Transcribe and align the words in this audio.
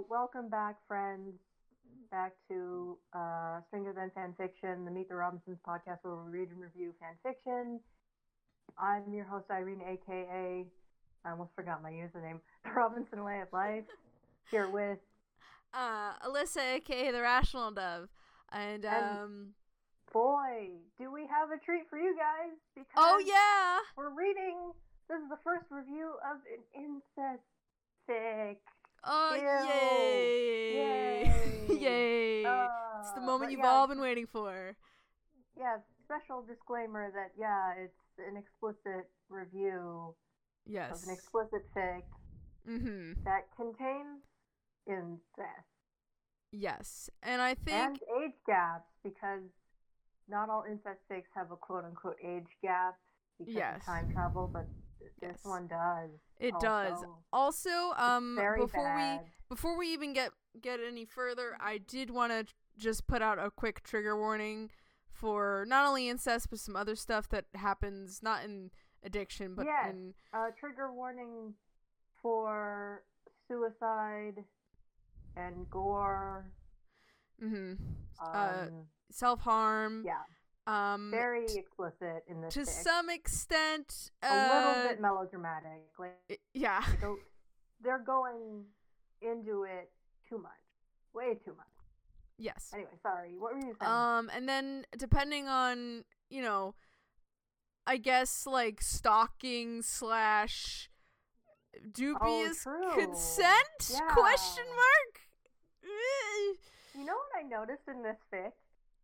So, 0.00 0.06
welcome 0.08 0.48
back, 0.48 0.76
friends, 0.88 1.34
back 2.10 2.32
to 2.48 2.96
uh, 3.12 3.60
Stranger 3.68 3.92
Than 3.92 4.10
Fan 4.14 4.34
Fiction, 4.38 4.86
the 4.86 4.90
Meet 4.90 5.10
the 5.10 5.14
Robinsons 5.14 5.58
podcast 5.66 5.98
where 6.02 6.16
we 6.16 6.38
read 6.38 6.48
and 6.50 6.60
review 6.60 6.94
fan 7.00 7.16
fiction. 7.22 7.80
I'm 8.78 9.12
your 9.12 9.24
host, 9.24 9.44
Irene, 9.50 9.82
aka, 9.86 10.64
I 11.24 11.30
almost 11.30 11.50
forgot 11.54 11.82
my 11.82 11.90
username, 11.90 12.40
The 12.64 12.70
Robinson 12.70 13.24
Way 13.24 13.40
of 13.42 13.48
Life, 13.52 13.84
here 14.50 14.70
with. 14.70 14.98
Uh, 15.74 16.14
Alyssa, 16.26 16.76
aka 16.76 17.12
The 17.12 17.20
Rational 17.20 17.70
Dove. 17.70 18.08
And, 18.52 18.86
And- 18.86 19.18
um, 19.18 19.46
Boy, 20.14 20.70
do 20.98 21.12
we 21.12 21.26
have 21.26 21.50
a 21.50 21.62
treat 21.62 21.82
for 21.90 21.98
you 21.98 22.16
guys 22.16 22.56
because 22.74 22.90
oh 22.96 23.22
yeah! 23.24 23.78
we're 23.96 24.10
reading. 24.10 24.72
This 25.08 25.18
is 25.18 25.28
the 25.28 25.38
first 25.44 25.66
review 25.70 26.14
of 26.24 26.38
an 26.48 26.62
incest 26.74 27.44
fic. 28.08 28.56
Oh, 29.04 29.34
yay! 29.68 30.74
Yay. 30.74 31.78
Yay! 31.78 32.44
Uh, 32.44 32.66
it's 33.00 33.12
the 33.12 33.20
moment 33.20 33.50
you've 33.50 33.60
yeah, 33.60 33.70
all 33.70 33.86
been 33.86 34.00
waiting 34.00 34.26
for. 34.26 34.76
Yeah, 35.58 35.76
special 36.04 36.42
disclaimer 36.42 37.10
that 37.12 37.32
yeah, 37.38 37.72
it's 37.76 38.28
an 38.28 38.36
explicit 38.36 39.08
review 39.28 40.14
yes. 40.66 41.02
of 41.02 41.08
an 41.08 41.14
explicit 41.14 41.62
fic 41.74 42.02
mm-hmm. 42.68 43.12
that 43.24 43.46
contains 43.56 44.22
incest 44.86 45.70
Yes. 46.52 47.10
And 47.22 47.40
I 47.40 47.54
think 47.54 47.76
and 47.76 48.00
age 48.22 48.34
gaps 48.46 48.90
because 49.04 49.42
not 50.28 50.48
all 50.48 50.64
incest 50.68 51.00
fics 51.10 51.30
have 51.34 51.50
a 51.50 51.56
quote 51.56 51.84
unquote 51.84 52.16
age 52.24 52.48
gap 52.62 52.96
because 53.38 53.54
Yes. 53.54 53.76
of 53.78 53.84
time 53.84 54.12
travel, 54.12 54.48
but 54.52 54.66
th- 55.00 55.10
this 55.20 55.30
Yes. 55.36 55.44
one 55.44 55.66
does. 55.66 56.10
it 56.38 56.54
does. 56.60 56.92
also. 56.92 57.18
Also, 57.32 57.92
um, 57.96 58.36
before 58.56 58.84
bad. 58.84 59.20
we 59.22 59.30
before 59.48 59.76
we 59.76 59.88
even 59.92 60.12
get 60.12 60.30
get 60.60 60.78
any 60.80 61.04
further, 61.04 61.56
I 61.60 61.78
did 61.78 62.10
want 62.10 62.32
to 62.32 62.46
just 62.78 63.06
put 63.08 63.20
out 63.22 63.38
a 63.38 63.50
quick 63.50 63.82
trigger 63.82 64.16
warning 64.16 64.70
for 65.10 65.64
not 65.68 65.86
only 65.86 66.08
incest 66.08 66.48
but 66.50 66.58
some 66.60 66.76
other 66.76 66.94
stuff 66.96 67.28
that 67.30 67.44
happens 67.54 68.22
not 68.22 68.44
in 68.44 68.70
addiction 69.02 69.54
but 69.54 69.66
Yes. 69.66 69.90
in 69.90 70.14
uh, 70.32 70.50
trigger 70.58 70.92
warning 70.92 71.54
for 72.22 73.02
suicide 73.48 74.44
and 75.36 75.68
gore. 75.70 76.46
hmm 77.40 77.72
Um, 78.20 78.32
uh, 78.34 78.66
self 79.10 79.40
harm. 79.40 80.04
yeah, 80.06 80.22
Um, 80.66 81.10
very 81.10 81.44
explicit 81.46 82.22
in 82.28 82.40
this. 82.42 82.54
to 82.54 82.60
fic. 82.60 82.66
some 82.68 83.10
extent, 83.10 84.10
uh, 84.22 84.26
a 84.28 84.68
little 84.70 84.88
bit 84.88 85.00
melodramatic. 85.00 85.88
Like 85.98 86.40
yeah, 86.54 86.82
they 87.00 87.08
they're 87.82 87.98
going 87.98 88.64
into 89.22 89.64
it 89.64 89.90
too 90.28 90.38
much, 90.38 90.52
way 91.14 91.34
too 91.44 91.54
much. 91.56 91.66
yes. 92.38 92.70
Anyway, 92.74 92.90
sorry. 93.02 93.36
What 93.38 93.54
were 93.54 93.60
you 93.60 93.74
saying? 93.80 93.90
Um, 93.90 94.30
and 94.34 94.48
then 94.48 94.84
depending 94.96 95.48
on 95.48 96.04
you 96.28 96.42
know, 96.42 96.74
I 97.86 97.96
guess 97.96 98.46
like 98.46 98.80
stalking 98.82 99.82
slash 99.82 100.88
dubious 101.92 102.62
true. 102.62 102.92
consent 102.94 103.90
Yeah. 103.90 104.00
question 104.12 104.64
mark. 104.66 105.20
You 106.94 107.06
know 107.06 107.14
what 107.14 107.38
I 107.38 107.42
noticed 107.48 107.88
in 107.88 108.02
this 108.02 108.16
fic? 108.32 108.52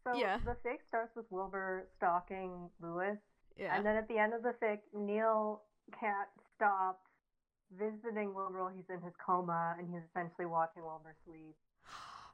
So 0.06 0.14
Yeah. 0.14 0.38
the 0.38 0.54
fic 0.64 0.86
starts 0.86 1.16
with 1.16 1.26
Wilbur 1.32 1.88
stalking 1.96 2.70
Lewis, 2.78 3.18
Yeah. 3.56 3.74
and 3.74 3.84
then 3.84 3.96
at 3.96 4.06
the 4.06 4.18
end 4.18 4.34
of 4.34 4.44
the 4.44 4.52
fic, 4.62 4.82
Neil 4.92 5.64
can't 5.90 6.28
stop 6.54 7.08
visiting 7.72 8.32
Wilbur 8.32 8.62
while 8.62 8.72
he's 8.72 8.88
in 8.88 9.00
his 9.02 9.16
coma, 9.16 9.74
and 9.76 9.92
he's 9.92 10.04
essentially 10.04 10.46
watching 10.46 10.84
Wilbur 10.84 11.16
sleep. 11.24 11.56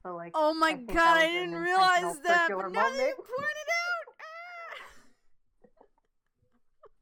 So 0.03 0.15
like, 0.15 0.33
Oh 0.35 0.53
my 0.53 0.71
I 0.71 0.75
god, 0.75 1.17
I 1.17 1.29
didn't 1.29 1.55
realize 1.55 2.19
that. 2.21 2.51
But 2.51 2.73
now 2.73 2.91
that 2.91 2.99
you 2.99 3.15
pointed 3.15 3.69
out, 3.81 4.07
ah. 4.21 4.77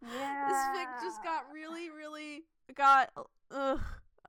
yeah, 0.03 0.49
this 0.49 0.79
fic 0.79 1.03
just 1.03 1.21
got 1.25 1.51
really, 1.53 1.91
really 1.91 2.45
got. 2.75 3.11
Ugh. 3.51 3.81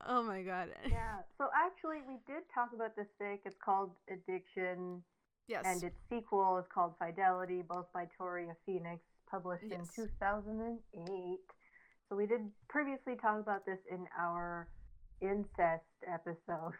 Oh 0.04 0.22
my 0.24 0.42
god. 0.42 0.74
Yeah. 0.88 1.22
So 1.38 1.50
actually, 1.54 2.02
we 2.08 2.18
did 2.26 2.42
talk 2.52 2.72
about 2.74 2.96
this 2.96 3.06
fic. 3.20 3.40
It's 3.44 3.56
called 3.64 3.94
Addiction. 4.10 5.04
Yes. 5.48 5.64
and 5.66 5.82
its 5.82 5.96
sequel 6.08 6.58
is 6.58 6.64
called 6.72 6.94
Fidelity, 6.98 7.62
both 7.62 7.86
by 7.92 8.06
Toria 8.16 8.54
Phoenix, 8.64 9.02
published 9.30 9.64
Yes. 9.68 9.96
in 9.98 10.04
2008. 10.06 11.40
So 12.08 12.16
we 12.16 12.26
did 12.26 12.50
previously 12.68 13.16
talk 13.16 13.40
about 13.40 13.64
this 13.66 13.78
in 13.90 14.06
our 14.18 14.68
incest 15.20 15.84
episode. 16.06 16.72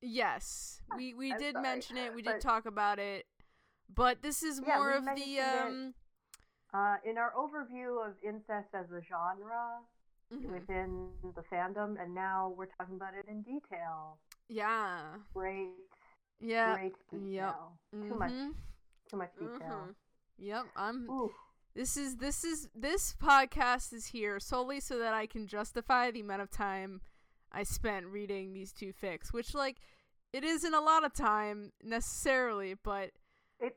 Yes, 0.00 0.80
we 0.96 1.14
we 1.14 1.34
did 1.34 1.54
sorry, 1.54 1.62
mention 1.62 1.96
it. 1.96 2.14
We 2.14 2.22
did 2.22 2.40
talk 2.40 2.66
about 2.66 2.98
it, 2.98 3.26
but 3.92 4.22
this 4.22 4.42
is 4.42 4.60
Yeah, 4.64 4.76
more 4.76 4.92
of 4.92 5.04
the 5.04 5.36
it. 5.38 5.40
um. 5.40 5.94
Uh, 6.72 6.96
in 7.04 7.16
our 7.16 7.32
overview 7.32 8.06
of 8.06 8.12
incest 8.22 8.68
as 8.74 8.90
a 8.92 9.00
genre 9.02 9.80
mhm. 10.32 10.50
within 10.52 11.08
the 11.34 11.42
fandom, 11.50 12.00
and 12.00 12.14
now 12.14 12.52
we're 12.56 12.66
talking 12.78 12.94
about 12.96 13.14
it 13.14 13.24
in 13.26 13.40
detail. 13.42 14.18
Yeah. 14.48 15.16
Great, 15.34 15.70
Yeah. 16.40 16.74
great 16.74 16.94
detail. 17.10 17.72
Yep. 17.92 18.08
Too 18.08 18.14
much, 18.14 18.32
too 19.10 19.16
much 19.16 19.30
detail. 19.38 19.58
mhm. 19.60 19.94
Yep. 20.38 20.66
I'm. 20.76 21.10
Ooh, 21.10 21.32
This 21.74 21.96
is 21.96 22.16
this 22.16 22.44
is 22.44 22.68
this 22.74 23.14
podcast 23.20 23.92
is 23.92 24.06
here 24.06 24.38
solely 24.40 24.80
so 24.80 24.98
that 24.98 25.14
I 25.14 25.26
can 25.26 25.46
justify 25.46 26.10
the 26.10 26.20
amount 26.20 26.42
of 26.42 26.50
time 26.50 27.00
I 27.52 27.62
spent 27.62 28.06
reading 28.06 28.52
these 28.52 28.72
two 28.72 28.92
fics, 28.92 29.32
which 29.32 29.54
like 29.54 29.76
it 30.32 30.44
isn't 30.44 30.74
a 30.74 30.80
lot 30.80 31.04
of 31.04 31.12
time 31.14 31.72
necessarily, 31.82 32.74
but 32.74 33.10
it. 33.60 33.76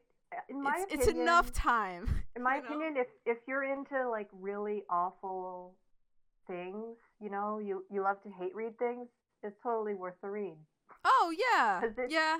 In 0.49 0.61
my 0.61 0.73
it's 0.75 0.85
opinion, 0.85 1.09
it's 1.09 1.19
enough 1.19 1.51
time. 1.53 2.23
in 2.35 2.43
my 2.43 2.57
know? 2.59 2.65
opinion 2.65 2.95
if 2.97 3.07
if 3.25 3.37
you're 3.47 3.63
into 3.63 4.09
like 4.09 4.29
really 4.33 4.83
awful 4.89 5.75
things 6.47 6.97
you 7.19 7.29
know 7.29 7.59
you 7.59 7.85
you 7.91 8.01
love 8.01 8.21
to 8.23 8.29
hate 8.29 8.53
read 8.55 8.77
things 8.79 9.07
it's 9.43 9.55
totally 9.61 9.93
worth 9.93 10.15
the 10.21 10.29
read 10.29 10.57
Oh 11.03 11.33
yeah, 11.37 11.81
it- 11.85 12.11
yeah. 12.11 12.37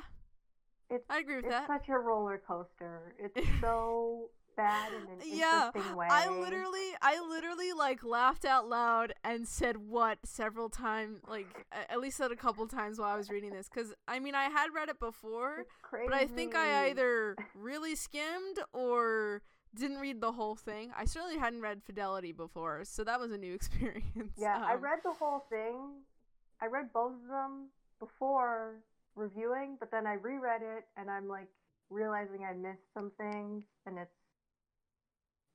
it's 0.90 1.06
I 1.10 1.20
agree 1.20 1.38
with 1.38 1.46
that. 1.50 1.62
it's 1.64 1.68
that. 1.68 1.82
such 1.82 1.90
a 1.90 1.98
roller 1.98 2.42
coaster 2.46 3.14
it's 3.18 3.48
so 3.62 4.30
bad 4.58 4.92
in 4.94 5.02
an 5.14 5.18
Yeah, 5.26 5.68
interesting 5.74 5.96
way 5.96 6.08
I 6.12 6.28
literally, 6.30 6.92
I 7.02 7.20
literally 7.26 7.72
like 7.74 8.04
laughed 8.04 8.44
out 8.46 8.68
loud 8.68 9.14
and 9.24 9.48
said 9.48 9.78
"what" 9.78 10.20
several 10.26 10.70
times, 10.70 11.22
like 11.28 11.66
at 11.72 12.00
least 12.00 12.18
said 12.18 12.32
a 12.32 12.36
couple 12.36 12.68
times 12.68 13.00
while 13.00 13.08
I 13.10 13.16
was 13.16 13.30
reading 13.30 13.52
this. 13.52 13.70
Because 13.70 13.94
I 14.08 14.20
mean, 14.20 14.36
I 14.36 14.44
had 14.50 14.68
read 14.76 14.90
it 14.90 15.00
before, 15.00 15.66
but 15.90 16.14
I 16.14 16.28
think 16.28 16.54
I 16.56 16.90
either 16.90 17.38
really 17.56 17.96
skimmed 17.96 18.60
or 18.74 19.42
didn't 19.74 20.00
read 20.00 20.20
the 20.20 20.34
whole 20.34 20.56
thing. 20.56 20.92
I 20.98 21.06
certainly 21.06 21.38
hadn't 21.38 21.62
read 21.62 21.82
Fidelity 21.82 22.34
before, 22.34 22.84
so 22.84 23.06
that 23.06 23.20
was 23.22 23.32
a 23.32 23.38
new 23.38 23.54
experience. 23.60 24.34
yeah 24.38 24.60
i 24.68 24.74
Um, 24.74 24.82
read 24.82 25.00
the 25.06 25.14
whole 25.14 25.46
thing 25.50 26.04
i 26.62 26.66
read 26.68 26.92
both 26.92 27.14
of 27.14 27.28
them 27.30 27.70
before 28.02 28.82
reviewing 29.16 29.78
but 29.80 29.90
then 29.92 30.06
i 30.08 30.14
reread 30.14 30.62
it 30.62 30.84
and 30.98 31.10
i'm 31.10 31.28
like 31.28 31.48
realizing 31.90 32.44
i 32.44 32.54
missed 32.54 32.88
some 32.94 33.12
things 33.18 33.64
and 33.86 33.98
it's 33.98 34.12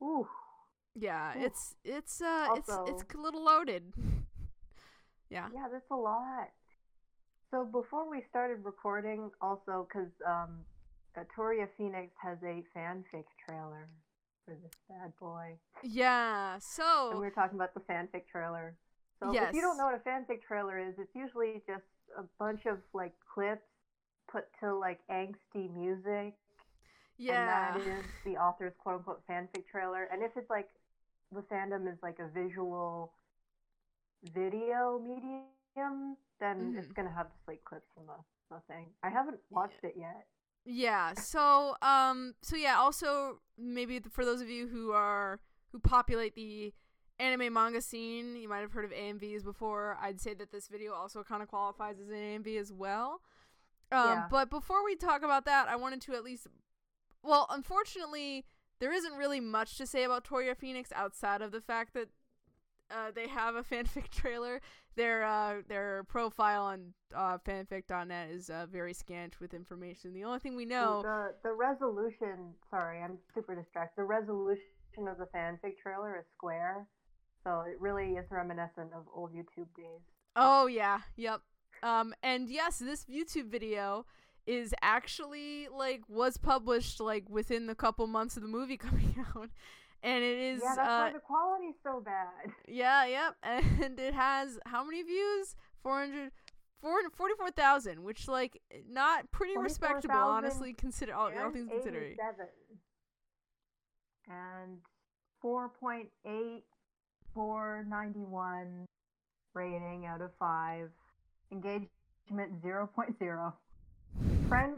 ooh 0.02 0.26
Yeah, 0.94 1.32
Ooh. 1.36 1.44
it's 1.46 1.74
it's 1.84 2.22
uh 2.22 2.48
it's 2.56 2.70
Also- 2.70 2.86
it's 2.90 3.04
a 3.14 3.18
little 3.20 3.44
loaded. 3.44 3.92
yeah. 5.36 5.48
Yeah, 5.52 5.66
that's 5.70 5.90
a 5.90 5.94
lot. 5.96 6.48
So 7.50 7.64
before 7.64 8.08
we 8.10 8.22
started 8.30 8.64
recording, 8.64 9.30
also 9.42 9.86
because 9.86 10.08
um, 10.26 10.64
Toria 11.34 11.68
Phoenix 11.76 12.12
has 12.22 12.38
a 12.42 12.64
fanfic 12.74 13.26
trailer 13.44 13.88
for 14.44 14.54
this 14.62 14.72
bad 14.88 15.12
boy, 15.20 15.58
Yeah. 15.82 16.54
and 16.54 16.62
So 16.62 17.10
we 17.12 17.20
were 17.20 17.30
talking 17.30 17.56
about 17.60 17.74
the 17.74 17.80
fanfic 17.80 18.24
trailer. 18.32 18.76
So 19.20 19.32
if 19.36 19.54
you 19.54 19.60
don't 19.60 19.76
know 19.78 19.84
what 19.90 19.94
a 19.94 20.04
fanfic 20.08 20.40
trailer 20.48 20.78
is, 20.78 20.94
it's 20.98 21.14
usually 21.14 21.62
just 21.66 21.84
a 22.18 22.24
bunch 22.38 22.66
of 22.66 22.78
like 22.92 23.12
clips 23.32 23.66
put 24.30 24.44
to 24.60 24.74
like 24.74 25.00
angsty 25.10 25.72
music, 25.74 26.34
yeah. 27.18 27.38
and 27.40 27.48
that 27.48 27.88
is 27.98 28.04
the 28.24 28.36
author's 28.36 28.72
quote 28.78 28.96
unquote 28.96 29.22
fanfic 29.26 29.66
trailer. 29.70 30.04
And 30.12 30.22
if 30.22 30.32
it's 30.36 30.50
like 30.50 30.68
the 31.32 31.42
fandom 31.42 31.90
is 31.92 31.98
like 32.02 32.18
a 32.18 32.28
visual 32.28 33.12
video 34.34 34.98
medium, 34.98 36.16
then 36.40 36.74
it's 36.76 36.88
Mhm. 36.88 36.94
gonna 36.94 37.10
have 37.12 37.30
just 37.32 37.46
like 37.48 37.62
clips 37.64 37.86
from 37.94 38.06
the, 38.06 38.16
the 38.50 38.60
thing. 38.68 38.86
I 39.02 39.10
haven't 39.10 39.40
watched 39.50 39.82
it 39.84 39.94
yet. 39.96 40.26
Yeah. 40.64 41.14
So, 41.14 41.76
um, 41.82 42.34
so 42.42 42.56
yeah. 42.56 42.76
Also, 42.78 43.40
maybe 43.56 44.00
for 44.00 44.24
those 44.24 44.40
of 44.40 44.48
you 44.50 44.66
who 44.68 44.92
are 44.92 45.40
who 45.72 45.78
populate 45.78 46.34
the 46.34 46.72
anime 47.18 47.52
manga 47.52 47.80
scene, 47.80 48.36
you 48.36 48.48
might 48.48 48.60
have 48.60 48.72
heard 48.72 48.84
of 48.84 48.90
AMVs 48.90 49.44
before. 49.44 49.96
I'd 50.00 50.20
say 50.20 50.34
that 50.34 50.50
this 50.52 50.68
video 50.68 50.92
also 50.92 51.22
kind 51.22 51.42
of 51.42 51.48
qualifies 51.48 51.96
as 52.00 52.08
an 52.08 52.14
AMV 52.16 52.58
as 52.58 52.72
well. 52.72 53.20
Um, 53.92 54.08
Yeah. 54.08 54.26
But 54.30 54.50
before 54.50 54.84
we 54.84 54.96
talk 54.96 55.22
about 55.22 55.44
that, 55.44 55.68
I 55.68 55.76
wanted 55.76 56.00
to 56.02 56.14
at 56.14 56.24
least, 56.24 56.46
well, 57.22 57.46
unfortunately, 57.50 58.44
there 58.78 58.92
isn't 58.92 59.14
really 59.14 59.40
much 59.40 59.78
to 59.78 59.86
say 59.86 60.04
about 60.04 60.24
Toria 60.24 60.54
Phoenix 60.54 60.92
outside 60.94 61.40
of 61.42 61.52
the 61.52 61.60
fact 61.60 61.94
that 61.94 62.08
uh, 62.90 63.10
they 63.14 63.28
have 63.28 63.54
a 63.56 63.62
fanfic 63.70 64.08
trailer. 64.10 64.60
Their 64.96 65.24
uh, 65.24 65.56
their 65.68 66.04
profile 66.04 66.64
on 66.64 66.94
uh, 67.14 67.36
fanfic.net 67.46 68.30
is 68.30 68.48
uh, 68.48 68.66
very 68.70 68.94
scant 68.94 69.40
with 69.40 69.52
information. 69.52 70.14
The 70.14 70.24
only 70.24 70.38
thing 70.38 70.56
we 70.56 70.64
know, 70.64 71.02
the 71.02 71.34
the 71.42 71.52
resolution. 71.52 72.54
Sorry, 72.70 73.02
I'm 73.02 73.18
super 73.34 73.54
distracted. 73.54 74.00
The 74.00 74.04
resolution 74.04 74.62
of 75.08 75.18
the 75.18 75.26
fanfic 75.34 75.76
trailer 75.82 76.16
is 76.18 76.24
square, 76.34 76.86
so 77.46 77.60
it 77.60 77.80
really 77.80 78.14
is 78.14 78.26
reminiscent 78.30 78.92
of 78.92 79.04
old 79.14 79.32
YouTube 79.32 79.68
days. 79.76 80.02
oh 80.34 80.66
yeah, 80.66 81.00
yep. 81.16 81.42
Um, 81.82 82.14
and 82.22 82.48
yes, 82.48 82.78
this 82.78 83.04
YouTube 83.04 83.50
video 83.50 84.04
is 84.46 84.74
actually 84.82 85.68
like 85.68 86.02
was 86.08 86.36
published 86.36 87.00
like 87.00 87.28
within 87.28 87.66
the 87.66 87.74
couple 87.74 88.06
months 88.08 88.36
of 88.36 88.42
the 88.42 88.48
movie 88.48 88.76
coming 88.88 89.14
out, 89.28 89.50
and 90.02 90.24
it 90.24 90.38
is 90.38 90.60
yeah, 90.62 90.74
that's 90.74 90.88
uh, 90.88 91.04
why 91.06 91.12
the 91.12 91.20
quality's 91.20 91.76
so 91.82 92.02
bad. 92.04 92.50
Yeah, 92.68 93.06
yep. 93.06 93.34
And 93.84 93.98
it 94.00 94.14
has 94.14 94.58
how 94.66 94.84
many 94.84 95.02
views? 95.02 95.54
400 95.82 96.32
44,000, 97.16 98.02
which 98.02 98.28
like 98.28 98.60
not 98.88 99.30
pretty 99.32 99.56
respectable 99.56 100.14
44,000 100.14 100.36
honestly 100.36 100.72
consider 100.72 101.14
all, 101.14 101.30
all 101.36 101.50
things 101.50 101.68
considering. 101.70 102.12
87. 102.12 102.46
And 104.28 104.78
4.8, 105.42 106.62
491 107.36 108.86
rating 109.54 110.06
out 110.06 110.22
of 110.22 110.30
5. 110.38 110.88
Engagement 111.52 111.90
0.0. 112.64 113.52
Friend, 114.48 114.74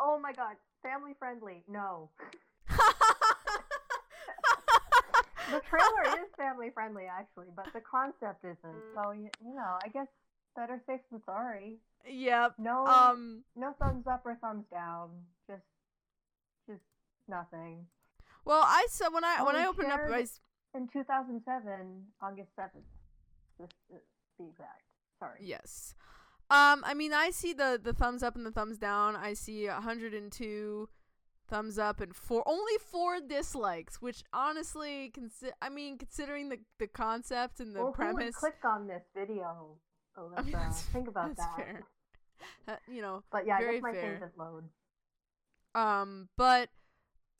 oh 0.00 0.18
my 0.20 0.32
god, 0.32 0.56
family 0.82 1.12
friendly. 1.18 1.62
No. 1.68 2.08
The 5.50 5.60
trailer 5.60 6.22
is 6.22 6.28
family 6.36 6.68
friendly 6.74 7.04
actually, 7.10 7.46
but 7.56 7.68
the 7.72 7.80
concept 7.80 8.44
isn't. 8.44 8.82
So, 8.94 9.12
you, 9.12 9.30
you 9.42 9.54
know, 9.54 9.78
I 9.82 9.88
guess 9.88 10.06
better 10.54 10.78
safe 10.86 11.00
than 11.10 11.22
sorry. 11.24 11.78
yep. 12.06 12.52
No, 12.58 12.84
Um 12.86 13.44
no 13.56 13.72
thumbs 13.80 14.06
up 14.06 14.26
or 14.26 14.36
thumbs 14.42 14.66
down. 14.70 15.08
Just, 15.46 15.62
just 16.68 16.82
nothing. 17.28 17.86
well, 18.44 18.60
I 18.62 18.88
saw 18.90 19.10
when 19.10 19.24
I 19.24 19.42
when 19.42 19.56
Oh, 19.56 19.58
I 19.58 19.66
opened 19.66 19.90
up 19.90 20.00
I 20.06 20.26
In 20.74 20.86
2007, 20.88 22.04
August 22.20 22.50
7th, 22.56 22.70
just 23.58 23.72
to 23.90 23.96
be 24.38 24.44
exact. 24.50 24.82
Sorry. 25.18 25.40
yes. 25.42 25.94
Um 26.50 26.82
I 26.86 26.94
mean, 26.94 27.12
I 27.12 27.30
see 27.30 27.52
the 27.52 27.80
the 27.82 27.92
thumbs 27.92 28.22
up 28.22 28.36
and 28.36 28.46
the 28.46 28.52
thumbs 28.52 28.78
down. 28.78 29.16
I 29.16 29.34
see 29.34 29.66
102 29.66 30.88
thumbs 31.48 31.78
up 31.78 32.00
and 32.00 32.14
four 32.14 32.42
only 32.46 32.74
four 32.90 33.20
dislikes, 33.20 34.00
which 34.00 34.22
honestly 34.32 35.10
consi- 35.18 35.52
I 35.60 35.68
mean, 35.70 35.98
considering 35.98 36.48
the 36.50 36.58
the 36.78 36.86
concept 36.86 37.60
and 37.60 37.74
the 37.74 37.80
well, 37.82 37.92
who 37.92 38.06
would 38.06 38.14
premise 38.16 38.36
click 38.36 38.56
on 38.64 38.86
this 38.86 39.02
video? 39.14 39.76
I 40.36 40.42
mean, 40.42 40.56
Think 40.92 41.08
about 41.08 41.36
that's 41.36 41.40
that. 41.48 41.56
fair. 41.56 42.78
you 42.88 43.02
know, 43.02 43.22
But 43.30 43.46
yeah, 43.46 43.56
I 43.56 43.72
guess 43.72 43.82
my 43.82 43.92
fair. 43.92 44.32
load. 44.36 44.64
Um, 45.74 46.28
but 46.36 46.70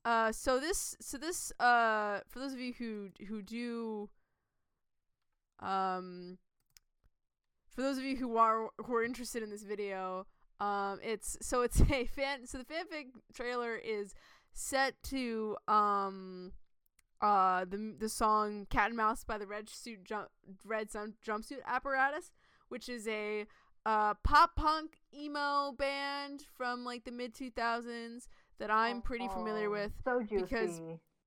uh, 0.08 0.32
so 0.32 0.58
this, 0.58 0.96
so 1.00 1.19
this, 1.19 1.52
uh, 1.60 2.20
for 2.26 2.38
those 2.38 2.55
of 2.55 2.58
you 2.58 2.72
who 2.72 3.10
who 3.26 3.43
do, 3.43 4.08
um, 5.60 6.38
for 7.69 7.82
those 7.82 7.99
of 7.99 8.05
you 8.05 8.16
who 8.16 8.38
are 8.38 8.70
who 8.78 8.94
are 8.94 9.05
interested 9.05 9.43
in 9.43 9.50
this 9.50 9.64
video, 9.64 10.26
um, 10.60 10.99
it's 11.02 11.37
so 11.43 11.60
it's 11.60 11.78
a 11.90 12.06
fan. 12.06 12.46
So 12.46 12.56
the 12.56 12.64
fanfic 12.64 13.08
trailer 13.34 13.76
is 13.76 14.14
set 14.55 14.94
to 15.10 15.58
um, 15.69 16.52
uh, 17.20 17.66
the 17.66 17.94
the 17.99 18.08
song 18.08 18.66
"Cat 18.70 18.87
and 18.87 18.96
Mouse" 18.96 19.25
by 19.25 19.37
the 19.37 19.46
Red 19.46 19.69
Suit 19.69 20.04
Jump 20.04 20.28
Red 20.64 20.90
Sun 20.90 21.16
Jumpsuit 21.22 21.62
Apparatus, 21.66 22.31
which 22.70 22.88
is 22.88 23.06
a 23.06 23.44
uh, 23.84 24.14
pop 24.25 24.56
punk 24.56 25.00
emo 25.12 25.72
band 25.72 26.46
from 26.56 26.82
like 26.82 27.04
the 27.04 27.12
mid 27.12 27.34
2000s 27.34 28.26
that 28.58 28.70
I'm 28.70 29.02
pretty 29.02 29.28
familiar 29.28 29.69
Oh, 29.69 29.70
with 29.72 29.93
So 30.05 30.22
juicy. 30.22 30.43
because- 30.43 30.81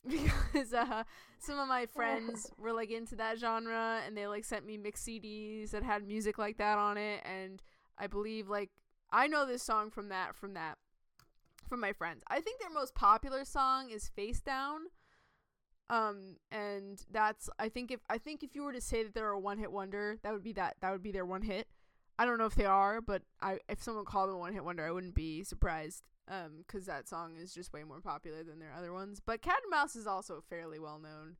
because 0.07 0.73
uh, 0.73 1.03
some 1.37 1.59
of 1.59 1.67
my 1.67 1.85
friends 1.85 2.51
were 2.57 2.73
like 2.73 2.89
into 2.89 3.15
that 3.17 3.37
genre 3.37 4.01
and 4.05 4.17
they 4.17 4.25
like 4.25 4.43
sent 4.43 4.65
me 4.65 4.75
mix 4.75 5.03
CDs 5.03 5.69
that 5.71 5.83
had 5.83 6.07
music 6.07 6.39
like 6.39 6.57
that 6.57 6.79
on 6.79 6.97
it 6.97 7.21
and 7.23 7.61
I 7.99 8.07
believe 8.07 8.49
like 8.49 8.71
I 9.11 9.27
know 9.27 9.45
this 9.45 9.61
song 9.61 9.91
from 9.91 10.09
that 10.09 10.35
from 10.35 10.55
that 10.55 10.79
from 11.69 11.79
my 11.81 11.93
friends. 11.93 12.23
I 12.27 12.39
think 12.41 12.59
their 12.59 12.71
most 12.71 12.95
popular 12.95 13.45
song 13.45 13.91
is 13.91 14.07
Face 14.09 14.41
Down. 14.41 14.87
Um 15.89 16.37
and 16.51 17.03
that's 17.11 17.49
I 17.59 17.69
think 17.69 17.91
if 17.91 17.99
I 18.09 18.17
think 18.17 18.43
if 18.43 18.55
you 18.55 18.63
were 18.63 18.73
to 18.73 18.81
say 18.81 19.03
that 19.03 19.13
they're 19.13 19.29
a 19.29 19.39
one-hit 19.39 19.71
wonder, 19.71 20.17
that 20.23 20.33
would 20.33 20.43
be 20.43 20.53
that 20.53 20.77
that 20.81 20.91
would 20.91 21.03
be 21.03 21.11
their 21.11 21.25
one 21.25 21.41
hit. 21.43 21.67
I 22.17 22.25
don't 22.25 22.37
know 22.37 22.45
if 22.45 22.55
they 22.55 22.65
are, 22.65 23.01
but 23.01 23.23
I 23.41 23.59
if 23.69 23.83
someone 23.83 24.05
called 24.05 24.29
them 24.29 24.35
a 24.37 24.39
one-hit 24.39 24.63
wonder, 24.63 24.85
I 24.85 24.91
wouldn't 24.91 25.15
be 25.15 25.43
surprised 25.43 26.03
um 26.27 26.63
cuz 26.67 26.85
that 26.85 27.07
song 27.07 27.35
is 27.35 27.53
just 27.53 27.73
way 27.73 27.83
more 27.83 28.01
popular 28.01 28.43
than 28.43 28.59
their 28.59 28.73
other 28.73 28.93
ones. 28.93 29.19
But 29.19 29.41
Cat 29.41 29.59
and 29.63 29.71
Mouse 29.71 29.95
is 29.95 30.07
also 30.07 30.41
fairly 30.41 30.79
well 30.79 30.99
known. 30.99 31.37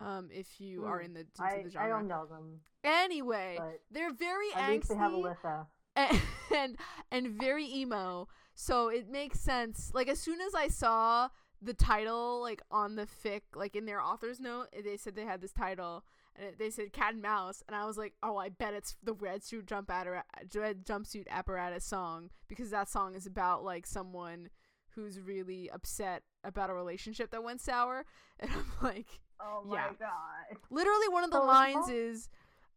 Um 0.00 0.30
if 0.32 0.60
you 0.60 0.84
are 0.84 0.98
Hmm. 1.00 1.04
in 1.06 1.14
the 1.14 1.20
into 1.20 1.42
I, 1.42 1.62
the 1.62 1.68
I 1.68 1.70
genre. 1.70 1.88
don't 1.88 2.08
know 2.08 2.26
them, 2.26 2.60
Anyway, 2.84 3.58
they're 3.90 4.12
very 4.12 4.50
angsty 4.50 4.88
they 4.88 4.94
have 4.96 5.12
Alyssa. 5.12 5.66
and, 5.96 6.20
and 6.56 6.76
and 7.10 7.28
very 7.40 7.66
emo. 7.66 8.28
So 8.54 8.88
it 8.88 9.08
makes 9.08 9.40
sense. 9.40 9.90
Like 9.94 10.08
as 10.08 10.18
soon 10.20 10.40
as 10.40 10.54
I 10.54 10.68
saw 10.68 11.28
the 11.60 11.74
title 11.74 12.40
like 12.40 12.62
on 12.70 12.94
the 12.96 13.06
fic, 13.06 13.42
like 13.54 13.74
in 13.76 13.84
their 13.86 14.00
author's 14.00 14.38
note, 14.40 14.68
they 14.84 14.96
said 14.96 15.14
they 15.16 15.24
had 15.24 15.40
this 15.40 15.52
title 15.52 16.04
and 16.38 16.56
they 16.58 16.70
said 16.70 16.92
cat 16.92 17.14
and 17.14 17.22
mouse, 17.22 17.62
and 17.66 17.76
I 17.76 17.84
was 17.84 17.98
like, 17.98 18.14
oh, 18.22 18.36
I 18.36 18.48
bet 18.48 18.74
it's 18.74 18.96
the 19.02 19.12
red 19.14 19.42
suit 19.42 19.66
jump 19.66 19.88
appara- 19.88 20.22
red 20.54 20.84
jumpsuit 20.86 21.26
apparatus 21.28 21.84
song 21.84 22.30
because 22.48 22.70
that 22.70 22.88
song 22.88 23.14
is 23.14 23.26
about 23.26 23.64
like 23.64 23.86
someone 23.86 24.48
who's 24.94 25.20
really 25.20 25.70
upset 25.70 26.22
about 26.44 26.70
a 26.70 26.74
relationship 26.74 27.30
that 27.30 27.42
went 27.44 27.60
sour, 27.60 28.04
and 28.40 28.50
I'm 28.50 28.66
like, 28.82 29.20
Oh 29.40 29.62
my 29.66 29.76
Yeah. 29.76 29.90
god. 29.98 30.58
literally 30.70 31.08
one 31.10 31.24
of 31.24 31.30
the 31.30 31.38
it's 31.38 31.46
lines 31.46 31.76
all- 31.76 31.90
is, 31.90 32.28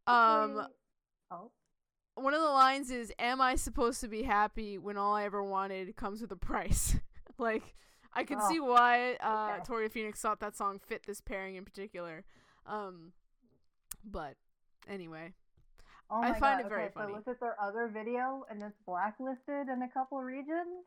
um. 0.08 0.68
Oh. 1.32 1.52
one 2.16 2.34
of 2.34 2.42
the 2.42 2.48
lines 2.50 2.92
is 2.92 3.12
am 3.18 3.40
i 3.40 3.56
supposed 3.56 4.02
to 4.02 4.08
be 4.10 4.24
happy 4.24 4.78
when 4.78 4.98
all 4.98 5.14
i 5.16 5.24
ever 5.24 5.42
wanted 5.44 5.96
comes 5.96 6.22
with 6.22 6.32
a 6.32 6.36
price 6.36 6.98
like 7.38 7.74
i 8.14 8.24
can 8.26 8.38
Oh, 8.42 8.50
see 8.50 8.60
why 8.60 9.14
uh 9.22 9.54
okay. 9.56 9.64
toria 9.66 9.90
phoenix 9.90 10.20
thought 10.20 10.40
that 10.42 10.58
song 10.58 10.80
fit 10.86 11.04
this 11.08 11.22
pairing 11.22 11.56
in 11.56 11.64
particular 11.64 12.26
um 12.66 13.14
but 14.06 14.36
anyway 14.90 15.34
Oh 16.14 16.22
I 16.22 16.34
find 16.34 16.60
god. 16.60 16.66
it 16.66 16.68
very 16.70 16.84
okay, 16.86 16.92
funny. 16.94 17.14
So 17.14 17.18
look 17.20 17.28
at 17.30 17.40
their 17.40 17.56
other 17.62 17.88
video, 17.88 18.44
and 18.50 18.62
it's 18.62 18.76
blacklisted 18.86 19.70
in 19.70 19.82
a 19.82 19.88
couple 19.94 20.20
regions. 20.20 20.84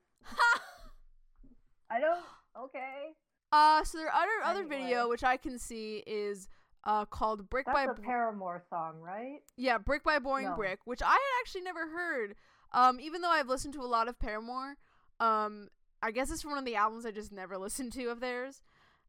I 1.90 2.00
don't. 2.00 2.20
Okay. 2.56 3.10
uh 3.50 3.82
so 3.82 3.98
their 3.98 4.12
other 4.14 4.28
other 4.44 4.64
video 4.64 5.08
which 5.08 5.24
i 5.24 5.36
can 5.36 5.58
see 5.58 6.04
is 6.06 6.46
uh 6.84 7.04
called 7.04 7.50
brick 7.50 7.66
That's 7.66 7.74
by 7.86 7.90
a 7.90 7.94
Paramore 7.94 8.62
song, 8.70 9.00
right? 9.00 9.40
yeah 9.56 9.78
brick 9.78 10.04
by 10.04 10.20
boring 10.20 10.50
No. 10.50 10.54
brick 10.54 10.78
which 10.84 11.02
i 11.02 11.08
had 11.10 11.40
actually 11.40 11.62
never 11.62 11.88
heard 11.88 12.36
um 12.70 13.00
even 13.00 13.22
though 13.22 13.30
i've 13.30 13.48
listened 13.48 13.74
to 13.74 13.80
a 13.80 13.90
lot 13.90 14.06
of 14.06 14.20
paramore 14.20 14.76
um 15.18 15.66
i 16.00 16.12
guess 16.12 16.30
it's 16.30 16.42
from 16.42 16.52
one 16.52 16.60
of 16.60 16.64
the 16.64 16.76
albums 16.76 17.04
i 17.04 17.10
just 17.10 17.32
never 17.32 17.58
listened 17.66 17.92
to 17.94 18.04
of 18.06 18.20
theirs 18.20 18.62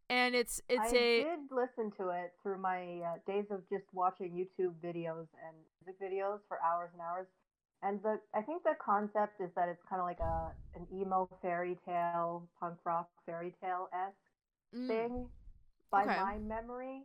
and 0.09 0.35
it's 0.35 0.62
it's 0.69 0.93
I 0.93 0.97
a 0.97 1.24
did 1.24 1.39
listen 1.51 1.91
to 1.97 2.09
it 2.09 2.33
through 2.43 2.59
my 2.59 3.01
uh, 3.01 3.15
days 3.25 3.45
of 3.51 3.62
just 3.69 3.85
watching 3.93 4.31
YouTube 4.31 4.74
videos 4.83 5.27
and 5.45 5.55
music 5.85 6.00
videos 6.01 6.39
for 6.47 6.59
hours 6.63 6.89
and 6.93 7.01
hours. 7.01 7.27
And 7.83 8.01
the 8.03 8.19
I 8.33 8.41
think 8.41 8.63
the 8.63 8.75
concept 8.83 9.41
is 9.41 9.50
that 9.55 9.67
it's 9.69 9.81
kind 9.89 10.00
of 10.01 10.05
like 10.07 10.19
a 10.19 10.51
an 10.75 10.88
emo 10.93 11.29
fairy 11.41 11.77
tale, 11.85 12.47
punk 12.59 12.77
rock 12.85 13.09
fairy 13.25 13.53
tale 13.62 13.89
esque 13.93 14.15
mm, 14.75 14.88
thing 14.88 15.27
by 15.91 16.03
Okay. 16.03 16.19
my 16.19 16.38
memory. 16.39 17.03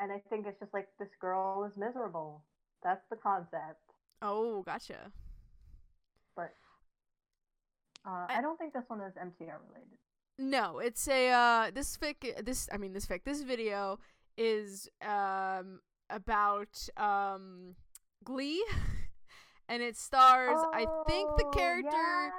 And 0.00 0.12
I 0.12 0.22
think 0.30 0.46
it's 0.46 0.58
just 0.60 0.72
like 0.72 0.88
this 0.98 1.08
girl 1.20 1.64
is 1.64 1.76
miserable. 1.76 2.44
That's 2.82 3.02
the 3.10 3.16
concept. 3.16 3.82
oh 4.22 4.62
gotcha 4.62 5.12
But 6.36 6.54
uh, 8.06 8.26
I- 8.28 8.38
I 8.38 8.40
don't 8.40 8.56
think 8.58 8.72
this 8.72 8.84
one 8.88 9.00
is 9.00 9.14
MTR 9.14 9.58
related. 9.68 9.98
No, 10.38 10.78
it's 10.78 11.08
a 11.08 11.30
uh 11.30 11.70
this 11.74 11.96
fic 11.96 12.44
this 12.44 12.68
I 12.72 12.76
mean 12.76 12.92
this 12.92 13.06
fic 13.06 13.24
this 13.24 13.42
video 13.42 13.98
is 14.36 14.88
um 15.02 15.80
about 16.10 16.88
um 16.96 17.74
Glee 18.24 18.64
and 19.68 19.82
it 19.82 19.96
stars 19.96 20.58
I 20.72 20.86
think 21.06 21.36
the 21.36 21.44
Oh, 21.44 21.50
character 21.50 21.90
yeah, 21.90 22.30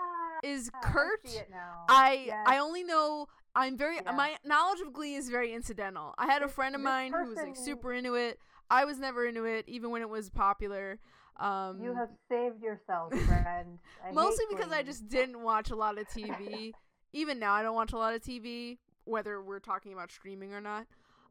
is 0.49 0.71
I 0.73 0.87
Kurt. 0.87 1.19
now. 1.51 1.85
I 1.89 2.23
Yes. 2.27 2.37
I 2.47 2.57
only 2.59 2.83
know 2.83 3.27
I'm 3.55 3.75
very 3.77 3.95
Yeah. 3.95 4.11
my 4.13 4.37
knowledge 4.45 4.79
of 4.79 4.93
Glee 4.93 5.15
is 5.15 5.29
very 5.29 5.53
incidental. 5.53 6.13
I 6.17 6.25
had 6.25 6.41
a 6.43 6.47
friend 6.47 6.75
of 6.75 6.81
mine 6.81 7.11
who 7.11 7.27
was 7.29 7.37
like 7.37 7.55
super 7.57 7.91
into 7.93 8.15
it. 8.15 8.39
I 8.69 8.85
was 8.85 8.97
never 8.99 9.25
into 9.25 9.43
it 9.45 9.65
even 9.67 9.89
when 9.91 10.01
it 10.01 10.09
was 10.09 10.29
popular. 10.29 10.99
Um 11.37 11.81
You 11.83 11.93
have 11.95 12.09
saved 12.29 12.61
yourself, 12.61 13.11
friend. 13.25 13.77
I 14.07 14.11
mostly 14.13 14.45
because 14.49 14.71
I 14.71 14.83
just 14.83 15.07
didn't 15.09 15.41
watch 15.41 15.69
a 15.69 15.75
lot 15.75 15.97
of 15.97 16.07
TV. 16.07 16.73
Even 17.13 17.39
now, 17.39 17.53
I 17.53 17.63
don't 17.63 17.75
watch 17.75 17.93
a 17.93 17.97
lot 17.97 18.13
of 18.13 18.21
TV, 18.21 18.77
whether 19.05 19.41
we're 19.41 19.59
talking 19.59 19.93
about 19.93 20.11
streaming 20.11 20.53
or 20.53 20.61
not. 20.61 20.85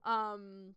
Um, 0.04 0.74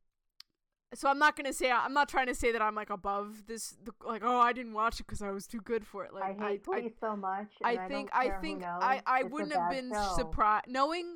so 0.93 1.07
I'm 1.09 1.19
not 1.19 1.35
gonna 1.37 1.53
say 1.53 1.71
I'm 1.71 1.93
not 1.93 2.09
trying 2.09 2.27
to 2.27 2.35
say 2.35 2.51
that 2.51 2.61
I'm 2.61 2.75
like 2.75 2.89
above 2.89 3.43
this 3.47 3.77
like 4.05 4.23
oh 4.25 4.39
I 4.39 4.51
didn't 4.51 4.73
watch 4.73 4.99
it 4.99 5.05
because 5.05 5.21
I 5.21 5.31
was 5.31 5.47
too 5.47 5.61
good 5.61 5.87
for 5.87 6.03
it 6.03 6.13
like 6.13 6.23
I 6.23 6.49
hate 6.49 6.61
I, 6.69 6.79
Glee 6.81 6.93
so 6.99 7.15
much. 7.15 7.47
I 7.63 7.71
and 7.71 7.79
I, 7.79 7.87
think 7.87 8.09
I 8.13 8.29
think. 8.41 8.63
I 8.63 9.01
I 9.05 9.21
It's 9.21 9.31
wouldn't 9.31 9.53
have 9.53 9.71
been 9.71 9.91
show. 9.91 10.13
surprised 10.15 10.65
knowing 10.67 11.15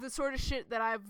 the 0.00 0.10
sort 0.10 0.34
of 0.34 0.40
shit 0.40 0.70
that 0.70 0.80
I've 0.80 1.04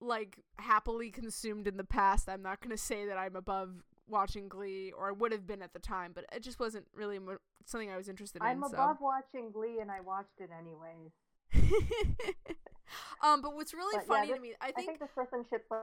like 0.00 0.38
happily 0.58 1.10
consumed 1.10 1.68
in 1.68 1.76
the 1.76 1.84
past. 1.84 2.28
I'm 2.28 2.42
not 2.42 2.60
gonna 2.60 2.76
say 2.76 3.06
that 3.06 3.16
I'm 3.16 3.36
above 3.36 3.84
watching 4.08 4.48
Glee 4.48 4.92
or 4.96 5.08
I 5.08 5.12
would 5.12 5.32
have 5.32 5.46
been 5.46 5.62
at 5.62 5.72
the 5.72 5.78
time, 5.78 6.12
but 6.14 6.24
it 6.32 6.42
just 6.42 6.58
wasn't 6.58 6.86
really 6.92 7.18
mo- 7.18 7.38
something 7.64 7.90
I 7.90 7.96
was 7.96 8.08
interested 8.08 8.42
in. 8.42 8.48
I'm 8.48 8.62
in. 8.62 8.68
so. 8.70 8.74
above 8.74 8.96
watching 9.00 9.50
Glee, 9.52 9.78
and 9.80 9.90
I 9.90 10.00
watched 10.00 10.40
it 10.40 10.50
anyways. 10.58 11.12
um, 13.22 13.40
but 13.42 13.54
what's 13.54 13.74
really 13.74 13.94
But 13.96 14.04
yeah, 14.04 14.14
funny 14.14 14.26
this- 14.28 14.36
to 14.36 14.42
me, 14.42 14.54
I 14.60 14.68
I 14.68 14.72
think, 14.72 14.86
think 14.88 15.00
this 15.00 15.10
person 15.14 15.44
should 15.50 15.66
play 15.68 15.78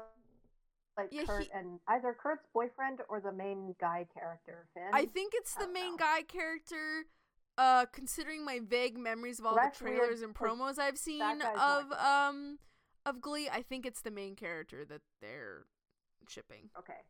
like 0.97 1.07
Yeah, 1.11 1.23
Kurt 1.25 1.43
he- 1.43 1.51
and 1.53 1.79
either 1.87 2.13
Kurt's 2.21 2.45
boyfriend 2.53 2.99
or 3.09 3.19
the 3.21 3.31
main 3.31 3.75
guy 3.79 4.05
character, 4.13 4.67
Finn. 4.73 4.89
I 4.93 5.05
think 5.05 5.33
it's 5.35 5.55
I 5.57 5.65
the 5.65 5.71
main 5.71 5.91
know. 5.91 5.97
guy 5.97 6.21
character. 6.23 7.05
Uh, 7.57 7.85
considering 7.91 8.45
my 8.45 8.59
vague 8.63 8.97
memories 8.97 9.37
of 9.37 9.45
all 9.45 9.55
That's 9.55 9.77
the 9.79 9.83
weird, 9.85 9.97
trailers 9.99 10.21
and 10.21 10.33
'cause 10.33 10.47
promos 10.57 10.79
I've 10.79 10.97
seen 10.97 11.21
of 11.21 11.91
um 11.91 12.59
of 13.05 13.19
Glee, 13.21 13.49
I 13.49 13.61
think 13.61 13.85
it's 13.85 14.01
the 14.01 14.09
main 14.09 14.35
character 14.35 14.85
that 14.85 15.01
they're 15.19 15.65
shipping. 16.29 16.69
okay. 16.79 17.01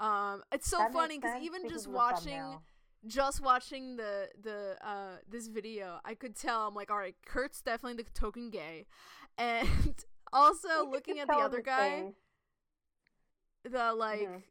Um, 0.00 0.42
it's 0.50 0.68
so 0.68 0.78
That 0.78 0.92
funny 0.92 1.18
because 1.18 1.42
even 1.42 1.68
just 1.68 1.86
watching. 1.88 2.60
Just 3.06 3.40
watching 3.42 3.96
the 3.96 4.28
the 4.42 4.76
uh 4.86 5.16
this 5.28 5.48
video, 5.48 6.00
I 6.04 6.14
could 6.14 6.36
tell. 6.36 6.66
I'm 6.68 6.74
like, 6.74 6.90
all 6.90 6.98
right, 6.98 7.16
Kurt's 7.26 7.60
definitely 7.62 8.02
the 8.02 8.10
token 8.14 8.50
gay, 8.50 8.86
and 9.38 9.68
also 10.32 10.88
looking 10.88 11.18
at 11.18 11.28
the 11.28 11.34
other 11.34 11.60
guy, 11.62 12.12
the 13.64 13.92
like. 13.94 14.20
Mhm. 14.28 14.42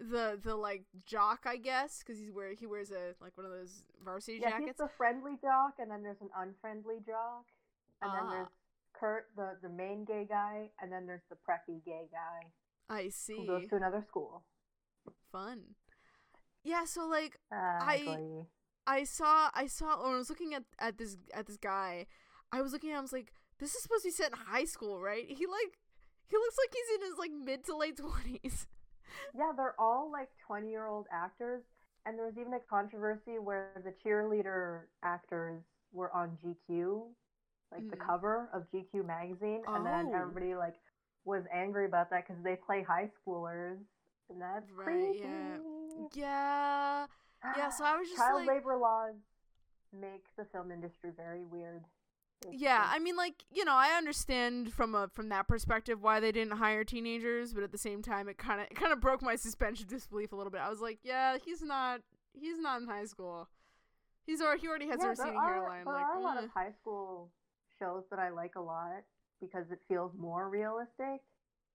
The 0.00 0.36
the 0.42 0.56
like 0.56 0.86
jock 1.06 1.44
I 1.46 1.56
guess 1.56 2.00
because 2.00 2.18
he's 2.18 2.32
wear 2.32 2.52
he 2.52 2.66
wears 2.66 2.90
a 2.90 3.14
like 3.20 3.36
one 3.36 3.46
of 3.46 3.52
those 3.52 3.84
varsity 4.04 4.38
Yeah, 4.42 4.48
he's 4.58 4.58
jackets. 4.74 4.78
the 4.78 4.88
friendly 4.98 5.36
jock, 5.40 5.74
and 5.78 5.88
then 5.88 6.02
there's 6.02 6.20
an 6.20 6.30
unfriendly 6.36 6.96
jock, 7.06 7.44
and 8.02 8.10
then 8.12 8.22
Ah. 8.24 8.30
there's 8.32 8.48
Kurt, 8.92 9.30
the 9.36 9.56
the 9.62 9.68
main 9.68 10.04
gay 10.04 10.26
guy, 10.28 10.72
and 10.82 10.90
then 10.90 11.06
there's 11.06 11.22
the 11.30 11.36
preppy 11.36 11.82
gay 11.84 12.08
guy 12.10 12.50
I 12.88 13.04
who 13.04 13.10
see. 13.12 13.46
goes 13.46 13.68
to 13.68 13.76
another 13.76 14.02
school. 14.02 14.42
Fun. 15.30 15.76
Yeah, 16.64 16.84
so 16.84 17.06
like 17.06 17.38
Ah, 17.52 17.78
I- 17.82 18.46
I 18.86 19.04
saw 19.04 19.50
I 19.54 19.66
saw 19.66 20.02
when 20.02 20.14
I 20.14 20.18
was 20.18 20.28
looking 20.30 20.54
at 20.54 20.64
at 20.78 20.98
this 20.98 21.16
at 21.32 21.46
this 21.46 21.56
guy, 21.56 22.06
I 22.52 22.60
was 22.62 22.72
looking 22.72 22.90
at 22.90 22.94
him, 22.94 22.98
I 22.98 23.02
was 23.02 23.12
like, 23.12 23.32
this 23.58 23.74
is 23.74 23.82
supposed 23.82 24.02
to 24.02 24.08
be 24.08 24.12
set 24.12 24.32
in 24.32 24.38
high 24.38 24.64
school, 24.64 25.00
right? 25.00 25.24
He 25.26 25.46
like 25.46 25.78
he 26.26 26.36
looks 26.36 26.56
like 26.58 26.72
he's 26.74 26.94
in 27.00 27.06
his 27.10 27.18
like 27.18 27.30
mid 27.32 27.64
to 27.66 27.76
late 27.76 27.96
twenties. 27.96 28.66
Yeah, 29.34 29.52
they're 29.56 29.78
all 29.78 30.10
like 30.10 30.30
20 30.46 30.68
year 30.70 30.86
old 30.86 31.06
actors. 31.12 31.62
And 32.04 32.18
there 32.18 32.26
was 32.26 32.36
even 32.38 32.52
a 32.52 32.60
controversy 32.60 33.38
where 33.38 33.70
the 33.84 33.92
cheerleader 34.04 34.82
actors 35.02 35.62
were 35.92 36.12
on 36.14 36.36
GQ, 36.42 37.14
like 37.72 37.88
the 37.90 37.96
Mm. 37.96 38.06
cover 38.06 38.50
of 38.52 38.66
GQ 38.72 39.04
magazine. 39.06 39.62
And 39.68 39.86
then 39.86 40.08
Oh. 40.12 40.16
everybody 40.18 40.54
like 40.56 40.74
was 41.24 41.44
angry 41.52 41.86
about 41.86 42.10
that 42.10 42.26
because 42.26 42.42
they 42.42 42.56
play 42.56 42.82
high 42.82 43.10
schoolers. 43.20 43.78
And 44.28 44.40
that's 44.40 44.68
Right, 44.72 44.84
creepy. 44.86 45.18
yeah. 45.20 45.58
Yeah. 46.14 47.06
Yeah, 47.56 47.68
so 47.70 47.84
I 47.84 47.96
was 47.96 48.08
just 48.08 48.18
Child 48.20 48.46
like- 48.46 48.48
labor 48.48 48.76
laws 48.76 49.14
make 49.92 50.24
the 50.36 50.44
film 50.46 50.70
industry 50.72 51.10
very 51.16 51.44
weird. 51.44 51.84
Yeah, 52.50 52.78
basically. 52.78 52.96
I 52.96 52.98
mean 53.00 53.16
like, 53.16 53.44
you 53.50 53.64
know, 53.64 53.74
I 53.74 53.96
understand 53.96 54.72
from 54.72 54.94
a 54.94 55.08
from 55.08 55.28
that 55.30 55.46
perspective 55.48 56.02
why 56.02 56.20
they 56.20 56.32
didn't 56.32 56.54
hire 56.58 56.84
teenagers, 56.84 57.54
but 57.54 57.62
at 57.62 57.72
the 57.72 57.78
same 57.78 58.02
time 58.02 58.28
it 58.28 58.38
kinda 58.38 58.64
it 58.70 58.76
kinda 58.76 58.96
broke 58.96 59.22
my 59.22 59.36
suspension 59.36 59.86
disbelief 59.88 60.32
a 60.32 60.36
little 60.36 60.50
bit. 60.50 60.60
I 60.60 60.68
was 60.68 60.80
like, 60.80 60.98
Yeah, 61.02 61.36
he's 61.44 61.62
not 61.62 62.00
he's 62.32 62.58
not 62.58 62.80
in 62.82 62.88
high 62.88 63.04
school. 63.06 63.48
He's 64.26 64.40
already 64.40 64.62
he 64.62 64.68
already 64.68 64.88
has 64.88 64.98
yeah, 65.00 65.06
a 65.06 65.10
receding 65.10 65.36
are, 65.36 65.54
hairline. 65.54 65.84
there 65.84 65.94
like 65.94 66.04
are 66.04 66.16
a 66.18 66.20
lot 66.20 66.36
eh. 66.38 66.44
of 66.44 66.50
high 66.50 66.72
school 66.80 67.30
shows 67.78 68.04
that 68.10 68.18
I 68.18 68.30
like 68.30 68.56
a 68.56 68.60
lot 68.60 69.02
because 69.40 69.70
it 69.70 69.80
feels 69.88 70.12
more 70.16 70.48
realistic. 70.48 71.20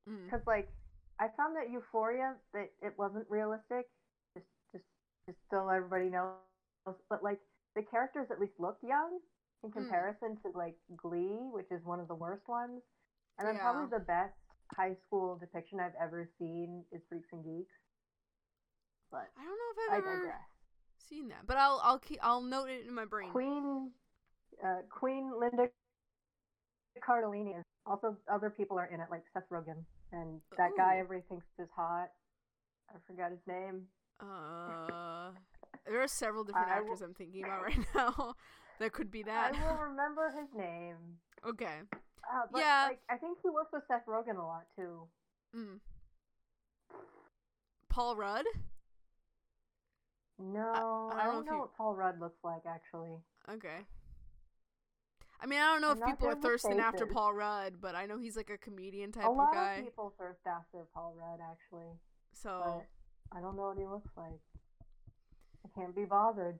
Mm. 0.09 0.25
because 0.25 0.41
like 0.47 0.71
I 1.19 1.27
found 1.37 1.55
that 1.55 1.69
Euphoria 1.71 2.35
that 2.53 2.69
it 2.81 2.93
wasn't 2.97 3.25
realistic, 3.29 3.87
just 5.29 5.37
so 5.51 5.69
everybody 5.69 6.09
knows. 6.09 6.33
But 7.09 7.21
like 7.23 7.39
the 7.75 7.83
characters 7.83 8.27
at 8.31 8.39
least 8.39 8.53
looked 8.57 8.83
young 8.83 9.19
in 9.63 9.69
Hmm. 9.69 9.83
comparison 9.83 10.37
to 10.41 10.57
like 10.57 10.75
Glee, 10.97 11.37
which 11.53 11.69
is 11.71 11.85
one 11.85 11.99
of 11.99 12.07
the 12.07 12.15
worst 12.15 12.47
ones. 12.47 12.81
And 13.37 13.47
then 13.47 13.55
Yeah. 13.55 13.61
probably 13.61 13.89
the 13.97 14.03
best 14.03 14.33
high 14.75 14.95
school 15.05 15.37
depiction 15.37 15.79
I've 15.79 15.95
ever 16.01 16.27
seen 16.39 16.83
is 16.91 17.01
Freaks 17.09 17.29
and 17.31 17.43
Geeks. 17.43 17.73
But 19.11 19.29
I 19.37 19.43
don't 19.43 19.57
know 19.57 19.71
if 19.73 19.91
I 19.91 19.95
I've 19.95 20.05
ever 20.05 20.17
digress. 20.17 20.41
seen 20.97 21.29
that, 21.29 21.45
but 21.47 21.57
I'll 21.57 21.79
I'll 21.83 21.99
keep 21.99 22.19
I'll 22.21 22.41
note 22.41 22.69
it 22.69 22.85
in 22.87 22.93
my 22.93 23.05
brain. 23.05 23.29
Queen, 23.31 23.91
uh, 24.63 24.81
Queen 24.89 25.31
Linda 25.39 25.67
Cardellini. 27.01 27.61
Also, 27.85 28.15
other 28.31 28.49
people 28.49 28.77
are 28.77 28.85
in 28.85 28.99
it, 28.99 29.07
like 29.09 29.23
Seth 29.33 29.49
Rogen 29.49 29.85
and 30.11 30.41
that 30.57 30.71
guy 30.77 30.95
Ooh. 30.95 30.99
everybody 30.99 31.25
thinks 31.29 31.45
is 31.59 31.69
hot. 31.75 32.09
I 32.89 32.97
forgot 33.07 33.31
his 33.31 33.39
name. 33.47 33.85
Uh, 34.19 35.31
there 35.87 36.01
are 36.01 36.07
several 36.07 36.43
different 36.43 36.67
I 36.67 36.81
will- 36.81 36.87
actors 36.93 37.01
I'm 37.01 37.13
thinking 37.13 37.43
about 37.45 37.63
right 37.63 37.77
now 37.95 38.35
that 38.79 38.91
could 38.93 39.09
be 39.11 39.23
that. 39.23 39.55
I 39.55 39.71
will 39.71 39.79
remember 39.89 40.29
his 40.37 40.49
name. 40.55 40.97
okay. 41.47 41.79
Uh, 42.31 42.41
but, 42.51 42.59
Yeah. 42.59 42.85
like 42.89 42.99
I 43.09 43.15
think 43.17 43.39
he 43.41 43.49
works 43.49 43.71
with 43.73 43.83
Seth 43.87 44.05
Rogen 44.07 44.37
a 44.37 44.45
lot 44.45 44.65
too. 44.75 45.07
Mm. 45.55 45.79
Paul 47.89 48.15
Rudd. 48.15 48.45
No, 50.37 51.09
I 51.13 51.21
I, 51.21 51.23
don't 51.25 51.27
know 51.27 51.31
don't 51.33 51.45
know 51.45 51.51
you- 51.53 51.59
what 51.59 51.75
Paul 51.77 51.95
Rudd 51.95 52.19
looks 52.19 52.39
like 52.43 52.61
actually. 52.67 53.17
Okay. 53.51 53.79
I 55.41 55.45
mean, 55.45 55.59
I 55.59 55.71
don't 55.71 55.81
know 55.81 55.91
I'm 55.91 55.97
if 56.01 56.05
people 56.05 56.27
are 56.27 56.35
thirsting 56.35 56.79
after. 56.79 57.05
Paul 57.05 57.33
Rudd, 57.33 57.75
but 57.81 57.95
I 57.95 58.05
know 58.05 58.17
he's 58.17 58.35
like 58.35 58.49
a 58.49 58.57
comedian 58.57 59.11
type 59.13 59.23
a 59.23 59.29
of 59.29 59.37
lot 59.37 59.55
of 59.55 59.83
people 59.85 60.13
thirst 60.19 60.41
after 60.45 60.85
Paul 60.93 61.15
Rudd 61.17 61.39
actually, 61.41 61.93
So, 62.33 62.83
I 63.35 63.39
don't 63.41 63.55
know 63.55 63.67
what 63.67 63.77
he 63.77 63.85
looks 63.85 64.09
like. 64.17 64.39
I 65.65 65.79
can't 65.79 65.95
be 65.95 66.05
bothered. 66.05 66.57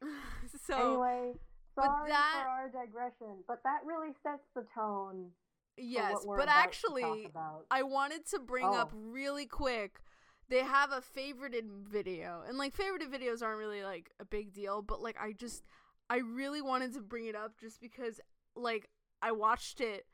so 0.66 0.74
anyway, 0.76 1.32
sorry 1.74 2.10
that- 2.10 2.42
for 2.44 2.48
our 2.48 2.84
digression, 2.84 3.42
but 3.48 3.62
that 3.64 3.80
really 3.84 4.12
sets 4.22 4.42
the 4.54 4.64
tone. 4.74 5.30
yes, 5.76 6.18
but 6.26 6.34
about 6.34 6.44
to 6.44 6.46
talk 6.46 6.64
actually. 6.64 7.28
I 7.70 7.82
wanted 7.82 8.26
to 8.30 8.38
bring 8.38 8.66
up 8.66 8.92
Oh. 8.94 8.98
really 9.10 9.46
quick. 9.46 10.00
They 10.48 10.58
have 10.64 10.92
a 10.92 11.00
favorited 11.00 11.64
video, 11.88 12.42
and 12.46 12.58
like 12.58 12.74
favorited 12.76 13.10
videos 13.10 13.42
aren't 13.42 13.58
really 13.58 13.82
like 13.82 14.10
a 14.20 14.24
big 14.24 14.52
deal, 14.52 14.82
but 14.82 15.00
like 15.00 15.16
I 15.18 15.32
just, 15.32 15.62
I 16.10 16.18
really 16.18 16.60
wanted 16.60 16.92
to 16.94 17.00
bring 17.00 17.26
it 17.26 17.34
up 17.34 17.58
just 17.58 17.80
because 17.80 18.20
like 18.54 18.88
I 19.22 19.32
watched 19.32 19.80
it, 19.80 20.04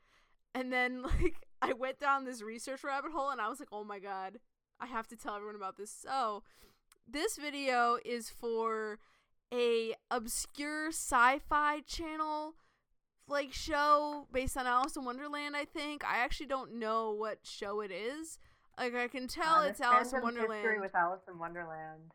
and 0.55 0.71
then 0.71 1.01
like 1.03 1.45
I 1.61 1.73
went 1.73 1.99
down 1.99 2.23
this 2.25 2.41
research 2.41 2.83
rabbit 2.85 3.11
hole, 3.11 3.31
and 3.31 3.41
I 3.41 3.49
was 3.49 3.59
like, 3.59 3.69
oh 3.73 3.83
my 3.83 3.99
god, 3.99 4.37
I 4.79 4.85
have 4.87 5.07
to 5.07 5.15
tell 5.15 5.35
everyone 5.35 5.55
about 5.55 5.77
this. 5.77 5.91
So, 5.91 6.43
this 7.07 7.37
video 7.37 7.97
is 8.05 8.29
for 8.29 8.99
a 9.53 9.95
obscure 10.11 10.89
sci-fi 10.89 11.81
channel 11.81 12.53
like 13.27 13.53
show 13.53 14.27
based 14.31 14.57
on 14.57 14.65
Alice 14.67 14.95
in 14.95 15.05
Wonderland, 15.05 15.55
I 15.55 15.65
think. 15.65 16.03
I 16.05 16.17
actually 16.19 16.47
don't 16.47 16.73
know 16.79 17.11
what 17.11 17.39
show 17.43 17.81
it 17.81 17.91
is. 17.91 18.39
Like 18.77 18.95
I 18.95 19.07
can 19.07 19.27
tell 19.27 19.59
Uh, 19.61 19.65
it's 19.67 19.81
Alice 19.81 20.13
in 20.13 20.19
fandom's 20.21 20.35
history 20.37 20.47
Wonderland. 20.49 20.81
with 20.81 20.95
Alice 20.95 21.21
in 21.27 21.37
Wonderland. 21.37 22.11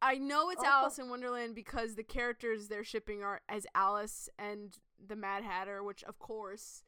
I 0.00 0.14
know 0.16 0.50
it's 0.50 0.60
Also- 0.60 0.70
Alice 0.70 0.98
in 0.98 1.08
Wonderland 1.10 1.54
because 1.54 1.94
the 1.96 2.04
characters 2.04 2.68
they're 2.68 2.84
shipping 2.84 3.22
are 3.22 3.40
as 3.48 3.66
Alice 3.74 4.28
and 4.38 4.78
the 5.04 5.16
Mad 5.16 5.42
Hatter, 5.44 5.82
which 5.82 6.04
of 6.04 6.18
course 6.18 6.84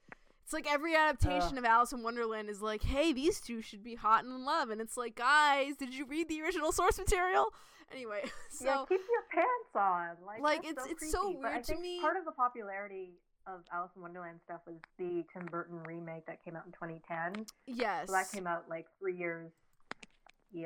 it's 0.51 0.53
like 0.67 0.67
every 0.69 0.97
adaptation 0.97 1.59
of 1.59 1.65
Alice 1.65 1.93
in 1.93 2.03
Wonderland 2.03 2.51
is 2.51 2.61
like, 2.61 2.83
hey, 2.83 3.13
these 3.13 3.41
two 3.41 3.63
should 3.63 3.85
be 3.85 3.95
hot 3.95 4.25
and 4.25 4.33
in 4.33 4.45
love, 4.45 4.71
and 4.71 4.81
it's 4.81 4.97
like, 4.97 5.15
guys, 5.15 5.77
did 5.77 5.95
you 5.95 6.05
read 6.07 6.29
the 6.29 6.43
original 6.43 6.73
source 6.73 6.99
material? 6.99 7.47
Anyway, 7.93 8.23
so 8.51 8.65
yeah, 8.65 8.85
keep 8.89 9.01
your 9.09 9.23
pants 9.33 9.77
on. 9.77 10.17
Like, 10.27 10.43
Like, 10.43 10.65
it's- 10.69 10.85
it's 10.91 11.09
so 11.13 11.23
creepy. 11.23 11.39
But 11.41 11.47
I 11.49 11.53
weird 11.53 11.65
to 11.67 11.71
think 11.71 11.83
me. 11.83 12.01
Part 12.01 12.17
of 12.17 12.25
the 12.25 12.33
popularity 12.33 13.13
of 13.47 13.61
Alice 13.73 13.93
in 13.95 14.03
Wonderland 14.03 14.41
stuff 14.45 14.63
was 14.67 14.75
the 14.99 15.23
Tim 15.33 15.47
Burton 15.47 15.85
remake 15.85 16.27
that 16.27 16.45
came 16.45 16.57
out 16.57 16.67
in 16.67 16.73
2010. 16.73 17.47
yes, 17.69 18.09
So 18.09 18.13
that 18.15 18.33
came 18.33 18.49
out 18.49 18.69
like 18.69 18.87
three 18.99 19.17
years 19.17 19.53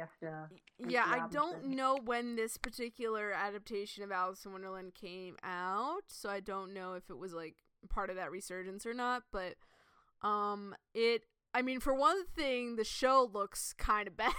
after. 0.01 0.51
Yeah, 0.79 1.05
I 1.07 1.29
don't 1.31 1.67
know 1.67 1.99
when 2.03 2.37
this 2.37 2.57
particular 2.57 3.33
adaptation 3.33 4.03
of 4.03 4.11
Alice 4.11 4.47
in 4.47 4.53
Wonderland 4.53 4.95
came 4.95 5.37
out, 5.43 6.05
so 6.09 6.31
I 6.31 6.41
don't 6.41 6.73
know 6.73 6.95
if 6.95 7.11
it 7.11 7.19
was 7.19 7.35
like 7.35 7.57
part 7.91 8.09
of 8.09 8.17
that 8.17 8.31
resurgence 8.31 8.87
or 8.87 8.95
not, 8.95 9.25
but 9.31 9.57
um 10.25 10.75
it 10.95 11.25
I 11.57 11.63
mean, 11.63 11.79
for 11.79 11.95
one 11.95 12.25
thing, 12.27 12.75
the 12.75 12.83
show 12.85 13.31
looks 13.33 13.75
kind 13.79 14.09
of 14.09 14.17
bad 14.19 14.33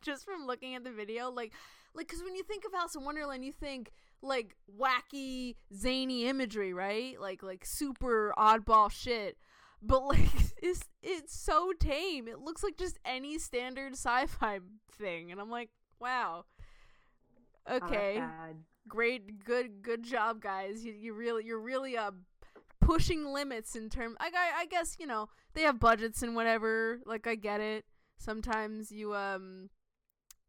just 0.00 0.24
from 0.24 0.46
looking 0.46 0.74
at 0.74 0.82
the 0.84 0.90
video. 0.90 1.30
Like, 1.30 1.52
like, 1.94 2.08
cause 2.08 2.22
when 2.24 2.34
you 2.34 2.42
think 2.42 2.64
of 2.64 2.72
Alice 2.74 2.94
in 2.96 3.04
Wonderland, 3.04 3.44
you 3.44 3.52
think 3.52 3.92
like 4.22 4.56
wacky, 4.80 5.56
zany 5.76 6.26
imagery, 6.26 6.72
right? 6.72 7.20
Like, 7.20 7.42
like 7.42 7.66
super 7.66 8.32
oddball 8.38 8.90
shit. 8.90 9.36
but 9.82 10.02
like 10.06 10.30
it's 10.62 10.84
it's 11.02 11.38
so 11.38 11.72
tame. 11.78 12.28
It 12.28 12.38
looks 12.40 12.62
like 12.62 12.78
just 12.78 12.98
any 13.04 13.38
standard 13.38 13.92
sci-fi 13.92 14.60
thing, 14.92 15.30
and 15.30 15.40
I'm 15.42 15.50
like, 15.50 15.68
wow. 16.00 16.46
Oh, 17.66 17.76
Okay, 17.76 18.16
bad. 18.16 18.56
great, 18.88 19.44
good, 19.44 19.82
good 19.82 20.02
job, 20.02 20.40
guys. 20.40 20.84
You 20.84 20.92
you 20.94 21.12
really 21.14 21.44
you're 21.44 21.60
really 21.60 21.96
uh 21.96 22.12
pushing 22.80 23.24
limits 23.26 23.74
in 23.76 23.90
term. 23.90 24.16
I 24.20 24.26
I, 24.34 24.60
I 24.62 24.66
guess 24.66 24.96
you 24.98 25.06
know 25.06 25.28
they 25.54 25.62
have 25.62 25.78
budgets 25.80 26.22
and 26.22 26.34
whatever. 26.34 27.00
Like 27.06 27.26
I 27.26 27.34
get 27.34 27.60
it. 27.60 27.84
Sometimes 28.18 28.90
you 28.90 29.14
um 29.14 29.70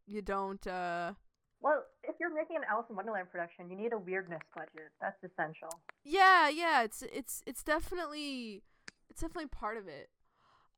you 0.06 0.22
don't 0.22 0.66
uh 0.66 1.12
Well, 1.60 1.84
if 2.04 2.16
you're 2.18 2.34
making 2.34 2.56
an 2.56 2.62
Alice 2.70 2.86
in 2.90 2.96
Wonderland 2.96 3.30
production, 3.30 3.70
you 3.70 3.76
need 3.76 3.92
a 3.92 3.98
weirdness 3.98 4.40
budget. 4.56 4.90
That's 5.00 5.22
essential. 5.22 5.68
yeah 6.04 6.48
yeah 6.48 6.82
it's 6.82 7.02
it's 7.12 7.42
it's 7.46 7.62
definitely 7.62 8.62
it's 9.10 9.20
definitely 9.20 9.48
part 9.48 9.76
of 9.76 9.86
it 9.86 10.08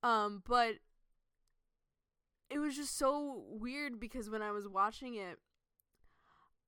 um 0.02 0.42
but 0.46 0.74
it 2.50 2.58
was 2.58 2.76
just 2.76 2.98
so 2.98 3.44
weird 3.48 3.98
because 4.00 4.28
when 4.28 4.42
i 4.42 4.50
was 4.50 4.66
watching 4.68 5.14
it 5.14 5.38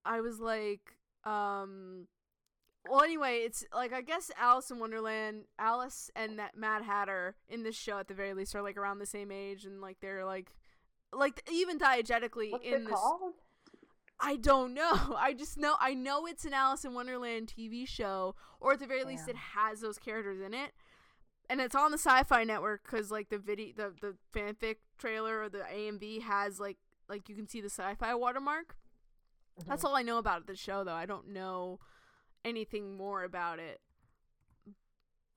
i 0.05 0.21
was 0.21 0.39
like 0.41 0.97
um 1.25 2.07
well 2.89 3.03
anyway 3.03 3.39
it's 3.39 3.65
like 3.75 3.93
i 3.93 4.01
guess 4.01 4.31
alice 4.39 4.71
in 4.71 4.79
wonderland 4.79 5.45
alice 5.59 6.11
and 6.17 6.39
that 6.39 6.57
mad 6.57 6.83
hatter 6.83 7.35
in 7.49 7.63
this 7.63 7.75
show 7.77 7.99
at 7.99 8.09
the 8.09 8.15
very 8.15 8.35
least 8.35 8.55
are 8.55 8.63
like 8.63 8.77
around 8.77 8.99
the 8.99 9.07
same 9.07 9.31
age 9.33 9.65
and 9.65 9.81
like 9.81 9.99
they're 10.01 10.25
like 10.25 10.53
like 11.13 11.43
even 11.51 11.79
diegetically 11.79 12.51
What's 12.53 12.65
in 12.67 12.85
this 12.85 12.95
called? 12.95 13.35
I 14.21 14.37
don't 14.37 14.75
know. 14.75 14.93
I 15.19 15.33
just 15.33 15.59
know 15.59 15.75
I 15.81 15.95
know 15.95 16.25
it's 16.27 16.45
an 16.45 16.53
Alice 16.55 16.85
in 16.85 16.95
Wonderland 16.95 17.53
TV 17.57 17.87
show, 17.87 18.35
or 18.61 18.73
at 18.73 18.79
the 18.79 18.87
very 18.87 19.05
least, 19.05 19.29
it 19.29 19.37
has 19.37 19.81
those 19.81 19.99
characters 19.99 20.41
in 20.41 20.55
it, 20.55 20.73
and 21.51 21.61
it's 21.61 21.75
on 21.75 21.91
the 21.91 21.99
Sci-Fi 21.99 22.45
Network 22.45 22.83
because 22.85 23.11
like 23.11 23.29
the 23.29 23.39
video, 23.39 23.73
the 23.77 23.93
the 24.01 24.15
fanfic 24.37 24.77
trailer 24.99 25.43
or 25.43 25.49
the 25.49 25.65
AMV 25.73 26.23
has 26.23 26.59
like 26.61 26.79
like 27.09 27.29
you 27.29 27.35
can 27.35 27.47
see 27.49 27.61
the 27.61 27.69
Sci-Fi 27.71 28.15
watermark. 28.15 28.77
That's 29.67 29.83
Mhm. 29.83 29.89
all 29.89 29.97
I 29.97 30.03
know 30.03 30.19
about 30.19 30.47
the 30.47 30.57
show, 30.57 30.85
though. 30.85 30.95
I 30.95 31.07
don't 31.07 31.29
know 31.29 31.79
anything 32.45 32.97
more 32.97 33.25
about 33.25 33.59
it. 33.59 33.81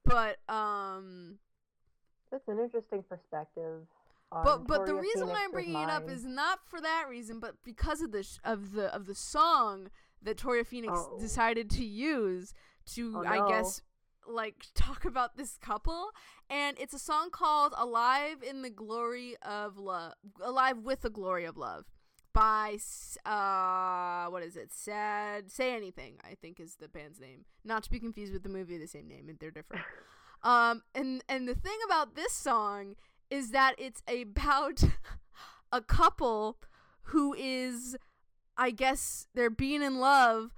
But 0.06 0.38
um, 0.48 1.38
That's 2.32 2.48
an 2.48 2.60
interesting 2.60 3.04
perspective. 3.04 3.82
but 4.32 4.68
but 4.68 4.86
the 4.86 4.96
reason 4.96 5.28
why 5.28 5.44
I'm 5.44 5.52
bringing 5.52 5.82
it 5.82 5.90
up 5.90 6.10
is 6.10 6.26
not 6.26 6.60
for 6.66 6.80
that 6.82 7.06
reason, 7.10 7.40
but 7.40 7.56
because 7.64 8.02
of 8.02 8.12
the 8.12 8.24
sh- 8.24 8.40
of 8.44 8.72
the 8.74 8.94
of 8.96 9.06
the 9.06 9.16
song 9.16 9.90
that 10.22 10.38
Toria 10.38 10.64
Phoenix 10.64 10.94
Oh. 10.96 11.20
decided 11.20 11.70
to 11.72 11.86
use 11.86 12.54
to, 12.94 13.14
Oh, 13.18 13.24
I 13.26 13.48
guess, 13.50 13.82
like 14.26 14.66
talk 14.74 15.04
about 15.06 15.36
this 15.38 15.58
couple, 15.58 16.12
and 16.50 16.78
it's 16.80 16.94
a 16.94 17.00
song 17.00 17.30
called 17.30 17.74
"Alive 17.78 18.42
in 18.42 18.62
the 18.62 18.70
Glory 18.70 19.36
of 19.42 19.78
Love," 19.78 20.14
"Alive 20.42 20.78
with 20.80 21.02
the 21.02 21.10
Glory 21.10 21.44
of 21.46 21.58
Love." 21.58 21.86
By 22.38 22.77
uh, 23.25 24.29
what 24.29 24.44
is 24.44 24.56
it? 24.56 24.72
Sad. 24.72 25.51
Say 25.51 25.75
anything. 25.75 26.17
I 26.24 26.36
think 26.39 26.60
is 26.60 26.75
the 26.75 26.88
band's 26.88 27.20
name. 27.20 27.46
Not 27.65 27.82
to 27.84 27.89
be 27.89 28.00
confused 28.00 28.32
with 28.32 28.44
the 28.44 28.50
movie 28.50 28.75
of 28.75 28.82
the 28.82 28.88
same 28.88 29.08
name. 29.08 29.27
And 29.27 29.39
they're 29.39 29.51
different. 29.51 29.84
Um, 30.44 30.84
and 30.94 31.24
and 31.27 31.48
the 31.48 31.56
thing 31.56 31.79
about 31.84 32.13
this 32.15 32.32
song 32.32 32.96
is 33.32 33.50
that 33.50 33.74
it's 33.79 34.03
about 34.08 34.84
a 35.72 35.82
couple 35.82 36.60
who 37.06 37.34
is, 37.34 37.98
I 38.56 38.70
guess, 38.70 39.25
they're 39.34 39.50
being 39.50 39.82
in 39.82 39.98
love 39.98 40.51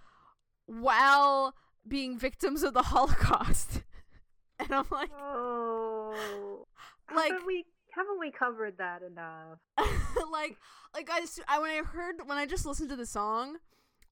while 0.66 1.56
being 1.88 2.20
victims 2.20 2.62
of 2.62 2.74
the 2.74 2.84
Holocaust. 2.84 3.84
and 4.60 4.70
I'm 4.74 4.86
like, 4.92 5.12
Oh, 5.18 6.68
Like- 7.16 7.46
we 7.48 7.64
haven't 7.92 8.20
we 8.20 8.32
covered 8.32 8.78
that 8.78 9.02
enough? 9.02 9.60
like, 10.32 10.58
like 10.94 11.10
I, 11.12 11.26
I 11.48 11.60
when 11.60 11.72
I 11.72 11.84
heard 11.84 12.16
when 12.26 12.38
I 12.38 12.46
just 12.46 12.66
listened 12.66 12.90
to 12.90 12.96
the 12.96 13.06
song, 13.06 13.58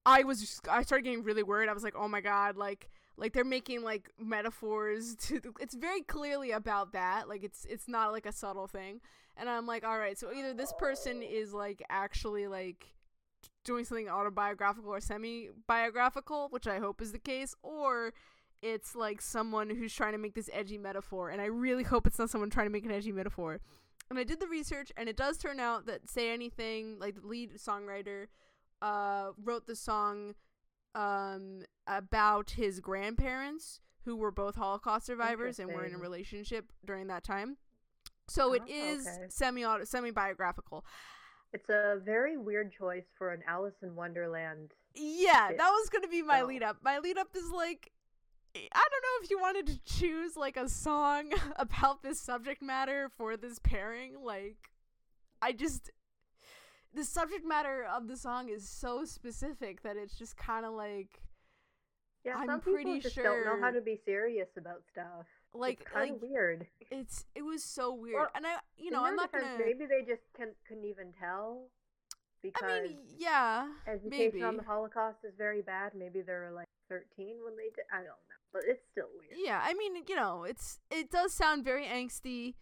I 0.05 0.24
was 0.24 0.39
just, 0.39 0.67
I 0.67 0.81
started 0.84 1.03
getting 1.03 1.24
really 1.24 1.43
worried. 1.43 1.69
I 1.69 1.74
was 1.74 1.84
like, 1.84 1.96
oh 1.98 2.07
my 2.07 2.22
god, 2.22 2.57
like 2.57 2.89
like 3.17 3.34
they're 3.34 3.43
making 3.43 3.84
like 3.84 4.10
metaphors 4.19 5.15
to. 5.22 5.40
The, 5.40 5.51
it's 5.59 5.75
very 5.75 6.01
clearly 6.01 6.51
about 6.51 6.94
that. 6.94 7.27
Like 7.27 7.44
it's 7.44 7.66
it's 7.66 7.87
not 7.87 8.11
like 8.11 8.25
a 8.25 8.31
subtle 8.31 8.68
thing. 8.68 9.01
And 9.35 9.50
I'm 9.50 9.68
like, 9.68 9.83
all 9.83 10.00
right, 10.00 10.18
so 10.18 10.33
either 10.33 10.53
this 10.53 10.74
person 10.79 11.22
is 11.22 11.53
like 11.53 11.83
actually 11.90 12.48
like 12.48 12.87
doing 13.63 13.85
something 13.85 14.09
autobiographical 14.09 14.90
or 14.90 15.00
semi-biographical, 15.00 16.48
which 16.50 16.66
I 16.66 16.79
hope 16.79 17.01
is 17.01 17.11
the 17.11 17.20
case, 17.20 17.53
or 17.61 18.13
it's 18.61 18.96
like 18.96 19.22
someone 19.22 19.70
who's 19.70 19.93
trying 19.93 20.13
to 20.13 20.17
make 20.17 20.33
this 20.35 20.50
edgy 20.53 20.77
metaphor. 20.77 21.29
And 21.29 21.41
I 21.41 21.46
really 21.46 21.83
hope 21.83 22.07
it's 22.07 22.20
not 22.20 22.29
someone 22.29 22.50
trying 22.50 22.67
to 22.67 22.72
make 22.72 22.85
an 22.85 22.91
edgy 22.91 23.11
metaphor. 23.11 23.59
And 24.09 24.17
I 24.17 24.24
did 24.24 24.39
the 24.39 24.48
research, 24.48 24.91
and 24.96 25.09
it 25.09 25.17
does 25.17 25.37
turn 25.37 25.59
out 25.59 25.85
that 25.87 26.09
Say 26.09 26.31
Anything, 26.31 26.98
like 27.00 27.15
the 27.22 27.27
lead 27.27 27.55
songwriter, 27.57 28.27
uh, 28.81 29.31
wrote 29.43 29.67
the 29.67 29.75
song 29.75 30.35
um, 30.96 31.63
about 31.85 32.51
his 32.51 32.79
grandparents 32.79 33.81
who 34.05 34.15
were 34.15 34.31
both 34.31 34.55
Holocaust 34.55 35.05
survivors 35.05 35.59
and 35.59 35.74
were 35.74 35.83
in 35.83 35.93
a 35.93 35.98
relationship 35.98 36.72
during 36.85 37.07
that 37.07 37.24
time. 37.25 37.57
So 38.29 38.53
it 38.53 38.61
Oh, 38.65 38.72
is 38.74 39.05
okay. 39.07 39.25
semi 39.29 39.63
semi 39.83 40.11
biographical. 40.11 40.85
It's 41.53 41.70
a 41.70 42.00
very 42.03 42.37
weird 42.37 42.72
choice 42.72 43.05
for 43.17 43.31
an 43.31 43.41
Alice 43.48 43.75
in 43.81 43.96
Wonderland. 43.96 44.72
Yeah, 44.96 45.50
bit, 45.50 45.57
that 45.57 45.70
was 45.70 45.89
gonna 45.89 46.07
be 46.07 46.22
my 46.22 46.39
so. 46.41 46.46
lead 46.46 46.63
up. 46.63 46.77
My 46.81 47.00
lead 47.00 47.17
up 47.17 47.35
is 47.35 47.50
like, 47.50 47.91
I 48.72 48.83
don't 48.91 49.01
know 49.03 49.24
if 49.24 49.29
you 49.29 49.39
wanted 49.39 49.67
to 49.67 49.79
choose 49.85 50.35
like 50.35 50.57
a 50.57 50.67
song 50.70 51.31
about 51.57 52.03
this 52.03 52.20
subject 52.20 52.61
matter 52.61 53.09
for 53.17 53.37
this 53.37 53.59
pairing. 53.59 54.15
Like, 54.24 54.70
I 55.41 55.51
just 55.51 55.91
the 56.93 57.03
subject 57.03 57.46
matter 57.46 57.85
of 57.85 58.07
the 58.07 58.17
song 58.17 58.50
is 58.50 58.67
so 58.67 59.05
specific 59.05 59.83
that 59.83 59.98
it's 59.98 60.17
just 60.17 60.35
kind 60.37 60.65
of 60.65 60.74
like, 60.74 61.22
Yeah, 62.24 62.35
I'm 62.37 62.48
some 62.48 62.59
people 62.59 62.74
pretty 62.74 63.00
just 63.00 63.15
don't 63.15 63.46
know 63.46 63.59
how 63.61 63.72
to 63.72 63.81
be 63.81 64.00
serious 64.05 64.48
about 64.57 64.81
stuff. 64.91 65.25
like, 65.53 65.81
it's 65.81 65.89
kind 65.89 66.09
like 66.11 66.15
of 66.15 66.29
weird. 66.29 66.67
it's 66.89 67.25
it 67.35 67.43
was 67.43 67.63
so 67.63 67.93
weird. 67.93 68.15
Well, 68.15 68.29
and 68.35 68.46
I, 68.46 68.55
you 68.77 68.91
know, 68.91 69.03
I'm 69.03 69.15
not 69.15 69.31
gonna. 69.31 69.57
Maybe 69.59 69.85
they 69.85 70.01
just 70.01 70.24
can, 70.35 70.50
couldn't 70.67 70.85
even 70.85 71.13
tell 71.20 71.67
because 72.41 72.63
I 72.63 72.81
mean, 72.81 72.98
yeah, 73.17 73.67
education 73.87 74.09
maybe. 74.33 74.43
on 74.43 74.57
the 74.57 74.63
Holocaust 74.63 75.17
is 75.24 75.33
very 75.37 75.61
bad. 75.61 75.93
Maybe 75.96 76.22
they 76.22 76.33
were 76.33 76.51
like 76.53 76.67
13 76.89 77.37
when 77.43 77.55
they 77.57 77.70
did. 77.75 77.85
I 77.91 77.98
don't 77.98 78.05
know, 78.05 78.36
but 78.53 78.64
it's 78.68 78.81
still 78.92 79.07
weird. 79.20 79.38
Yeah, 79.38 79.62
I 79.64 79.74
mean, 79.74 79.96
you 80.07 80.16
know, 80.16 80.44
it's 80.44 80.79
it 80.92 81.10
does 81.12 81.33
sound 81.33 81.64
very 81.64 81.86
angsty. 81.86 82.55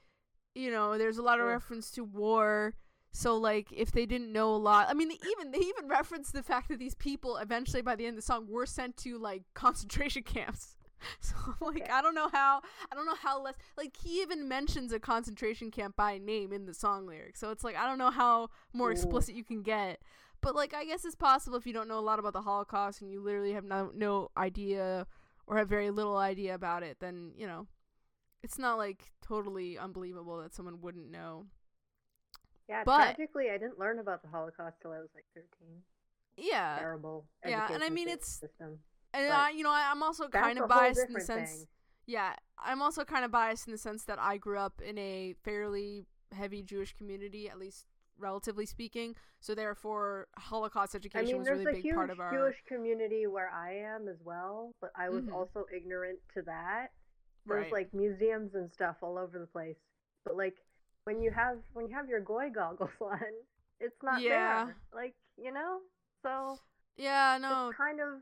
You 0.54 0.71
know, 0.71 0.98
there's 0.98 1.17
a 1.17 1.21
lot 1.24 1.39
of 1.39 1.45
Ugh. 1.45 1.52
reference 1.54 1.91
to 1.91 2.04
war. 2.04 2.76
So 3.12 3.38
like 3.38 3.71
if 3.71 3.91
they 3.91 4.06
didn't 4.06 4.34
know 4.34 4.54
a 4.54 4.58
lot, 4.58 4.88
I 4.89 4.93
mean, 4.93 5.10
they 5.10 5.19
even 5.32 5.52
they 5.52 5.60
even 5.60 5.88
reference 5.88 6.32
the 6.32 6.43
fact 6.43 6.67
that 6.69 6.80
these 6.80 6.95
people 6.95 7.38
eventually 7.38 7.82
by 7.82 7.95
the 7.95 8.06
end 8.06 8.13
of 8.17 8.24
the 8.24 8.26
song 8.26 8.48
were 8.50 8.65
sent 8.65 8.98
to 8.98 9.17
like 9.17 9.43
concentration 9.54 10.24
camps. 10.24 10.76
So 11.19 11.36
I'm 11.45 11.56
like 11.76 11.84
Okay. 11.84 11.91
I 11.91 12.02
don't 12.02 12.15
know 12.15 12.30
how 12.34 12.62
I 12.91 12.95
don't 12.95 13.06
know 13.06 13.15
how 13.21 13.41
less 13.41 13.56
like 13.78 13.95
he 14.02 14.21
even 14.21 14.48
mentions 14.48 14.91
a 14.91 15.00
concentration 15.00 15.69
camp 15.69 15.95
by 15.95 16.17
name 16.17 16.52
in 16.52 16.65
the 16.65 16.74
song 16.74 17.06
lyrics. 17.06 17.39
So 17.39 17.52
it's 17.52 17.63
like 17.63 17.76
I 17.76 17.86
don't 17.86 18.00
know 18.00 18.10
how 18.12 18.50
more 18.74 18.89
Ooh. 18.89 18.91
explicit 18.91 19.36
you 19.36 19.43
can 19.43 19.62
get. 19.62 20.02
But 20.41 20.56
like 20.56 20.74
I 20.74 20.84
guess 20.86 21.06
it's 21.06 21.15
possible 21.15 21.58
if 21.58 21.67
you 21.67 21.74
don't 21.74 21.88
know 21.88 22.00
a 22.00 22.02
lot 22.02 22.17
about 22.17 22.34
the 22.34 22.41
Holocaust 22.41 23.02
and 23.02 23.12
you 23.12 23.21
literally 23.21 23.54
have 23.54 23.65
no 23.65 23.91
no 23.93 24.30
idea 24.38 25.06
or 25.47 25.58
have 25.58 25.69
very 25.69 25.89
little 25.91 26.17
idea 26.17 26.55
about 26.55 26.84
it, 26.84 26.97
then 26.99 27.31
you 27.38 27.45
know, 27.47 27.67
it's 28.43 28.58
not 28.60 28.77
like 28.77 29.12
totally 29.21 29.77
unbelievable 29.77 30.41
that 30.41 30.53
someone 30.53 30.81
wouldn't 30.81 31.10
know. 31.12 31.45
Yeah, 32.67 32.84
But- 32.84 33.15
tragically, 33.15 33.49
I 33.51 33.58
didn't 33.58 33.77
learn 33.79 33.99
about 33.99 34.21
the 34.23 34.27
Holocaust 34.29 34.77
till 34.81 34.91
I 34.91 34.99
was 34.99 35.10
like 35.13 35.25
13. 35.36 35.84
Yeah, 36.38 36.77
Terrible. 36.79 37.25
yeah, 37.45 37.67
and 37.71 37.84
I 37.84 37.89
mean, 37.89 38.08
it's- 38.10 38.27
system. 38.39 38.79
and 39.13 39.31
I, 39.31 39.51
you 39.51 39.63
know, 39.63 39.69
I, 39.71 39.89
I'm 39.91 40.01
also 40.03 40.27
kind 40.27 40.60
of 40.60 40.67
biased 40.67 41.08
in 41.08 41.13
the 41.13 41.21
sense. 41.21 41.49
thing. 41.51 41.67
Yeah, 42.08 42.36
I'm 42.60 42.81
also 42.81 43.03
kind 43.05 43.23
of 43.23 43.31
biased 43.31 43.67
in 43.67 43.71
the 43.71 43.77
sense 43.77 44.03
that 44.05 44.19
I 44.19 44.38
grew 44.38 44.58
up 44.58 44.81
in 44.81 44.97
a 44.97 45.34
fairly 45.43 46.05
heavy 46.34 46.62
Jewish 46.62 46.93
community, 46.93 47.49
at 47.49 47.58
least 47.58 47.86
relatively 48.17 48.65
speaking. 48.65 49.15
So 49.39 49.54
therefore, 49.56 50.28
Holocaust 50.38 50.95
I 50.95 50.97
education 50.97 51.25
mean, 51.25 51.38
was 51.39 51.49
really 51.49 51.63
a 51.63 51.73
big 51.73 51.82
huge 51.84 51.95
part 51.95 52.10
of 52.10 52.19
our. 52.19 52.32
Jewish 52.32 52.56
community 52.67 53.28
where 53.28 53.49
I 53.49 53.73
am 53.73 54.08
as 54.08 54.17
well, 54.23 54.71
but 54.82 54.91
I 54.95 55.10
was 55.10 55.23
Mhm. 55.25 55.34
also 55.34 55.65
ignorant 55.75 56.19
to 56.34 56.41
that. 56.43 56.91
There's 57.45 57.63
Right. 57.63 57.71
like 57.71 57.93
museums 57.93 58.56
and 58.56 58.71
stuff 58.73 58.97
all 59.01 59.17
over 59.17 59.38
the 59.38 59.45
place, 59.47 59.78
but 60.23 60.36
like 60.36 60.56
when 61.04 61.21
you 61.21 61.30
have 61.32 61.62
when 61.73 61.88
you 61.88 61.93
have 61.95 62.10
your 62.10 62.21
goy 62.21 62.49
goggles 62.49 62.89
on, 63.01 63.21
it's 63.80 64.01
not 64.01 64.21
Yeah. 64.21 64.65
there. 64.65 64.78
Like 64.93 65.15
you 65.38 65.51
know, 65.51 65.82
so 66.23 66.58
yeah, 66.97 67.38
no, 67.39 67.71
kind 67.78 67.99
of. 67.99 68.21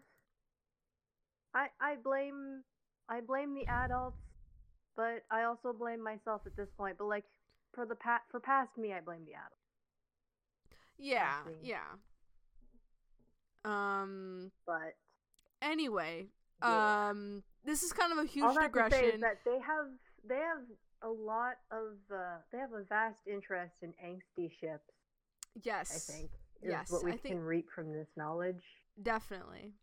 I 1.54 1.70
I 1.80 1.96
blame 1.96 2.64
I 3.08 3.22
blame 3.22 3.54
the 3.54 3.66
adults, 3.68 4.18
but 4.96 5.24
I 5.32 5.44
also 5.44 5.72
blame 5.72 6.02
myself 6.04 6.42
at 6.46 6.56
this 6.56 6.70
point. 6.78 6.98
But 6.98 7.06
like 7.08 7.26
for 7.74 7.86
the 7.86 7.96
pat 7.96 8.24
for 8.30 8.40
past 8.40 8.78
me, 8.78 8.92
I 8.94 9.00
blame 9.02 9.24
the 9.26 9.34
adults. 9.36 9.63
Yeah, 10.98 11.44
see. 11.46 11.70
yeah. 11.70 11.80
Um. 13.66 14.52
But 14.66 14.96
Anyway, 15.62 16.28
yeah. 16.62 17.10
um, 17.10 17.42
this 17.64 17.84
is 17.84 17.94
kind 17.94 18.12
of 18.12 18.18
a 18.18 18.26
huge 18.26 18.44
all 18.44 18.54
that 18.56 18.74
digression. 18.74 19.06
is 19.16 19.22
that 19.22 19.38
they 19.46 19.58
have 19.66 19.88
they 20.28 20.36
have 20.36 20.60
a 21.02 21.08
lot 21.10 21.54
of 21.72 21.94
uh, 22.14 22.38
they 22.52 22.58
have 22.58 22.74
a 22.74 22.84
vast 22.84 23.16
interest 23.26 23.72
in 23.82 23.94
angsty 24.06 24.50
ships. 24.60 24.84
Yes. 25.64 26.10
I 26.10 26.14
think 26.14 26.32
Yes, 26.62 26.90
what 26.92 27.04
we 27.04 27.12
I 27.12 27.18
think- 27.18 27.36
can 27.36 27.40
reap 27.44 27.68
from 27.74 27.92
this 27.94 28.08
knowledge. 28.18 28.64
Definitely. 29.02 29.74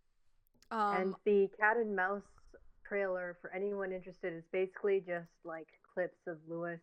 Um, 0.70 0.96
and 0.96 1.14
the 1.25 1.49
cat 1.59 1.77
and 1.77 1.94
mouse 1.96 2.23
trailer 2.87 3.37
for 3.40 3.53
anyone 3.55 3.92
interested 3.92 4.33
is 4.33 4.44
basically 4.53 5.01
just 5.01 5.29
like 5.44 5.66
clips 5.94 6.18
of 6.27 6.37
Lewis 6.49 6.81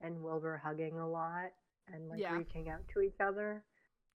and 0.00 0.22
Wilbur 0.22 0.60
hugging 0.64 0.98
a 0.98 1.08
lot 1.08 1.50
and 1.92 2.08
like 2.08 2.20
Yeah. 2.20 2.36
reaching 2.36 2.68
out 2.68 2.80
to 2.94 3.00
each 3.00 3.20
other. 3.20 3.64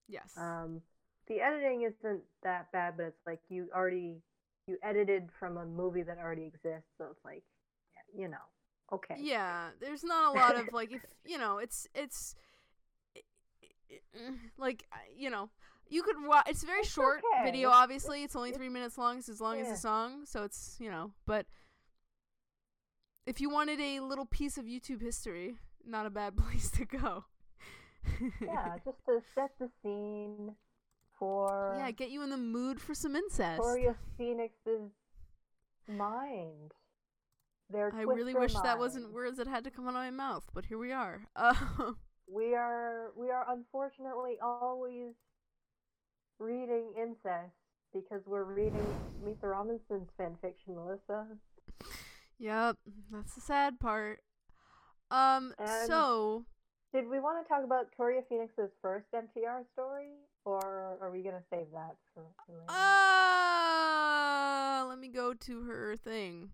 yes. 0.08 0.34
Um, 0.38 0.82
the 1.28 1.42
editing 1.42 1.82
isn't 1.84 2.22
that 2.44 2.72
bad, 2.72 2.96
but 2.98 3.08
it's 3.08 3.26
like 3.26 3.42
you 3.50 3.68
already 3.76 4.22
you 4.68 4.78
edited 4.84 5.30
from 5.40 5.58
a 5.58 5.66
movie 5.66 6.04
that 6.04 6.18
already 6.18 6.44
exists, 6.44 6.90
so 6.98 7.06
it's 7.12 7.24
like 7.26 7.44
you 8.16 8.28
know, 8.30 8.38
okay. 8.94 9.16
Yeah, 9.20 9.70
there's 9.82 10.04
not 10.04 10.34
a 10.34 10.38
lot 10.38 10.56
of 10.56 10.72
like 10.74 10.92
if 10.94 11.02
you 11.26 11.38
know, 11.38 11.58
it's 11.58 11.88
it's 11.94 12.36
like 14.58 14.86
you 15.16 15.30
know, 15.30 15.50
you 15.90 16.04
could 16.04 16.16
watch. 16.26 16.48
It's 16.50 16.64
a 16.64 16.66
very 16.66 16.80
It's 16.80 16.90
short 16.90 17.22
okay. 17.34 17.44
video. 17.44 17.70
Obviously, 17.70 18.24
it's 18.24 18.36
only 18.36 18.52
three 18.52 18.70
minutes 18.70 18.98
long. 18.98 19.18
It's 19.18 19.30
as 19.30 19.42
long 19.42 19.60
as 19.60 19.68
Yeah. 19.68 19.74
the 19.74 19.80
song, 19.80 20.26
so 20.26 20.44
it's 20.44 20.78
you 20.80 20.90
know. 20.90 21.12
But 21.26 21.46
if 23.26 23.42
you 23.42 23.50
wanted 23.50 23.80
a 23.82 24.00
little 24.00 24.26
piece 24.26 24.58
of 24.58 24.66
YouTube 24.66 25.02
history, 25.02 25.56
not 25.86 26.06
a 26.06 26.10
bad 26.10 26.38
place 26.38 26.72
to 26.72 26.86
go. 26.86 27.26
Yeah, 28.42 28.76
just 28.86 28.98
to 29.06 29.22
set 29.36 29.52
the 29.60 29.70
scene 29.82 30.56
for 31.20 31.76
yeah, 31.78 31.92
get 31.92 32.10
you 32.10 32.22
in 32.24 32.30
the 32.30 32.38
mood 32.38 32.80
for 32.82 32.94
some 32.94 33.16
incest. 33.16 33.58
Victoria 33.58 33.96
Phoenix's 34.18 34.92
mind. 35.88 36.74
Their 37.70 37.94
I 37.94 38.02
really 38.04 38.34
wish 38.34 38.54
that 38.54 38.80
wasn't 38.80 39.12
words 39.12 39.38
that 39.38 39.48
had 39.48 39.64
to 39.66 39.72
come 39.72 39.86
out 39.86 39.90
of 39.90 39.96
my 39.96 40.10
mouth, 40.12 40.46
but 40.54 40.66
here 40.66 40.78
we 40.78 40.92
are. 40.92 41.22
Uh, 41.36 41.54
We 42.30 42.56
are 42.56 43.12
we 43.16 43.30
are 43.30 43.46
unfortunately 43.50 44.38
always 44.42 45.14
reading 46.40 46.94
incest 46.98 47.54
because 47.94 48.22
we're 48.26 48.44
reading 48.44 48.86
the 49.24 49.48
Robinsons 49.48 50.10
fan 50.18 50.36
fiction, 50.42 50.76
Melissa. 50.76 51.26
yep, 52.38 52.78
that's 53.12 53.34
the 53.36 53.42
sad 53.42 53.80
part. 53.80 54.20
Um, 55.10 55.54
And- 55.58 55.88
so 55.88 56.46
Did 56.94 57.10
we 57.10 57.20
want 57.20 57.46
to 57.46 57.50
talk 57.54 57.64
about 57.64 57.88
Toria 57.96 58.22
Phoenix's 58.30 58.72
first 58.82 59.06
MTR 59.14 59.64
story, 59.74 60.10
or 60.46 60.98
are 61.02 61.12
we 61.12 61.22
gonna 61.22 61.44
save 61.50 61.68
that 61.74 61.96
for, 62.14 62.24
later? 62.50 62.64
Uh, 62.70 64.86
let 64.88 65.00
me 65.00 65.10
go 65.10 65.34
to 65.34 65.64
her 65.64 65.96
thing. 65.98 66.52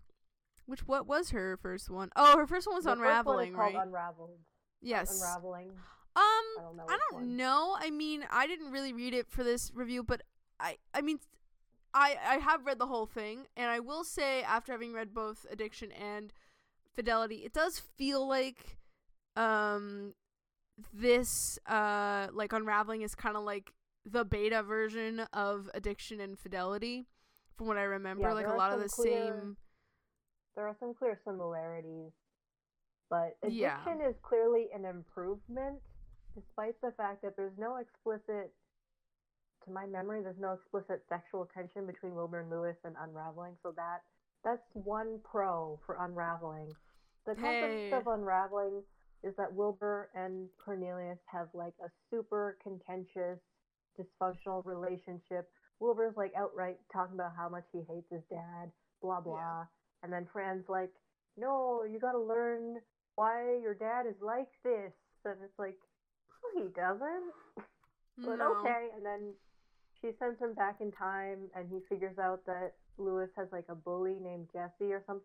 Which 0.66 0.86
what 0.86 1.06
was 1.06 1.30
her 1.30 1.56
first 1.56 1.90
one? 1.90 2.10
Oh, 2.16 2.36
her 2.38 2.46
first 2.46 2.66
one 2.66 2.76
was 2.76 2.84
The 2.84 2.90
first 2.90 3.00
one 3.00 3.08
unraveling, 3.08 3.54
right? 3.54 3.74
Unraveled. 3.76 4.38
yes. 4.82 5.20
Unraveling. 5.22 5.70
Um, 6.16 6.18
I 6.22 6.60
don't 6.62 6.76
know. 6.76 6.86
I 6.88 6.98
don't 7.10 7.36
know. 7.36 7.76
I 7.78 7.90
mean, 7.90 8.24
I 8.30 8.46
didn't 8.46 8.70
really 8.70 8.92
read 8.92 9.14
it 9.14 9.26
for 9.28 9.42
this 9.44 9.72
review, 9.74 10.02
but 10.02 10.22
I 10.60 10.78
I 10.92 11.00
mean 11.00 11.18
I 11.92 12.16
I 12.26 12.36
have 12.36 12.66
read 12.66 12.78
the 12.78 12.86
whole 12.86 13.06
thing 13.06 13.46
and 13.56 13.70
I 13.70 13.80
will 13.80 14.04
say 14.04 14.42
after 14.42 14.72
having 14.72 14.92
read 14.92 15.14
both 15.14 15.46
Addiction 15.50 15.92
and 15.92 16.32
Fidelity, 16.94 17.36
it 17.44 17.52
does 17.52 17.78
feel 17.78 18.26
like 18.26 18.78
um 19.36 20.14
this 20.92 21.58
uh 21.66 22.28
like 22.32 22.52
Unraveling 22.52 23.02
is 23.02 23.14
kind 23.14 23.36
of 23.36 23.44
like 23.44 23.72
the 24.06 24.24
beta 24.24 24.62
version 24.62 25.20
of 25.32 25.70
Addiction 25.74 26.20
and 26.20 26.38
Fidelity 26.38 27.06
from 27.56 27.68
what 27.68 27.76
I 27.78 27.84
remember, 27.84 28.28
Yeah, 28.28 28.34
like 28.34 28.46
a 28.46 28.52
lot 28.54 28.72
of 28.72 28.80
the 28.80 28.88
clear- 28.88 29.32
same 29.32 29.56
There 30.56 30.66
are 30.66 30.76
some 30.80 30.92
clear 30.94 31.18
similarities, 31.24 32.12
but 33.08 33.36
Yeah. 33.48 33.80
Addiction 33.82 34.00
is 34.10 34.16
clearly 34.22 34.68
an 34.74 34.84
improvement, 34.84 35.80
despite 36.34 36.80
the 36.80 36.92
fact 36.92 37.22
that 37.22 37.36
there's 37.36 37.56
no 37.58 37.76
explicit, 37.76 38.52
to 39.64 39.70
my 39.70 39.86
memory, 39.86 40.22
there's 40.22 40.38
no 40.38 40.52
explicit 40.52 41.02
sexual 41.08 41.46
tension 41.54 41.86
between 41.86 42.14
Wilbur 42.14 42.40
and 42.40 42.50
Lewis 42.50 42.76
and 42.84 42.94
Unraveling. 43.00 43.56
So 43.62 43.72
that 43.76 44.02
that's 44.44 44.62
one 44.74 45.20
pro 45.24 45.80
for 45.86 45.96
Unraveling. 46.00 46.74
The 47.24 47.34
Hey. 47.36 47.88
concept 47.90 48.06
of 48.08 48.12
Unraveling 48.18 48.82
is 49.24 49.34
that 49.36 49.52
Wilbur 49.52 50.08
and 50.14 50.48
Cornelius 50.62 51.18
have 51.26 51.48
like 51.54 51.74
a 51.84 51.88
super 52.10 52.56
contentious, 52.62 53.40
dysfunctional 53.98 54.64
relationship. 54.64 55.46
Wilbur's 55.80 56.14
like 56.16 56.32
outright 56.36 56.76
talking 56.92 57.14
about 57.14 57.32
how 57.36 57.48
much 57.48 57.64
he 57.72 57.80
hates 57.88 58.06
his 58.10 58.22
dad, 58.30 58.70
blah 59.02 59.20
blah. 59.20 59.64
And 60.02 60.12
then 60.12 60.26
Fran's 60.32 60.64
like, 60.68 60.90
No, 61.36 61.84
you 61.84 61.98
gotta 61.98 62.18
learn 62.20 62.76
why 63.16 63.58
your 63.62 63.74
dad 63.74 64.06
is 64.06 64.16
like 64.20 64.48
this. 64.64 64.92
And 65.24 65.36
it's 65.42 65.58
like, 65.58 65.76
No, 66.56 66.62
he 66.62 66.68
doesn't. 66.70 67.32
But 68.16 68.38
no. 68.38 68.54
okay. 68.60 68.88
And 68.96 69.04
then 69.04 69.34
she 70.00 70.12
sends 70.18 70.38
him 70.40 70.54
back 70.54 70.76
in 70.80 70.92
time 70.92 71.48
and 71.56 71.68
he 71.68 71.80
figures 71.88 72.18
out 72.18 72.40
that 72.46 72.72
Lewis 72.98 73.30
has 73.36 73.48
like 73.52 73.64
a 73.68 73.74
bully 73.74 74.18
named 74.20 74.48
Jesse 74.52 74.92
or 74.92 75.02
something. 75.06 75.22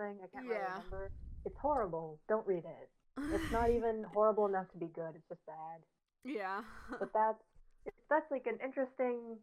I 0.00 0.26
can't 0.32 0.46
really 0.46 0.58
Yeah. 0.58 0.76
remember. 0.76 1.10
It's 1.44 1.56
horrible. 1.60 2.20
Don't 2.28 2.46
read 2.46 2.64
it. 2.64 2.88
It's 3.32 3.52
not 3.52 3.70
even 3.76 4.04
horrible 4.12 4.46
enough 4.46 4.70
to 4.72 4.78
be 4.78 4.86
good. 4.86 5.12
It's 5.14 5.28
just 5.28 5.44
bad. 5.46 5.80
yeah. 6.24 6.62
But 6.90 7.12
that's 7.14 7.42
that's 8.10 8.30
like 8.30 8.46
an 8.46 8.58
interesting 8.64 9.38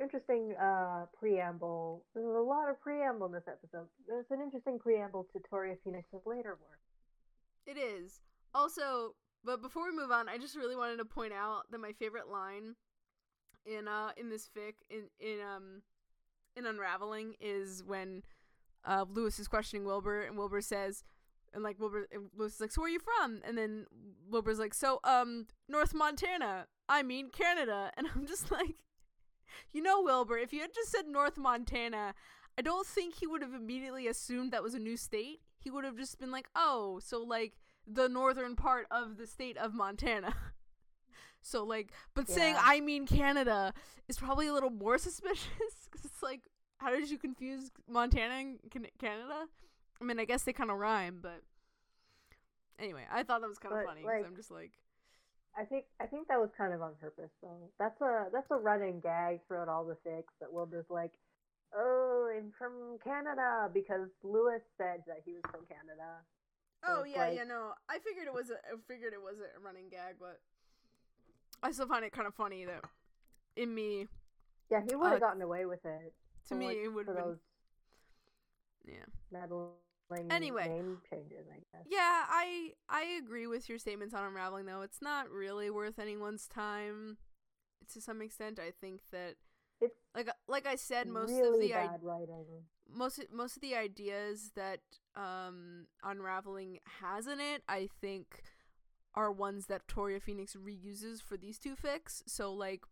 interesting 0.00 0.54
uh 0.60 1.06
preamble. 1.18 2.04
There's 2.14 2.26
a 2.26 2.40
lot 2.40 2.68
of 2.70 2.80
preamble 2.80 3.26
in 3.26 3.32
this 3.32 3.48
episode. 3.48 3.86
There's 4.08 4.26
an 4.30 4.40
interesting 4.40 4.78
preamble 4.78 5.26
to 5.32 5.40
Toria 5.48 5.76
Phoenix's 5.84 6.22
later 6.26 6.58
work. 6.60 6.80
It 7.66 7.78
is. 7.78 8.20
Also, 8.54 9.14
but 9.44 9.62
before 9.62 9.84
we 9.84 9.96
move 9.96 10.10
on, 10.10 10.28
I 10.28 10.38
just 10.38 10.56
really 10.56 10.76
wanted 10.76 10.98
to 10.98 11.04
point 11.04 11.32
out 11.32 11.62
that 11.70 11.78
my 11.78 11.92
favorite 11.92 12.28
line 12.28 12.74
in 13.64 13.86
uh 13.86 14.10
in 14.16 14.28
this 14.28 14.48
fic 14.48 14.74
in 14.90 15.04
in 15.20 15.38
um 15.40 15.82
in 16.56 16.66
Unraveling 16.66 17.34
is 17.40 17.82
when 17.86 18.22
uh 18.84 19.04
Lewis 19.08 19.38
is 19.38 19.48
questioning 19.48 19.84
Wilbur 19.84 20.22
and 20.22 20.36
Wilbur 20.36 20.60
says 20.60 21.04
and 21.54 21.62
like 21.62 21.78
Wilbur 21.78 22.08
and 22.10 22.30
Lewis 22.36 22.54
is 22.54 22.60
like, 22.60 22.72
So 22.72 22.80
where 22.80 22.88
are 22.88 22.92
you 22.92 23.00
from? 23.00 23.40
And 23.46 23.56
then 23.58 23.86
Wilbur's 24.30 24.58
like, 24.58 24.74
So 24.74 25.00
um 25.04 25.46
North 25.68 25.94
Montana. 25.94 26.66
I 26.88 27.02
mean 27.02 27.30
Canada 27.30 27.90
and 27.96 28.06
I'm 28.14 28.26
just 28.26 28.50
like 28.50 28.76
You 29.72 29.82
know, 29.82 30.02
Wilbur, 30.02 30.38
if 30.38 30.52
you 30.52 30.60
had 30.60 30.74
just 30.74 30.90
said 30.90 31.06
North 31.06 31.36
Montana, 31.36 32.14
I 32.58 32.62
don't 32.62 32.86
think 32.86 33.14
he 33.16 33.26
would 33.26 33.42
have 33.42 33.54
immediately 33.54 34.06
assumed 34.06 34.52
that 34.52 34.62
was 34.62 34.74
a 34.74 34.78
new 34.78 34.96
state. 34.96 35.40
He 35.58 35.70
would 35.70 35.84
have 35.84 35.96
just 35.96 36.18
been 36.18 36.30
like, 36.30 36.48
"Oh, 36.54 36.98
so 37.02 37.22
like 37.22 37.54
the 37.86 38.08
northern 38.08 38.56
part 38.56 38.86
of 38.90 39.16
the 39.16 39.26
state 39.26 39.56
of 39.56 39.74
Montana." 39.74 40.34
so 41.42 41.64
like, 41.64 41.92
but 42.14 42.28
saying 42.28 42.56
I 42.58 42.80
mean 42.80 43.06
Canada 43.06 43.72
is 44.08 44.18
probably 44.18 44.46
a 44.48 44.52
little 44.52 44.70
more 44.70 44.98
suspicious 45.08 45.88
cuz 45.90 46.04
it's 46.04 46.22
like 46.22 46.42
how 46.82 46.90
did 46.90 47.10
you 47.10 47.18
confuse 47.18 47.70
Montana 47.88 48.34
and 48.34 48.58
Canada? 48.98 49.46
I 50.00 50.04
mean, 50.04 50.18
I 50.18 50.24
guess 50.24 50.42
they 50.42 50.52
kind 50.52 50.70
of 50.70 50.78
rhyme, 50.78 51.20
but 51.22 51.42
anyway, 52.78 53.04
I 53.10 53.22
thought 53.22 53.40
that 53.40 53.48
was 53.48 53.58
kind 53.58 53.74
of 53.74 53.84
funny 53.84 54.00
because 54.02 54.18
like- 54.22 54.26
I'm 54.26 54.36
just 54.36 54.50
like, 54.50 54.72
I 55.56 55.64
think 55.64 55.84
I 56.00 56.06
think 56.06 56.28
that 56.28 56.40
was 56.40 56.48
kind 56.56 56.72
of 56.72 56.80
on 56.80 56.94
purpose 57.00 57.30
though. 57.42 57.70
That's 57.78 58.00
a 58.00 58.26
that's 58.32 58.50
a 58.50 58.56
running 58.56 59.00
gag 59.00 59.40
throughout 59.46 59.68
all 59.68 59.84
the 59.84 59.96
fics 60.08 60.32
that 60.40 60.50
Wilbur's 60.52 60.86
like, 60.88 61.12
Oh, 61.76 62.30
I'm 62.34 62.52
from 62.58 62.98
Canada 63.04 63.68
because 63.72 64.08
Lewis 64.22 64.62
said 64.78 65.02
that 65.06 65.18
he 65.26 65.32
was 65.34 65.42
from 65.50 65.60
Canada. 65.68 66.20
So 66.84 67.00
Oh 67.00 67.04
yeah, 67.04 67.18
like- 67.26 67.36
yeah, 67.36 67.44
no. 67.44 67.72
I 67.88 67.98
figured 67.98 68.26
it 68.26 68.32
was 68.32 68.48
a 68.50 68.54
I 68.54 68.76
figured 68.88 69.12
it 69.12 69.20
was 69.22 69.36
a 69.40 69.60
running 69.60 69.88
gag, 69.90 70.14
but 70.18 70.40
I 71.62 71.70
still 71.70 71.86
find 71.86 72.04
it 72.04 72.12
kind 72.12 72.26
of 72.26 72.34
funny 72.34 72.64
that 72.64 72.82
in 73.54 73.74
me, 73.74 74.08
Yeah, 74.70 74.80
he 74.88 74.96
would 74.96 75.12
have 75.12 75.22
Uh, 75.22 75.26
gotten 75.26 75.42
away 75.42 75.66
with 75.66 75.84
it. 75.84 76.14
To 76.48 76.54
me 76.54 76.66
like, 76.66 76.76
it 76.76 76.88
would 76.88 77.06
have 77.06 77.16
been 77.16 77.38
yeah. 78.86 79.04
meddling 79.30 79.70
Anyway. 80.30 80.68
name 80.68 80.98
changes, 81.08 81.46
I 81.50 81.56
guess. 81.72 81.86
Yeah, 81.88 82.24
I 82.28 82.72
I 82.88 83.02
agree 83.22 83.46
with 83.46 83.68
your 83.68 83.78
statements 83.78 84.14
on 84.14 84.24
unraveling 84.24 84.66
though. 84.66 84.82
It's 84.82 85.00
not 85.00 85.30
really 85.30 85.70
worth 85.70 85.98
anyone's 85.98 86.46
time 86.46 87.16
to 87.92 88.00
some 88.00 88.20
extent. 88.22 88.58
I 88.58 88.72
think 88.72 89.00
that 89.10 89.36
It's 89.80 89.94
like 90.14 90.28
like 90.48 90.66
I 90.66 90.76
said 90.76 91.08
most 91.08 91.30
really 91.32 91.64
of 91.64 91.70
the 91.70 91.74
i- 91.74 91.98
writing. 92.02 92.64
most 92.94 93.20
most 93.32 93.56
of 93.56 93.62
the 93.62 93.74
ideas 93.74 94.52
that 94.54 94.80
um 95.16 95.86
unraveling 96.02 96.78
has 97.00 97.26
in 97.26 97.40
it 97.40 97.62
i 97.68 97.88
think 98.00 98.42
are 99.14 99.30
ones 99.32 99.66
that 99.66 99.86
toria 99.88 100.20
phoenix 100.20 100.54
reuses 100.56 101.22
for 101.22 101.36
these 101.36 101.58
two 101.58 101.74
fics 101.76 102.22
so 102.26 102.52
like 102.52 102.82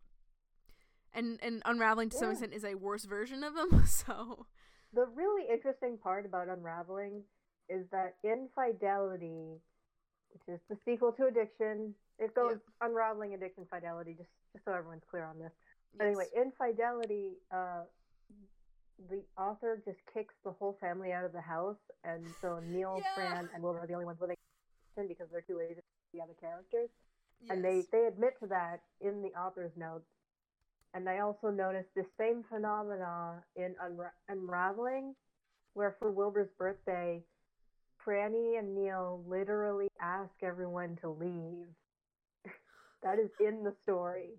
and 1.13 1.39
and 1.41 1.61
unraveling 1.65 2.09
to 2.09 2.17
some 2.17 2.31
extent 2.31 2.53
is 2.53 2.63
a 2.63 2.75
worse 2.75 3.05
version 3.05 3.43
of 3.43 3.53
them 3.55 3.85
so 3.87 4.45
The 4.93 5.05
really 5.15 5.45
interesting 5.51 5.97
part 5.97 6.25
about 6.25 6.47
Unraveling 6.49 7.23
is 7.69 7.85
that 7.91 8.15
Infidelity, 8.23 9.61
which 10.33 10.43
is 10.55 10.59
the 10.69 10.77
sequel 10.85 11.13
to 11.13 11.27
Addiction, 11.27 11.95
it 12.19 12.35
goes 12.35 12.57
Unraveling, 12.81 13.33
Addiction, 13.33 13.65
Fidelity, 13.69 14.13
just 14.17 14.29
just 14.53 14.65
so 14.65 14.73
everyone's 14.73 15.03
clear 15.09 15.23
on 15.25 15.39
this. 15.39 15.51
But 15.97 16.07
anyway, 16.07 16.25
yes. 16.35 16.45
Infidelity, 16.45 17.37
uh, 17.53 17.83
the 19.09 19.23
author 19.37 19.81
just 19.85 19.99
kicks 20.13 20.35
the 20.43 20.51
whole 20.51 20.77
family 20.79 21.11
out 21.11 21.23
of 21.25 21.31
the 21.33 21.41
house, 21.41 21.79
and 22.03 22.23
so 22.41 22.59
Neil, 22.63 22.99
Yeah. 23.01 23.13
Fran, 23.15 23.49
and 23.53 23.63
Wilbur 23.63 23.79
are 23.79 23.87
the 23.87 23.93
only 23.93 24.05
ones 24.05 24.19
living 24.21 24.35
in 24.97 25.07
because 25.07 25.27
they're 25.31 25.41
too 25.41 25.57
lazy 25.57 25.75
to 25.75 25.81
the 26.13 26.21
other 26.21 26.35
characters. 26.39 26.89
And 27.49 27.63
they 27.63 27.83
they 27.91 28.05
admit 28.05 28.33
to 28.41 28.47
that 28.47 28.81
in 28.99 29.21
the 29.23 29.29
author's 29.39 29.75
notes. 29.75 30.05
And 30.93 31.07
I 31.07 31.19
also 31.19 31.49
noticed 31.49 31.89
the 31.95 32.05
same 32.17 32.43
phenomena 32.49 33.43
in 33.55 33.75
Unra- 33.83 34.11
Unraveling, 34.27 35.15
where 35.73 35.95
for 35.99 36.11
Wilbur's 36.11 36.49
birthday, 36.57 37.23
Franny 38.05 38.59
and 38.59 38.75
Neil 38.75 39.23
literally 39.27 39.87
ask 40.01 40.31
everyone 40.43 40.97
to 41.01 41.09
leave. 41.09 41.67
that 43.03 43.19
is 43.19 43.29
in 43.39 43.63
the 43.63 43.73
story. 43.83 44.31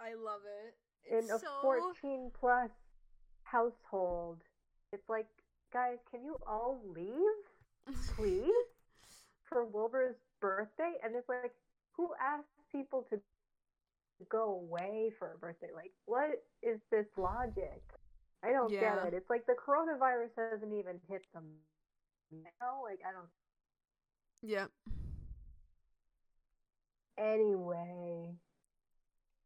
I 0.00 0.14
love 0.14 0.40
it. 0.66 0.74
In 1.12 1.24
It's 1.24 1.32
a 1.32 1.38
so 1.38 1.46
14 1.62 2.30
plus 2.38 2.70
household, 3.44 4.38
it's 4.92 5.08
like, 5.08 5.26
guys, 5.72 5.98
can 6.10 6.24
you 6.24 6.36
all 6.46 6.80
leave, 6.94 7.94
please? 8.16 8.52
for 9.54 9.64
Wilbur's 9.64 10.16
birthday? 10.40 10.94
And 11.04 11.14
it's 11.14 11.28
like, 11.28 11.52
who 11.92 12.10
asks 12.20 12.48
people 12.72 13.06
to 13.10 13.20
go 14.28 14.60
away 14.62 15.10
for 15.18 15.32
a 15.34 15.38
birthday? 15.38 15.68
Like, 15.74 15.92
what 16.06 16.44
is 16.62 16.80
this 16.90 17.06
logic? 17.16 17.82
I 18.42 18.52
don't 18.52 18.70
Yeah. 18.70 18.96
get 19.04 19.12
it. 19.12 19.16
It's 19.16 19.30
like 19.30 19.46
the 19.46 19.54
coronavirus 19.54 20.30
hasn't 20.36 20.72
even 20.72 21.00
hit 21.08 21.22
them. 21.32 21.44
Know, 22.30 22.82
like 22.82 23.00
I 23.06 23.12
don't. 23.12 23.28
Yep. 24.42 24.70
Anyway, 27.16 28.34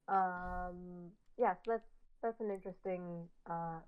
um, 0.08 1.12
yeah, 1.36 1.54
so 1.64 1.72
that's 1.72 1.88
that's 2.22 2.40
an 2.40 2.50
interesting, 2.50 3.28
uh, 3.48 3.78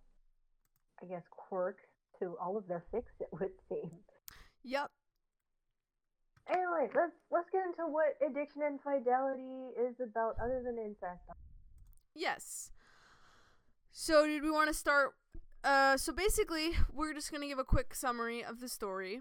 I 1.03 1.07
guess, 1.09 1.23
quirk 1.31 1.79
to 2.19 2.37
all 2.39 2.57
of 2.59 2.67
their 2.69 2.85
fics. 2.93 3.11
It 3.21 3.29
would 3.33 3.53
seem. 3.69 3.91
Yep. 4.65 4.91
Anyway, 6.51 6.91
let's 6.95 7.13
let's 7.31 7.49
get 7.53 7.63
into 7.67 7.91
what 7.91 8.17
addiction 8.27 8.63
and 8.63 8.81
fidelity 8.81 9.71
is 9.79 9.95
about, 10.03 10.37
other 10.43 10.63
than 10.65 10.79
incest. 10.79 11.23
Yes. 12.15 12.73
So, 13.93 14.27
did 14.27 14.43
we 14.43 14.51
want 14.51 14.69
to 14.69 14.75
start? 14.75 15.13
Uh, 15.63 15.97
so 15.97 16.13
basically, 16.13 16.71
we're 16.93 17.15
just 17.15 17.31
gonna 17.31 17.47
give 17.47 17.59
a 17.59 17.65
quick 17.65 17.95
summary 17.95 18.43
of 18.45 18.61
the 18.61 18.69
story, 18.69 19.21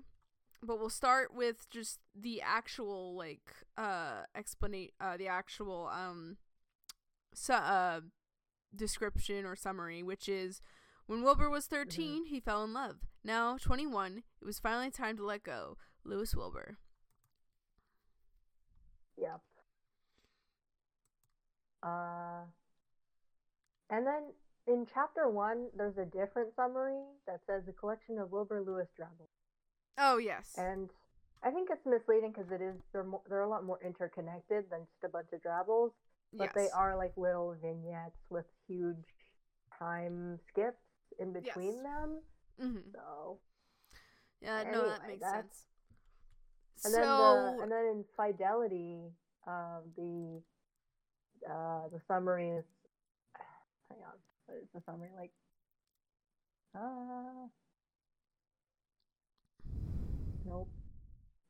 but 0.63 0.79
we'll 0.79 0.89
start 0.89 1.33
with 1.33 1.69
just 1.69 1.99
the 2.15 2.41
actual 2.41 3.15
like 3.15 3.53
uh 3.77 4.23
explanation, 4.35 4.93
uh, 4.99 5.17
the 5.17 5.27
actual 5.27 5.87
um, 5.93 6.37
su- 7.33 7.53
uh, 7.53 8.01
description 8.75 9.45
or 9.45 9.55
summary, 9.55 10.01
which 10.01 10.27
is 10.27 10.61
when 11.05 11.23
Wilbur 11.23 11.49
was 11.49 11.65
13, 11.65 12.25
he 12.25 12.39
fell 12.39 12.63
in 12.63 12.73
love. 12.73 12.97
Now 13.23 13.57
21, 13.57 14.23
it 14.41 14.45
was 14.45 14.59
finally 14.59 14.91
time 14.91 15.17
to 15.17 15.25
let 15.25 15.43
go. 15.43 15.77
Lewis 16.05 16.35
Wilbur. 16.35 16.77
Yep. 19.21 19.41
Uh, 21.81 22.43
and 23.89 24.05
then 24.05 24.23
in 24.67 24.85
chapter 24.93 25.29
one, 25.29 25.67
there's 25.77 25.97
a 25.97 26.05
different 26.05 26.55
summary 26.55 27.01
that 27.25 27.39
says 27.47 27.63
a 27.67 27.73
collection 27.73 28.17
of 28.19 28.31
Wilbur 28.31 28.61
Lewis 28.65 28.87
travels. 28.95 29.29
Oh 29.97 30.17
yes. 30.17 30.53
And 30.57 30.89
I 31.43 31.51
think 31.51 31.69
it's 31.71 31.85
misleading 31.85 32.33
because 32.35 32.51
it 32.51 32.61
is 32.61 32.75
they're 32.91 33.03
more, 33.03 33.21
they're 33.29 33.41
a 33.41 33.49
lot 33.49 33.63
more 33.63 33.79
interconnected 33.83 34.65
than 34.69 34.81
just 34.81 35.03
a 35.05 35.09
bunch 35.09 35.27
of 35.33 35.41
drabbles, 35.41 35.91
but 36.33 36.45
yes. 36.45 36.53
they 36.55 36.69
are 36.75 36.97
like 36.97 37.13
little 37.17 37.55
vignettes 37.61 38.19
with 38.29 38.45
huge 38.67 39.05
time 39.77 40.37
skips 40.49 40.83
in 41.19 41.33
between 41.33 41.75
Yes. 41.75 41.83
them. 41.83 42.21
Mm-hmm. 42.61 42.91
So 42.93 43.39
Yeah, 44.41 44.63
no, 44.71 44.89
that 44.89 45.07
makes 45.07 45.29
sense. 45.29 45.65
And 46.85 46.93
so 46.93 46.99
then 46.99 47.07
the, 47.57 47.63
and 47.63 47.71
then 47.71 47.85
in 47.85 48.05
fidelity, 48.15 48.99
uh, 49.47 49.79
the 49.95 50.41
uh, 51.49 51.87
the 51.91 51.99
summary 52.07 52.49
is 52.49 52.65
hang 53.89 53.99
on, 53.99 54.13
what 54.45 54.57
is 54.57 54.67
the 54.73 54.81
summary 54.85 55.09
like? 55.17 55.31
Uh, 56.75 57.47
nope. 60.45 60.69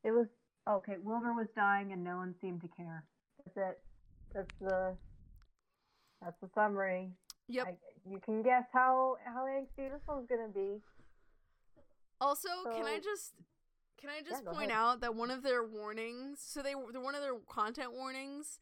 It 0.02 0.12
was 0.12 0.26
okay. 0.68 0.94
Wilbur 1.02 1.34
was 1.34 1.48
dying, 1.54 1.92
and 1.92 2.02
no 2.02 2.16
one 2.16 2.34
seemed 2.40 2.62
to 2.62 2.68
care. 2.76 3.04
That's 3.44 3.56
it. 3.56 3.78
That's 4.34 4.54
the 4.60 4.96
that's 6.22 6.40
the 6.40 6.48
summary. 6.54 7.10
Yep. 7.48 7.66
I, 7.66 8.10
you 8.10 8.20
can 8.24 8.42
guess 8.42 8.64
how 8.72 9.16
how 9.24 9.44
angsty 9.44 9.90
this 9.90 10.02
one's 10.08 10.26
gonna 10.28 10.48
be. 10.54 10.80
Also, 12.20 12.48
can 12.64 12.84
I 12.84 12.98
just 12.98 13.34
can 14.00 14.10
I 14.10 14.22
just 14.28 14.44
go 14.44 14.52
point 14.52 14.70
ahead. 14.70 14.80
out 14.82 15.00
that 15.02 15.14
one 15.14 15.30
of 15.30 15.42
their 15.42 15.64
warnings, 15.64 16.40
so 16.42 16.62
they 16.62 16.74
one 16.74 17.14
of 17.14 17.20
their 17.22 17.34
content 17.48 17.92
warnings 17.92 18.58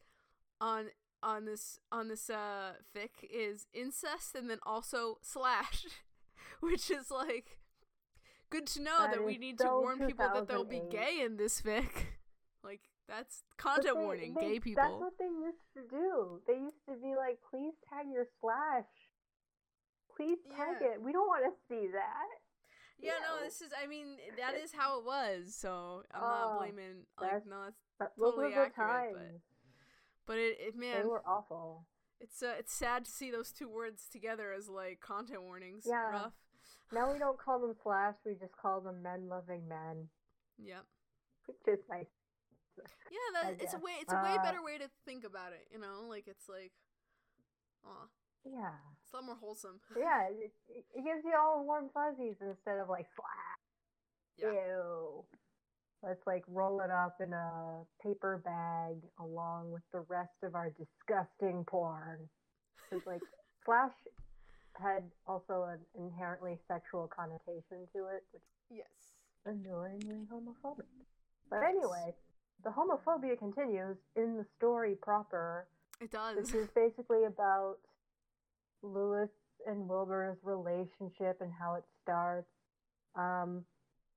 on 0.61 0.87
on 1.21 1.45
this 1.45 1.79
on 1.91 2.07
this 2.07 2.29
uh 2.29 2.73
fic 2.95 3.09
is 3.29 3.67
incest 3.73 4.35
and 4.35 4.49
then 4.49 4.59
also 4.65 5.17
slash, 5.21 5.85
which 6.61 6.89
is 6.91 7.09
like 7.11 7.57
good 8.49 8.65
to 8.67 8.81
know 8.81 8.97
That 8.99 9.15
that, 9.15 9.25
we 9.25 9.37
need 9.37 9.57
to 9.59 9.67
warn 9.67 9.99
people 10.05 10.27
that 10.33 10.47
they'll 10.47 10.63
be 10.63 10.81
gay 10.89 11.21
in 11.23 11.37
this 11.37 11.61
fic. 11.61 11.89
Like 12.63 12.81
that's 13.07 13.43
content 13.57 13.95
they- 13.95 14.01
warning, 14.03 14.33
they- 14.33 14.41
gay 14.41 14.59
people. 14.59 14.83
That's 14.83 14.99
what 14.99 15.13
they 15.17 15.25
used 15.25 15.63
to 15.75 15.81
do. 15.89 16.41
They 16.45 16.55
used 16.59 16.83
to 16.89 16.95
be 17.01 17.15
like, 17.15 17.37
please 17.49 17.73
tag 17.89 18.07
your 18.11 18.25
slash. 18.41 18.85
Please 20.15 20.37
tag 20.55 20.75
Yeah. 20.81 20.95
it. 20.95 21.01
We 21.01 21.13
don't 21.13 21.27
want 21.27 21.45
to 21.45 21.55
see 21.69 21.87
that. 21.93 22.27
Yeah, 23.01 23.13
no, 23.21 23.37
know. 23.39 23.43
this 23.43 23.61
is 23.61 23.71
I 23.81 23.87
mean 23.87 24.17
that 24.37 24.55
is 24.55 24.71
how 24.73 24.99
it 24.99 25.05
was. 25.05 25.55
So 25.55 26.03
I'm 26.13 26.21
Oh, 26.23 26.27
not 26.27 26.57
blaming 26.59 27.05
like 27.21 27.45
no, 27.45 27.63
that's 27.65 27.75
But 27.97 28.13
those 28.17 28.35
Totally 28.35 28.53
accurate, 28.53 28.71
but 28.75 28.83
times. 28.83 29.41
but 30.25 30.37
it, 30.37 30.57
it 30.59 30.75
man 30.77 31.01
They 31.01 31.07
were 31.07 31.23
awful. 31.27 31.85
It's 32.19 32.43
uh, 32.43 32.55
it's 32.59 32.73
sad 32.73 33.05
to 33.05 33.11
see 33.11 33.31
those 33.31 33.51
two 33.51 33.69
words 33.69 34.07
together 34.11 34.51
as 34.51 34.67
like 34.67 34.99
content 34.99 35.41
warnings. 35.43 35.85
Yeah. 35.87 36.09
Rough. 36.11 36.33
Now 36.91 37.11
we 37.13 37.19
don't 37.19 37.37
call 37.39 37.59
them 37.61 37.73
slash. 37.83 38.15
We 38.25 38.33
just 38.33 38.55
call 38.61 38.81
them 38.81 39.01
men 39.01 39.29
loving 39.29 39.67
men, 39.67 40.09
Yep. 40.57 40.83
which 41.45 41.79
is 41.79 41.85
nice. 41.89 42.05
Yeah, 43.11 43.41
that 43.43 43.61
it's 43.61 43.73
a 43.73 43.77
way 43.77 43.91
it's 44.01 44.11
a 44.11 44.15
way 44.23 44.35
Uh, 44.37 44.43
better 44.43 44.61
way 44.63 44.77
to 44.77 44.89
think 45.05 45.23
about 45.23 45.51
it, 45.53 45.67
you 45.71 45.79
know? 45.79 46.05
Like 46.07 46.27
it's 46.27 46.47
like 46.49 46.71
aw, 47.85 48.07
Yeah. 48.45 48.75
It's 49.09 49.13
a 49.13 49.17
lot 49.17 49.25
more 49.25 49.37
wholesome. 49.41 49.79
Yeah. 49.97 50.27
It, 50.29 50.51
it 50.69 51.03
gives 51.03 51.23
you 51.25 51.33
all 51.39 51.63
warm 51.65 51.89
fuzzies 51.93 52.35
instead 52.41 52.77
of 52.79 52.89
like 52.89 53.07
slash. 53.15 53.57
Yeah. 54.37 54.51
Ew. 54.51 55.23
Let's 56.03 56.25
like 56.27 56.43
roll 56.47 56.79
it 56.81 56.91
up 56.91 57.17
in 57.19 57.33
a 57.33 57.81
paper 58.01 58.41
bag 58.45 58.97
along 59.19 59.71
with 59.71 59.81
the 59.91 60.01
rest 60.07 60.37
of 60.43 60.55
our 60.55 60.69
disgusting 60.77 61.65
porn. 61.65 62.29
It's 62.91 63.05
like 63.05 63.21
Slash 63.65 63.91
had 64.81 65.03
also 65.27 65.67
an 65.69 65.79
inherently 66.01 66.57
sexual 66.67 67.09
connotation 67.13 67.85
to 67.93 68.07
it, 68.15 68.23
which 68.31 68.43
Yes. 68.71 68.87
annoyingly 69.45 70.25
homophobic. 70.31 70.85
But 71.49 71.63
anyway, 71.63 72.13
the 72.63 72.69
homophobia 72.69 73.37
continues 73.37 73.97
in 74.15 74.37
the 74.37 74.45
story 74.57 74.95
proper. 75.01 75.67
It 75.99 76.11
does. 76.11 76.37
This 76.37 76.53
is 76.53 76.69
basically 76.73 77.25
about 77.25 77.77
Lewis 78.81 79.29
and 79.67 79.87
Wilbur's 79.87 80.37
relationship 80.43 81.37
and 81.41 81.51
how 81.57 81.75
it 81.75 81.83
starts. 82.03 82.47
Um, 83.15 83.63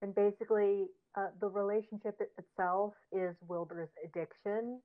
and 0.01 0.15
basically, 0.15 0.87
uh, 1.17 1.29
the 1.41 1.49
relationship 1.49 2.21
itself 2.39 2.95
is 3.13 3.35
Wilbur's 3.49 3.91
addiction. 4.05 4.81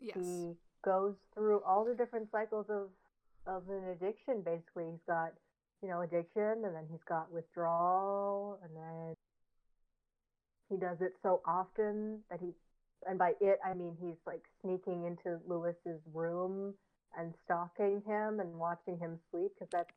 yes. 0.00 0.16
He 0.16 0.52
goes 0.84 1.14
through 1.34 1.62
all 1.64 1.84
the 1.84 1.94
different 1.94 2.30
cycles 2.30 2.66
of 2.68 2.88
of 3.46 3.62
an 3.68 3.88
addiction. 3.90 4.42
Basically, 4.44 4.90
he's 4.90 5.04
got 5.06 5.32
you 5.82 5.88
know 5.88 6.02
addiction, 6.02 6.64
and 6.64 6.74
then 6.74 6.86
he's 6.90 7.04
got 7.08 7.32
withdrawal, 7.32 8.58
and 8.62 8.76
then 8.76 9.14
he 10.68 10.76
does 10.76 11.00
it 11.00 11.14
so 11.22 11.40
often 11.46 12.20
that 12.30 12.40
he, 12.40 12.50
and 13.08 13.18
by 13.18 13.32
it 13.40 13.58
I 13.64 13.74
mean 13.74 13.96
he's 14.00 14.18
like 14.26 14.42
sneaking 14.62 15.04
into 15.04 15.38
Lewis's 15.46 16.00
room 16.12 16.74
and 17.16 17.34
stalking 17.44 18.02
him 18.06 18.40
and 18.40 18.54
watching 18.54 18.98
him 18.98 19.18
sleep 19.30 19.52
because 19.54 19.70
that's 19.72 19.94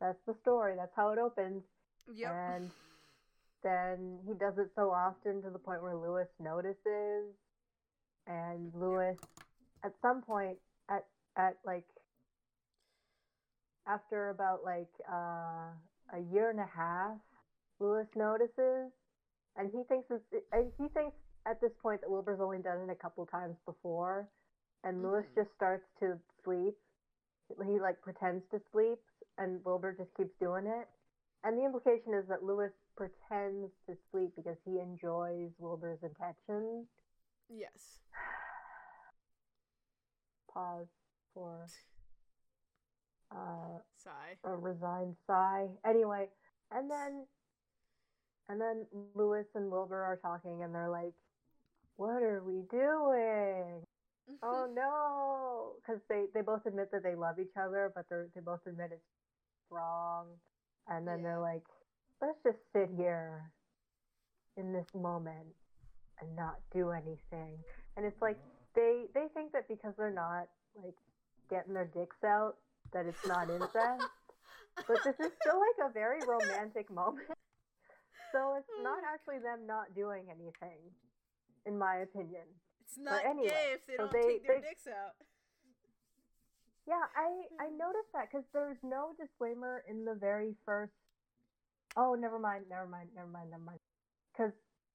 that's 0.00 0.18
the 0.26 0.34
story. 0.42 0.74
That's 0.76 0.92
how 0.96 1.10
it 1.10 1.18
opens. 1.18 1.62
Yep. 2.12 2.32
And 2.32 2.70
then 3.62 4.18
he 4.26 4.34
does 4.34 4.58
it 4.58 4.70
so 4.74 4.90
often 4.90 5.42
to 5.42 5.50
the 5.50 5.58
point 5.58 5.82
where 5.82 5.94
Lewis 5.94 6.28
notices. 6.40 7.34
And 8.26 8.72
Lewis, 8.74 9.18
at 9.84 9.92
some 10.00 10.22
point, 10.22 10.58
at 10.88 11.04
at 11.36 11.56
like 11.64 11.84
after 13.86 14.30
about 14.30 14.64
like 14.64 14.90
uh, 15.10 15.70
a 16.12 16.20
year 16.32 16.50
and 16.50 16.60
a 16.60 16.68
half, 16.74 17.16
Lewis 17.80 18.06
notices, 18.14 18.92
and 19.56 19.70
he 19.72 19.82
thinks 19.88 20.06
it's 20.10 20.44
and 20.52 20.70
he 20.78 20.88
thinks 20.88 21.16
at 21.46 21.60
this 21.60 21.72
point 21.82 22.00
that 22.00 22.10
Wilbur's 22.10 22.40
only 22.40 22.58
done 22.58 22.88
it 22.88 22.92
a 22.92 22.94
couple 22.94 23.26
times 23.26 23.56
before, 23.66 24.28
and 24.84 25.02
Lewis 25.02 25.26
Mhm. 25.26 25.34
just 25.34 25.52
starts 25.54 25.86
to 26.00 26.18
sleep. 26.42 26.76
He 27.64 27.80
like 27.80 28.00
pretends 28.02 28.46
to 28.50 28.60
sleep, 28.72 28.98
and 29.38 29.64
Wilbur 29.64 29.92
just 29.92 30.14
keeps 30.14 30.34
doing 30.38 30.66
it. 30.66 30.88
And 31.44 31.58
the 31.58 31.64
implication 31.64 32.14
is 32.14 32.26
that 32.28 32.42
Lewis 32.44 32.72
pretends 32.96 33.72
to 33.86 33.96
sleep 34.10 34.34
because 34.36 34.58
he 34.64 34.78
enjoys 34.78 35.50
Wilbur's 35.58 36.02
attention. 36.02 36.86
Yes. 37.48 38.00
Pause 40.48 40.88
for 41.34 41.66
uh, 43.30 43.78
Sigh. 43.96 44.36
a 44.44 44.54
resigned 44.56 45.16
sigh. 45.26 45.68
Anyway, 45.84 46.28
and 46.70 46.90
then 46.90 47.26
and 48.48 48.60
then 48.60 48.86
Lewis 49.14 49.46
and 49.54 49.70
Wilbur 49.70 50.02
are 50.02 50.16
talking, 50.18 50.62
and 50.62 50.74
they're 50.74 50.90
like, 50.90 51.14
"What 51.96 52.22
are 52.22 52.42
we 52.44 52.62
doing? 52.70 53.82
Oh 54.42 54.66
no!" 54.74 55.74
Because 55.80 56.00
they 56.08 56.26
they 56.34 56.42
both 56.42 56.66
admit 56.66 56.90
that 56.92 57.02
they 57.02 57.14
love 57.14 57.38
each 57.38 57.56
other, 57.56 57.92
but 57.94 58.06
they 58.10 58.24
they 58.34 58.40
both 58.40 58.60
admit 58.66 58.90
it's 58.92 59.06
wrong. 59.70 60.28
And 60.88 61.06
then 61.06 61.18
Yeah. 61.18 61.24
they're 61.24 61.40
like, 61.40 61.64
"Let's 62.20 62.42
just 62.42 62.58
sit 62.72 62.90
here 62.96 63.52
in 64.56 64.72
this 64.72 64.86
moment 64.94 65.54
and 66.20 66.36
not 66.36 66.56
do 66.72 66.90
anything." 66.90 67.58
And 67.96 68.06
it's 68.06 68.20
like 68.22 68.38
they 68.74 69.06
they 69.14 69.28
think 69.34 69.52
that 69.52 69.68
because 69.68 69.94
they're 69.96 70.10
not 70.10 70.48
like 70.74 70.96
getting 71.50 71.74
their 71.74 71.86
dicks 71.86 72.22
out 72.24 72.56
that 72.92 73.06
it's 73.06 73.26
not 73.26 73.50
incest. 73.50 74.10
but 74.88 74.98
this 75.04 75.18
is 75.20 75.32
still 75.40 75.60
like 75.60 75.90
a 75.90 75.92
very 75.92 76.20
romantic 76.26 76.90
moment. 76.90 77.26
So 78.32 78.54
it's 78.56 78.68
not 78.82 78.98
oh 78.98 79.06
actually 79.12 79.40
them 79.40 79.66
not 79.66 79.94
doing 79.94 80.30
anything, 80.30 80.80
in 81.66 81.78
my 81.78 81.96
opinion. 81.98 82.61
It's 82.82 82.98
not 82.98 83.24
anyway, 83.24 83.48
gay 83.48 83.70
if 83.74 83.86
they 83.86 83.94
so 83.96 84.04
don't 84.04 84.12
they- 84.12 84.22
take 84.38 84.46
their 84.46 84.60
they- 84.60 84.68
dicks 84.68 84.86
out. 84.86 85.14
Yeah, 86.86 87.02
I 87.14 87.46
I 87.62 87.68
noticed 87.84 88.10
that 88.12 88.28
because 88.30 88.44
there's 88.52 88.82
no 88.82 89.14
disclaimer 89.18 89.84
in 89.88 90.04
the 90.04 90.14
very 90.14 90.54
first. 90.66 90.92
Oh, 91.96 92.14
never 92.14 92.38
mind, 92.38 92.64
never 92.68 92.86
mind, 92.86 93.10
never 93.14 93.28
mind, 93.28 93.50
never 93.50 93.62
mind. 93.62 93.78
Because 94.32 94.52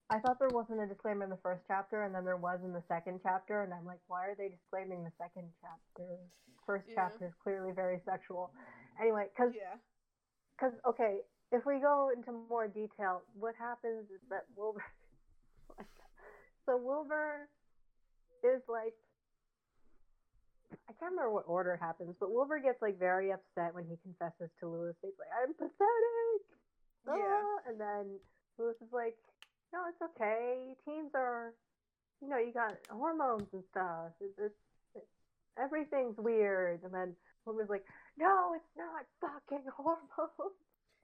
I 0.09 0.19
thought 0.19 0.39
there 0.39 0.49
wasn't 0.49 0.81
a 0.81 0.87
disclaimer 0.87 1.23
in 1.23 1.29
the 1.29 1.37
first 1.43 1.61
chapter, 1.67 2.03
and 2.03 2.13
then 2.15 2.25
there 2.25 2.37
was 2.37 2.59
in 2.63 2.73
the 2.73 2.83
second 2.87 3.19
chapter, 3.23 3.63
and 3.63 3.73
I'm 3.73 3.85
like, 3.85 3.99
why 4.07 4.25
are 4.25 4.35
they 4.35 4.49
disclaiming 4.49 5.03
the 5.03 5.11
second 5.17 5.47
chapter? 5.61 6.17
First 6.65 6.85
Yeah. 6.89 6.95
chapter 6.95 7.27
is 7.27 7.33
clearly 7.43 7.71
very 7.71 8.01
sexual. 8.03 8.51
Anyway, 8.99 9.27
because 9.29 9.53
Yeah. 9.55 9.77
Because 10.57 10.73
okay, 10.89 11.21
if 11.51 11.65
we 11.65 11.79
go 11.79 12.09
into 12.09 12.31
more 12.49 12.67
detail, 12.67 13.21
what 13.37 13.55
happens 13.55 14.09
is 14.09 14.19
that 14.29 14.45
Wilbur. 14.55 14.83
so 16.65 16.75
Wilbur 16.77 17.47
is 18.43 18.61
like, 18.67 18.93
I 20.89 20.93
can't 20.99 21.11
remember 21.11 21.31
what 21.31 21.45
order 21.47 21.77
happens, 21.77 22.15
but 22.19 22.31
Wilbur 22.31 22.59
gets 22.59 22.81
like 22.81 22.99
very 22.99 23.31
upset 23.31 23.73
when 23.73 23.85
he 23.85 23.95
confesses 24.03 24.49
to 24.59 24.67
Lewis. 24.67 24.95
He's 25.01 25.13
like, 25.19 25.29
"I'm 25.41 25.53
pathetic," 25.53 26.41
Yeah. 27.07 27.13
Ah, 27.23 27.69
and 27.69 27.79
then 27.79 28.19
Lewis 28.57 28.75
is 28.81 28.91
like, 28.91 29.15
"No, 29.71 29.83
it's 29.87 30.01
okay. 30.01 30.75
Teens 30.83 31.11
are, 31.15 31.53
you 32.21 32.27
know, 32.27 32.37
you 32.37 32.51
got 32.51 32.75
hormones 32.89 33.47
and 33.53 33.63
stuff. 33.71 34.11
It's, 34.19 34.37
it's, 34.37 34.59
it's 34.95 35.05
everything's 35.57 36.17
weird." 36.17 36.83
And 36.83 36.93
then 36.93 37.15
Wilbur's 37.45 37.69
like, 37.69 37.85
"No, 38.17 38.53
it's 38.55 38.75
not 38.77 39.05
fucking 39.21 39.65
hormones." 39.75 40.55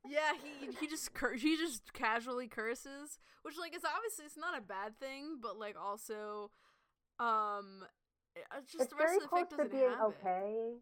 Yeah, 0.05 0.33
he 0.43 0.67
he 0.81 0.87
just 0.87 1.13
cur- 1.13 1.35
he 1.35 1.55
just 1.55 1.93
casually 1.93 2.47
curses, 2.47 3.19
which 3.43 3.55
like 3.57 3.73
is 3.73 3.83
obviously 3.85 4.25
it's 4.25 4.35
not 4.37 4.57
a 4.57 4.61
bad 4.61 4.99
thing, 4.99 5.39
but 5.41 5.57
like 5.57 5.77
also, 5.81 6.51
um, 7.19 7.85
it's 8.57 8.71
just 8.71 8.83
it's 8.83 8.89
the 8.89 8.95
rest 8.95 9.13
very 9.13 9.17
of 9.17 9.23
the 9.23 9.27
close 9.27 9.47
fic 9.57 9.57
to 9.57 9.65
being 9.69 9.89
have 9.89 10.09
it. 10.09 10.17
okay. 10.21 10.77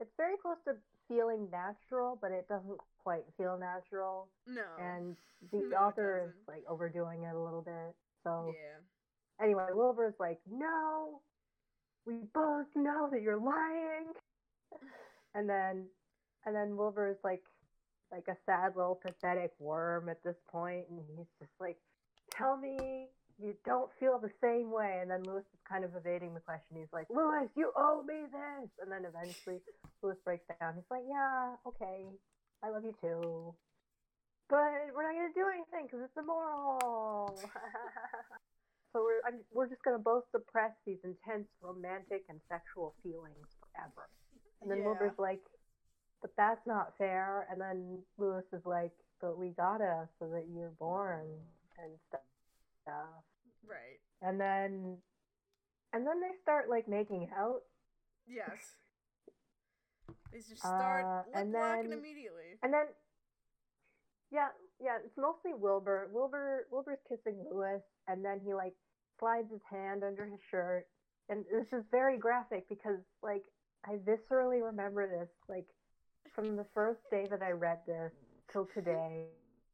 It's 0.00 0.14
very 0.16 0.36
close 0.36 0.56
to 0.64 0.76
feeling 1.08 1.48
natural, 1.50 2.18
but 2.20 2.32
it 2.32 2.48
doesn't 2.48 2.78
quite 3.02 3.24
feel 3.36 3.58
natural. 3.58 4.28
No. 4.46 4.62
And 4.78 5.16
the 5.52 5.58
No, 5.70 5.76
author 5.76 6.24
is 6.28 6.34
like 6.48 6.64
overdoing 6.68 7.24
it 7.24 7.34
a 7.34 7.40
little 7.40 7.62
bit. 7.62 7.94
So 8.24 8.54
yeah. 8.54 8.80
anyway, 9.44 9.66
Wilbur's 9.72 10.14
like, 10.18 10.40
"No, 10.50 11.20
we 12.06 12.14
both 12.34 12.66
know 12.74 13.08
that 13.10 13.22
you're 13.22 13.40
lying." 13.40 14.12
And 15.34 15.48
then, 15.48 15.86
and 16.44 16.54
then 16.56 16.76
Wilbur's 16.76 17.18
like, 17.22 17.42
like 18.10 18.26
a 18.28 18.36
sad 18.46 18.74
little 18.76 18.96
pathetic 18.96 19.52
worm 19.60 20.08
at 20.08 20.22
this 20.24 20.36
point, 20.50 20.86
and 20.90 21.00
he's 21.16 21.28
just 21.38 21.52
like, 21.60 21.76
"Tell 22.32 22.56
me 22.56 23.06
you 23.42 23.54
don't 23.64 23.90
feel 23.98 24.18
the 24.18 24.32
same 24.40 24.70
way." 24.70 24.98
And 25.00 25.10
then 25.10 25.22
Lewis 25.24 25.44
is 25.52 25.60
kind 25.68 25.84
of 25.84 25.94
evading 25.96 26.34
the 26.34 26.40
question. 26.40 26.76
He's 26.76 26.92
like, 26.92 27.08
"Lewis, 27.10 27.48
you 27.56 27.72
owe 27.76 28.02
me 28.02 28.26
this." 28.30 28.70
And 28.80 28.90
then 28.90 29.04
eventually, 29.04 29.60
Lewis 30.02 30.18
breaks 30.24 30.44
down. 30.60 30.74
He's 30.74 30.90
like, 30.90 31.04
"Yeah, 31.08 31.56
okay, 31.66 32.06
I 32.62 32.70
love 32.70 32.84
you 32.84 32.94
too." 33.00 33.54
But 34.48 34.90
we're 34.94 35.06
not 35.06 35.14
gonna 35.14 35.32
do 35.34 35.46
anything 35.54 35.86
because 35.86 36.02
it's 36.04 36.16
immoral. 36.18 37.38
so 38.92 39.02
we're 39.04 39.22
I'm, 39.24 39.40
we're 39.52 39.68
just 39.68 39.82
gonna 39.84 39.98
both 40.02 40.24
suppress 40.32 40.72
these 40.84 40.98
intense 41.04 41.46
romantic 41.62 42.24
and 42.28 42.40
sexual 42.48 42.94
feelings 43.02 43.46
forever. 43.60 44.10
And 44.60 44.70
then 44.70 44.78
Yeah. 44.78 44.86
Wilbur's 44.86 45.18
like, 45.18 45.40
but 46.20 46.34
that's 46.36 46.66
not 46.66 46.98
fair. 46.98 47.46
And 47.50 47.60
then 47.60 48.02
Lewis 48.18 48.44
is 48.52 48.66
like, 48.66 48.92
but 49.20 49.38
we 49.38 49.50
gotta 49.50 50.08
so 50.18 50.28
that 50.30 50.48
you're 50.52 50.74
born 50.78 51.26
and 51.78 51.92
stuff. 52.08 53.22
Right. 53.70 54.00
And 54.22 54.40
then, 54.40 54.96
and 55.92 56.06
then 56.06 56.20
they 56.20 56.34
start 56.42 56.68
like 56.68 56.88
making 56.88 57.30
out. 57.36 57.60
Yes. 58.26 58.74
They 60.32 60.38
just 60.38 60.58
start 60.58 61.04
Uh, 61.04 61.22
and 61.38 61.54
then- 61.54 61.92
immediately. 61.92 62.58
And 62.62 62.72
then, 62.74 62.86
yeah, 64.30 64.48
yeah, 64.80 64.98
it's 65.04 65.16
mostly 65.16 65.54
Wilbur. 65.54 66.08
Wilbur, 66.12 66.66
Wilbur's 66.70 66.98
kissing 67.08 67.44
Lewis, 67.50 67.82
and 68.08 68.24
then 68.24 68.40
he 68.40 68.54
like 68.54 68.74
slides 69.18 69.50
his 69.50 69.62
hand 69.70 70.02
under 70.04 70.26
his 70.26 70.40
shirt, 70.50 70.86
and 71.28 71.44
this 71.50 71.66
is 71.72 71.84
very 71.90 72.16
graphic 72.18 72.68
because 72.68 72.98
like 73.22 73.44
I 73.84 73.96
viscerally 73.96 74.62
remember 74.62 75.06
this 75.08 75.28
like 75.48 75.66
from 76.34 76.56
the 76.56 76.64
first 76.74 77.00
day 77.10 77.26
that 77.30 77.42
I 77.42 77.50
read 77.52 77.80
this 77.86 78.12
till 78.52 78.66
today. 78.74 79.26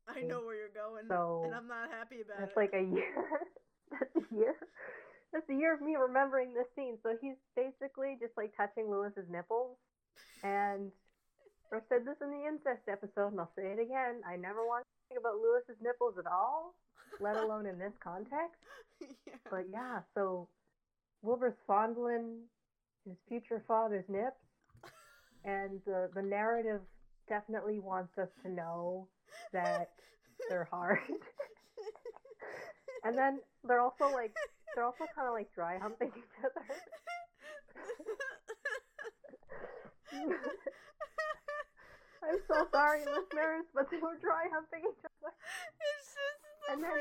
I 0.09 0.21
know 0.23 0.45
where 0.45 0.55
you're 0.57 0.69
going, 0.69 1.05
So 1.09 1.43
and 1.45 1.55
I'm 1.55 1.67
not 1.69 1.91
happy 1.91 2.21
about 2.23 2.39
that's 2.39 2.53
it. 2.53 2.57
like 2.57 2.73
a 2.73 2.83
year. 2.83 3.15
that's 3.90 4.16
a 4.16 4.35
year. 4.35 4.55
That's 5.33 5.49
a 5.51 5.55
year 5.55 5.75
of 5.75 5.81
me 5.81 5.96
remembering 5.96 6.55
this 6.55 6.66
scene. 6.75 6.99
So 7.03 7.16
he's 7.20 7.37
basically 7.55 8.16
just 8.20 8.33
like 8.37 8.57
touching 8.57 8.90
Lewis's 8.90 9.29
nipples, 9.31 9.77
and 10.42 10.90
I 11.72 11.79
said 11.88 12.07
this 12.07 12.16
in 12.22 12.31
the 12.31 12.46
incest 12.46 12.87
episode, 12.88 13.33
and 13.33 13.40
I'll 13.40 13.53
say 13.57 13.66
it 13.66 13.81
again. 13.81 14.22
I 14.27 14.37
never 14.37 14.64
want 14.64 14.85
to 14.85 15.09
think 15.09 15.20
about 15.20 15.42
Lewis's 15.42 15.83
nipples 15.83 16.14
at 16.18 16.27
all, 16.31 16.75
let 17.20 17.37
alone 17.42 17.66
in 17.66 17.79
this 17.79 17.92
context. 18.03 18.61
yeah. 19.01 19.35
But 19.51 19.66
yeah, 19.72 20.01
so 20.14 20.49
Wilbur's 21.22 21.59
fondling 21.66 22.42
his 23.05 23.16
future 23.29 23.62
father's 23.66 24.05
nips, 24.09 24.40
and 25.44 25.81
the 25.87 26.09
the 26.14 26.22
narrative 26.22 26.81
definitely 27.29 27.81
wants 27.81 28.16
us 28.18 28.29
to 28.42 28.49
know 28.51 29.09
that 29.53 29.90
they're 30.49 30.68
hard. 30.70 30.99
and 33.05 33.17
then 33.17 33.41
they're 33.65 33.81
also 33.81 34.11
like 34.13 34.35
they're 34.75 34.85
also 34.85 35.07
kind 35.15 35.29
of 35.29 35.35
like 35.35 35.53
dry 35.55 35.79
humping 35.79 36.13
each 36.17 36.37
other. 36.45 36.65
I'm 42.27 42.41
so 42.49 42.67
sorry, 42.73 43.05
listeners, 43.07 43.67
but 43.75 43.91
they 43.91 43.99
were 43.99 44.19
dry 44.19 44.51
humping 44.51 44.83
each 44.83 45.05
other. 45.05 45.31
it's 45.31 46.11
just 46.11 46.41
the 46.43 46.73
And 46.73 46.83
then-. 46.83 47.01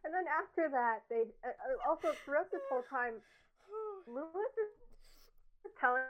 And 0.00 0.14
then 0.16 0.24
after 0.32 0.64
that, 0.72 1.04
they 1.12 1.28
uh, 1.44 1.52
uh, 1.52 1.76
also 1.84 2.16
throughout 2.24 2.48
this 2.50 2.64
whole 2.72 2.84
time, 2.88 3.20
Lewis 4.08 4.54
is 4.56 4.72
telling 5.78 6.08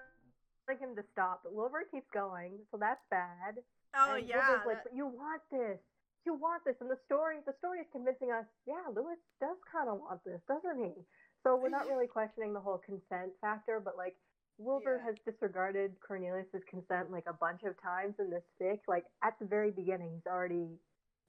him 0.78 0.94
to 0.94 1.02
stop, 1.12 1.42
but 1.42 1.52
Wilbur 1.52 1.82
keeps 1.90 2.06
going, 2.14 2.62
so 2.70 2.78
that's 2.78 3.02
bad. 3.10 3.58
oh 3.98 4.14
and 4.14 4.28
yeah. 4.28 4.38
Wilbur's 4.38 4.66
like, 4.66 4.76
that- 4.78 4.84
but 4.84 4.94
you 4.94 5.06
want 5.06 5.42
this. 5.50 5.82
You 6.26 6.34
want 6.34 6.64
this, 6.66 6.76
and 6.80 6.90
the 6.90 6.98
story, 7.06 7.36
the 7.46 7.54
story 7.58 7.80
is 7.80 7.86
convincing 7.92 8.30
us. 8.30 8.44
Yeah, 8.66 8.84
Lewis 8.94 9.16
does 9.40 9.56
kind 9.70 9.88
of 9.88 10.00
want 10.00 10.20
this, 10.24 10.40
doesn't 10.46 10.78
he? 10.84 10.92
So 11.42 11.56
we're 11.56 11.70
not 11.70 11.88
really 11.88 12.06
questioning 12.12 12.52
the 12.52 12.60
whole 12.60 12.78
consent 12.78 13.32
factor, 13.40 13.80
but 13.82 13.96
like 13.96 14.16
Wilbur 14.58 15.00
Yeah. 15.00 15.06
has 15.06 15.16
disregarded 15.24 15.96
Cornelius's 16.06 16.62
consent 16.68 17.10
like 17.10 17.24
a 17.26 17.32
bunch 17.32 17.62
of 17.64 17.80
times 17.80 18.16
in 18.18 18.28
this 18.28 18.44
fic. 18.60 18.80
Like 18.86 19.04
at 19.24 19.38
the 19.40 19.46
very 19.46 19.70
beginning, 19.70 20.12
he's 20.12 20.26
already 20.30 20.68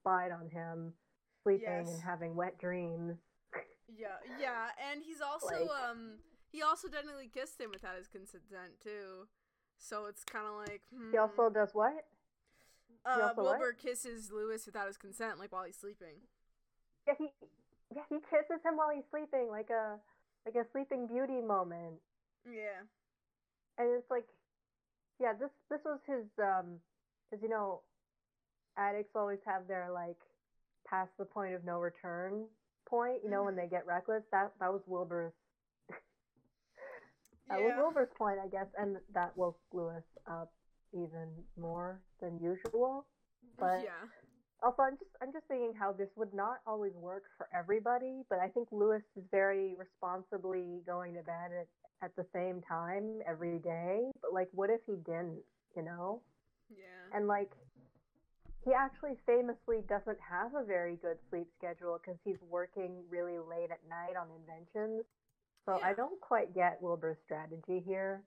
spied 0.01 0.31
on 0.31 0.49
him 0.49 0.93
sleeping 1.43 1.67
Yes. 1.67 1.89
and 1.89 2.01
having 2.01 2.35
wet 2.35 2.59
dreams. 2.59 3.15
Yeah, 3.87 4.19
yeah, 4.39 4.69
and 4.91 5.01
he's 5.03 5.21
also 5.25 5.47
Like- 5.67 5.89
um 5.89 6.19
he 6.51 6.61
also 6.61 6.89
definitely 6.89 7.29
kissed 7.33 7.61
him 7.61 7.71
without 7.71 7.95
his 7.95 8.07
consent 8.09 8.75
too. 8.83 9.27
So 9.77 10.05
it's 10.07 10.25
kind 10.25 10.45
of 10.45 10.55
like 10.67 10.81
hmm. 10.93 11.11
He 11.11 11.17
also 11.17 11.49
does 11.49 11.69
what? 11.73 12.05
Uh, 13.05 13.31
what? 13.33 13.37
Wilbur 13.37 13.73
kisses 13.73 14.31
Lewis 14.31 14.65
without 14.65 14.87
his 14.87 14.97
consent, 14.97 15.39
like 15.39 15.51
while 15.51 15.63
he's 15.63 15.77
sleeping. 15.77 16.27
Yeah, 17.07 17.13
he 17.17 17.29
yeah 17.95 18.03
he 18.09 18.17
kisses 18.29 18.61
him 18.63 18.77
while 18.77 18.91
he's 18.93 19.05
sleeping, 19.09 19.47
like 19.49 19.69
a 19.69 19.97
like 20.45 20.55
a 20.55 20.67
Sleeping 20.71 21.07
Beauty 21.07 21.41
moment. 21.41 21.97
Yeah, 22.45 22.85
and 23.77 23.89
it's 23.97 24.09
like 24.09 24.25
yeah, 25.19 25.33
this 25.33 25.49
this 25.69 25.81
was 25.85 25.99
his 26.07 26.25
um, 26.39 26.77
because 27.29 27.41
you 27.43 27.49
know, 27.49 27.81
addicts 28.77 29.15
always 29.15 29.39
have 29.45 29.67
their 29.67 29.89
like 29.93 30.17
past 30.87 31.11
the 31.17 31.25
point 31.25 31.53
of 31.53 31.63
no 31.63 31.79
return 31.79 32.45
point. 32.87 33.19
You 33.23 33.29
know, 33.29 33.43
when 33.43 33.55
they 33.55 33.67
get 33.67 33.85
reckless. 33.85 34.23
That 34.31 34.51
that 34.59 34.71
was 34.71 34.81
Wilbur's. 34.87 35.33
that 37.49 37.59
was 37.59 37.73
Wilbur's 37.77 38.13
point, 38.17 38.37
I 38.43 38.47
guess, 38.47 38.67
and 38.77 38.97
that 39.13 39.35
woke 39.35 39.59
Lewis 39.73 40.03
up 40.29 40.51
even 40.93 41.29
more 41.59 41.99
than 42.21 42.39
usual. 42.39 43.05
But 43.59 43.81
yeah. 43.83 44.07
also, 44.63 44.81
I'm 44.83 44.97
just 44.97 45.11
I'm 45.21 45.31
just 45.31 45.45
thinking 45.47 45.73
how 45.77 45.91
this 45.91 46.09
would 46.15 46.33
not 46.33 46.57
always 46.65 46.93
work 46.95 47.23
for 47.37 47.47
everybody, 47.53 48.21
but 48.29 48.39
I 48.39 48.47
think 48.47 48.67
Lewis 48.71 49.03
is 49.17 49.23
very 49.31 49.75
responsibly 49.77 50.81
going 50.85 51.13
to 51.15 51.21
bed 51.23 51.51
at, 51.59 51.67
at 52.03 52.15
the 52.15 52.25
same 52.33 52.61
time 52.67 53.19
every 53.27 53.59
day. 53.59 54.11
But 54.21 54.33
like, 54.33 54.49
what 54.53 54.69
if 54.69 54.81
he 54.85 54.95
didn't? 55.05 55.41
You 55.75 55.83
know, 55.83 56.21
Yeah. 56.69 57.17
and 57.17 57.27
like. 57.27 57.51
He 58.63 58.73
actually 58.73 59.17
famously 59.25 59.81
doesn't 59.89 60.19
have 60.21 60.53
a 60.53 60.63
very 60.63 60.95
good 61.01 61.17
sleep 61.31 61.47
schedule 61.57 61.97
because 61.97 62.19
he's 62.23 62.37
working 62.47 63.03
really 63.09 63.39
late 63.39 63.71
at 63.71 63.79
night 63.89 64.13
on 64.15 64.27
inventions. 64.37 65.03
So 65.65 65.79
I 65.83 65.93
don't 65.93 66.21
quite 66.21 66.53
get 66.53 66.77
Wilbur's 66.79 67.17
strategy 67.25 67.81
here. 67.83 68.21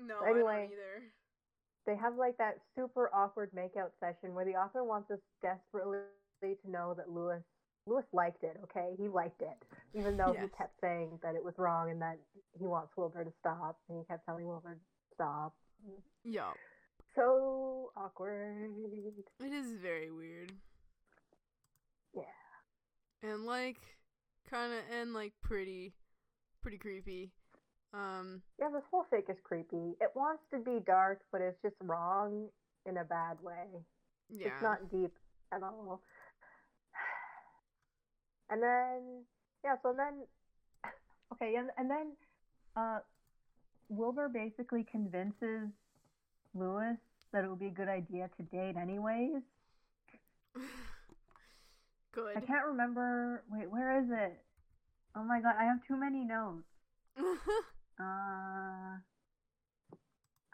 No, 0.00 0.20
So 0.20 0.26
I 0.26 0.30
anyway, 0.30 0.68
don't 0.68 0.72
either. 0.72 0.96
They 1.86 1.96
have 1.96 2.16
like 2.16 2.36
that 2.38 2.58
super 2.76 3.10
awkward 3.14 3.50
makeout 3.56 3.90
session 4.00 4.34
where 4.34 4.44
the 4.44 4.54
author 4.54 4.84
wants 4.84 5.10
us 5.10 5.18
desperately 5.42 5.98
to 6.42 6.70
know 6.70 6.94
that 6.96 7.10
Lewis 7.10 7.42
Lewis 7.86 8.04
liked 8.12 8.42
it, 8.42 8.56
okay? 8.64 8.94
He 8.98 9.08
liked 9.08 9.42
it. 9.42 9.62
Even 9.94 10.16
though 10.16 10.32
he 10.32 10.48
kept 10.56 10.80
saying 10.80 11.18
that 11.22 11.34
it 11.34 11.44
was 11.44 11.54
wrong 11.58 11.90
and 11.90 12.00
that 12.00 12.18
he 12.58 12.66
wants 12.66 12.92
Wilbur 12.96 13.24
to 13.24 13.32
stop 13.40 13.78
and 13.88 13.98
he 13.98 14.04
kept 14.04 14.24
telling 14.24 14.46
Wilbur 14.46 14.74
to 14.74 15.14
stop. 15.14 15.54
Yeah. 16.24 16.52
So 17.14 17.90
awkward. 17.96 18.70
It 19.40 19.52
is 19.52 19.74
very 19.80 20.10
weird. 20.10 20.52
Yeah. 22.14 22.22
And 23.22 23.44
like 23.44 23.78
kind 24.50 24.72
of 24.72 24.78
and 24.98 25.12
like 25.12 25.32
pretty 25.42 25.94
pretty 26.62 26.78
creepy. 26.78 27.32
Um 27.94 28.42
Yeah, 28.58 28.70
this 28.72 28.82
whole 28.90 29.06
fic 29.12 29.30
is 29.30 29.36
creepy. 29.44 29.94
It 30.00 30.10
wants 30.14 30.42
to 30.52 30.58
be 30.58 30.80
dark, 30.84 31.20
but 31.30 31.40
it's 31.40 31.60
just 31.62 31.76
wrong 31.80 32.48
in 32.86 32.96
a 32.98 33.04
bad 33.04 33.40
way. 33.40 33.66
yeah. 34.28 34.48
It's 34.48 34.62
not 34.62 34.90
deep 34.90 35.12
at 35.52 35.62
all. 35.62 36.00
And 38.50 38.62
then 38.62 39.24
yeah, 39.64 39.76
so 39.82 39.94
then 39.96 40.26
okay, 41.32 41.54
and 41.56 41.70
and 41.78 41.88
then 41.90 42.12
uh 42.76 42.98
Wilbur 43.88 44.28
basically 44.28 44.84
convinces 44.90 45.68
Lewis 46.54 46.96
that 47.32 47.44
it 47.44 47.48
would 47.48 47.58
be 47.58 47.66
a 47.66 47.70
good 47.70 47.88
idea 47.88 48.28
to 48.36 48.42
date 48.44 48.76
anyways. 48.76 49.42
Good. 52.12 52.36
I 52.36 52.40
can't 52.40 52.66
remember 52.66 53.42
wait, 53.50 53.70
where 53.70 53.98
is 54.00 54.08
it? 54.10 54.40
Oh 55.16 55.24
my 55.24 55.40
god, 55.40 55.54
I 55.58 55.64
have 55.64 55.78
too 55.86 55.96
many 55.96 56.24
notes. 56.24 56.64
Uh 58.00 58.98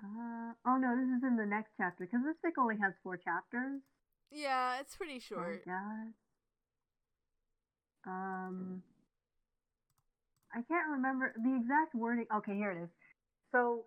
uh, 0.03 0.53
oh 0.67 0.77
no, 0.79 0.97
this 0.97 1.09
is 1.19 1.23
in 1.25 1.37
the 1.37 1.45
next 1.47 1.71
chapter 1.77 2.05
because 2.07 2.21
this 2.25 2.37
book 2.43 2.55
only 2.59 2.77
has 2.83 2.93
four 3.03 3.17
chapters. 3.17 3.81
yeah, 4.31 4.81
it's 4.81 4.97
pretty 4.97 5.17
Oh 5.17 5.21
short. 5.21 5.65
God. 5.67 6.15
Um, 8.07 8.83
I 10.55 10.63
can't 10.63 10.89
remember 10.91 11.35
the 11.37 11.55
exact 11.57 11.95
wording. 11.95 12.27
Okay, 12.35 12.55
here 12.55 12.71
it 12.73 12.83
is. 12.85 12.89
So, 13.53 13.85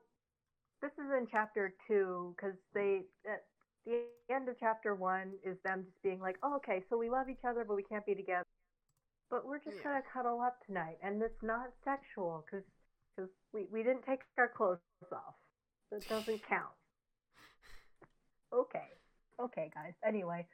this 0.81 0.91
is 0.93 1.09
in 1.17 1.27
chapter 1.31 1.73
two 1.87 2.35
because 2.35 2.55
they 2.73 3.01
at 3.25 3.43
the 3.85 4.01
end 4.29 4.47
of 4.49 4.55
chapter 4.59 4.93
one 4.95 5.33
is 5.43 5.57
them 5.63 5.83
just 5.85 6.01
being 6.03 6.19
like, 6.19 6.37
oh, 6.43 6.55
okay, 6.57 6.83
so 6.89 6.97
we 6.97 7.09
love 7.09 7.27
each 7.29 7.43
other, 7.47 7.65
but 7.67 7.75
we 7.75 7.83
can't 7.83 8.05
be 8.05 8.13
together. 8.15 8.45
But 9.29 9.45
we're 9.47 9.59
just 9.59 9.77
Yeah. 9.77 9.83
gonna 9.83 10.03
cuddle 10.13 10.41
up 10.41 10.63
tonight, 10.65 10.97
and 11.01 11.21
it's 11.21 11.41
not 11.41 11.73
sexual 11.83 12.45
because 12.45 12.63
we 13.53 13.65
we 13.71 13.83
didn't 13.83 14.03
take 14.03 14.19
our 14.37 14.49
clothes 14.49 14.79
off. 15.11 15.35
So 15.89 15.97
it 15.97 16.09
doesn't 16.09 16.41
count. 16.47 16.73
Okay. 18.53 18.87
Okay, 19.39 19.71
guys. 19.73 19.93
Anyway, 20.05 20.45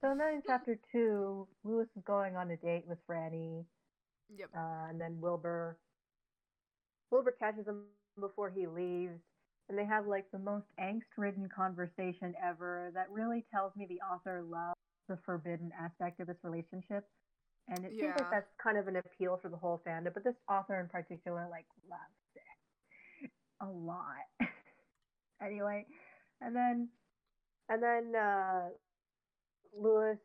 so 0.00 0.14
then 0.16 0.34
in 0.34 0.42
chapter 0.46 0.78
two, 0.92 1.46
Lewis 1.64 1.88
is 1.96 2.02
going 2.04 2.36
on 2.36 2.50
a 2.50 2.56
date 2.56 2.84
with 2.86 2.98
Franny, 3.08 3.64
Yep. 4.36 4.50
uh, 4.56 4.88
and 4.90 5.00
then 5.00 5.20
Wilbur. 5.20 5.78
Wilbur 7.10 7.34
catches 7.38 7.66
him 7.66 7.82
before 8.20 8.50
he 8.50 8.66
leaves, 8.66 9.20
and 9.68 9.78
they 9.78 9.84
have 9.84 10.06
like 10.06 10.30
the 10.32 10.38
most 10.38 10.66
angst-ridden 10.80 11.48
conversation 11.54 12.34
ever. 12.42 12.90
That 12.94 13.10
really 13.10 13.44
tells 13.52 13.74
me 13.76 13.86
the 13.88 14.00
author 14.00 14.42
loves 14.42 14.74
the 15.08 15.18
forbidden 15.24 15.70
aspect 15.80 16.20
of 16.20 16.26
this 16.26 16.36
relationship, 16.42 17.04
and 17.68 17.84
it 17.84 17.92
seems 17.98 18.12
like 18.16 18.30
that's 18.30 18.50
kind 18.62 18.76
of 18.76 18.88
an 18.88 18.96
appeal 18.96 19.38
for 19.40 19.48
the 19.48 19.56
whole 19.56 19.80
fandom. 19.86 20.12
But 20.12 20.24
this 20.24 20.34
author 20.48 20.78
in 20.80 20.88
particular, 20.88 21.46
like, 21.50 21.66
loves 21.88 22.02
it 22.34 23.30
a 23.60 23.66
lot. 23.66 24.26
anyway, 25.42 25.86
and 26.40 26.54
then 26.54 26.88
and 27.68 27.82
then 27.82 28.12
uh, 28.14 28.68
Lewis 29.78 30.18